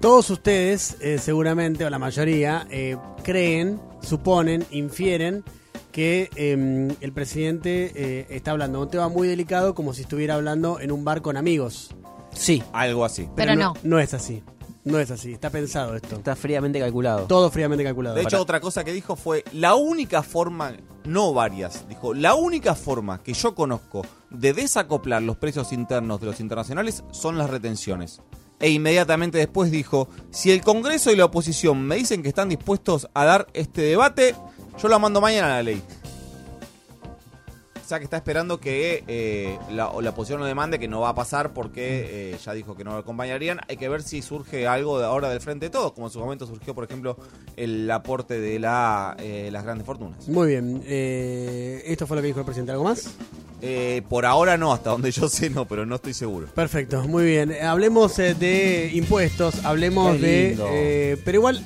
[0.00, 5.42] Todos ustedes, eh, seguramente, o la mayoría, eh, creen, suponen, infieren
[5.98, 10.34] que eh, el presidente eh, está hablando de un tema muy delicado como si estuviera
[10.34, 11.94] hablando en un bar con amigos.
[12.32, 12.62] Sí.
[12.72, 13.28] Algo así.
[13.36, 13.74] Pero no.
[13.82, 14.42] No es así.
[14.84, 15.32] No es así.
[15.32, 16.16] Está pensado esto.
[16.16, 17.26] Está fríamente calculado.
[17.26, 18.16] Todo fríamente calculado.
[18.16, 20.72] De hecho, otra cosa que dijo fue, la única forma,
[21.04, 26.26] no varias, dijo, la única forma que yo conozco de desacoplar los precios internos de
[26.26, 28.22] los internacionales son las retenciones.
[28.60, 33.08] E inmediatamente después dijo, si el Congreso y la oposición me dicen que están dispuestos
[33.14, 34.34] a dar este debate,
[34.82, 35.82] yo lo mando mañana a la ley.
[37.88, 41.08] O sea que está esperando que eh, la, la oposición lo demande, que no va
[41.08, 43.60] a pasar porque eh, ya dijo que no lo acompañarían.
[43.66, 46.18] Hay que ver si surge algo de ahora del frente de todos, como en su
[46.18, 47.16] momento surgió, por ejemplo,
[47.56, 50.28] el aporte de la, eh, las grandes fortunas.
[50.28, 50.82] Muy bien.
[50.84, 52.72] eh, ¿Esto fue lo que dijo el presidente?
[52.72, 53.10] ¿Algo más?
[53.62, 56.48] Eh, por ahora no, hasta donde yo sé no, pero no estoy seguro.
[56.54, 57.54] Perfecto, muy bien.
[57.54, 60.58] Hablemos eh, de impuestos, hablemos de...
[60.60, 61.64] eh, pero igual,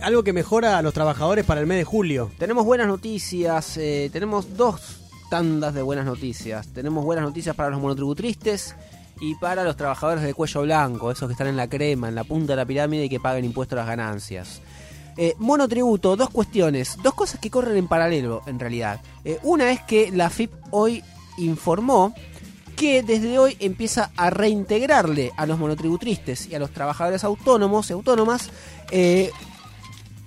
[0.00, 2.30] algo que mejora a los trabajadores para el mes de julio.
[2.38, 6.68] Tenemos buenas noticias, eh, tenemos dos tandas de buenas noticias.
[6.68, 8.74] Tenemos buenas noticias para los monotributristes
[9.20, 12.24] y para los trabajadores de cuello blanco, esos que están en la crema, en la
[12.24, 14.60] punta de la pirámide y que pagan impuestos a las ganancias.
[15.16, 19.00] Eh, monotributo, dos cuestiones, dos cosas que corren en paralelo en realidad.
[19.24, 21.04] Eh, una es que la FIP hoy
[21.38, 22.12] informó
[22.74, 27.92] que desde hoy empieza a reintegrarle a los monotributristes y a los trabajadores autónomos y
[27.92, 28.50] autónomas
[28.90, 29.30] eh,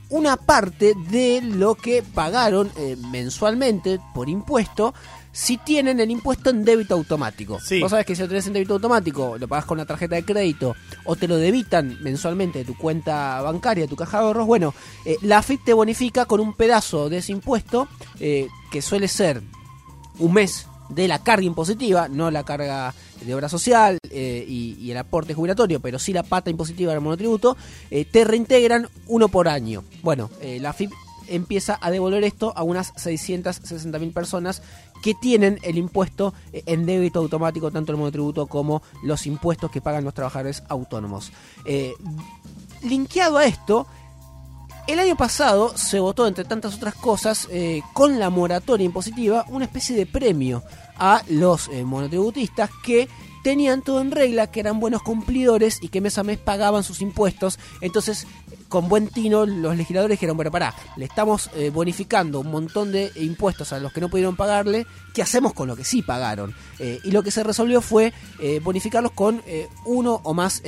[0.09, 4.93] una parte de lo que pagaron eh, mensualmente por impuesto
[5.31, 7.59] si tienen el impuesto en débito automático.
[7.59, 7.79] Sí.
[7.79, 10.25] Vos sabés que si lo tenés en débito automático, lo pagás con la tarjeta de
[10.25, 14.47] crédito o te lo debitan mensualmente de tu cuenta bancaria, de tu caja de ahorros,
[14.47, 14.73] bueno,
[15.05, 17.87] eh, la AFIP te bonifica con un pedazo de ese impuesto
[18.19, 19.43] eh, que suele ser
[20.17, 22.93] un mes de la carga impositiva, no la carga
[23.25, 27.57] de obra social eh, y, el aporte jubilatorio, pero sí la pata impositiva del monotributo,
[27.91, 29.83] eh, te reintegran uno por año.
[30.01, 30.91] Bueno, eh, la FIP
[31.27, 34.61] empieza a devolver esto a unas 660.000 personas
[35.03, 40.05] que tienen el impuesto en débito automático, tanto el monotributo como los impuestos que pagan
[40.05, 41.31] los trabajadores autónomos.
[42.81, 43.87] Linkeado a esto,
[44.87, 49.65] el año pasado se votó, entre tantas otras cosas, eh, con la moratoria impositiva, una
[49.65, 50.63] especie de premio
[50.97, 53.09] a los eh, monotributistas que
[53.43, 57.01] tenían todo en regla, que eran buenos cumplidores y que mes a mes pagaban sus
[57.01, 57.59] impuestos.
[57.81, 58.27] Entonces,
[58.67, 63.11] con buen tino, los legisladores dijeron, bueno, pará, le estamos eh, bonificando un montón de
[63.15, 66.55] impuestos a los que no pudieron pagarle, ¿qué hacemos con lo que sí pagaron?
[66.79, 68.13] Eh, y lo que se resolvió fue
[68.63, 69.41] bonificarlos con
[69.85, 70.61] uno o más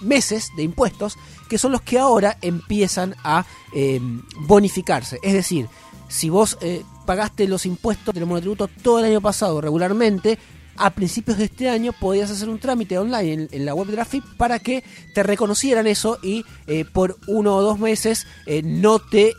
[0.00, 1.16] meses de impuestos,
[1.48, 3.44] que son los que ahora empiezan a
[3.74, 4.00] eh,
[4.40, 5.18] bonificarse.
[5.22, 5.68] Es decir,
[6.08, 10.38] si vos eh, pagaste los impuestos del monotributo todo el año pasado regularmente,
[10.76, 14.04] a principios de este año podías hacer un trámite online en, la web de la
[14.04, 18.28] FIP para que te reconocieran eso y eh, por uno o dos meses
[18.62, 19.34] no te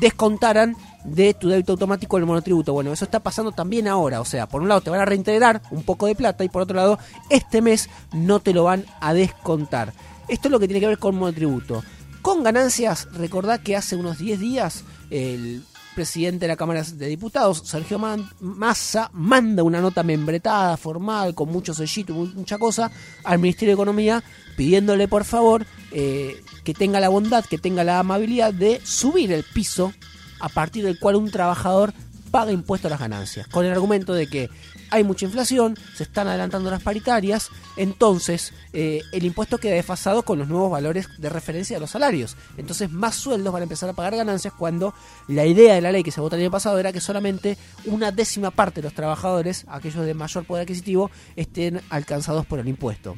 [0.00, 2.72] descontaran de tu débito automático el monotributo.
[2.72, 4.20] Bueno, eso está pasando también ahora.
[4.20, 6.62] O sea, por un lado te van a reintegrar un poco de plata y por
[6.62, 6.98] otro lado,
[7.28, 9.92] este mes no te lo van a descontar.
[10.30, 11.82] Esto es lo que tiene que ver con monotributo.
[12.22, 15.62] Con ganancias, recordad que hace unos 10 días el
[15.94, 21.48] presidente de la Cámara de Diputados, Sergio Man- Massa, manda una nota membretada, formal, con
[21.50, 22.90] mucho sellito, mu- mucha cosa,
[23.24, 24.22] al Ministerio de Economía,
[24.56, 29.42] pidiéndole por favor eh, que tenga la bondad, que tenga la amabilidad de subir el
[29.42, 29.92] piso
[30.38, 31.92] a partir del cual un trabajador
[32.30, 34.48] paga impuesto a las ganancias, con el argumento de que
[34.90, 40.38] hay mucha inflación, se están adelantando las paritarias, entonces eh, el impuesto queda desfasado con
[40.38, 42.36] los nuevos valores de referencia de los salarios.
[42.56, 44.94] Entonces más sueldos van a empezar a pagar ganancias cuando
[45.28, 48.12] la idea de la ley que se votó el año pasado era que solamente una
[48.12, 53.16] décima parte de los trabajadores, aquellos de mayor poder adquisitivo, estén alcanzados por el impuesto.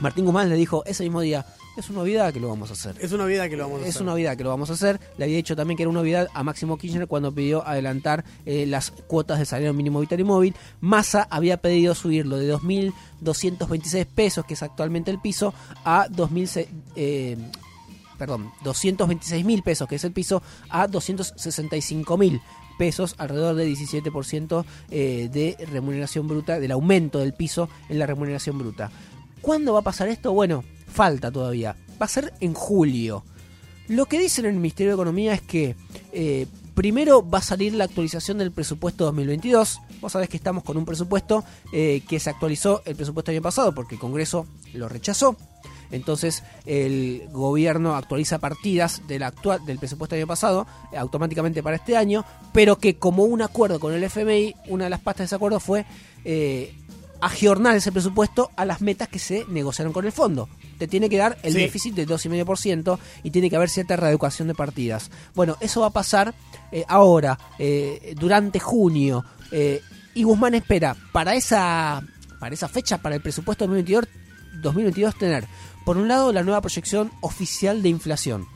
[0.00, 2.96] Martín Guzmán le dijo ese mismo día, Es una novedad que lo vamos a hacer.
[3.00, 4.02] Es una novedad que lo vamos a Es hacer.
[4.02, 5.00] una novedad que lo vamos a hacer.
[5.16, 8.66] Le había dicho también que era una novedad a Máximo Kirchner cuando pidió adelantar eh,
[8.66, 10.54] las cuotas de salario mínimo vital y móvil.
[10.80, 16.66] Massa había pedido subirlo de 2.226 pesos, que es actualmente el piso, a 2.000...
[16.96, 17.36] Eh,
[18.18, 22.40] perdón, 226 mil pesos, que es el piso, a 265 mil
[22.78, 28.58] pesos, alrededor de 17% eh, de remuneración bruta, del aumento del piso en la remuneración
[28.58, 28.92] bruta.
[29.40, 30.32] ¿Cuándo va a pasar esto?
[30.32, 30.62] Bueno,
[30.92, 31.76] falta todavía.
[32.00, 33.24] Va a ser en julio.
[33.88, 35.76] Lo que dicen en el Ministerio de Economía es que
[36.12, 39.80] eh, primero va a salir la actualización del presupuesto 2022.
[40.00, 43.74] Vos sabés que estamos con un presupuesto eh, que se actualizó el presupuesto año pasado
[43.74, 45.36] porque el Congreso lo rechazó.
[45.90, 51.96] Entonces el gobierno actualiza partidas del actual del presupuesto año pasado eh, automáticamente para este
[51.96, 55.34] año, pero que como un acuerdo con el FMI, una de las pastas de ese
[55.34, 55.84] acuerdo fue
[57.22, 60.48] aggiornar ese presupuesto a las metas que se negociaron con el fondo.
[60.78, 61.58] Te tiene que dar el Sí.
[61.60, 65.10] déficit del 2,5% y tiene que haber cierta reeducación de partidas.
[65.34, 66.34] Bueno, eso va a pasar
[66.72, 69.24] eh, ahora, eh, durante junio.
[69.52, 69.80] eh,
[70.14, 72.02] y Guzmán espera para esa,
[72.40, 74.06] para esa fecha, para el presupuesto 2022,
[74.62, 75.46] 2022 tener,
[75.84, 78.46] por un lado, la nueva proyección oficial de inflación,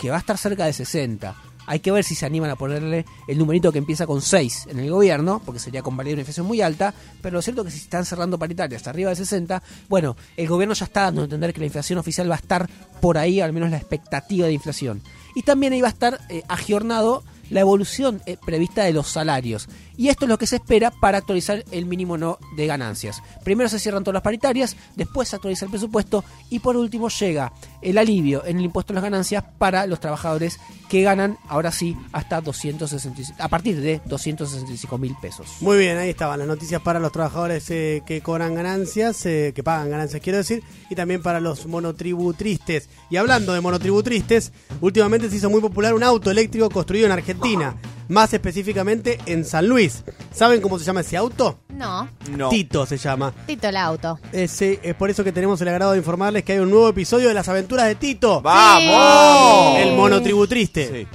[0.00, 1.34] que va a estar cerca de 60.
[1.70, 4.80] Hay que ver si se animan a ponerle el numerito que empieza con 6 en
[4.80, 6.92] el gobierno, porque sería convalidar una inflación muy alta,
[7.22, 10.48] pero lo cierto es que si están cerrando paritarias hasta arriba de 60, bueno, el
[10.48, 12.68] gobierno ya está dando a entender que la inflación oficial va a estar
[13.00, 15.00] por ahí, al menos la expectativa de inflación.
[15.36, 19.68] Y también ahí va a estar eh, agiornado la evolución eh, prevista de los salarios.
[20.00, 23.22] Y esto es lo que se espera para actualizar el mínimo no de ganancias.
[23.44, 27.52] Primero se cierran todas las paritarias, después se actualiza el presupuesto y por último llega
[27.82, 31.98] el alivio en el impuesto a las ganancias para los trabajadores que ganan ahora sí
[32.12, 35.58] hasta 265, a partir de 265 mil pesos.
[35.60, 39.62] Muy bien, ahí estaban las noticias para los trabajadores eh, que cobran ganancias, eh, que
[39.62, 42.88] pagan ganancias, quiero decir, y también para los monotributristes.
[43.10, 47.76] Y hablando de monotributristes, últimamente se hizo muy popular un auto eléctrico construido en Argentina,
[48.10, 50.04] más específicamente en San Luis.
[50.32, 51.60] ¿Saben cómo se llama ese auto?
[51.68, 52.08] No,
[52.50, 53.32] Tito se llama.
[53.46, 54.18] Tito el auto.
[54.32, 57.28] Ese, es por eso que tenemos el agrado de informarles que hay un nuevo episodio
[57.28, 58.42] de las aventuras de Tito.
[58.42, 59.78] ¡Vamos!
[59.78, 61.06] El monotributriste.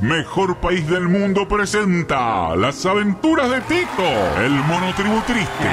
[0.00, 5.64] Mejor país del mundo presenta las aventuras de Tito, el monotributriste.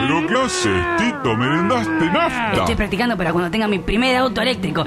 [0.00, 1.36] ¿Pero qué haces, Tito?
[1.36, 2.52] ¿Merendaste nafta?
[2.60, 4.84] Estoy practicando para cuando tenga mi primer auto eléctrico.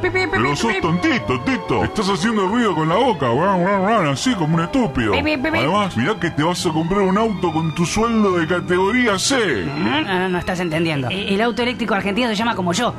[0.00, 1.84] Pero sos tontito, Tito.
[1.84, 5.12] Estás haciendo ruido con la boca, ran, ran, así como un estúpido.
[5.12, 5.58] Pi, pi, pi, pi.
[5.58, 9.64] Además, mirá que te vas a comprar un auto con tu sueldo de categoría C.
[9.66, 11.08] No, no, no estás entendiendo.
[11.10, 12.94] El auto eléctrico argentino se llama como yo.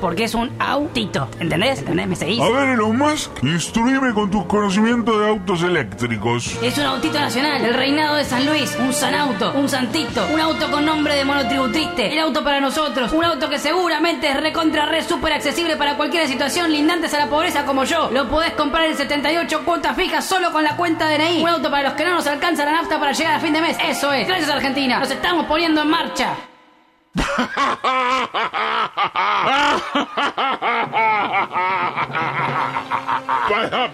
[0.00, 1.28] Porque es un autito.
[1.40, 1.80] ¿Entendés?
[1.80, 2.08] ¿Entendés?
[2.08, 2.40] ¿Me seguís?
[2.40, 6.56] A ver, Elon Musk, instruime con tus conocimientos de autos eléctricos.
[6.62, 10.70] Es un autito nacional, el reinado de San Luis, un sanauto, un santito, un auto
[10.70, 15.02] con nombre de monotributriste, el auto para nosotros, un auto que seguramente es recontra re
[15.02, 18.10] súper accesible para cualquier situación lindantes a la pobreza como yo.
[18.10, 21.42] Lo podés comprar en 78 cuotas fijas solo con la cuenta DNI.
[21.42, 23.60] Un auto para los que no nos alcanza la nafta para llegar a fin de
[23.60, 23.76] mes.
[23.86, 24.26] Eso es.
[24.26, 26.34] Gracias Argentina, nos estamos poniendo en marcha.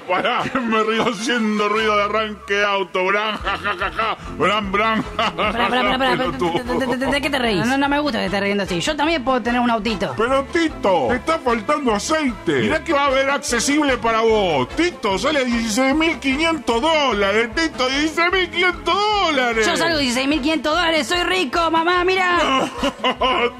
[0.08, 3.04] Pará, que me río haciendo ruido de arranque de auto.
[3.06, 4.16] Bran, ja, ja, ja, ja.
[4.36, 5.04] Bran, bran.
[5.16, 7.64] ¿De, de- de- de qué te reís?
[7.66, 8.80] No, no me gusta que estés riendo así.
[8.80, 10.14] Yo también puedo tener un autito.
[10.16, 12.60] Pero Tito, te está faltando aceite.
[12.62, 14.68] Mirá que va a haber accesible para vos.
[14.70, 17.50] Tito, sale 16.500 dólares.
[17.54, 19.66] Tito, 16.500 dólares.
[19.66, 22.38] Yo salgo 16.500 dólares, soy rico, mamá, mira.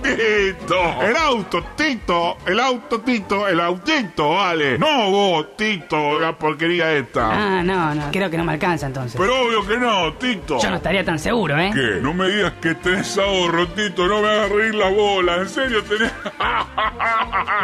[0.02, 4.78] Tito, el auto, Tito, el auto, Tito, el autito, vale.
[4.78, 7.58] No vos, Tito, la porquería esta.
[7.58, 9.20] Ah, no, no, creo que no me alcanza entonces.
[9.20, 10.58] Pero obvio que no, Tito.
[10.60, 11.70] Yo no estaría tan seguro, ¿eh?
[11.74, 12.00] ¿Qué?
[12.00, 15.36] No me digas que tenés ahorro, Tito, no me hagas reír la bola.
[15.36, 16.10] ¿En serio tenés...?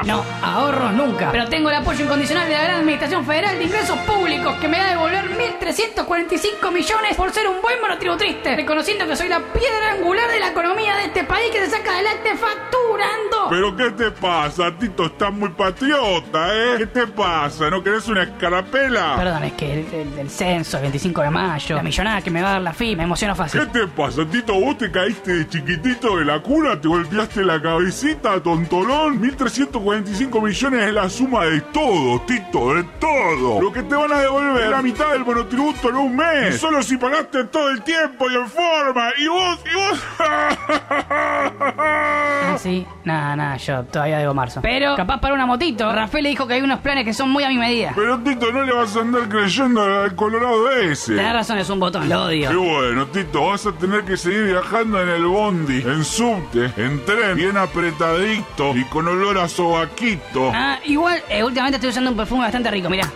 [0.05, 1.31] No, ahorros nunca.
[1.31, 4.79] Pero tengo el apoyo incondicional de la Gran Administración Federal de Ingresos Públicos que me
[4.79, 5.25] va a devolver
[5.61, 10.49] 1.345 millones por ser un buen monotributriste, reconociendo que soy la piedra angular de la
[10.49, 13.49] economía de este país que se saca adelante facturando.
[13.51, 14.71] ¿Pero qué te pasa?
[14.79, 16.75] Tito, estás muy patriota, ¿eh?
[16.79, 17.71] ¿Qué te pasa?
[17.71, 19.17] ¿No querés una escarapela?
[19.17, 22.43] Perdón, es que el, el- el censo, el 25 de mayo, la millonada que me
[22.43, 23.69] va a dar la FI, me emociono ¿Qué fácil.
[23.69, 24.55] te pasa, Tito?
[24.55, 26.81] ¿Vos te caíste de chiquitito de la cuna?
[26.81, 29.21] ¿Te golpeaste la cabecita, tontolón?
[29.21, 33.61] 1.345 millones es la suma de todo, Tito, de todo.
[33.63, 36.59] Lo que te van a devolver es la mitad del monotributo en un mes.
[36.61, 39.11] Solo si pagaste todo el tiempo y en forma.
[39.19, 40.01] Y vos, y vos.
[41.61, 44.61] Ah, sí, nada, nada, yo todavía debo marzo.
[44.63, 47.45] Pero capaz para una motito, Rafael le dijo que hay unos planes que son muy
[47.45, 47.93] a mi medida.
[47.95, 51.15] Pero Tito, no le vas a andar creyendo al colorado ese.
[51.17, 52.51] Tenés razón, es un botón, lo odio.
[52.51, 57.05] Qué bueno, Tito, vas a tener que seguir viajando en el bondi, en subte, en
[57.05, 60.51] tren, bien apretadito y con olor a sobaquito.
[60.55, 63.09] Ah, igual, eh, últimamente estoy usando un perfume bastante rico, mirá.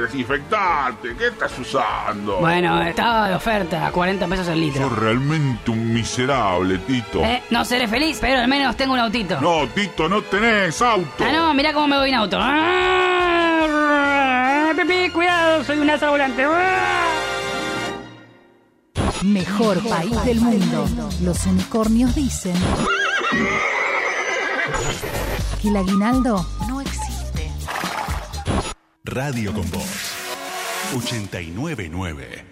[0.00, 2.36] Desinfectante, ¿qué estás usando?
[2.38, 4.88] Bueno, estaba de oferta, a 40 pesos el litro.
[4.88, 7.24] Sos realmente un miserable, Tito.
[7.24, 9.40] Eh, no seré feliz, pero al menos tengo un autito.
[9.40, 11.24] No, Tito, no tenés auto.
[11.24, 12.36] Ah, no, mirá cómo me voy en auto.
[12.40, 13.18] Ah,
[14.76, 16.44] Pipi, cuidado, soy un asa volante.
[16.44, 17.06] Ah.
[19.22, 20.86] Mejor país del mundo.
[21.22, 22.54] Los unicornios dicen
[25.62, 26.77] que el aguinaldo no.
[29.10, 30.12] Radio con Voz
[30.94, 32.44] 899.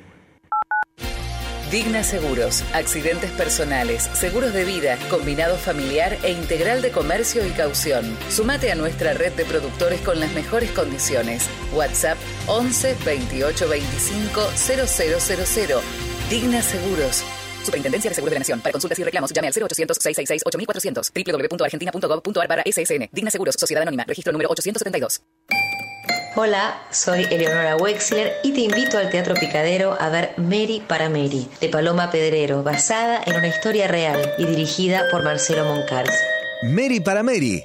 [1.70, 8.16] Digna Seguros, accidentes personales, seguros de vida, combinado familiar e integral de comercio y caución.
[8.30, 11.46] Sumate a nuestra red de productores con las mejores condiciones.
[11.74, 15.80] WhatsApp 11 28 25 0000.
[16.30, 17.24] Digna Seguros.
[17.64, 18.60] Superintendencia de Seguros de la Nación.
[18.60, 23.10] Para consultas y reclamos, llame al 0800 666 8400 www.argentina.gov.ar barra SSN.
[23.12, 25.20] Digna Seguros, Sociedad Anónima, registro número 872.
[26.39, 31.48] Hola, soy Eleonora Wexler y te invito al Teatro Picadero a ver Mary para Mary,
[31.62, 36.15] de Paloma Pedrero, basada en una historia real y dirigida por Marcelo Moncars.
[36.62, 37.65] Mary para Mary.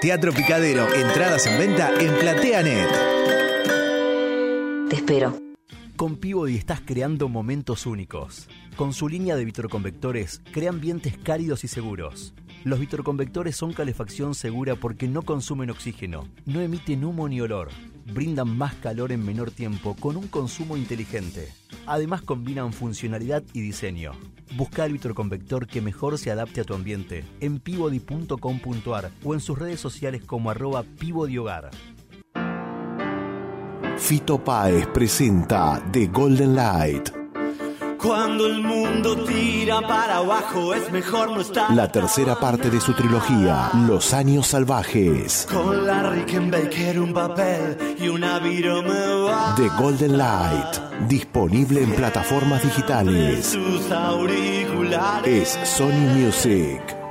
[0.00, 2.90] Teatro Picadero, entradas en venta en PlateaNet.
[4.90, 5.38] Te espero.
[5.94, 8.48] Con Peabody estás creando momentos únicos.
[8.74, 12.34] Con su línea de vitroconvectores, crea ambientes cálidos y seguros.
[12.64, 17.70] Los vitroconvectores son calefacción segura porque no consumen oxígeno, no emiten humo ni olor,
[18.14, 21.52] brindan más calor en menor tiempo con un consumo inteligente.
[21.86, 24.12] Además combinan funcionalidad y diseño.
[24.56, 29.58] Busca el vitroconvector que mejor se adapte a tu ambiente en pivody.com.ar o en sus
[29.58, 31.70] redes sociales como arroba pivodihogar.
[33.98, 37.21] Fito Páez presenta The Golden Light.
[38.02, 41.72] Cuando el mundo tira para abajo es mejor no estar.
[41.72, 45.46] La tercera parte de su trilogía, Los Años Salvajes.
[45.50, 49.54] Con la Rickenbacker un papel y una viroma.
[49.56, 53.46] The Golden Light, disponible en plataformas digitales.
[53.46, 55.56] Sus auriculares.
[55.56, 57.01] Es Sony Music.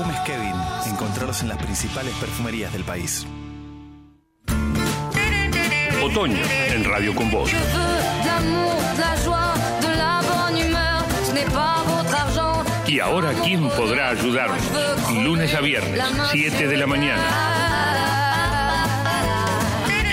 [0.00, 0.54] Perfumes Kevin.
[0.86, 3.26] Encontrarlos en las principales perfumerías del país.
[6.02, 7.50] Otoño en Radio con Voz.
[12.86, 14.62] Y ahora, ¿quién podrá ayudarnos?
[15.22, 17.22] Lunes a viernes, 7 de la mañana.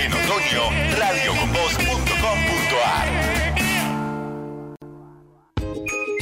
[0.03, 1.67] En otoño, radioconvoz.com.ar.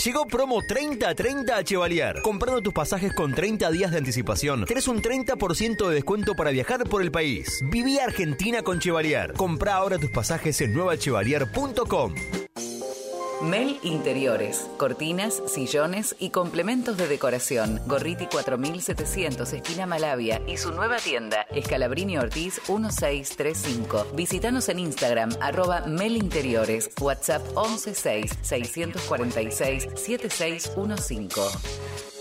[0.06, 2.22] Llegó promo 30-30 a Chevalier.
[2.22, 6.84] Comprando tus pasajes con 30 días de anticipación, tenés un 30% de descuento para viajar
[6.88, 7.59] por el país.
[7.72, 9.34] Viví Argentina con Chevalier.
[9.34, 12.14] Compra ahora tus pasajes en nuevachevalier.com.
[13.42, 17.82] Mel Interiores, cortinas, sillones y complementos de decoración.
[17.86, 24.08] Gorriti 4700, esquina Malavia y su nueva tienda, Escalabrini Ortiz 1635.
[24.14, 32.15] Visítanos en Instagram, arroba Mel Interiores, WhatsApp 116 646 7615.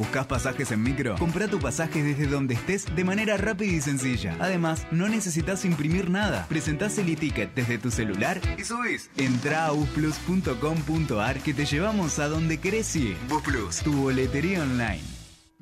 [0.00, 1.14] ¿Buscas pasajes en micro?
[1.18, 4.34] Compra tu pasaje desde donde estés de manera rápida y sencilla.
[4.40, 6.46] Además, no necesitas imprimir nada.
[6.48, 9.10] Presentás el e-ticket desde tu celular y subís.
[9.18, 12.96] Entra a busplus.com.ar que te llevamos a donde querés.
[13.28, 15.02] Busplus, tu boletería online.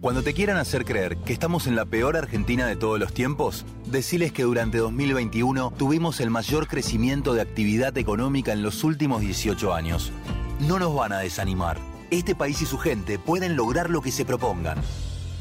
[0.00, 3.67] Cuando te quieran hacer creer que estamos en la peor Argentina de todos los tiempos,
[3.86, 9.75] deciles que durante 2021 tuvimos el mayor crecimiento de actividad económica en los últimos 18
[9.75, 10.12] años.
[10.60, 11.98] No nos van a desanimar.
[12.10, 14.78] Este país y su gente pueden lograr lo que se propongan.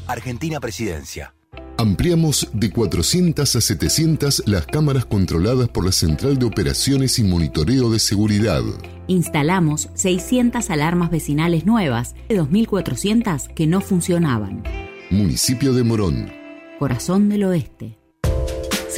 [0.06, 1.34] Argentina Presidencia.
[1.78, 7.90] Ampliamos de 400 a 700 las cámaras controladas por la Central de Operaciones y Monitoreo
[7.90, 8.62] de Seguridad.
[9.06, 14.64] Instalamos 600 alarmas vecinales nuevas y 2.400 que no funcionaban.
[15.10, 16.32] Municipio de Morón.
[16.78, 17.97] Corazón del Oeste.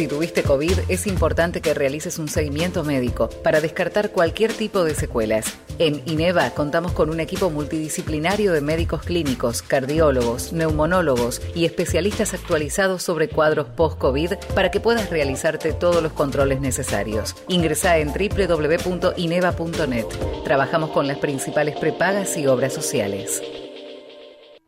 [0.00, 4.94] Si tuviste COVID, es importante que realices un seguimiento médico para descartar cualquier tipo de
[4.94, 5.58] secuelas.
[5.78, 13.02] En INEVA contamos con un equipo multidisciplinario de médicos clínicos, cardiólogos, neumonólogos y especialistas actualizados
[13.02, 17.36] sobre cuadros post-COVID para que puedas realizarte todos los controles necesarios.
[17.48, 20.06] Ingresa en www.ineva.net.
[20.44, 23.42] Trabajamos con las principales prepagas y obras sociales.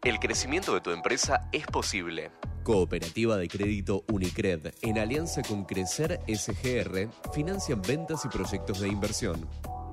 [0.05, 2.33] El crecimiento de tu empresa es posible.
[2.65, 9.49] Cooperativa de Crédito Unicred, en alianza con Crecer SGR, financian ventas y proyectos de inversión.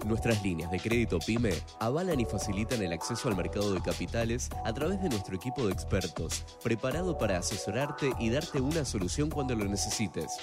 [0.08, 4.74] Nuestras líneas de crédito PYME avalan y facilitan el acceso al mercado de capitales a
[4.74, 9.66] través de nuestro equipo de expertos, preparado para asesorarte y darte una solución cuando lo
[9.66, 10.40] necesites.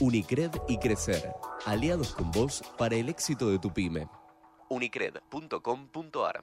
[0.00, 1.32] Unicred y Crecer,
[1.64, 4.08] aliados con vos para el éxito de tu PYME.
[4.68, 6.42] Unicred.com.ar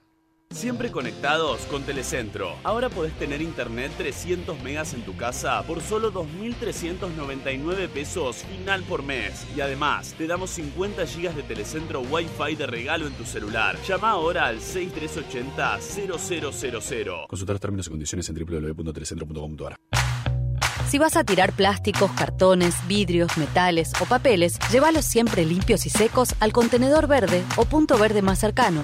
[0.50, 2.56] Siempre conectados con Telecentro.
[2.64, 9.02] Ahora podés tener internet 300 megas en tu casa por solo 2.399 pesos final por
[9.02, 9.46] mes.
[9.54, 13.76] Y además, te damos 50 gigas de Telecentro Wi-Fi de regalo en tu celular.
[13.86, 17.28] Llama ahora al 6380-0000.
[17.28, 19.76] Consultar los términos y condiciones en www.telecentro.com.ar.
[20.88, 26.34] Si vas a tirar plásticos, cartones, vidrios, metales o papeles, llévalos siempre limpios y secos
[26.40, 28.82] al contenedor verde o punto verde más cercano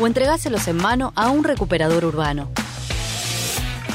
[0.00, 2.50] o entregáselos en mano a un recuperador urbano.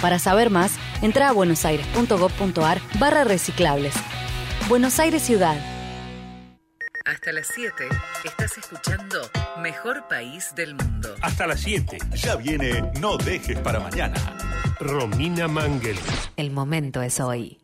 [0.01, 3.95] Para saber más, entra a buenosaires.gov.ar barra reciclables.
[4.69, 5.58] Buenos Aires Ciudad.
[7.06, 7.88] Hasta las 7
[8.24, 9.19] estás escuchando
[9.61, 11.14] Mejor País del Mundo.
[11.22, 11.98] Hasta las 7.
[12.16, 14.16] Ya viene No dejes para mañana.
[14.80, 15.98] Romina Mangel.
[16.35, 17.59] El momento es hoy.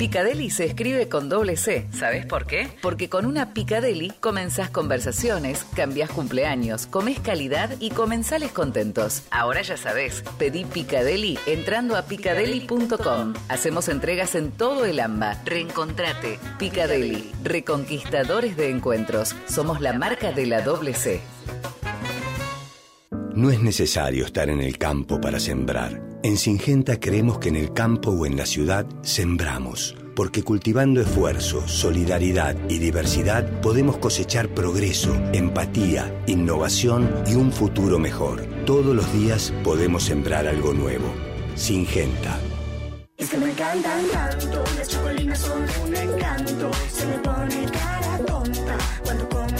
[0.00, 1.86] Picadeli se escribe con doble C.
[1.92, 2.70] ¿Sabes por qué?
[2.80, 9.24] Porque con una Picadeli comenzás conversaciones, cambiás cumpleaños, comes calidad y comensales contentos.
[9.30, 13.34] Ahora ya sabes, pedí Picadeli entrando a picadeli.com.
[13.50, 15.42] Hacemos entregas en todo el AMBA.
[15.44, 16.38] Reencontrate.
[16.58, 19.36] Picadeli, reconquistadores de encuentros.
[19.48, 21.20] Somos la marca de la doble C.
[23.34, 26.09] No es necesario estar en el campo para sembrar.
[26.22, 31.66] En Singenta creemos que en el campo o en la ciudad sembramos, porque cultivando esfuerzo,
[31.66, 38.44] solidaridad y diversidad podemos cosechar progreso, empatía, innovación y un futuro mejor.
[38.66, 41.06] Todos los días podemos sembrar algo nuevo.
[41.54, 42.38] Singenta.
[43.16, 46.70] Es que me encantan tanto, las chocolinas son un encanto.
[46.92, 49.59] Se me pone cara tonta cuando.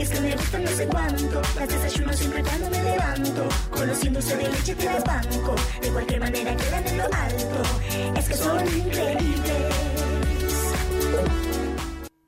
[0.00, 3.48] Y es que me gustan no sé cuánto, las desayuno siempre cuando me levanto.
[3.70, 8.18] Conociéndose de leche te las banco, de cualquier manera quedan en lo alto.
[8.18, 9.74] Es que son increíbles.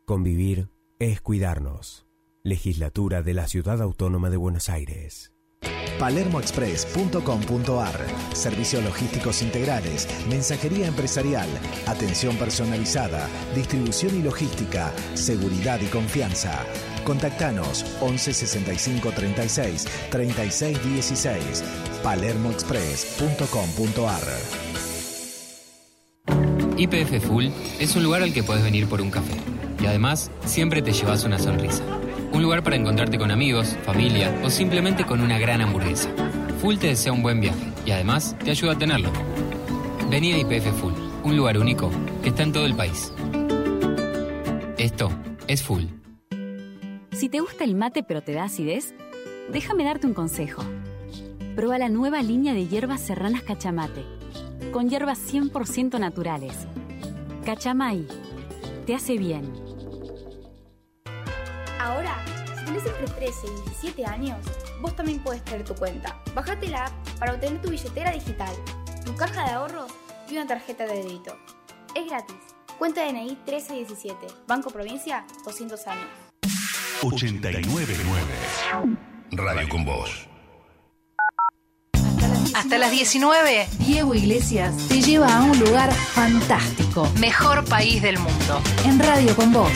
[0.04, 0.68] Convivir
[0.98, 2.06] es cuidarnos.
[2.42, 5.31] Legislatura de la Ciudad Autónoma de Buenos Aires.
[6.02, 7.94] palermoexpress.com.ar
[8.34, 11.46] Servicios logísticos integrales, mensajería empresarial,
[11.86, 16.66] atención personalizada, distribución y logística, seguridad y confianza.
[17.04, 21.62] Contactanos 11 65 36 36 16
[22.02, 24.22] palermoexpress.com.ar
[26.78, 27.46] IPF Full
[27.78, 29.36] es un lugar al que puedes venir por un café.
[29.80, 31.84] Y además, siempre te llevas una sonrisa.
[32.32, 36.10] Un lugar para encontrarte con amigos, familia o simplemente con una gran hamburguesa.
[36.60, 39.10] Full te desea un buen viaje y además te ayuda a tenerlo.
[40.10, 40.94] Vení a IPF Full,
[41.24, 41.90] un lugar único
[42.22, 43.12] que está en todo el país.
[44.78, 45.10] Esto
[45.46, 45.84] es Full.
[47.10, 48.94] Si te gusta el mate pero te da acidez,
[49.52, 50.64] déjame darte un consejo.
[51.54, 54.04] Prueba la nueva línea de hierbas serranas Cachamate,
[54.72, 56.66] con hierbas 100% naturales.
[57.44, 58.06] Cachamay,
[58.86, 59.61] te hace bien.
[61.82, 62.16] Ahora,
[62.56, 64.38] si tenés entre 13 y 17 años,
[64.80, 66.16] vos también puedes tener tu cuenta.
[66.32, 68.54] Bájate la app para obtener tu billetera digital,
[69.04, 69.90] tu caja de ahorros
[70.30, 71.36] y una tarjeta de débito.
[71.96, 72.36] Es gratis.
[72.78, 76.06] Cuenta DNI 1317, Banco Provincia, 200 años.
[77.02, 77.94] 899
[79.32, 80.28] Radio con vos.
[82.54, 87.10] Hasta las 19, Diego Iglesias te lleva a un lugar fantástico.
[87.18, 88.62] Mejor país del mundo.
[88.84, 89.72] En Radio con Vos.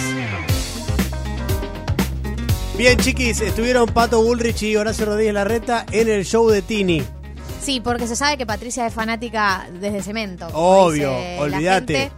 [2.77, 7.03] Bien, chiquis, estuvieron Pato Bullrich y Horacio Rodríguez Larreta en el show de Tini.
[7.63, 10.47] Sí, porque se sabe que Patricia es fanática desde Cemento.
[10.53, 12.11] Obvio, olvídate.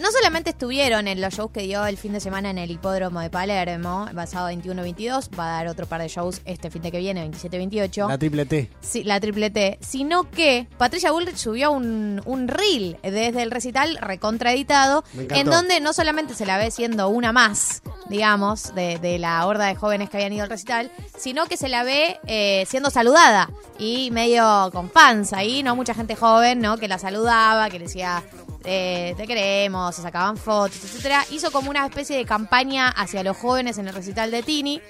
[0.00, 3.20] No solamente estuvieron en los shows que dio el fin de semana en el hipódromo
[3.20, 7.00] de Palermo, pasado 21-22, va a dar otro par de shows este fin de que
[7.00, 8.08] viene, 27-28.
[8.08, 8.70] La triple T.
[8.80, 9.78] Sí, la triple T.
[9.82, 15.92] Sino que Patricia Bullrich subió un, un reel desde el recital recontraeditado, en donde no
[15.92, 20.16] solamente se la ve siendo una más, digamos, de, de la horda de jóvenes que
[20.16, 24.90] habían ido al recital, sino que se la ve eh, siendo saludada y medio con
[24.90, 25.76] fans ahí, ¿no?
[25.76, 26.78] Mucha gente joven, ¿no?
[26.78, 28.22] Que la saludaba, que le decía
[28.64, 31.24] eh, te queremos, se sacaban fotos, etcétera.
[31.30, 34.80] Hizo como una especie de campaña hacia los jóvenes en el recital de Tini.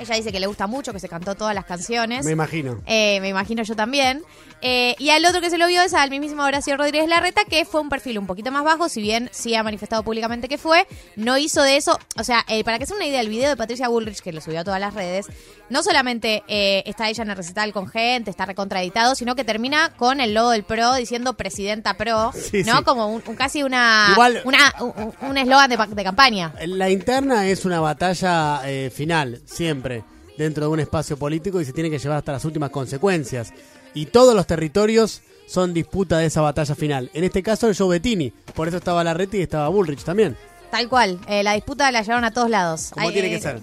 [0.00, 2.24] Ella dice que le gusta mucho, que se cantó todas las canciones.
[2.24, 2.80] Me imagino.
[2.86, 4.22] Eh, me imagino yo también.
[4.62, 7.64] Eh, y al otro que se lo vio es al mismísimo Horacio Rodríguez Larreta, que
[7.64, 10.86] fue un perfil un poquito más bajo, si bien sí ha manifestado públicamente que fue,
[11.16, 13.56] no hizo de eso, o sea, eh, para que sea una idea, el video de
[13.56, 15.28] Patricia Bullrich, que lo subió a todas las redes,
[15.70, 19.94] no solamente eh, está ella en el recital con gente, está recontraditado, sino que termina
[19.96, 22.78] con el logo del PRO diciendo Presidenta PRO, Sí, ¿no?
[22.78, 22.84] sí.
[22.84, 24.74] Como un, un- casi una Igual- una-
[25.22, 26.52] un eslogan de, pa- de campaña.
[26.66, 28.60] La interna es una batalla
[28.94, 29.89] final, siempre,
[30.38, 33.52] dentro de un espacio político y se tiene que llevar hasta las últimas consecuencias.
[33.94, 37.10] Y todos los territorios son disputa de esa batalla final.
[37.12, 38.30] En este caso, el show Bettini.
[38.54, 40.36] Por eso estaba Larreti y estaba Bullrich también.
[40.70, 42.90] Tal cual, eh, la disputa la llevaron a todos lados.
[42.94, 43.60] Como Ay, tiene eh, que ser.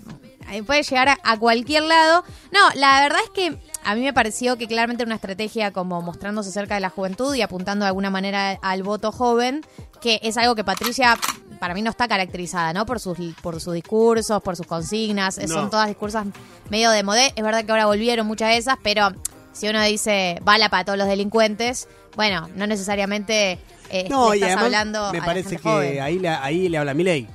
[0.51, 2.25] eh, Puede llegar a, a cualquier lado.
[2.51, 6.51] No, la verdad es que a mí me pareció que claramente una estrategia como mostrándose
[6.51, 9.61] cerca de la juventud y apuntando de alguna manera al voto joven,
[10.01, 11.17] que es algo que Patricia
[11.57, 12.85] para mí no está caracterizada, ¿no?
[12.85, 15.37] Por sus, por sus discursos, por sus consignas.
[15.39, 15.47] No.
[15.47, 16.23] Son todas discursos
[16.69, 17.33] medio de modé.
[17.35, 19.09] Es verdad que ahora volvieron muchas de esas, pero
[19.53, 24.39] si uno dice bala para todos los delincuentes, bueno, no necesariamente eh, No, le y
[24.41, 26.01] estás además hablando a me la parece gente que joven.
[26.01, 27.27] ahí, le- ahí le habla Milei.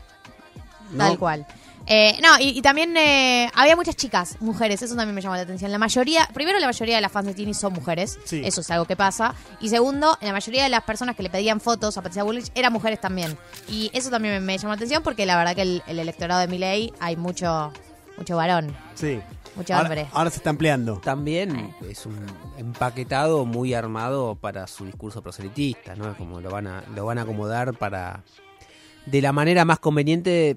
[0.96, 1.46] Tal cual.
[1.86, 5.42] Eh, no, y, y también eh, había muchas chicas, mujeres, eso también me llamó la
[5.42, 5.70] atención.
[5.72, 8.40] La mayoría, primero la mayoría de las fans de Tini son mujeres, Sí.
[8.44, 9.34] eso es algo que pasa.
[9.60, 12.72] Y segundo, la mayoría de las personas que le pedían fotos a Patricia Bullrich eran
[12.72, 13.36] mujeres también.
[13.68, 16.40] Y eso también me, me llamó la atención porque la verdad que el, el electorado
[16.40, 17.72] de Milei hay mucho,
[18.16, 18.74] mucho varón.
[18.94, 19.20] Sí.
[19.54, 20.06] Mucho ahora, hambre.
[20.12, 20.96] ahora se está ampliando.
[21.04, 22.16] También es un
[22.56, 26.16] empaquetado muy armado para su discurso proselitista, ¿no?
[26.16, 28.22] Como lo van a, lo van a acomodar para.
[29.04, 30.56] de la manera más conveniente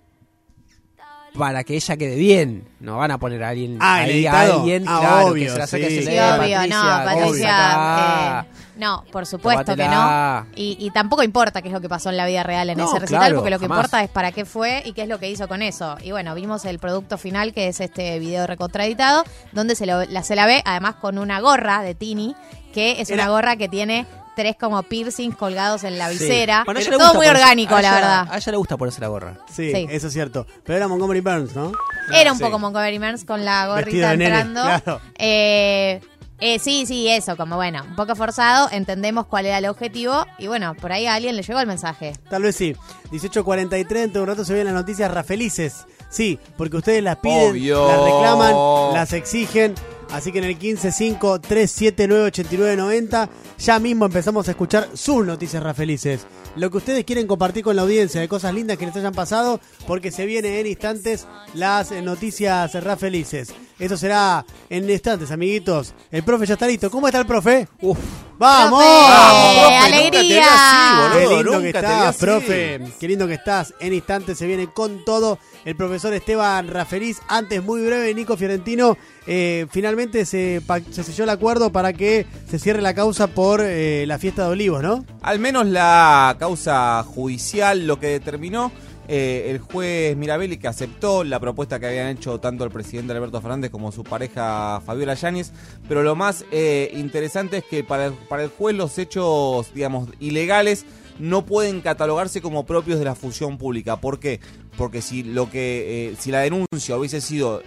[1.37, 2.67] para que ella quede bien.
[2.79, 3.77] No van a poner a alguien.
[3.81, 6.07] Ah, ¿el ahí a alguien, Ah, claro, obvio, que se la saque sí.
[6.07, 8.39] obvio, no, Patricia.
[8.41, 8.45] eh,
[8.77, 10.45] no, por supuesto que no.
[10.55, 12.85] Y, y tampoco importa qué es lo que pasó en la vida real en No,
[12.89, 13.77] ese recital, claro, porque lo que jamás.
[13.85, 15.95] importa es para qué fue y qué es lo que hizo con eso.
[16.03, 19.23] Y bueno, vimos el producto final, que es este video recontraditado,
[19.53, 22.35] donde se, lo- la, se la ve además con una gorra de Tini,
[22.73, 24.05] que es una gorra que tiene
[24.35, 26.19] tres como piercings colgados en la Sí.
[26.19, 26.63] visera.
[26.65, 28.27] Bueno, a ella Todo le gusta muy orgánico, la verdad.
[28.29, 29.37] A ella le gusta ponerse la gorra.
[29.51, 29.87] Sí, Sí.
[29.89, 30.45] eso es cierto.
[30.63, 31.71] Pero era Montgomery Burns, ¿no?
[32.13, 32.43] Era un Sí.
[32.43, 34.61] poco Montgomery Burns con la Vestido gorrita de nene, entrando.
[34.63, 35.01] claro.
[35.17, 36.01] Eh,
[36.39, 40.47] eh, sí, sí, eso, como bueno, un poco forzado, entendemos cuál era el objetivo y
[40.47, 42.13] bueno, por ahí a alguien le llegó el mensaje.
[42.29, 42.75] Tal vez sí.
[43.11, 45.85] 18.43, dentro de un rato se vienen las noticias rafelices.
[46.09, 47.87] Sí, porque ustedes las piden, Obvio.
[47.87, 48.53] las reclaman,
[48.93, 49.75] las exigen.
[50.15, 56.25] Así que en el 155-379-8990 ya mismo empezamos a escuchar sus noticias rafelices.
[56.55, 59.59] Lo que ustedes quieren compartir con la audiencia de cosas lindas que les hayan pasado,
[59.85, 63.53] porque se vienen en instantes las noticias rafelices.
[63.77, 65.93] Eso será en instantes, amiguitos.
[66.11, 66.89] El profe ya está listo.
[66.89, 67.67] ¿Cómo está el profe?
[67.81, 67.97] ¡Uf!
[68.37, 68.83] ¡Vamos!
[68.83, 69.11] ¡Profe!
[69.11, 69.75] ¡Vamos, profe!
[69.75, 70.11] ¡Alegría!
[70.11, 71.11] Nunca te vi así, boludo.
[71.11, 72.81] Qué lindo Nunca que estás, profe.
[72.99, 73.73] Qué lindo que estás.
[73.79, 77.17] En instantes se viene con todo el profesor Esteban Rafeliz.
[77.27, 78.97] Antes, muy breve, Nico Fiorentino.
[79.27, 84.05] eh, finalmente se, se selló el acuerdo para que se cierre la causa por eh,
[84.07, 85.03] la fiesta de Olivos, ¿no?
[85.21, 88.71] Al menos la causa judicial lo que determinó
[89.07, 93.41] eh, el juez Mirabelli que aceptó la propuesta que habían hecho tanto el presidente Alberto
[93.41, 95.51] Fernández como su pareja Fabiola Yáñez,
[95.87, 100.09] pero lo más eh, interesante es que para el, para el juez los hechos, digamos,
[100.19, 100.85] ilegales
[101.19, 104.01] no pueden catalogarse como propios de la función pública.
[104.01, 104.39] ¿Por qué?
[104.77, 107.61] Porque si lo que eh, si la denuncia hubiese sido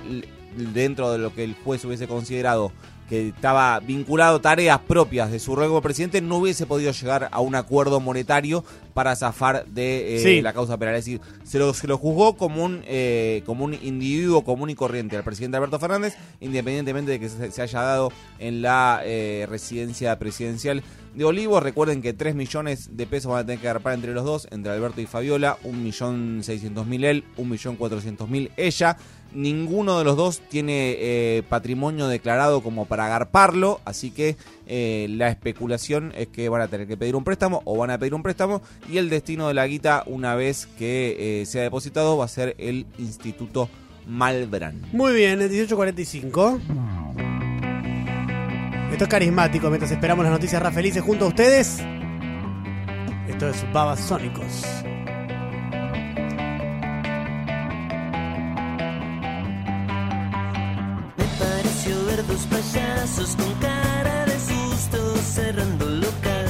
[0.75, 2.73] dentro de lo que el juez hubiese considerado
[3.09, 7.41] que estaba vinculado a tareas propias de su como presidente, no hubiese podido llegar a
[7.41, 10.43] un acuerdo monetario para zafar de eh, Sí.
[10.43, 10.95] la causa penal.
[10.97, 14.75] Es decir, se lo, se lo juzgó como un, eh, como un individuo común y
[14.75, 19.47] corriente al presidente Alberto Fernández, independientemente de que se, se haya dado en la eh,
[19.49, 20.83] residencia presidencial
[21.15, 21.63] de Olivos.
[21.63, 24.73] Recuerden que 3 millones de pesos van a tener que agarpar entre los dos, entre
[24.73, 28.97] Alberto y Fabiola, 1.600.000 él, 1.400.000 ella.
[29.33, 35.29] Ninguno de los dos tiene eh, patrimonio declarado como para agarparlo, así que eh, la
[35.29, 38.23] especulación es que van a tener que pedir un préstamo o van a pedir un
[38.23, 42.29] préstamo y el destino de la guita una vez que eh, sea depositado va a
[42.29, 43.69] ser el Instituto
[44.07, 44.81] Malbrán.
[44.93, 46.61] Muy bien, 18.45.
[48.93, 51.81] Esto es carismático mientras esperamos las noticias rafelices junto a ustedes.
[53.29, 54.65] Esto es Babas Sónicos.
[61.19, 66.47] Me pareció ver dos payasos con cara de susto cerrando el local.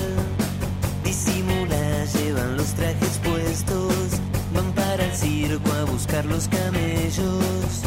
[1.03, 4.21] Disimula, llevan los trajes puestos,
[4.55, 7.83] van para el circo a buscar los camellos.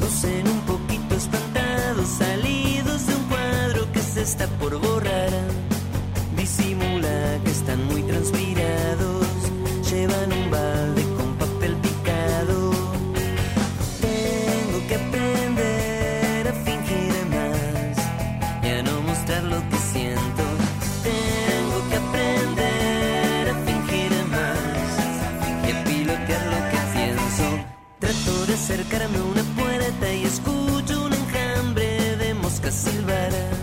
[0.00, 5.32] Lucen un poquito espantados, salidos de un cuadro que se está por borrar.
[6.36, 9.26] Disimula que están muy transpirados.
[9.90, 10.97] Llevan un balde
[29.16, 33.57] una puerta y escucho un enjambre de moscas silbar.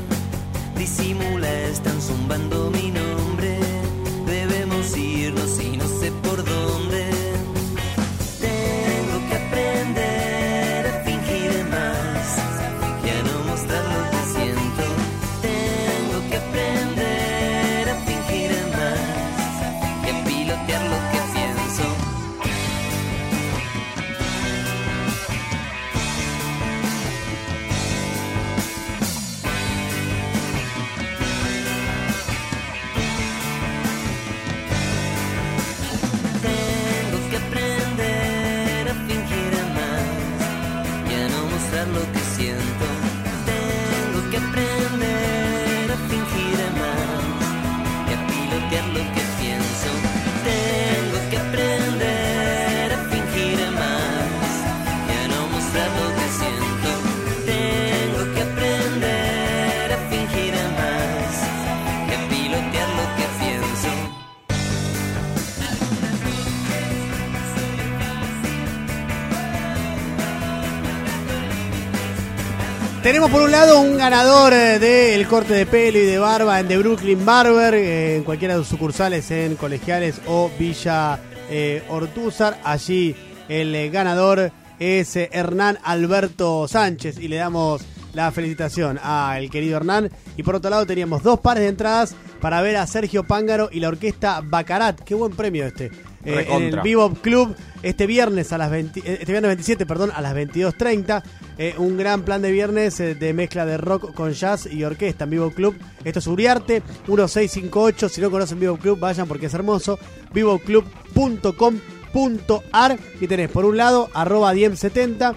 [73.06, 76.68] Tenemos por un lado un ganador eh, del corte de pelo y de barba en
[76.68, 82.60] The Brooklyn Barber, eh, en cualquiera de sus sucursales en Colegiales o Villa eh, Ortúzar.
[82.64, 83.16] Allí
[83.48, 87.84] el eh, ganador es Hernán Alberto Sánchez y le damos
[88.16, 90.10] la felicitación al querido Hernán.
[90.36, 93.82] Y por otro lado teníamos dos pares de entradas para ver a Sergio Pángaro y
[93.82, 95.02] la orquesta Bacarat.
[95.02, 95.92] Qué buen premio este.
[96.26, 96.82] Eh, en el.
[96.82, 97.56] Bebop Club
[97.86, 101.22] este viernes a las 20 eh, este viernes 27, perdón, a las 22:30,
[101.58, 105.24] eh, un gran plan de viernes eh, de mezcla de rock con jazz y orquesta
[105.26, 105.76] en Bebop Club.
[106.04, 110.00] Esto es Uriarte 1658, si no conocen Bebop Club, vayan porque es hermoso.
[110.34, 115.36] bebopclub.com.ar y tenés por un lado arroba diem70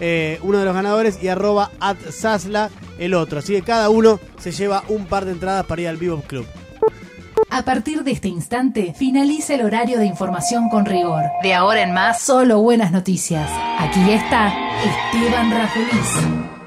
[0.00, 3.38] eh, uno de los ganadores y arroba adsasla el otro.
[3.38, 6.44] Así que cada uno se lleva un par de entradas para ir al Bebop Club.
[7.54, 11.24] A partir de este instante, finaliza el horario de información con rigor.
[11.42, 13.46] De ahora en más, solo buenas noticias.
[13.78, 14.54] Aquí está
[15.12, 16.61] Esteban Rafeliz.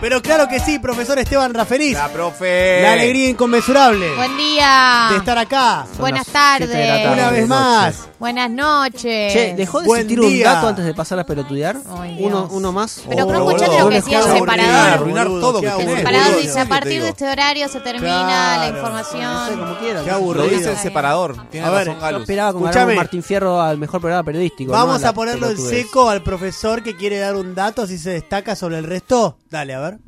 [0.00, 1.94] Pero claro que sí, profesor Esteban Raferiz.
[1.94, 2.80] La profe.
[2.82, 5.08] La alegría inconmensurable Buen día.
[5.10, 5.86] de estar acá.
[5.98, 6.68] Buenas tardes.
[6.70, 7.12] tarde.
[7.12, 8.04] Una vez más.
[8.20, 9.32] Buenas noches.
[9.32, 11.78] Che, ¿dejó de Buen existir un dato antes de pasar a pelotudear?
[12.18, 13.02] Uno, uno más.
[13.08, 14.88] Pero Oh, no escuchaste lo que decía el separador.
[14.92, 15.66] arruinar todo que.
[15.66, 19.58] El separador dice, a partir de este horario se termina la No sé, información.
[19.58, 20.04] como quieran.
[20.04, 20.48] Qué Lo aburrido.
[20.48, 21.36] dice el separador.
[21.50, 22.62] Tiene A ver, razón, esperaba con
[22.94, 24.70] Martín Fierro al mejor programa periodístico.
[24.70, 28.54] Vamos a ponerlo en seco al profesor que quiere dar un dato, así se destaca
[28.54, 29.36] sobre el resto.
[29.50, 29.98] Dale, a ver.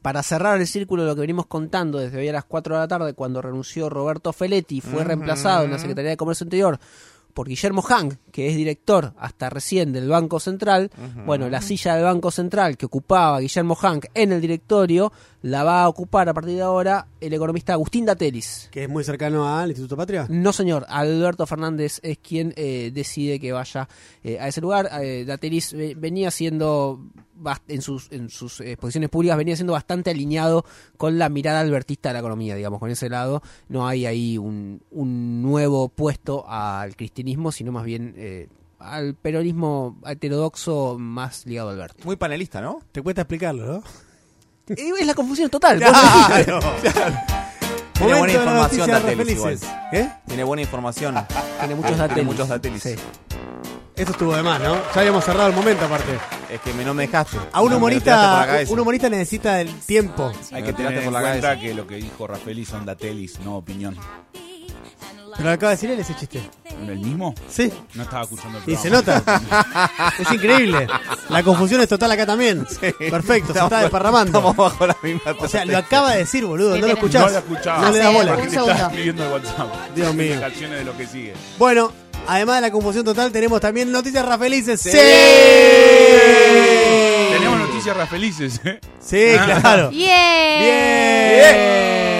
[0.00, 2.80] Para cerrar el círculo de lo que venimos contando desde hoy a las 4 de
[2.80, 6.80] la tarde, cuando renunció Roberto Feletti, fue reemplazado en la Secretaría de Comercio Interior
[7.34, 10.90] por Guillermo Hang, que es director hasta recién del Banco Central.
[11.26, 15.12] Bueno, la silla del Banco Central que ocupaba Guillermo Hang en el directorio
[15.42, 18.68] la va a ocupar a partir de ahora el economista Agustín Datelis.
[18.70, 20.26] Que es muy cercano al Instituto Patria.
[20.28, 20.86] No, señor.
[20.88, 23.88] Alberto Fernández es quien eh, decide que vaya
[24.22, 24.88] eh, a ese lugar.
[25.02, 27.00] Eh, Datelis eh, venía siendo,
[27.66, 30.64] en sus, en sus exposiciones públicas, venía siendo bastante alineado
[30.96, 32.78] con la mirada albertista de la economía, digamos.
[32.78, 38.14] Con ese lado no hay ahí un, un nuevo puesto al cristianismo, sino más bien
[38.24, 42.04] eh, al peronismo heterodoxo más ligado a Alberto.
[42.04, 42.80] Muy panelista, ¿no?
[42.92, 43.82] Te cuesta explicarlo, ¿no?
[44.68, 45.78] Eh, es la confusión total.
[45.78, 46.60] Claro.
[47.92, 49.58] Tiene Momento buena información Datelis igual.
[49.92, 50.08] ¿Eh?
[50.26, 51.14] Tiene buena información.
[51.58, 52.24] Tiene muchos Tiene Datelis.
[52.24, 52.82] muchos Datelis.
[52.82, 52.94] Sí.
[53.96, 54.74] Esto estuvo de más, ¿no?
[54.74, 56.18] Ya habíamos cerrado el momento aparte.
[56.48, 57.38] Es que me, no me dejaste.
[57.52, 60.32] A un No, humorista, un humorista necesita el tiempo.
[60.52, 61.58] Hay que en por la cabeza.
[61.58, 63.96] que lo que dijo Rafeli son datelis, no opinión.
[65.36, 66.40] Pero lo acaba de decir él ese chiste.
[66.82, 67.34] ¿En el mismo?
[67.48, 67.72] Sí.
[67.94, 68.82] No estaba escuchando el Y programa.
[68.82, 70.12] se nota.
[70.18, 70.86] es increíble.
[71.28, 72.66] La confusión es total acá también.
[73.10, 74.38] Perfecto, se está desparramando.
[74.38, 76.74] Estamos bajo la misma O sea, lo acaba de decir, boludo.
[76.74, 77.22] ¿Qué ¿No lo escuchás?
[77.22, 77.78] No la escuchaba.
[77.82, 78.30] No le das bola.
[78.34, 78.86] Porque te estaba segundo.
[78.88, 79.74] escribiendo el WhatsApp.
[79.94, 80.24] Dios mío.
[80.34, 81.34] Explicaciones de lo que sigue.
[81.58, 81.92] Bueno,
[82.26, 84.80] además de la confusión total, tenemos también noticias rafelices.
[84.80, 84.90] ¡Sí!
[87.32, 88.78] Tenemos noticias Rafelices, ¿eh?
[89.00, 89.90] Sí, claro.
[89.90, 90.60] Bien.
[90.60, 92.11] Bien.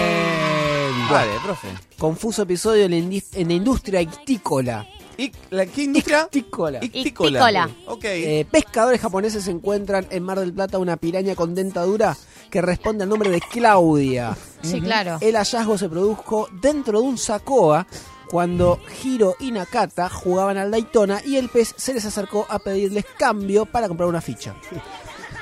[1.45, 1.69] Profe.
[1.99, 4.87] Confuso episodio en la, indi- en la industria ictícola.
[5.19, 6.23] ¿Y la, ¿Qué industria?
[6.33, 6.79] Ictícola.
[6.83, 7.69] Ictícola.
[7.87, 8.05] Ok.
[8.05, 12.17] Eh, pescadores japoneses encuentran en Mar del Plata una piraña con dentadura
[12.51, 14.37] que responde al nombre de Claudia.
[14.63, 15.19] Sí, claro.
[15.21, 17.87] El hallazgo se produjo dentro de un sacoa
[18.31, 23.05] cuando Hiro y Nakata jugaban al Daytona y el pez se les acercó a pedirles
[23.19, 24.55] cambio para comprar una ficha.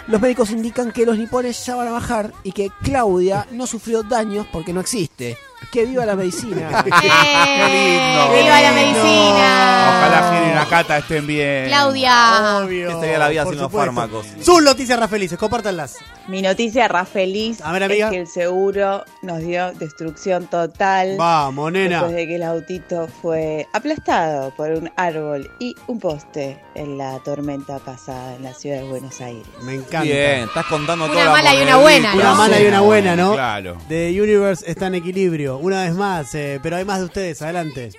[0.08, 4.02] Los médicos indican que los nipones ya van a bajar y que Claudia no sufrió
[4.02, 5.38] daños porque no existe.
[5.70, 6.68] ¡Que viva la medicina!
[6.84, 8.32] lindo!
[8.34, 9.86] ¡Viva la medicina!
[9.88, 11.66] Ojalá Gil y Nakata estén bien.
[11.68, 12.58] Claudia.
[12.64, 12.88] Obvio.
[12.88, 13.92] Que sería la vida por sin los supuesto.
[13.92, 14.26] fármacos.
[14.40, 15.96] Sus noticias Rafelices, compártanlas.
[16.28, 18.06] Mi noticia Rafeliz A ver, amiga.
[18.06, 21.16] es que el seguro nos dio destrucción total.
[21.16, 21.96] Vamos, nena.
[21.98, 27.18] Después de que el autito fue aplastado por un árbol y un poste en la
[27.24, 29.42] tormenta pasada en la ciudad de Buenos Aires.
[29.62, 30.02] Me encanta.
[30.02, 31.80] Bien, estás contando Una toda la mala y una monedita.
[31.80, 32.34] buena, Una ¿no?
[32.36, 33.32] mala y una buena, ¿no?
[33.32, 33.76] Claro.
[33.88, 35.49] The Universe está en equilibrio.
[35.58, 37.42] Una vez más, eh, pero hay más de ustedes.
[37.42, 37.90] Adelante.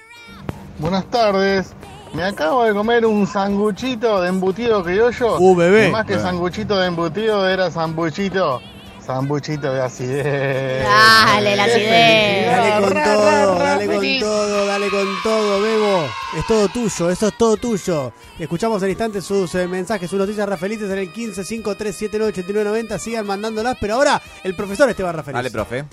[0.79, 1.73] Buenas tardes.
[2.13, 5.37] Me acabo de comer un sanguchito de embutido criollo.
[5.39, 5.87] Uh, bebé.
[5.87, 6.19] Y más que Eh.
[6.19, 8.61] sanguchito de embutido era sambuchito.
[9.05, 10.83] Sambuchito de acidez.
[10.85, 12.51] Dale, la acidez.
[12.51, 14.21] Dale con Ra, todo, ra, ra, dale con feliz.
[14.21, 16.05] todo, dale con todo, Bebo.
[16.37, 18.13] Es todo tuyo, eso es todo tuyo.
[18.37, 22.99] Escuchamos al instante sus eh, mensajes, sus noticias Rafelices en el 15 5379 8990.
[22.99, 25.35] Sigan mandándolas, pero ahora el profesor Esteban Rafeliz.
[25.35, 25.85] Dale, profe.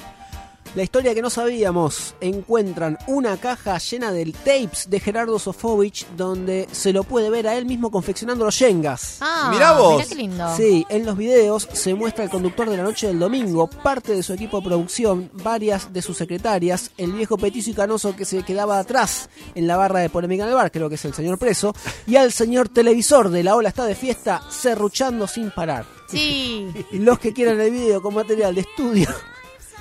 [0.75, 2.15] La historia que no sabíamos.
[2.21, 7.57] Encuentran una caja llena de tapes de Gerardo Sofovich donde se lo puede ver a
[7.57, 9.19] él mismo confeccionando los yengas.
[9.21, 9.97] Ah, Mirá vos.
[9.97, 10.57] mirá qué lindo.
[10.57, 14.23] Sí, en los videos se muestra el conductor de la noche del domingo, parte de
[14.23, 18.43] su equipo de producción, varias de sus secretarias, el viejo petizo y canoso que se
[18.43, 21.39] quedaba atrás en la barra de polémica en el bar, creo que es el señor
[21.39, 21.75] preso,
[22.07, 25.87] y al señor televisor de la ola está de fiesta, serruchando sin parar.
[26.09, 26.69] Sí.
[26.93, 29.09] Los que quieran el video con material de estudio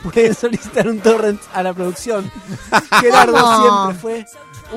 [0.04, 2.32] pueden solicitar un torrent a la producción.
[3.02, 3.62] Gerardo ¿Cómo?
[3.92, 4.26] siempre fue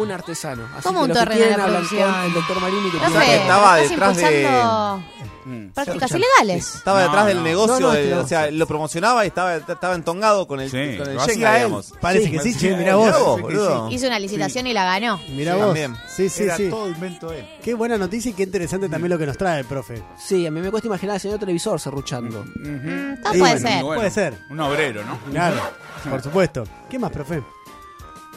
[0.01, 0.65] un artesano.
[0.75, 2.15] Así ¿Cómo que un los que torrent a quieren la hablan producción?
[2.25, 5.05] el doctor Marini que estaba estás detrás de- impulsando
[5.45, 5.69] Mm.
[5.71, 6.77] prácticas ilegales.
[6.77, 7.43] Estaba No, detrás del no.
[7.45, 8.21] negocio, No, no, de- es que no.
[8.23, 11.35] o sea, lo promocionaba y estaba, estaba entongado con el, Sí, con el lo hacía
[11.35, 11.57] Jenga, él.
[11.65, 11.95] digamos.
[12.01, 13.07] Parece Sí, que sí, sí, che, mirá vos.
[13.07, 13.91] mirá vos, boludo.
[13.91, 15.19] Hizo una licitación y la ganó.
[15.31, 15.67] Mirá Sí, vos.
[15.67, 15.97] también.
[16.09, 16.69] Sí, sí, Era sí.
[16.69, 17.47] todo invento él.
[17.63, 20.03] Qué buena noticia y qué interesante también lo que nos trae, profe.
[20.19, 22.45] Sí, a mí me cuesta imaginar al señor televisor serruchando.
[22.45, 23.83] Mm, todo Sí, puede bueno, ser.
[23.85, 24.35] Bueno, Puede ser.
[24.51, 25.19] Un obrero, ¿no?
[25.31, 25.61] Claro,
[26.09, 26.65] por supuesto.
[26.89, 27.43] ¿Qué más, profe?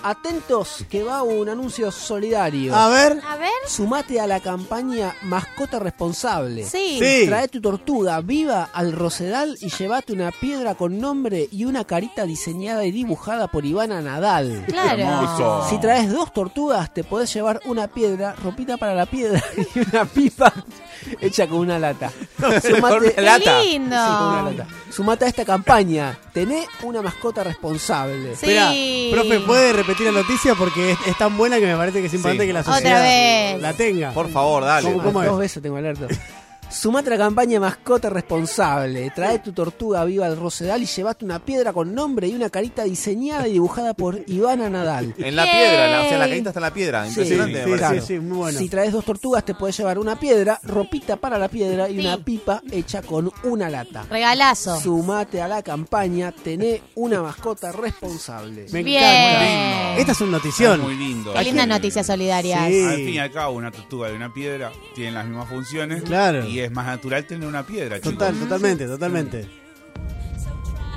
[0.03, 2.75] Atentos que va un anuncio solidario.
[2.75, 3.21] A ver.
[3.27, 3.49] A ver.
[3.67, 6.65] Sumate a la campaña Mascota Responsable.
[6.65, 6.99] Sí.
[6.99, 7.25] Sí.
[7.25, 12.25] Trae tu tortuga viva al Rosedal y llévate una piedra con nombre y una carita
[12.25, 14.65] diseñada y dibujada por Ivana Nadal.
[14.67, 15.01] Claro.
[15.01, 15.67] Hermoso.
[15.69, 19.41] Si traes dos tortugas, te podés llevar una piedra, ropita para la piedra
[19.75, 20.53] y una pipa
[21.21, 22.11] hecha con una lata.
[22.61, 23.61] Sumate, Qué Lata.
[23.61, 23.95] lindo.
[23.95, 24.67] Sí, con una lata.
[24.91, 26.17] Sumate a esta campaña.
[26.33, 28.35] Tené una mascota responsable.
[28.35, 28.51] Sí.
[28.51, 28.71] Espera,
[29.11, 30.55] profe, ¿puede repetir la noticia?
[30.55, 32.47] Porque es, es tan buena que me parece que es importante Sí.
[32.47, 33.61] que la Otra sociedad vez.
[33.61, 34.11] la tenga.
[34.11, 34.91] Por favor, dale.
[34.91, 35.29] ¿Cómo- cómo Ah, es?
[35.29, 36.07] Dos veces tengo alerta.
[36.73, 39.11] Sumate a la campaña Mascota Responsable.
[39.15, 42.83] Trae tu tortuga viva al Rosedal y llevate una piedra con nombre y una carita
[42.83, 45.13] diseñada y dibujada por Ivana Nadal.
[45.19, 45.53] En la Yay.
[45.55, 47.03] piedra, la- o sea, la carita está en la piedra.
[47.03, 48.57] Sí, Impresionante, me sí, sí, sí, muy bueno.
[48.59, 51.99] Si traes dos tortugas, te puedes llevar una piedra, ropita para la piedra y Sí.
[51.99, 54.05] una pipa hecha con una lata.
[54.09, 54.79] Regalazo.
[54.81, 58.65] Sumate a la campaña, tené una mascota responsable.
[58.71, 59.03] Me Bien.
[59.03, 59.97] encanta.
[59.99, 60.81] Esta es una notición.
[60.81, 61.33] Muy lindo.
[61.33, 62.67] Qué lindas noticias solidarias.
[62.67, 62.83] Sí.
[62.83, 66.01] Al fin y al cabo, una tortuga y una piedra tienen las mismas funciones.
[66.03, 66.45] Claro.
[66.47, 68.13] Y es más natural tener una piedra, chicos.
[68.13, 69.47] Total, totalmente, totalmente.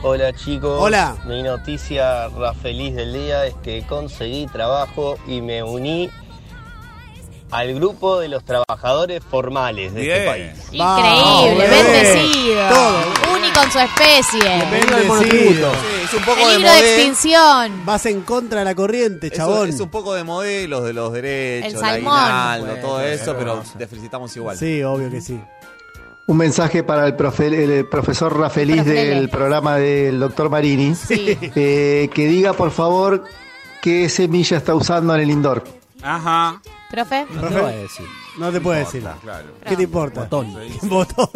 [0.03, 0.78] Hola chicos.
[0.81, 1.17] Hola.
[1.27, 6.11] Mi noticia ra- feliz del día es que conseguí trabajo y me uní
[7.51, 10.53] al grupo de los trabajadores formales de este país.
[10.73, 12.69] Increíble, bendecido.
[12.69, 12.99] Todo.
[13.36, 14.65] Único en su especie.
[14.70, 15.73] Bendecido.
[15.73, 16.86] Sí, es un poco de Peligro de modelo.
[16.86, 17.86] extinción.
[17.86, 19.69] Vas en contra de la corriente, chabón.
[19.70, 22.12] es un poco de modelos de los derechos, El salmón.
[22.15, 24.59] aguinaldo, Bueno, todo eso, pero te felicitamos igual.
[24.59, 25.41] Sí, obvio que sí.
[26.28, 29.05] Un mensaje para el, profe- el profesor Rafeliz Profele.
[29.14, 30.94] del programa del doctor Marini.
[30.94, 31.38] Sí.
[31.55, 33.22] Eh, que diga, por favor,
[33.80, 35.62] qué semilla está usando en el indoor.
[36.02, 36.60] Ajá.
[36.90, 37.26] Profe.
[37.34, 38.06] No te voy a decir.
[38.38, 39.05] No te puedo decir.
[39.22, 39.48] Claro.
[39.66, 40.20] ¿Qué te importa?
[40.22, 40.55] Botón.
[40.82, 41.28] Botón.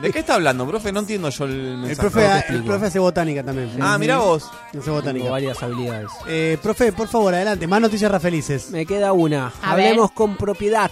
[0.00, 0.92] ¿De qué está hablando, profe?
[0.92, 2.10] No entiendo yo el El mensaje.
[2.10, 3.70] profe, No te el profe hace botánica también.
[3.80, 4.44] Ah, mira vos.
[4.68, 5.30] Hace Tengo botánica.
[5.30, 6.08] varias habilidades.
[6.28, 7.66] Eh, profe, por favor, adelante.
[7.66, 8.70] Más noticias rafelices.
[8.70, 9.52] Me queda una.
[9.62, 10.14] A Hablemos ver.
[10.14, 10.90] con propiedad.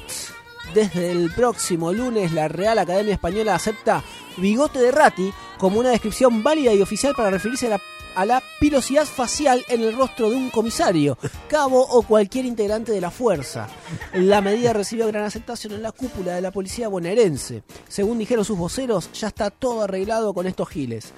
[0.74, 4.04] Desde el próximo lunes, la Real Academia Española acepta
[4.36, 7.80] bigote de rati como una descripción válida y oficial para referirse a la,
[8.14, 11.18] a la pilosidad facial en el rostro de un comisario,
[11.48, 13.68] cabo o cualquier integrante de la fuerza.
[14.14, 17.64] La medida recibió gran aceptación en la cúpula de la policía bonaerense.
[17.88, 21.12] Según dijeron sus voceros, ya está todo arreglado con estos giles.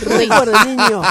[0.00, 1.06] Recuerden, niños,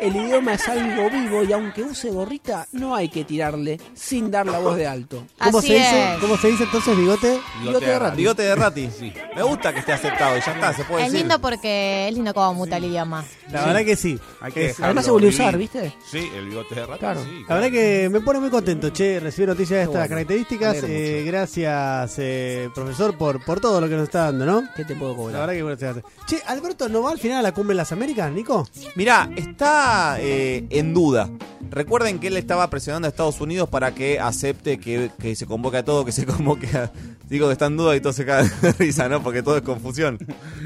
[0.00, 4.46] el idioma es algo vivo y aunque use gorrita, no hay que tirarle sin dar
[4.46, 5.24] la voz de alto.
[5.42, 6.16] ¿Cómo Así se dice?
[6.20, 7.40] ¿Cómo se dice entonces bigote?
[7.62, 8.16] Bigote de rati.
[8.16, 8.90] Bigote de rati.
[9.36, 11.26] Me gusta que esté aceptado y ya está, se puede Es decir.
[11.26, 13.24] lindo porque es lindo como muta el idioma.
[13.50, 14.18] La verdad que sí.
[14.40, 15.40] Hay que Es- dejarlo además se volvió a vivir.
[15.42, 15.94] usar, ¿viste?
[16.10, 16.98] Sí, el bigote de rata.
[16.98, 17.22] Claro.
[17.24, 20.08] sí, La verdad que me pone muy contento, che, recibir noticias de estas bueno.
[20.08, 20.76] características.
[20.84, 24.62] Eh, gracias, eh, profesor, por, por todo lo que nos está dando, ¿no?
[24.74, 25.40] ¿Qué te puedo La cobrar?
[25.42, 26.02] verdad que bueno, se hace.
[26.26, 28.66] Che, Alberto, ¿no va al final a la cumbre de las Américas, Nico?
[28.94, 31.30] Mirá, está eh, en duda.
[31.70, 35.78] Recuerden que él estaba presionando a Estados Unidos para que acepte que, que se convoque
[35.78, 36.90] a todo, que se convoque a...
[37.28, 39.22] Digo que está en duda y todo se cae de risa, ¿no?
[39.22, 40.18] Porque todo es confusión.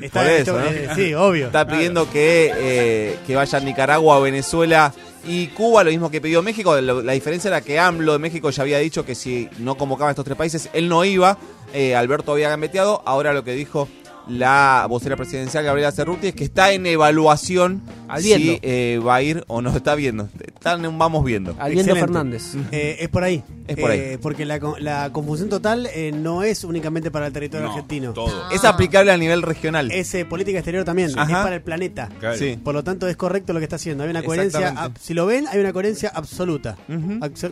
[0.02, 0.76] Está Por hecho, eso, ¿no?
[0.76, 1.46] eh, sí, obvio.
[1.46, 4.92] Está pidiendo que, eh, que vaya a Nicaragua, Venezuela
[5.28, 6.80] y Cuba, lo mismo que pidió México.
[6.80, 10.12] La diferencia era que AMLO de México ya había dicho que si no convocaba a
[10.12, 11.38] estos tres países, él no iba.
[11.72, 13.02] Eh, Alberto había gambeteado.
[13.06, 13.88] Ahora lo que dijo
[14.28, 19.22] la vocera presidencial Gabriela Cerruti es que está en evaluación Al si eh, va a
[19.22, 19.74] ir o no.
[19.76, 20.28] Está viendo.
[20.44, 21.55] Está en un vamos viendo.
[21.58, 22.12] Al viendo Excelente.
[22.40, 22.55] Fernández.
[22.72, 23.42] Eh, es por ahí.
[23.68, 23.98] Es por ahí.
[23.98, 27.72] Eh, porque la, co- la confusión total eh, no es únicamente para el territorio No,
[27.72, 28.12] argentino.
[28.12, 28.50] todo.
[28.50, 29.90] Es aplicable a nivel regional.
[29.92, 32.08] Es eh, política exterior también, es para el planeta.
[32.20, 32.36] Claro.
[32.36, 32.58] Sí.
[32.62, 34.05] Por lo tanto, es correcto lo que está haciendo.
[34.05, 34.90] Hay una coherencia.
[35.00, 36.76] Si lo ven, hay una coherencia absoluta.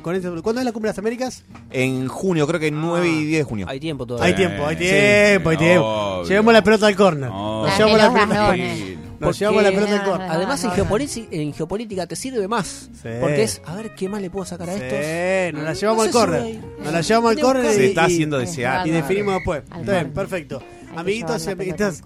[0.02, 0.30] Coherencia.
[0.42, 1.44] ¿Cuándo es la cumbre de las Américas?
[1.70, 3.66] En junio, creo que 9 y 10 de junio.
[3.68, 4.26] Hay tiempo todavía.
[4.26, 5.84] Hay tiempo, hay Sí, tiempo, hay tiempo.
[5.86, 6.28] obvio.
[6.28, 7.30] Llevemos la pelota al córner.
[7.30, 8.96] Nos llevamos la pelota al córner.
[9.14, 10.30] Nos Porque- llevamos la pelota al córner.
[10.30, 12.90] Además, en, geopolítica, en geopolítica te sirve más.
[13.00, 13.08] Sí.
[13.20, 14.88] Porque es, a ver, ¿qué más le puedo sacar a estos?
[14.90, 16.60] Sí, nos la llevamos No al córner.
[16.82, 18.86] Nos la llevamos al córner que- y, Se está y- haciendo Es desear.
[18.86, 19.62] y definimos después.
[19.70, 20.12] Al Está bien, córner.
[20.12, 20.62] perfecto.
[20.96, 22.02] Amiguitos, pelota amiguitas.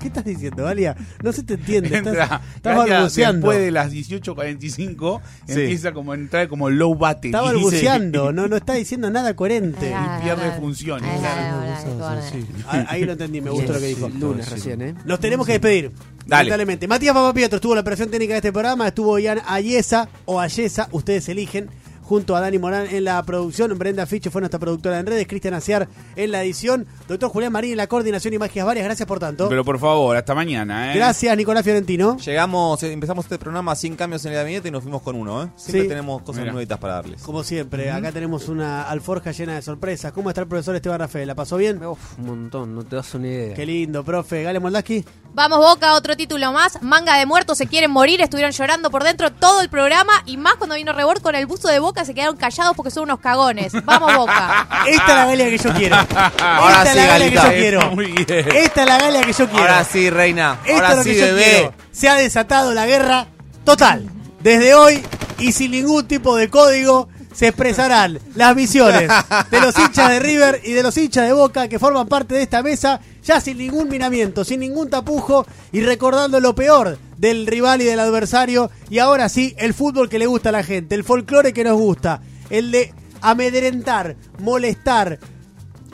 [0.00, 0.96] ¿Qué estás diciendo, Valia?
[1.22, 1.88] No se te entiende.
[1.96, 3.46] Estás, Entra, estás Galia, balbuceando.
[3.48, 5.52] Después de las 18.45 Sí.
[5.52, 7.28] empieza como a entrar como low bate.
[7.28, 9.90] Está balbuceando, no, no está diciendo nada coherente.
[9.90, 11.08] Y pierde funciones.
[11.12, 12.02] Ah, Claro.
[12.02, 12.46] ah, ah, ah, Sí.
[12.66, 14.08] Ah, Ahí lo entendí, me gustó lo que dijo.
[14.08, 14.94] Lunes recién, ¿eh?
[15.04, 15.90] Nos tenemos que despedir.
[16.26, 16.44] Dale.
[16.50, 16.86] Lamentablemente.
[16.88, 20.88] Matías Papapietro estuvo en la operación técnica de este programa, estuvo Ian Ayesa o Ayesa,
[20.92, 21.68] ustedes eligen,
[22.10, 25.54] junto a Dani Morán en la producción, Brenda Ficho fue nuestra productora en redes, Cristian
[25.54, 29.20] Aciar en la edición, doctor Julián Marín en la coordinación y magias varias, gracias por
[29.20, 29.48] tanto.
[29.48, 30.96] Pero por favor, hasta mañana, ¿eh?
[30.96, 32.16] Gracias Nicolás Fiorentino.
[32.16, 35.44] Llegamos, eh, empezamos este programa sin cambios en el gabinete y nos fuimos con uno,
[35.44, 35.48] ¿eh?
[35.54, 35.88] Siempre Sí.
[35.88, 36.52] tenemos cosas Mira.
[36.52, 37.22] nuevitas para darles.
[37.22, 40.10] Como siempre, acá tenemos una alforja llena de sorpresas.
[40.10, 41.28] ¿Cómo está el profesor Esteban Rafael?
[41.28, 41.80] ¿La pasó bien?
[41.84, 43.54] Uf, un montón, no te das una idea.
[43.54, 44.42] Qué lindo, profe.
[44.42, 45.04] Gale Moldaski.
[45.32, 46.82] Vamos Boca, otro título más.
[46.82, 50.56] Manga de muertos se quieren morir, estuvieron llorando por dentro todo el programa y más
[50.56, 53.72] cuando vino Rebord con el busto de Boca se quedaron callados porque son unos cagones.
[53.84, 54.68] Vamos Boca.
[54.86, 55.96] Esta es la Galia que yo quiero.
[56.42, 57.90] Ahora Esta es sí, la Galia que yo quiero.
[57.92, 58.26] Muy bien.
[58.28, 59.60] Esta es la Galia que yo quiero.
[59.62, 60.58] Ahora sí, reina.
[60.64, 61.44] Esto Ahora es lo sí, que yo bebé.
[61.44, 61.74] quiero.
[61.92, 63.26] Se ha desatado la guerra
[63.64, 64.08] total.
[64.40, 65.02] Desde hoy
[65.38, 69.10] y sin ningún tipo de código se expresarán las visiones
[69.50, 72.42] de los hinchas de River y de los hinchas de Boca que forman parte de
[72.42, 77.82] esta mesa, ya sin ningún minamiento, sin ningún tapujo y recordando lo peor del rival
[77.82, 78.70] y del adversario.
[78.88, 81.78] Y ahora sí, el fútbol que le gusta a la gente, el folclore que nos
[81.78, 85.18] gusta, el de amedrentar, molestar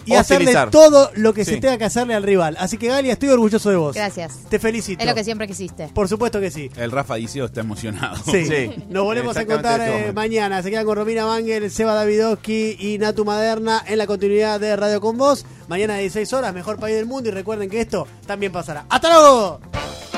[0.06, 1.60] y hacerle todo lo que se Sí.
[1.60, 2.56] tenga que hacerle al rival.
[2.58, 3.94] Así que Galia, estoy orgulloso de vos.
[3.94, 4.38] Gracias.
[4.48, 5.02] Te felicito.
[5.02, 5.88] Es lo que siempre quisiste.
[5.88, 6.70] Por supuesto que sí.
[6.76, 8.16] El Rafa Diceo está emocionado.
[8.24, 8.46] Sí.
[8.46, 8.70] Sí.
[8.88, 10.14] Nos volvemos a Exactamente encontrar en este eh, momento.
[10.20, 10.62] mañana.
[10.62, 15.00] Se quedan con Romina Mangel, Seba Davidowski y Natu Maderna en la continuidad de Radio
[15.00, 15.44] con Vos.
[15.68, 17.28] Mañana a 16 horas, mejor país del mundo.
[17.28, 18.86] Y recuerden que esto también pasará.
[18.88, 19.60] ¡Hasta luego!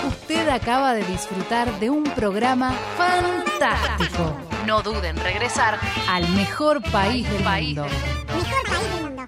[0.06, 4.36] Usted acaba de disfrutar de un programa fantástico.
[4.66, 7.84] No duden en regresar al mejor país del mundo.
[7.84, 9.22] Mejor país del mundo.